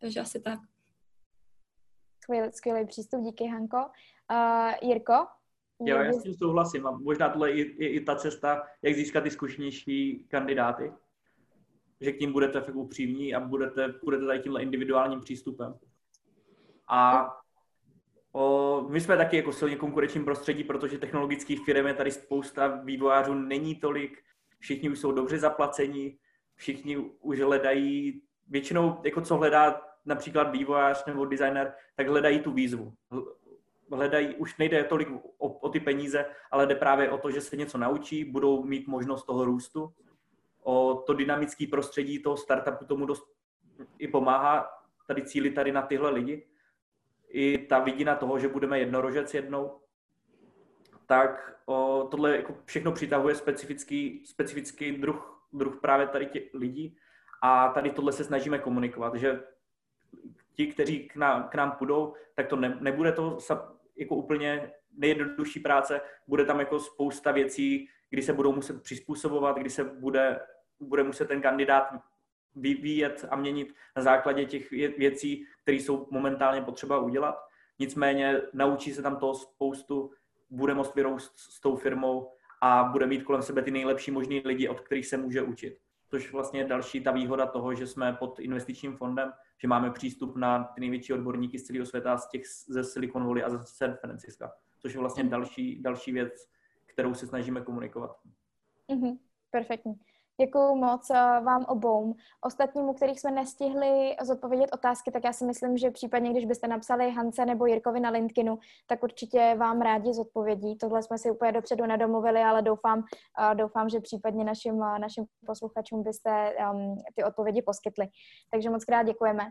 Takže 0.00 0.20
asi 0.20 0.40
tak. 0.40 0.58
Skvělý, 2.22 2.52
skvělý 2.52 2.86
přístup, 2.86 3.20
díky 3.20 3.46
Hanko. 3.46 3.76
Uh, 4.30 4.88
Jirko? 4.88 5.26
Jo, 5.80 5.96
já 5.96 6.12
s 6.12 6.22
tím 6.22 6.34
souhlasím 6.34 6.86
a 6.86 6.90
možná 6.90 7.28
tohle 7.28 7.50
je 7.50 7.64
i, 7.64 7.86
i 7.86 8.00
ta 8.00 8.16
cesta, 8.16 8.62
jak 8.82 8.94
získat 8.94 9.20
ty 9.20 9.30
zkušenější 9.30 10.24
kandidáty 10.28 10.92
že 12.00 12.12
k 12.12 12.20
ním 12.20 12.32
budete 12.32 12.60
fakt 12.60 12.76
upřímní 12.76 13.34
a 13.34 13.40
budete, 13.40 13.94
budete 14.04 14.26
tady 14.26 14.40
tímhle 14.40 14.62
individuálním 14.62 15.20
přístupem. 15.20 15.74
A 16.88 17.28
o, 18.32 18.86
my 18.88 19.00
jsme 19.00 19.16
taky 19.16 19.36
jako 19.36 19.52
silně 19.52 19.76
konkurenčním 19.76 20.24
prostředí, 20.24 20.64
protože 20.64 20.98
technologických 20.98 21.64
firm 21.64 21.86
je 21.86 21.94
tady 21.94 22.10
spousta 22.10 22.68
vývojářů, 22.68 23.34
není 23.34 23.74
tolik, 23.74 24.18
všichni 24.58 24.90
už 24.90 24.98
jsou 24.98 25.12
dobře 25.12 25.38
zaplacení, 25.38 26.18
všichni 26.54 26.96
už 27.20 27.40
hledají, 27.40 28.22
většinou 28.48 29.00
jako 29.04 29.20
co 29.20 29.36
hledá 29.36 29.80
například 30.04 30.42
vývojář 30.42 31.04
nebo 31.06 31.24
designer, 31.24 31.74
tak 31.96 32.08
hledají 32.08 32.40
tu 32.40 32.52
výzvu. 32.52 32.92
Hledají, 33.92 34.34
už 34.34 34.58
nejde 34.58 34.84
tolik 34.84 35.08
o, 35.38 35.48
o 35.48 35.68
ty 35.68 35.80
peníze, 35.80 36.26
ale 36.50 36.66
jde 36.66 36.74
právě 36.74 37.10
o 37.10 37.18
to, 37.18 37.30
že 37.30 37.40
se 37.40 37.56
něco 37.56 37.78
naučí, 37.78 38.24
budou 38.24 38.64
mít 38.64 38.86
možnost 38.86 39.24
toho 39.24 39.44
růstu 39.44 39.92
o 40.68 41.02
to 41.06 41.14
dynamické 41.14 41.66
prostředí 41.66 42.18
toho 42.18 42.36
startupu 42.36 42.84
tomu 42.84 43.06
dost 43.06 43.24
i 43.98 44.08
pomáhá 44.08 44.70
tady 45.06 45.22
cílit 45.22 45.54
tady 45.54 45.72
na 45.72 45.82
tyhle 45.82 46.10
lidi. 46.10 46.46
I 47.28 47.58
ta 47.58 47.78
vidina 47.78 48.14
toho, 48.14 48.38
že 48.38 48.48
budeme 48.48 48.78
jednorožec 48.78 49.34
jednou, 49.34 49.80
tak 51.06 51.60
o, 51.66 52.08
tohle 52.10 52.36
jako 52.36 52.56
všechno 52.64 52.92
přitahuje 52.92 53.34
specifický, 53.34 54.26
specifický 54.26 54.92
druh, 54.92 55.48
druh 55.52 55.80
právě 55.80 56.06
tady 56.06 56.26
těch 56.26 56.54
lidí. 56.54 56.96
A 57.42 57.68
tady 57.68 57.90
tohle 57.90 58.12
se 58.12 58.24
snažíme 58.24 58.58
komunikovat, 58.58 59.14
že 59.14 59.42
ti, 60.54 60.66
kteří 60.66 61.08
k 61.08 61.16
nám, 61.16 61.48
k 61.48 61.54
nám 61.54 61.72
půjdou, 61.72 62.14
tak 62.34 62.46
to 62.46 62.56
ne, 62.56 62.78
nebude 62.80 63.12
to 63.12 63.38
jako 63.96 64.14
úplně 64.14 64.72
nejjednodušší 64.92 65.60
práce, 65.60 66.00
bude 66.26 66.44
tam 66.44 66.60
jako 66.60 66.80
spousta 66.80 67.32
věcí, 67.32 67.88
kdy 68.10 68.22
se 68.22 68.32
budou 68.32 68.52
muset 68.52 68.82
přizpůsobovat, 68.82 69.56
kdy 69.58 69.70
se 69.70 69.84
bude 69.84 70.40
bude 70.80 71.02
muset 71.02 71.28
ten 71.28 71.42
kandidát 71.42 71.88
vyvíjet 72.56 73.24
a 73.30 73.36
měnit 73.36 73.74
na 73.96 74.02
základě 74.02 74.44
těch 74.44 74.70
věcí, 74.70 75.46
které 75.62 75.76
jsou 75.76 76.08
momentálně 76.10 76.62
potřeba 76.62 76.98
udělat. 76.98 77.48
Nicméně 77.78 78.42
naučí 78.52 78.94
se 78.94 79.02
tam 79.02 79.16
toho 79.16 79.34
spoustu, 79.34 80.10
bude 80.50 80.74
moct 80.74 80.94
vyrůst 80.94 81.38
s 81.38 81.60
tou 81.60 81.76
firmou 81.76 82.32
a 82.60 82.84
bude 82.84 83.06
mít 83.06 83.22
kolem 83.22 83.42
sebe 83.42 83.62
ty 83.62 83.70
nejlepší 83.70 84.10
možný 84.10 84.42
lidi, 84.44 84.68
od 84.68 84.80
kterých 84.80 85.06
se 85.06 85.16
může 85.16 85.42
učit. 85.42 85.78
Což 86.10 86.32
vlastně 86.32 86.60
je 86.60 86.66
další 86.66 87.00
ta 87.00 87.10
výhoda 87.10 87.46
toho, 87.46 87.74
že 87.74 87.86
jsme 87.86 88.12
pod 88.12 88.38
investičním 88.38 88.96
fondem, 88.96 89.32
že 89.58 89.68
máme 89.68 89.90
přístup 89.90 90.36
na 90.36 90.64
ty 90.64 90.80
největší 90.80 91.12
odborníky 91.12 91.58
z 91.58 91.62
celého 91.62 91.86
světa, 91.86 92.18
z 92.18 92.28
těch 92.28 92.42
ze 92.68 92.84
Silicon 92.84 93.26
Valley 93.26 93.44
a 93.44 93.50
ze 93.50 93.58
San 93.64 93.96
Francisco. 94.00 94.48
Což 94.78 94.94
je 94.94 95.00
vlastně 95.00 95.24
další, 95.24 95.82
další 95.82 96.12
věc, 96.12 96.48
kterou 96.86 97.14
se 97.14 97.26
snažíme 97.26 97.60
komunikovat. 97.60 98.16
Mm-hmm, 98.88 99.18
perfektní. 99.50 99.94
Děkuji 100.40 100.74
moc 100.74 101.08
vám 101.44 101.64
obou. 101.68 102.14
Ostatním, 102.40 102.88
u 102.88 102.92
kterých 102.94 103.20
jsme 103.20 103.30
nestihli 103.30 104.16
zodpovědět 104.22 104.70
otázky, 104.72 105.10
tak 105.10 105.24
já 105.24 105.32
si 105.32 105.44
myslím, 105.44 105.76
že 105.76 105.90
případně, 105.90 106.30
když 106.30 106.44
byste 106.44 106.68
napsali 106.68 107.10
Hance 107.10 107.46
nebo 107.46 107.66
Jirkovi 107.66 108.00
na 108.00 108.10
LinkedInu, 108.10 108.58
tak 108.86 109.02
určitě 109.02 109.54
vám 109.58 109.80
rádi 109.80 110.14
zodpovědí. 110.14 110.76
Tohle 110.76 111.02
jsme 111.02 111.18
si 111.18 111.30
úplně 111.30 111.52
dopředu 111.52 111.86
nedomluvili, 111.86 112.40
ale 112.40 112.62
doufám, 112.62 113.04
doufám 113.54 113.88
že 113.88 114.00
případně 114.00 114.44
našim, 114.44 114.78
našim 114.78 115.24
posluchačům 115.46 116.02
byste 116.02 116.54
um, 116.72 116.96
ty 117.14 117.24
odpovědi 117.24 117.62
poskytli. 117.62 118.06
Takže 118.50 118.70
moc 118.70 118.84
krát 118.84 119.02
děkujeme. 119.02 119.44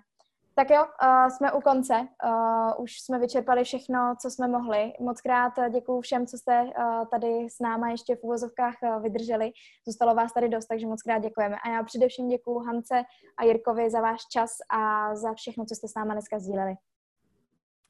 Tak 0.58 0.70
jo, 0.70 0.86
uh, 1.04 1.30
jsme 1.30 1.52
u 1.52 1.62
konce. 1.62 2.08
Uh, 2.26 2.84
už 2.84 3.00
jsme 3.02 3.20
vyčerpali 3.20 3.64
všechno, 3.64 4.16
co 4.22 4.30
jsme 4.30 4.48
mohli. 4.48 4.94
Moc 5.00 5.22
krát 5.22 5.54
děkuji 5.70 6.02
všem, 6.02 6.28
co 6.28 6.38
jste 6.38 6.64
uh, 6.64 7.06
tady 7.08 7.50
s 7.50 7.60
náma 7.60 7.90
ještě 7.90 8.16
v 8.16 8.24
úvozovkách 8.24 8.74
uh, 8.84 9.04
vydrželi. 9.04 9.52
Zůstalo 9.88 10.16
vás 10.16 10.34
tady 10.34 10.50
dost, 10.50 10.66
takže 10.66 10.88
moc 10.88 11.02
krát 11.02 11.20
děkujeme. 11.20 11.56
A 11.66 11.70
já 11.70 11.84
především 11.84 12.28
děkuji 12.28 12.60
Hance 12.60 13.04
a 13.38 13.44
Jirkovi 13.44 13.90
za 13.90 14.02
váš 14.02 14.28
čas 14.32 14.52
a 14.70 15.16
za 15.16 15.34
všechno, 15.34 15.66
co 15.66 15.76
jste 15.76 15.88
s 15.88 15.96
náma 15.96 16.14
dneska 16.14 16.40
sdíleli. 16.40 16.76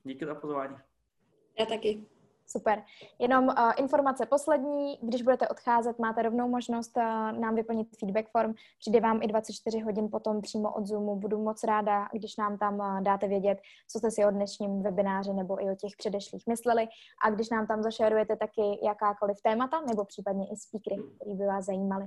Díky 0.03 0.25
za 0.25 0.35
pozvání. 0.35 0.75
Já 1.59 1.65
taky. 1.65 2.05
Super. 2.49 2.83
Jenom 3.19 3.47
uh, 3.47 3.53
informace 3.77 4.25
poslední, 4.25 4.97
když 5.01 5.21
budete 5.21 5.47
odcházet, 5.47 5.99
máte 5.99 6.21
rovnou 6.21 6.49
možnost 6.49 6.97
uh, 6.97 7.03
nám 7.39 7.55
vyplnit 7.55 7.87
feedback 7.99 8.29
form. 8.29 8.53
Přijde 8.79 8.99
vám 8.99 9.21
i 9.23 9.27
24 9.27 9.79
hodin 9.79 10.09
potom 10.11 10.41
přímo 10.41 10.73
od 10.73 10.87
Zoomu. 10.87 11.15
Budu 11.15 11.43
moc 11.43 11.63
ráda, 11.63 12.07
když 12.13 12.37
nám 12.37 12.57
tam 12.57 12.79
uh, 12.79 13.01
dáte 13.01 13.27
vědět, 13.27 13.57
co 13.87 13.99
jste 13.99 14.11
si 14.11 14.25
o 14.25 14.31
dnešním 14.31 14.83
webináři 14.83 15.33
nebo 15.33 15.63
i 15.63 15.71
o 15.71 15.75
těch 15.75 15.91
předešlých 15.97 16.43
mysleli. 16.47 16.87
A 17.25 17.29
když 17.29 17.49
nám 17.49 17.67
tam 17.67 17.83
zašerujete 17.83 18.35
taky 18.35 18.79
jakákoliv 18.83 19.37
témata 19.41 19.81
nebo 19.81 20.05
případně 20.05 20.47
i 20.51 20.55
speakery, 20.55 21.01
které 21.15 21.35
by 21.35 21.45
vás 21.45 21.65
zajímaly. 21.65 22.05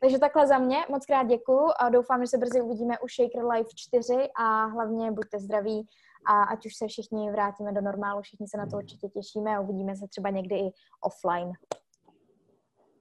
Takže 0.00 0.18
takhle 0.18 0.46
za 0.46 0.58
mě, 0.58 0.76
moc 0.90 1.06
krát 1.06 1.22
děkuju 1.22 1.68
a 1.80 1.88
doufám, 1.88 2.20
že 2.20 2.26
se 2.26 2.38
brzy 2.38 2.60
uvidíme 2.60 2.98
u 2.98 3.08
Shaker 3.08 3.44
Life 3.44 3.70
4 3.74 4.28
a 4.36 4.64
hlavně 4.64 5.12
buďte 5.12 5.38
zdraví 5.38 5.86
a 6.26 6.42
ať 6.42 6.66
už 6.66 6.76
se 6.76 6.86
všichni 6.86 7.30
vrátíme 7.30 7.72
do 7.72 7.80
normálu, 7.80 8.22
všichni 8.22 8.48
se 8.48 8.56
na 8.56 8.66
to 8.66 8.76
určitě 8.76 9.08
těšíme 9.08 9.56
a 9.56 9.60
uvidíme 9.60 9.96
se 9.96 10.08
třeba 10.08 10.30
někdy 10.30 10.56
i 10.56 10.72
offline. 11.00 11.52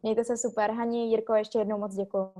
Mějte 0.04 0.24
se 0.24 0.38
super. 0.38 0.72
Hani, 0.72 1.10
Jirko, 1.10 1.34
ještě 1.34 1.60
jednou 1.60 1.78
moc 1.78 1.96
děkuji. 1.96 2.34